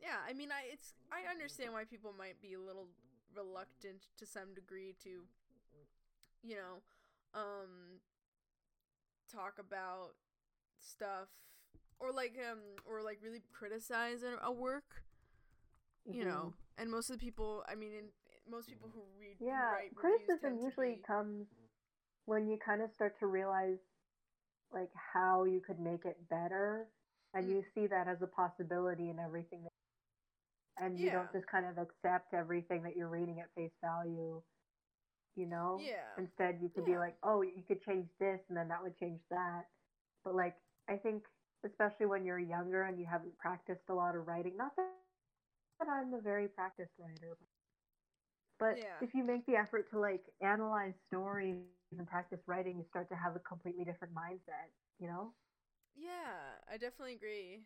yeah, 0.00 0.20
I 0.28 0.32
mean 0.32 0.50
I 0.50 0.72
it's 0.72 0.94
I 1.10 1.30
understand 1.30 1.72
why 1.72 1.84
people 1.84 2.14
might 2.16 2.40
be 2.40 2.54
a 2.54 2.60
little 2.60 2.88
reluctant 3.34 4.08
to 4.18 4.26
some 4.26 4.54
degree 4.54 4.94
to 5.04 5.24
you 6.42 6.56
know, 6.56 6.82
um 7.34 8.00
talk 9.32 9.58
about 9.58 10.12
stuff 10.80 11.28
or 11.98 12.12
like 12.12 12.36
um 12.50 12.58
or 12.84 13.02
like 13.02 13.18
really 13.22 13.42
criticize 13.52 14.22
a, 14.22 14.38
a 14.46 14.52
work, 14.52 15.02
you 16.10 16.24
know. 16.24 16.52
And 16.78 16.90
most 16.90 17.10
of 17.10 17.18
the 17.18 17.24
people, 17.24 17.64
I 17.68 17.74
mean, 17.74 17.92
in, 17.92 18.04
most 18.50 18.68
people 18.68 18.88
who 18.92 19.02
read 19.18 19.36
Yeah, 19.40 19.70
write 19.72 19.94
criticism 19.94 20.40
tend 20.40 20.60
to 20.60 20.64
usually 20.64 20.94
be- 20.96 21.02
comes 21.06 21.46
when 22.26 22.48
you 22.48 22.58
kind 22.64 22.82
of 22.82 22.90
start 22.92 23.18
to 23.20 23.26
realize 23.26 23.78
like 24.72 24.90
how 25.14 25.44
you 25.44 25.60
could 25.60 25.78
make 25.80 26.04
it 26.04 26.16
better, 26.28 26.86
and 27.34 27.46
Mm. 27.46 27.50
you 27.50 27.64
see 27.74 27.86
that 27.86 28.08
as 28.08 28.22
a 28.22 28.26
possibility 28.26 29.10
in 29.10 29.18
everything. 29.18 29.62
That, 29.64 29.72
and 30.78 31.00
you 31.00 31.10
don't 31.10 31.32
just 31.32 31.46
kind 31.46 31.66
of 31.66 31.78
accept 31.78 32.34
everything 32.34 32.82
that 32.82 32.96
you're 32.96 33.08
reading 33.08 33.40
at 33.40 33.52
face 33.54 33.72
value. 33.82 34.42
You 35.36 35.46
know. 35.46 35.84
Yeah. 35.84 36.18
Instead, 36.18 36.58
you 36.62 36.68
could 36.70 36.84
be 36.84 36.96
like, 36.98 37.16
oh, 37.22 37.42
you 37.42 37.62
could 37.66 37.82
change 37.82 38.08
this, 38.18 38.40
and 38.48 38.56
then 38.56 38.68
that 38.68 38.82
would 38.82 38.96
change 38.98 39.20
that. 39.30 39.64
But 40.24 40.34
like, 40.34 40.56
I 40.88 40.96
think 40.96 41.24
especially 41.64 42.06
when 42.06 42.24
you're 42.24 42.38
younger 42.38 42.82
and 42.84 42.98
you 42.98 43.06
haven't 43.06 43.36
practiced 43.38 43.88
a 43.90 43.94
lot 43.94 44.14
of 44.16 44.26
writing, 44.26 44.56
not 44.56 44.74
that, 44.76 44.90
that 45.80 45.88
I'm 45.88 46.14
a 46.14 46.20
very 46.20 46.48
practiced 46.48 46.92
writer, 46.98 47.36
but 48.58 48.76
Yeah. 48.76 49.00
if 49.00 49.14
you 49.14 49.24
make 49.24 49.46
the 49.46 49.56
effort 49.56 49.90
to 49.90 49.98
like 49.98 50.24
analyze 50.40 50.94
stories 51.08 51.56
and 51.56 51.66
practice 51.66 52.00
writing, 52.02 52.32
you 52.32 52.46
start 52.46 52.66
to 52.66 52.72
have 52.72 52.88
a 52.88 52.96
completely 52.96 53.36
different 53.38 53.72
mindset. 53.76 54.40
You 54.74 54.74
know? 54.74 55.06
Yeah, 55.94 56.60
I 56.70 56.76
definitely 56.76 57.14
agree. 57.14 57.64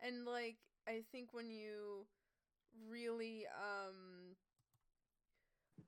And 0.00 0.24
like 0.26 0.56
I 0.86 1.02
think 1.12 1.32
when 1.32 1.50
you 1.50 2.06
really 2.90 3.46
um 3.56 4.36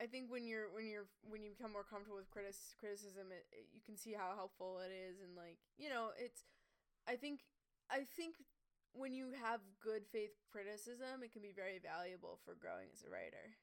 I 0.00 0.06
think 0.06 0.30
when 0.30 0.46
you're 0.46 0.70
when 0.74 0.86
you're 0.86 1.06
when 1.22 1.42
you 1.42 1.50
become 1.56 1.72
more 1.72 1.84
comfortable 1.86 2.18
with 2.18 2.30
critic 2.30 2.54
criticism 2.78 3.30
it, 3.30 3.46
it, 3.52 3.68
you 3.72 3.80
can 3.84 3.96
see 3.96 4.12
how 4.12 4.34
helpful 4.34 4.80
it 4.82 4.90
is 4.92 5.20
and 5.22 5.36
like 5.36 5.58
you 5.78 5.88
know 5.88 6.10
it's 6.18 6.44
I 7.06 7.16
think 7.16 7.40
I 7.90 8.02
think 8.16 8.36
when 8.92 9.12
you 9.12 9.32
have 9.42 9.60
good 9.82 10.02
faith 10.10 10.34
criticism 10.50 11.22
it 11.22 11.32
can 11.32 11.42
be 11.42 11.52
very 11.54 11.78
valuable 11.78 12.38
for 12.44 12.54
growing 12.54 12.88
as 12.92 13.04
a 13.04 13.10
writer. 13.10 13.54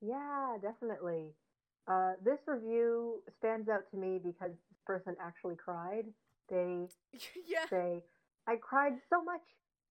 Yeah, 0.00 0.56
definitely. 0.60 1.34
Uh, 1.86 2.12
this 2.24 2.38
review 2.46 3.22
stands 3.38 3.68
out 3.68 3.90
to 3.90 3.96
me 3.96 4.18
because 4.22 4.50
this 4.52 4.78
person 4.86 5.16
actually 5.20 5.56
cried. 5.56 6.06
They 6.48 6.86
yeah. 7.46 7.66
say, 7.68 8.02
I 8.46 8.56
cried 8.56 8.94
so 9.10 9.22
much, 9.22 9.42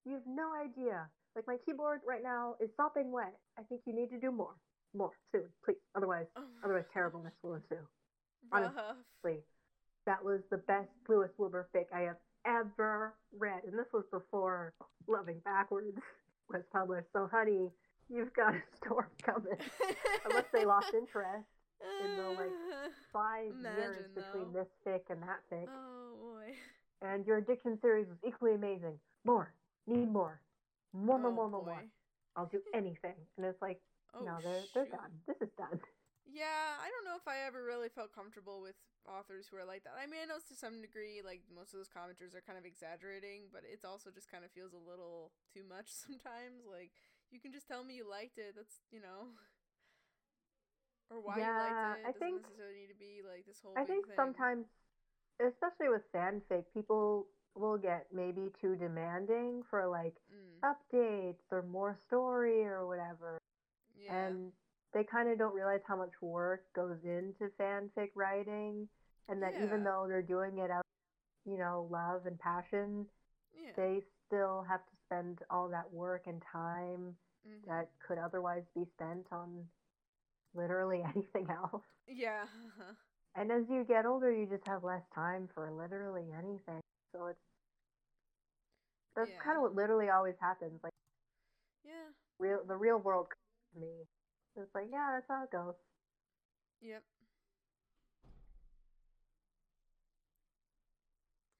you 0.04 0.14
have 0.14 0.26
no 0.26 0.52
idea. 0.54 1.08
Like 1.36 1.46
my 1.46 1.56
keyboard 1.64 2.00
right 2.06 2.22
now 2.22 2.54
is 2.60 2.70
sopping 2.76 3.12
wet. 3.12 3.34
I 3.58 3.62
think 3.62 3.82
you 3.86 3.94
need 3.94 4.10
to 4.10 4.20
do 4.20 4.30
more. 4.30 4.54
More, 4.94 5.12
soon, 5.30 5.44
please. 5.64 5.76
Otherwise, 5.96 6.26
oh 6.36 6.42
otherwise 6.64 6.84
terribleness 6.92 7.32
will 7.42 7.54
ensue. 7.54 7.76
Rough. 8.52 8.72
Honestly, 8.76 9.42
that 10.06 10.24
was 10.24 10.40
the 10.50 10.56
best 10.58 10.88
Lewis 11.08 11.30
Wilbur 11.38 11.68
fic 11.74 11.84
I 11.94 12.00
have 12.00 12.16
ever 12.44 13.14
read. 13.38 13.62
And 13.64 13.78
this 13.78 13.86
was 13.92 14.04
before 14.10 14.72
Loving 15.06 15.40
Backwards 15.44 15.98
was 16.52 16.62
published. 16.72 17.06
So, 17.12 17.28
honey, 17.30 17.70
you've 18.08 18.32
got 18.34 18.54
a 18.54 18.62
storm 18.76 19.06
coming. 19.22 19.58
Unless 20.28 20.46
they 20.52 20.64
lost 20.64 20.92
interest 20.94 21.46
in 22.04 22.16
the, 22.16 22.30
like, 22.30 22.50
five 23.12 23.52
years 23.62 23.96
Imagine, 23.96 24.04
between 24.14 24.52
though. 24.52 24.58
this 24.60 24.68
fic 24.84 25.00
and 25.10 25.22
that 25.22 25.40
fic. 25.52 25.66
Oh 25.68 26.16
boy. 26.20 26.52
And 27.02 27.24
your 27.26 27.38
addiction 27.38 27.78
series 27.80 28.08
was 28.08 28.18
equally 28.26 28.54
amazing. 28.54 28.98
More. 29.24 29.52
Need 29.86 30.12
more. 30.12 30.40
More, 30.92 31.18
more, 31.18 31.30
Oh, 31.30 31.34
more, 31.34 31.48
more, 31.50 31.64
more. 31.64 31.84
I'll 32.36 32.46
do 32.46 32.60
anything. 32.74 33.14
And 33.36 33.46
it's 33.46 33.60
like, 33.62 33.80
Oh, 34.14 34.24
no, 34.24 34.38
they're, 34.42 34.64
they're 34.74 34.90
done. 34.90 35.12
This 35.26 35.36
is 35.40 35.50
done. 35.56 35.80
Yeah, 36.30 36.78
I 36.78 36.86
don't 36.94 37.02
know 37.10 37.18
if 37.18 37.26
I 37.26 37.42
ever 37.42 37.58
really 37.66 37.90
felt 37.90 38.14
comfortable 38.14 38.62
with 38.62 38.78
authors 39.02 39.50
who 39.50 39.58
are 39.58 39.66
like 39.66 39.82
that. 39.82 39.98
I 39.98 40.06
mean, 40.06 40.22
I 40.22 40.30
know 40.30 40.38
to 40.38 40.54
some 40.54 40.78
degree, 40.78 41.26
like 41.26 41.42
most 41.50 41.74
of 41.74 41.82
those 41.82 41.90
commenters 41.90 42.38
are 42.38 42.44
kind 42.46 42.54
of 42.54 42.62
exaggerating, 42.62 43.50
but 43.50 43.66
it's 43.66 43.82
also 43.82 44.14
just 44.14 44.30
kind 44.30 44.46
of 44.46 44.54
feels 44.54 44.70
a 44.70 44.78
little 44.78 45.34
too 45.50 45.66
much 45.66 45.90
sometimes. 46.06 46.70
Like, 46.70 46.94
you 47.34 47.42
can 47.42 47.50
just 47.50 47.66
tell 47.66 47.82
me 47.82 47.98
you 47.98 48.06
liked 48.06 48.38
it. 48.38 48.54
That's 48.54 48.78
you 48.94 49.02
know, 49.02 49.34
or 51.10 51.18
why 51.18 51.42
Yeah, 51.42 51.50
you 51.50 51.58
liked 51.66 51.74
it. 51.74 51.82
I 51.82 51.98
It 51.98 52.14
doesn't 52.14 52.20
think- 52.22 52.42
necessarily 52.46 52.78
need 52.86 52.92
to 52.94 53.00
be 53.00 53.26
like 53.26 53.42
this 53.42 53.58
whole. 53.58 53.74
I 53.74 53.82
think 53.82 54.06
thing. 54.06 54.14
sometimes, 54.14 54.70
especially 55.42 55.90
with 55.90 56.06
fanfic, 56.14 56.70
people 56.70 57.26
will 57.54 57.76
get 57.78 58.06
maybe 58.12 58.50
too 58.60 58.76
demanding 58.76 59.62
for 59.70 59.86
like 59.88 60.14
Mm, 60.32 60.60
updates 60.74 61.42
or 61.50 61.62
more 61.62 61.96
story 62.06 62.64
or 62.64 62.86
whatever. 62.86 63.38
yeah. 63.96 64.26
And 64.26 64.52
they 64.92 65.04
kind 65.04 65.28
of 65.28 65.38
don't 65.38 65.54
realize 65.54 65.80
how 65.86 65.96
much 65.96 66.12
work 66.20 66.64
goes 66.74 66.98
into 67.04 67.50
fanfic 67.58 68.10
writing. 68.14 68.88
And 69.28 69.42
that 69.42 69.54
even 69.62 69.84
though 69.84 70.06
they're 70.08 70.22
doing 70.22 70.58
it 70.58 70.70
out, 70.70 70.82
you 71.46 71.56
know, 71.58 71.86
love 71.90 72.26
and 72.26 72.38
passion, 72.38 73.06
yeah. 73.54 73.70
they 73.76 74.00
still 74.26 74.64
have 74.68 74.80
to 74.86 74.96
spend 75.06 75.40
all 75.50 75.68
that 75.68 75.92
work 75.92 76.24
and 76.26 76.42
time 76.52 77.16
mhm. 77.48 77.66
that 77.68 77.90
could 78.06 78.18
otherwise 78.18 78.64
be 78.74 78.84
spent 78.96 79.26
on 79.32 79.64
literally 80.54 81.02
anything 81.14 81.48
else. 81.50 81.84
Yeah. 82.08 82.44
And 83.36 83.52
as 83.52 83.62
you 83.70 83.84
get 83.84 84.06
older, 84.06 84.32
you 84.32 84.46
just 84.46 84.66
have 84.66 84.82
less 84.82 85.02
time 85.14 85.48
for 85.54 85.70
literally 85.70 86.26
anything. 86.36 86.80
So 87.12 87.26
it's 87.26 87.40
that's 89.16 89.30
Yeah. 89.30 89.42
kind 89.42 89.56
of 89.56 89.62
what 89.62 89.74
literally 89.74 90.08
always 90.10 90.36
happens. 90.40 90.80
Like 90.82 90.92
yeah. 91.84 92.10
real, 92.38 92.60
the 92.66 92.76
real 92.76 92.98
world 92.98 93.26
comes 93.28 93.74
to 93.74 93.80
me. 93.80 94.06
It's 94.56 94.74
like, 94.74 94.88
yeah, 94.90 95.10
that's 95.14 95.28
how 95.28 95.44
it 95.44 95.50
goes. 95.50 95.74
Yep. 96.80 97.02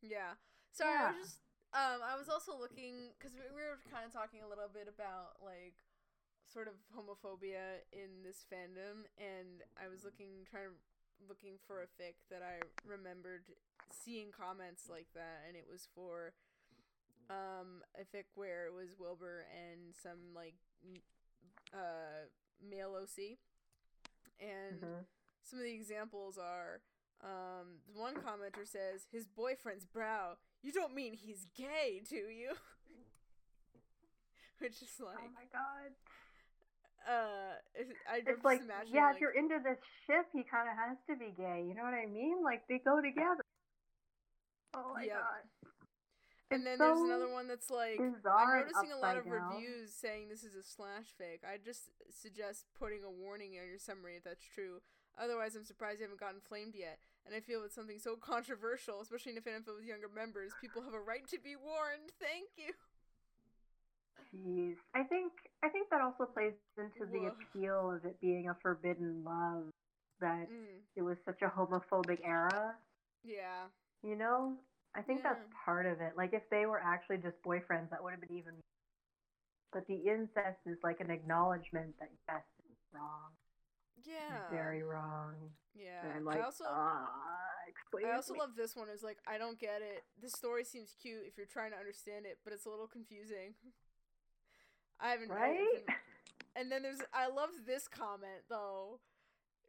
Yeah. 0.03 0.35
Sorry, 0.73 0.97
I 0.97 1.07
was 1.09 1.17
just 1.17 1.39
um 1.73 2.01
I 2.03 2.17
was 2.17 2.29
also 2.29 2.57
looking 2.59 3.15
we, 3.23 3.47
we 3.55 3.62
were 3.62 3.81
kind 3.91 4.07
of 4.07 4.12
talking 4.12 4.41
a 4.43 4.49
little 4.49 4.70
bit 4.73 4.89
about 4.89 5.39
like 5.45 5.77
sort 6.47 6.69
of 6.69 6.75
homophobia 6.95 7.85
in 7.93 8.23
this 8.25 8.45
fandom 8.51 9.07
and 9.19 9.62
I 9.79 9.89
was 9.89 10.05
looking 10.05 10.47
trying 10.51 10.70
to 10.73 10.77
looking 11.29 11.59
for 11.67 11.83
a 11.83 11.87
fic 12.01 12.15
that 12.31 12.43
I 12.43 12.61
remembered 12.87 13.45
seeing 13.93 14.29
comments 14.31 14.89
like 14.91 15.07
that 15.15 15.45
and 15.49 15.57
it 15.57 15.67
was 15.71 15.89
for 15.95 16.33
um 17.29 17.83
a 17.99 18.03
fic 18.17 18.25
where 18.35 18.67
it 18.67 18.73
was 18.75 18.95
Wilbur 18.99 19.45
and 19.53 19.95
some 20.03 20.35
like 20.35 20.55
uh 21.75 22.27
male 22.63 22.95
OC 23.01 23.39
and 24.41 24.81
Mhm. 24.83 25.05
some 25.43 25.59
of 25.59 25.65
the 25.65 25.73
examples 25.75 26.39
are 26.39 26.81
um 27.23 27.81
one 27.95 28.15
commenter 28.17 28.67
says 28.67 29.07
his 29.13 29.27
boyfriend's 29.27 29.85
brow 29.87 30.37
you 30.63 30.73
don't 30.73 30.95
mean 30.95 31.13
he's 31.15 31.47
gay 31.55 32.01
do 32.09 32.17
you 32.17 32.53
which 34.59 34.83
is 34.83 35.01
like 35.01 35.19
oh 35.19 35.31
my 35.35 35.45
god! 35.53 35.93
Uh 37.09 37.57
I 38.11 38.23
It's 38.27 38.45
like, 38.45 38.62
imagining, 38.62 38.93
yeah, 38.93 39.11
like, 39.11 39.17
if 39.17 39.20
you're 39.20 39.33
into 39.37 39.59
this 39.62 39.79
ship, 40.07 40.27
he 40.33 40.43
kind 40.45 40.69
of 40.69 40.77
has 40.77 40.97
to 41.11 41.17
be 41.17 41.33
gay. 41.37 41.65
You 41.67 41.75
know 41.75 41.85
what 41.85 41.95
I 41.95 42.07
mean? 42.07 42.43
Like 42.45 42.62
they 42.69 42.79
go 42.79 43.01
together. 43.01 43.43
Oh 44.75 44.93
my 44.95 45.07
Yep. 45.07 45.15
god! 45.15 45.49
and 46.51 46.67
It's 46.67 46.67
then 46.67 46.81
there's 46.81 47.03
another 47.03 47.29
one 47.29 47.49
that's 47.49 47.70
like 47.70 48.05
I'm 48.37 48.53
noticing 48.53 48.93
a 48.93 48.99
lot 48.99 49.17
of 49.17 49.31
reviews 49.31 49.93
saying 49.93 50.29
this 50.29 50.45
is 50.45 50.55
a 50.55 50.62
slash 50.62 51.12
fake 51.19 51.43
I 51.47 51.57
just 51.62 51.91
suggest 52.11 52.67
putting 52.79 53.05
a 53.05 53.11
warning 53.11 53.57
on 53.61 53.69
your 53.69 53.79
summary 53.79 54.17
if 54.17 54.25
that's 54.25 54.45
true. 54.45 54.81
Otherwise, 55.19 55.57
I'm 55.57 55.65
surprised 55.65 56.01
you 56.01 56.05
haven't 56.05 56.20
gotten 56.20 56.41
flamed 56.41 56.75
yet. 56.75 56.99
And 57.27 57.35
I 57.35 57.41
feel 57.41 57.61
with 57.61 57.73
something 57.73 57.99
so 57.99 58.17
controversial, 58.17 59.01
especially 59.03 59.33
in 59.33 59.39
a 59.39 59.43
fan 59.43 59.62
with 59.67 59.85
younger 59.85 60.09
members, 60.09 60.55
people 60.55 60.83
have 60.83 60.95
a 60.95 61.01
right 61.01 61.27
to 61.29 61.39
be 61.39 61.57
warned. 61.57 62.12
Thank 62.20 62.57
you. 62.57 62.73
Jeez. 64.35 64.77
I 64.95 65.05
think 65.05 65.33
I 65.63 65.69
think 65.69 65.91
that 65.91 66.01
also 66.01 66.25
plays 66.25 66.55
into 66.79 67.05
the 67.11 67.19
Whoa. 67.19 67.33
appeal 67.37 67.91
of 67.93 68.05
it 68.05 68.21
being 68.21 68.49
a 68.49 68.55
forbidden 68.63 69.23
love 69.25 69.71
that 70.21 70.49
Mm, 70.49 70.81
it 70.97 71.03
was 71.03 71.17
such 71.25 71.43
a 71.43 71.49
homophobic 71.49 72.21
era. 72.25 72.77
yeah. 73.25 73.69
You 74.03 74.17
know? 74.17 74.57
I 74.95 75.03
think 75.03 75.23
that's 75.23 75.45
part 75.65 75.87
of 75.87 76.01
it. 76.01 76.17
Like 76.17 76.33
if 76.33 76.43
they 76.51 76.67
were 76.67 76.81
actually 76.81 77.19
just 77.19 77.41
boyfriends, 77.43 77.91
that 77.91 78.03
would 78.03 78.11
have 78.13 78.21
been 78.21 78.37
even 78.37 78.55
but 79.73 79.87
the 79.87 79.95
incest 79.95 80.59
is 80.67 80.79
like 80.83 81.01
an 81.01 81.11
acknowledgement 81.11 81.95
that 82.01 82.11
yes, 82.29 82.43
it's 82.69 82.93
wrong. 82.93 83.31
Yeah. 84.05 84.35
It's 84.35 84.51
very 84.51 84.83
wrong. 84.83 85.35
Yeah. 85.75 86.03
And 86.05 86.13
I'm 86.13 86.25
like, 86.25 86.41
I 86.41 86.45
also 86.45 86.65
ah, 86.67 87.07
I 88.05 88.17
also 88.17 88.35
me." 88.35 88.41
love 88.41 88.57
this 88.57 88.75
one. 88.75 88.89
Is 88.89 89.03
like 89.03 89.19
I 89.27 89.39
don't 89.39 89.59
get 89.61 89.83
it. 89.83 90.03
This 90.21 90.33
story 90.33 90.65
seems 90.65 90.95
cute 91.01 91.23
if 91.27 91.37
you're 91.37 91.47
trying 91.47 91.71
to 91.71 91.77
understand 91.77 92.27
it, 92.27 92.39
but 92.43 92.53
it's 92.53 92.67
a 92.67 92.71
little 92.71 92.89
confusing. 92.89 93.55
I 95.03 95.11
haven't 95.11 95.31
I 95.31 95.35
right? 95.35 95.57
haven't- 95.59 95.97
And 96.57 96.70
then 96.73 96.83
there's 96.83 97.01
I 97.15 97.29
love 97.29 97.51
this 97.67 97.89
comment 97.89 98.45
though. 98.49 99.01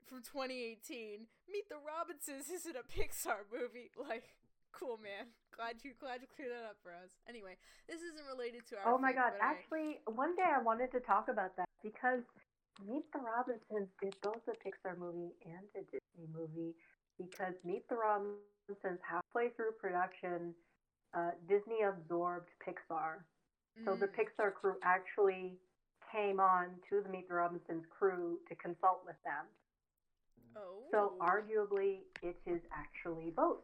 from 0.08 0.22
2018. 0.24 1.28
Meet 1.48 1.70
the 1.70 1.80
Robinsons 1.80 2.50
isn't 2.62 2.76
a 2.76 2.84
Pixar 2.84 3.48
movie. 3.52 3.92
Like, 3.96 4.36
cool, 4.74 4.98
man. 5.02 5.32
Glad 5.56 5.84
you 5.84 5.92
glad 6.00 6.22
you 6.22 6.28
cleared 6.36 6.52
that 6.52 6.66
up 6.68 6.78
for 6.84 6.92
us. 6.92 7.12
Anyway, 7.28 7.56
this 7.88 8.02
isn't 8.02 8.26
related 8.28 8.66
to 8.72 8.78
our. 8.80 8.94
Oh 8.94 8.98
my 8.98 9.14
god! 9.14 9.34
but 9.38 9.44
I- 9.46 9.52
Actually, 9.56 10.00
one 10.08 10.36
day 10.36 10.48
I 10.48 10.62
wanted 10.62 10.92
to 10.92 11.00
talk 11.00 11.28
about 11.30 11.56
that 11.58 11.68
because 11.84 12.24
Meet 12.88 13.04
the 13.14 13.20
Robinsons 13.20 13.90
is 14.02 14.14
both 14.24 14.42
a 14.48 14.56
Pixar 14.64 14.98
movie 14.98 15.36
and 15.46 15.64
a 15.76 15.84
Disney 15.92 16.28
movie. 16.34 16.74
Because 17.20 17.54
Meet 17.64 17.88
the 17.90 17.96
Robinsons, 17.96 19.00
halfway 19.08 19.50
through 19.56 19.74
production, 19.80 20.56
uh, 21.14 21.32
Disney 21.48 21.84
absorbed 21.84 22.50
Pixar. 22.66 23.22
So 23.86 23.96
the 23.96 24.08
Mm, 24.08 24.16
Pixar 24.16 24.54
crew 24.54 24.76
actually 24.84 25.58
came 26.12 26.40
on 26.40 26.76
to 26.90 27.02
the 27.02 27.10
Meet 27.10 27.28
the 27.28 27.36
Robinsons 27.36 27.86
crew 27.90 28.40
to 28.50 28.56
consult 28.56 29.02
with 29.06 29.16
them. 29.24 29.46
Oh. 30.56 30.84
So 30.92 31.14
arguably, 31.22 32.00
it 32.22 32.36
is 32.46 32.62
actually 32.74 33.32
both. 33.32 33.64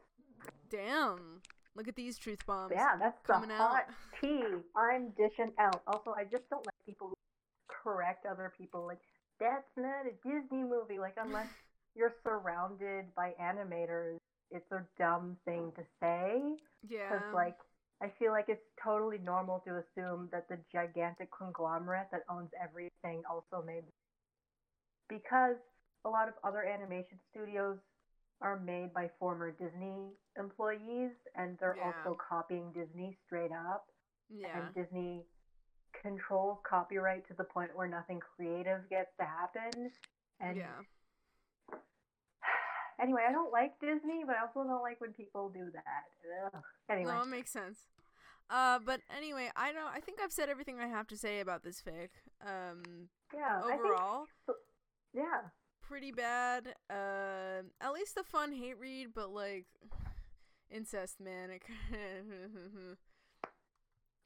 Damn. 0.70 1.42
Look 1.76 1.88
at 1.88 1.96
these 1.96 2.18
truth 2.18 2.46
bombs. 2.46 2.72
Yeah, 2.74 2.96
that's 2.98 3.22
the 3.28 3.34
coming 3.34 3.50
hot 3.50 3.86
out. 3.88 4.22
tea 4.22 4.42
I'm 4.76 5.10
dishing 5.12 5.52
out. 5.60 5.82
Also, 5.86 6.14
I 6.18 6.24
just 6.24 6.50
don't 6.50 6.66
like 6.66 6.76
people 6.86 7.14
correct 7.68 8.26
other 8.26 8.52
people. 8.58 8.86
Like, 8.86 9.00
that's 9.40 9.70
not 9.76 10.06
a 10.08 10.14
Disney 10.28 10.64
movie. 10.64 10.98
Like, 11.00 11.16
unless 11.22 11.48
you're 11.96 12.16
surrounded 12.24 13.14
by 13.16 13.34
animators, 13.42 14.18
it's 14.50 14.72
a 14.72 14.82
dumb 14.98 15.38
thing 15.46 15.72
to 15.76 15.84
say. 16.02 16.42
Yeah. 16.88 17.10
Because, 17.10 17.34
like, 17.34 17.58
I 18.02 18.10
feel 18.20 18.32
like 18.32 18.46
it's 18.48 18.62
totally 18.84 19.18
normal 19.18 19.60
to 19.66 19.78
assume 19.78 20.30
that 20.32 20.48
the 20.50 20.58
gigantic 20.72 21.30
conglomerate 21.32 22.08
that 22.12 22.24
owns 22.30 22.52
everything 22.62 23.24
also 23.30 23.64
made. 23.66 23.84
Because 25.10 25.56
a 26.06 26.10
lot 26.10 26.28
of 26.28 26.36
other 26.44 26.64
animation 26.64 27.18
studios 27.32 27.78
are 28.42 28.60
made 28.60 28.94
by 28.94 29.10
former 29.20 29.52
Disney 29.52 30.12
employees, 30.38 31.12
and 31.36 31.58
they're 31.58 31.76
Yeah. 31.76 31.92
also 31.96 32.16
copying 32.16 32.72
Disney 32.72 33.14
straight 33.26 33.52
up. 33.52 33.90
yeah. 34.30 34.58
And 34.68 34.76
Disney 34.76 35.26
controls 35.94 36.60
copyright 36.64 37.26
to 37.28 37.34
the 37.34 37.46
point 37.46 37.74
where 37.76 37.88
nothing 37.88 38.20
creative 38.20 38.90
gets 38.90 39.16
to 39.16 39.24
happen. 39.24 39.90
And 40.42 40.58
yeah. 40.58 40.84
Anyway, 43.02 43.22
I 43.28 43.32
don't 43.32 43.52
like 43.52 43.80
Disney, 43.80 44.24
but 44.26 44.36
I 44.36 44.42
also 44.42 44.68
don't 44.68 44.82
like 44.82 45.00
when 45.02 45.14
people 45.14 45.50
do 45.50 45.70
that. 45.74 46.54
Ugh. 46.54 46.64
Anyway. 46.90 47.12
No, 47.12 47.22
it 47.22 47.28
makes 47.28 47.52
sense. 47.52 47.80
Uh, 48.50 48.80
but 48.80 49.02
anyway, 49.16 49.50
I 49.56 49.72
know. 49.74 49.88
I 49.94 50.00
think 50.00 50.20
I've 50.24 50.32
said 50.32 50.50
everything 50.50 50.80
I 50.80 50.88
have 50.88 51.08
to 51.08 51.18
say 51.18 51.40
about 51.42 51.64
this 51.64 51.82
fic. 51.82 52.10
Um, 52.42 53.10
Yeah. 53.34 53.62
I 53.64 53.70
think- 53.72 53.82
overall, 53.84 54.28
yeah. 55.14 55.42
pretty 55.82 56.12
bad. 56.12 56.76
Um, 56.90 57.72
at 57.82 57.94
least 57.94 58.18
a 58.18 58.24
fun 58.24 58.54
hate 58.54 58.78
read, 58.80 59.14
but 59.14 59.32
like 59.32 59.66
incest, 60.70 61.20
man. 61.20 61.50
It 61.50 61.62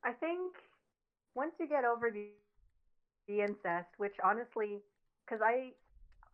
I 0.04 0.12
think 0.14 0.56
once 1.36 1.54
you 1.60 1.68
get 1.68 1.86
over 1.86 2.10
the 2.12 2.30
the 3.28 3.42
incest, 3.42 3.88
which 3.98 4.16
honestly, 4.24 4.80
because 5.26 5.42
I, 5.44 5.74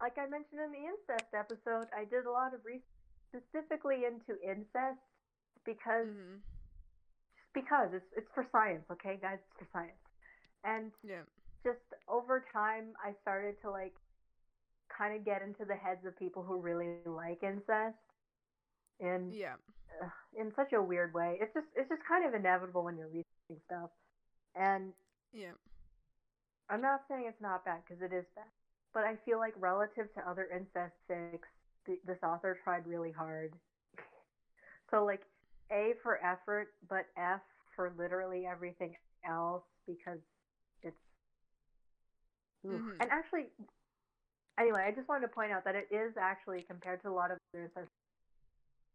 like 0.01 0.17
I 0.17 0.27
mentioned 0.27 0.61
in 0.61 0.71
the 0.71 0.85
incest 0.85 1.33
episode, 1.33 1.87
I 1.95 2.05
did 2.05 2.25
a 2.25 2.31
lot 2.31 2.53
of 2.53 2.61
research 2.65 2.85
specifically 3.33 4.05
into 4.05 4.39
incest 4.41 5.01
because 5.65 6.07
Mhm. 6.07 6.41
just 7.37 7.53
because 7.53 7.89
it's 7.93 8.11
it's 8.15 8.31
for 8.33 8.45
science, 8.51 8.85
okay, 8.91 9.17
guys, 9.21 9.39
it's 9.41 9.57
for 9.59 9.67
science, 9.73 10.01
and 10.63 10.91
Yeah. 11.03 11.23
just 11.65 11.81
over 12.07 12.45
time, 12.53 12.93
I 13.03 13.13
started 13.21 13.55
to 13.63 13.71
like 13.71 13.93
kind 14.95 15.15
of 15.15 15.25
get 15.25 15.41
into 15.41 15.65
the 15.65 15.75
heads 15.75 16.05
of 16.05 16.17
people 16.17 16.43
who 16.43 16.59
really 16.59 16.97
like 17.05 17.43
incest, 17.43 17.97
and 18.99 19.33
Yeah. 19.33 19.55
ugh, 20.03 20.09
in 20.39 20.51
such 20.55 20.73
a 20.73 20.81
weird 20.81 21.13
way. 21.13 21.37
It's 21.41 21.53
just 21.53 21.67
it's 21.75 21.89
just 21.89 22.03
kind 22.07 22.25
of 22.25 22.33
inevitable 22.33 22.83
when 22.83 22.97
you're 22.97 23.07
researching 23.07 23.61
stuff, 23.65 23.89
and 24.55 24.93
Yeah. 25.33 25.53
I'm 26.69 26.81
not 26.81 27.07
saying 27.07 27.25
it's 27.27 27.41
not 27.41 27.65
bad 27.65 27.83
because 27.85 28.01
it 28.01 28.13
is 28.13 28.25
bad, 28.35 28.45
but 28.93 29.03
I 29.03 29.15
feel 29.25 29.39
like 29.39 29.53
relative 29.59 30.13
to 30.15 30.29
other 30.29 30.47
incest 30.53 30.93
th- 31.85 31.99
this 32.05 32.17
author 32.23 32.57
tried 32.63 32.85
really 32.87 33.11
hard. 33.11 33.53
so 34.91 35.03
like 35.05 35.21
A 35.71 35.93
for 36.03 36.23
effort, 36.23 36.69
but 36.89 37.05
F 37.17 37.41
for 37.75 37.91
literally 37.97 38.45
everything 38.45 38.95
else 39.27 39.63
because 39.87 40.19
it's. 40.83 40.97
Mhm. 42.65 42.97
And 42.99 43.09
actually, 43.11 43.47
anyway, 44.59 44.83
I 44.87 44.91
just 44.91 45.07
wanted 45.07 45.27
to 45.27 45.33
point 45.33 45.51
out 45.51 45.63
that 45.65 45.75
it 45.75 45.87
is 45.91 46.17
actually 46.17 46.63
compared 46.63 47.01
to 47.03 47.09
a 47.09 47.11
lot 47.11 47.31
of 47.31 47.37
other 47.53 47.63
incest 47.65 47.91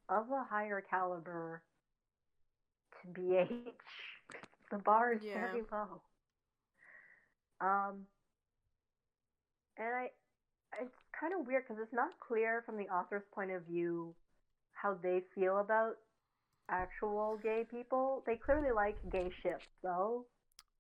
of 0.09 0.31
a 0.31 0.45
higher 0.45 0.81
caliber 0.81 1.63
to 3.03 3.09
BH. 3.09 3.49
The 4.71 4.79
bar 4.79 5.13
is 5.13 5.21
Yeah. 5.23 5.35
very 5.35 5.63
low. 5.71 6.01
Um, 7.61 8.07
and 9.79 9.95
I, 9.95 10.11
it's 10.81 10.95
kind 11.19 11.33
of 11.39 11.47
weird 11.47 11.65
because 11.67 11.83
it's 11.83 11.93
not 11.93 12.11
clear 12.21 12.63
from 12.67 12.77
the 12.77 12.89
author's 12.89 13.25
point 13.35 13.51
of 13.51 13.63
view 13.67 14.15
how 14.73 14.95
they 15.03 15.23
feel 15.35 15.59
about 15.59 15.97
actual 16.71 17.39
gay 17.43 17.65
people. 17.71 18.23
They 18.27 18.37
clearly 18.37 18.73
like 18.75 18.97
gay 19.11 19.31
ships, 19.43 19.67
though. 19.83 20.27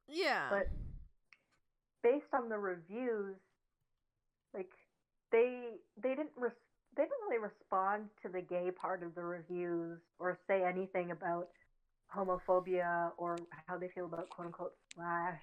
Yeah. 0.08 0.48
But 0.50 0.68
based 2.02 2.32
on 2.34 2.48
the 2.48 2.58
reviews, 2.58 3.36
like 4.54 4.70
they 5.30 5.70
they 6.02 6.10
didn't 6.10 6.32
res- 6.36 6.52
they 6.96 7.02
didn't 7.02 7.22
really 7.28 7.42
respond 7.42 8.08
to 8.22 8.28
the 8.28 8.40
gay 8.40 8.70
part 8.70 9.02
of 9.02 9.14
the 9.14 9.22
reviews 9.22 10.00
or 10.18 10.38
say 10.46 10.62
anything 10.64 11.10
about 11.10 11.48
homophobia 12.14 13.10
or 13.16 13.36
how 13.66 13.78
they 13.78 13.88
feel 13.94 14.06
about 14.06 14.28
quote 14.30 14.46
unquote 14.46 14.72
slash. 14.94 15.42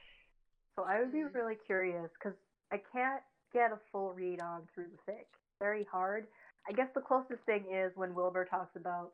So 0.75 0.83
I 0.83 0.99
would 0.99 1.11
be 1.11 1.23
Mhm. 1.23 1.33
really 1.33 1.55
curious 1.65 2.09
because 2.19 2.37
I 2.71 2.77
can't 2.93 3.23
get 3.53 3.71
a 3.71 3.79
full 3.91 4.13
read 4.13 4.41
on 4.41 4.61
through 4.73 4.85
the 4.91 5.11
fic. 5.11 5.25
Very 5.59 5.85
hard. 5.91 6.27
I 6.67 6.73
guess 6.73 6.87
the 6.93 7.01
closest 7.01 7.41
thing 7.45 7.65
is 7.71 7.91
when 7.95 8.13
Wilbur 8.13 8.45
talks 8.45 8.75
about 8.75 9.11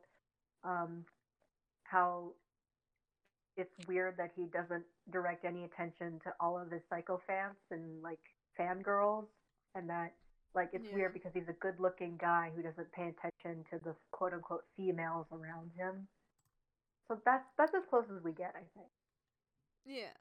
um, 0.64 1.04
how 1.84 2.32
it's 3.56 3.72
weird 3.88 4.16
that 4.18 4.32
he 4.36 4.46
doesn't 4.52 4.84
direct 5.10 5.44
any 5.44 5.64
attention 5.64 6.20
to 6.24 6.34
all 6.40 6.58
of 6.58 6.70
his 6.70 6.82
psychophants 6.92 7.56
and 7.70 8.02
like 8.02 8.20
fangirls, 8.58 9.26
and 9.74 9.88
that 9.88 10.12
like 10.54 10.70
it's 10.72 10.88
Yeah. 10.88 10.94
weird 10.94 11.12
because 11.14 11.32
he's 11.34 11.48
a 11.48 11.52
good-looking 11.54 12.16
guy 12.18 12.50
who 12.54 12.62
doesn't 12.62 12.90
pay 12.92 13.08
attention 13.08 13.64
to 13.70 13.78
the 13.84 13.94
quote-unquote 14.10 14.64
females 14.76 15.26
around 15.32 15.70
him. 15.76 16.08
So 17.08 17.20
that's 17.24 17.46
that's 17.56 17.74
as 17.74 17.84
close 17.88 18.04
as 18.10 18.22
we 18.22 18.32
get, 18.32 18.54
I 18.56 18.64
think. 18.74 18.90
yeah. 19.84 20.12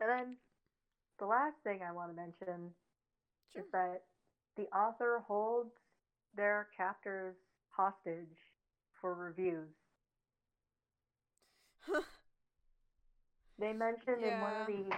And 0.00 0.10
then 0.10 0.36
the 1.22 1.28
last 1.28 1.54
thing 1.62 1.78
I 1.86 1.92
want 1.92 2.10
to 2.10 2.16
mention 2.16 2.74
Sure. 3.52 3.62
is 3.62 3.70
that 3.70 4.02
the 4.56 4.66
author 4.76 5.22
holds 5.28 5.70
their 6.34 6.66
chapters 6.76 7.36
hostage 7.70 8.36
for 9.00 9.14
reviews. 9.14 9.70
They 13.58 13.72
mentioned 13.72 14.24
in 14.24 14.40
one 14.40 14.52
of 14.62 14.66
the 14.66 14.90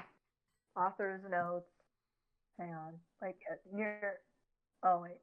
author's 0.81 1.21
notes. 1.31 1.69
Hang 2.59 2.73
on, 2.73 2.95
like 3.21 3.37
uh, 3.51 3.57
near. 3.77 4.21
Oh 4.83 5.01
wait, 5.03 5.21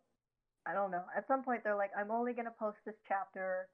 I 0.67 0.73
don't 0.73 0.91
know. 0.91 1.05
At 1.15 1.27
some 1.27 1.43
point, 1.43 1.63
they're 1.63 1.75
like, 1.75 1.91
"I'm 1.97 2.11
only 2.11 2.33
gonna 2.33 2.53
post 2.59 2.77
this 2.85 2.95
chapter." 3.07 3.67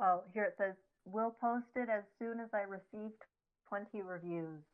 Oh, 0.00 0.24
here 0.34 0.44
it 0.44 0.56
says, 0.58 0.74
"We'll 1.04 1.30
post 1.40 1.66
it 1.76 1.88
as 1.88 2.02
soon 2.18 2.40
as 2.40 2.48
I 2.52 2.62
receive 2.62 3.12
20 3.68 4.02
reviews." 4.02 4.64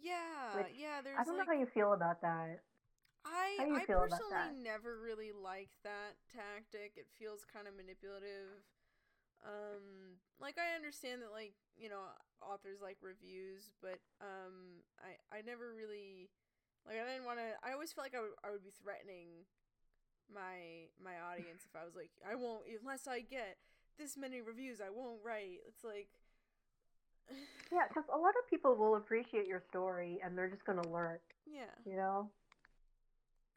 Yeah. 0.00 0.56
Which, 0.56 0.74
yeah. 0.76 1.02
There's 1.02 1.18
I 1.18 1.24
don't 1.24 1.38
like 1.38 1.46
know 1.46 1.52
how 1.52 1.58
you 1.58 1.66
feel 1.66 1.92
about 1.92 2.20
that. 2.22 2.60
I 3.24 3.56
How 3.56 3.64
do 3.64 3.70
you 3.72 3.80
I 3.80 3.84
personally 3.88 4.60
never 4.60 5.00
really 5.00 5.32
liked 5.32 5.80
that 5.82 6.20
tactic. 6.28 6.92
It 6.96 7.08
feels 7.16 7.44
kind 7.48 7.66
of 7.66 7.72
manipulative. 7.72 8.60
Um, 9.44 10.20
like 10.40 10.56
I 10.56 10.76
understand 10.76 11.20
that 11.24 11.32
like 11.32 11.56
you 11.76 11.88
know 11.88 12.04
authors 12.44 12.84
like 12.84 13.00
reviews, 13.00 13.72
but 13.80 14.00
um, 14.20 14.84
I 15.00 15.16
I 15.32 15.40
never 15.40 15.72
really 15.72 16.28
like 16.84 17.00
I 17.00 17.04
didn't 17.08 17.24
want 17.24 17.40
to. 17.40 17.56
I 17.64 17.72
always 17.72 17.92
felt 17.92 18.04
like 18.08 18.16
I 18.16 18.20
would 18.20 18.36
I 18.44 18.52
would 18.52 18.64
be 18.64 18.72
threatening 18.76 19.48
my 20.28 20.88
my 21.00 21.20
audience 21.20 21.64
if 21.68 21.76
I 21.76 21.84
was 21.84 21.96
like 21.96 22.12
I 22.24 22.34
won't 22.34 22.64
unless 22.80 23.04
I 23.06 23.20
get 23.20 23.60
this 23.98 24.16
many 24.16 24.40
reviews 24.40 24.80
I 24.80 24.92
won't 24.92 25.20
write. 25.24 25.64
It's 25.68 25.84
like 25.84 26.08
Yeah, 27.72 27.86
because 27.88 28.04
a 28.12 28.18
lot 28.18 28.34
of 28.38 28.48
people 28.50 28.76
will 28.76 28.96
appreciate 28.96 29.46
your 29.46 29.62
story 29.70 30.20
and 30.24 30.36
they're 30.38 30.50
just 30.50 30.64
gonna 30.64 30.86
lurk. 30.88 31.22
yeah 31.46 31.70
You 31.84 31.96
know. 31.96 32.30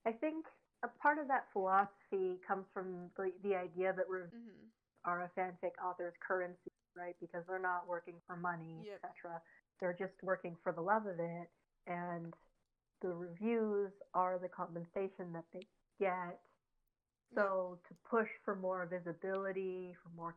I 0.06 0.12
think 0.14 0.46
a 0.84 0.88
part 1.02 1.20
of 1.20 1.28
that 1.28 1.48
philosophy 1.54 2.40
comes 2.48 2.66
from 2.74 3.10
the 3.18 3.32
the 3.44 3.56
idea 3.56 3.94
that 3.94 4.10
reviews 4.10 4.32
hmm 4.32 4.70
are 5.06 5.24
a 5.24 5.32
fanfic 5.40 5.72
author's 5.84 6.14
currency, 6.28 6.72
right? 6.96 7.16
Because 7.22 7.44
they're 7.48 7.60
not 7.60 7.88
working 7.88 8.16
for 8.28 8.36
money, 8.38 8.86
Yep. 8.86 9.02
etc. 9.04 9.42
They're 9.80 9.98
just 9.98 10.14
working 10.24 10.58
for 10.64 10.74
the 10.74 10.82
love 10.82 11.06
of 11.08 11.20
it, 11.20 11.50
and 11.88 12.34
the 13.02 13.10
reviews 13.10 13.92
are 14.14 14.40
the 14.40 14.50
compensation 14.50 15.34
that 15.34 15.46
they 15.54 15.66
get. 16.00 16.40
So 17.36 17.80
to 17.88 17.96
push 18.10 18.30
for 18.46 18.56
more 18.56 18.86
visibility, 18.88 19.96
for 20.04 20.10
more 20.16 20.36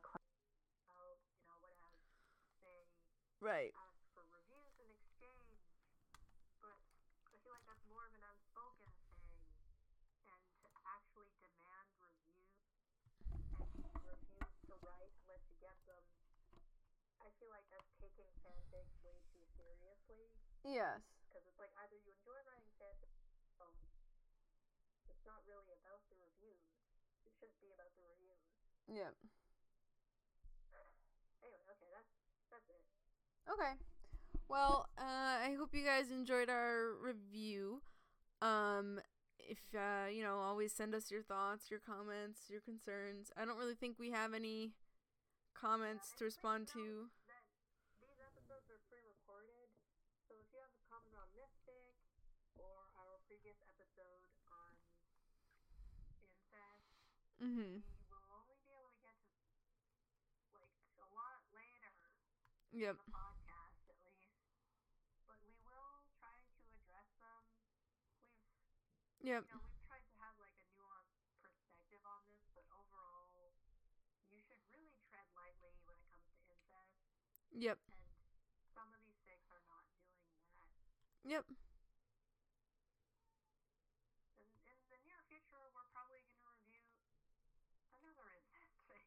you 1.36 1.44
know, 1.46 1.58
what 1.62 1.74
have 1.80 1.92
they 3.20 3.29
Right. 3.40 3.72
ask 3.72 3.96
for 4.12 4.20
reviews 4.36 4.76
in 4.76 4.84
exchange. 4.92 5.64
But 6.60 6.76
I 7.24 7.32
feel 7.40 7.56
like 7.56 7.64
that's 7.64 7.88
more 7.88 8.04
of 8.04 8.12
an 8.12 8.20
unspoken 8.20 8.92
thing. 9.00 9.32
And 10.28 10.44
to 10.60 10.68
actually 10.84 11.32
demand 11.40 11.88
reviews 12.04 12.52
and 13.80 13.96
refuse 14.04 14.52
to 14.68 14.76
write 14.84 15.08
unless 15.24 15.40
you 15.48 15.56
get 15.56 15.72
them, 15.88 16.04
I 17.24 17.32
feel 17.40 17.48
like 17.48 17.64
that's 17.72 17.88
taking 17.96 18.28
fanfics 18.44 18.92
way 19.00 19.16
too 19.32 19.40
seriously. 19.56 20.28
Yes. 20.60 21.00
Because 21.32 21.48
it's 21.48 21.56
like 21.56 21.72
either 21.80 21.96
you 21.96 22.12
enjoy 22.12 22.44
writing 22.44 22.68
fanfic, 22.76 23.08
or 23.56 23.72
it's 25.08 25.24
not 25.24 25.40
really 25.48 25.72
about 25.80 26.04
the 26.12 26.20
reviews. 26.20 26.60
It 27.24 27.32
shouldn't 27.40 27.56
be 27.64 27.72
about 27.72 27.88
the 27.96 28.04
reviews. 28.04 28.44
Yep. 28.84 29.16
Anyway, 31.40 31.64
okay, 31.72 31.88
that's 31.88 32.12
that's 32.52 32.68
it. 32.68 32.84
Okay. 33.50 33.74
Well, 34.48 34.88
uh, 34.98 35.46
I 35.46 35.54
hope 35.58 35.70
you 35.74 35.84
guys 35.84 36.10
enjoyed 36.10 36.50
our 36.50 36.94
review. 37.02 37.82
Um, 38.42 39.00
if 39.38 39.58
uh, 39.74 40.08
you 40.10 40.22
know, 40.22 40.38
always 40.38 40.72
send 40.72 40.94
us 40.94 41.10
your 41.10 41.22
thoughts, 41.22 41.70
your 41.70 41.80
comments, 41.80 42.48
your 42.50 42.60
concerns. 42.62 43.30
I 43.36 43.44
don't 43.44 43.58
really 43.58 43.74
think 43.78 43.98
we 43.98 44.10
have 44.12 44.34
any 44.34 44.72
comments 45.54 46.12
to 46.18 46.24
respond 46.24 46.68
to. 46.74 47.08
these 48.00 48.18
episodes 48.22 48.66
are 48.72 48.80
pre-recorded, 48.88 49.68
so 50.28 50.34
if 50.40 50.46
you 50.52 50.58
have 50.62 50.72
a 50.72 50.82
comment 50.90 51.14
on 51.18 51.28
Mystic 51.36 51.94
or 52.58 52.70
our 52.98 53.20
previous 53.28 53.58
episode 53.66 54.22
on 54.48 54.72
incest, 56.22 56.86
Mhm. 57.40 57.82
we 57.82 58.16
will 58.16 58.24
only 58.34 58.56
be 58.62 58.70
able 58.72 58.90
to 58.90 59.00
get 59.04 59.16
to 59.20 59.42
like 60.54 60.72
a 61.02 61.06
lot 61.14 61.40
later 61.54 61.92
Yep. 62.72 62.96
in 62.96 63.02
the 63.04 63.10
podcast, 63.12 63.80
at 63.90 63.98
least. 64.06 64.38
But 65.26 65.38
we 65.44 65.52
will 65.64 66.02
try 66.18 66.34
to 66.38 66.58
address 66.78 67.08
them. 67.20 67.42
We've 68.94 69.09
Yep. 69.20 69.44
you 69.44 69.52
know 69.52 69.60
we've 69.60 69.84
tried 69.84 70.00
to 70.08 70.14
have 70.24 70.32
like 70.40 70.56
a 70.56 70.64
nuanced 70.72 71.20
perspective 71.44 72.00
on 72.08 72.20
this, 72.24 72.40
but 72.56 72.64
overall, 72.72 73.52
you 74.32 74.40
should 74.40 74.56
really 74.72 74.88
tread 75.12 75.28
lightly 75.36 75.76
when 75.84 75.96
it 76.00 76.06
comes 76.08 76.24
to 76.32 76.40
incest. 76.48 76.96
Yep. 77.52 77.76
and 77.76 78.64
some 78.72 78.88
of 78.96 79.00
these 79.04 79.20
fics 79.28 79.44
are 79.52 79.60
not 79.68 79.84
doing 79.92 80.16
that. 80.56 80.72
Yep. 81.28 81.44
And 84.40 84.48
in 84.72 84.78
the 84.88 84.98
near 85.04 85.20
future, 85.28 85.60
we're 85.76 85.90
probably 85.92 86.24
going 86.24 86.40
to 86.40 86.48
review 86.48 86.80
another 88.00 88.24
incest 88.40 88.72
fic. 88.88 89.04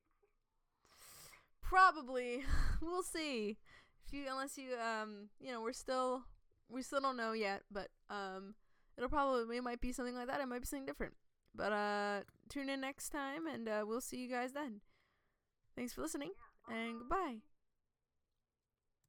Probably. 1.66 2.46
we'll 2.86 3.02
see. 3.02 3.58
If 4.06 4.14
you 4.14 4.30
unless 4.30 4.58
you 4.62 4.78
um 4.78 5.30
you 5.40 5.52
know, 5.52 5.62
we're 5.62 5.74
still 5.74 6.30
we 6.70 6.82
still 6.86 7.02
don't 7.02 7.18
know 7.18 7.34
yet, 7.34 7.64
but 7.72 7.90
um 8.10 8.54
it'll 8.98 9.10
probably 9.10 9.58
it 9.58 9.64
might 9.64 9.82
be 9.82 9.92
something 9.92 10.16
like 10.16 10.28
that, 10.28 10.42
it 10.42 10.48
might 10.48 10.62
be 10.62 10.68
something 10.68 10.86
different. 10.86 11.14
But 11.56 11.72
uh 11.72 12.20
tune 12.50 12.70
in 12.70 12.82
next 12.82 13.10
time 13.10 13.48
and 13.48 13.68
uh 13.68 13.84
we'll 13.88 14.02
see 14.02 14.18
you 14.18 14.30
guys 14.30 14.54
then. 14.54 14.82
Thanks 15.76 15.94
for 15.94 16.02
listening 16.02 16.32
and 16.70 17.00
goodbye. 17.00 17.38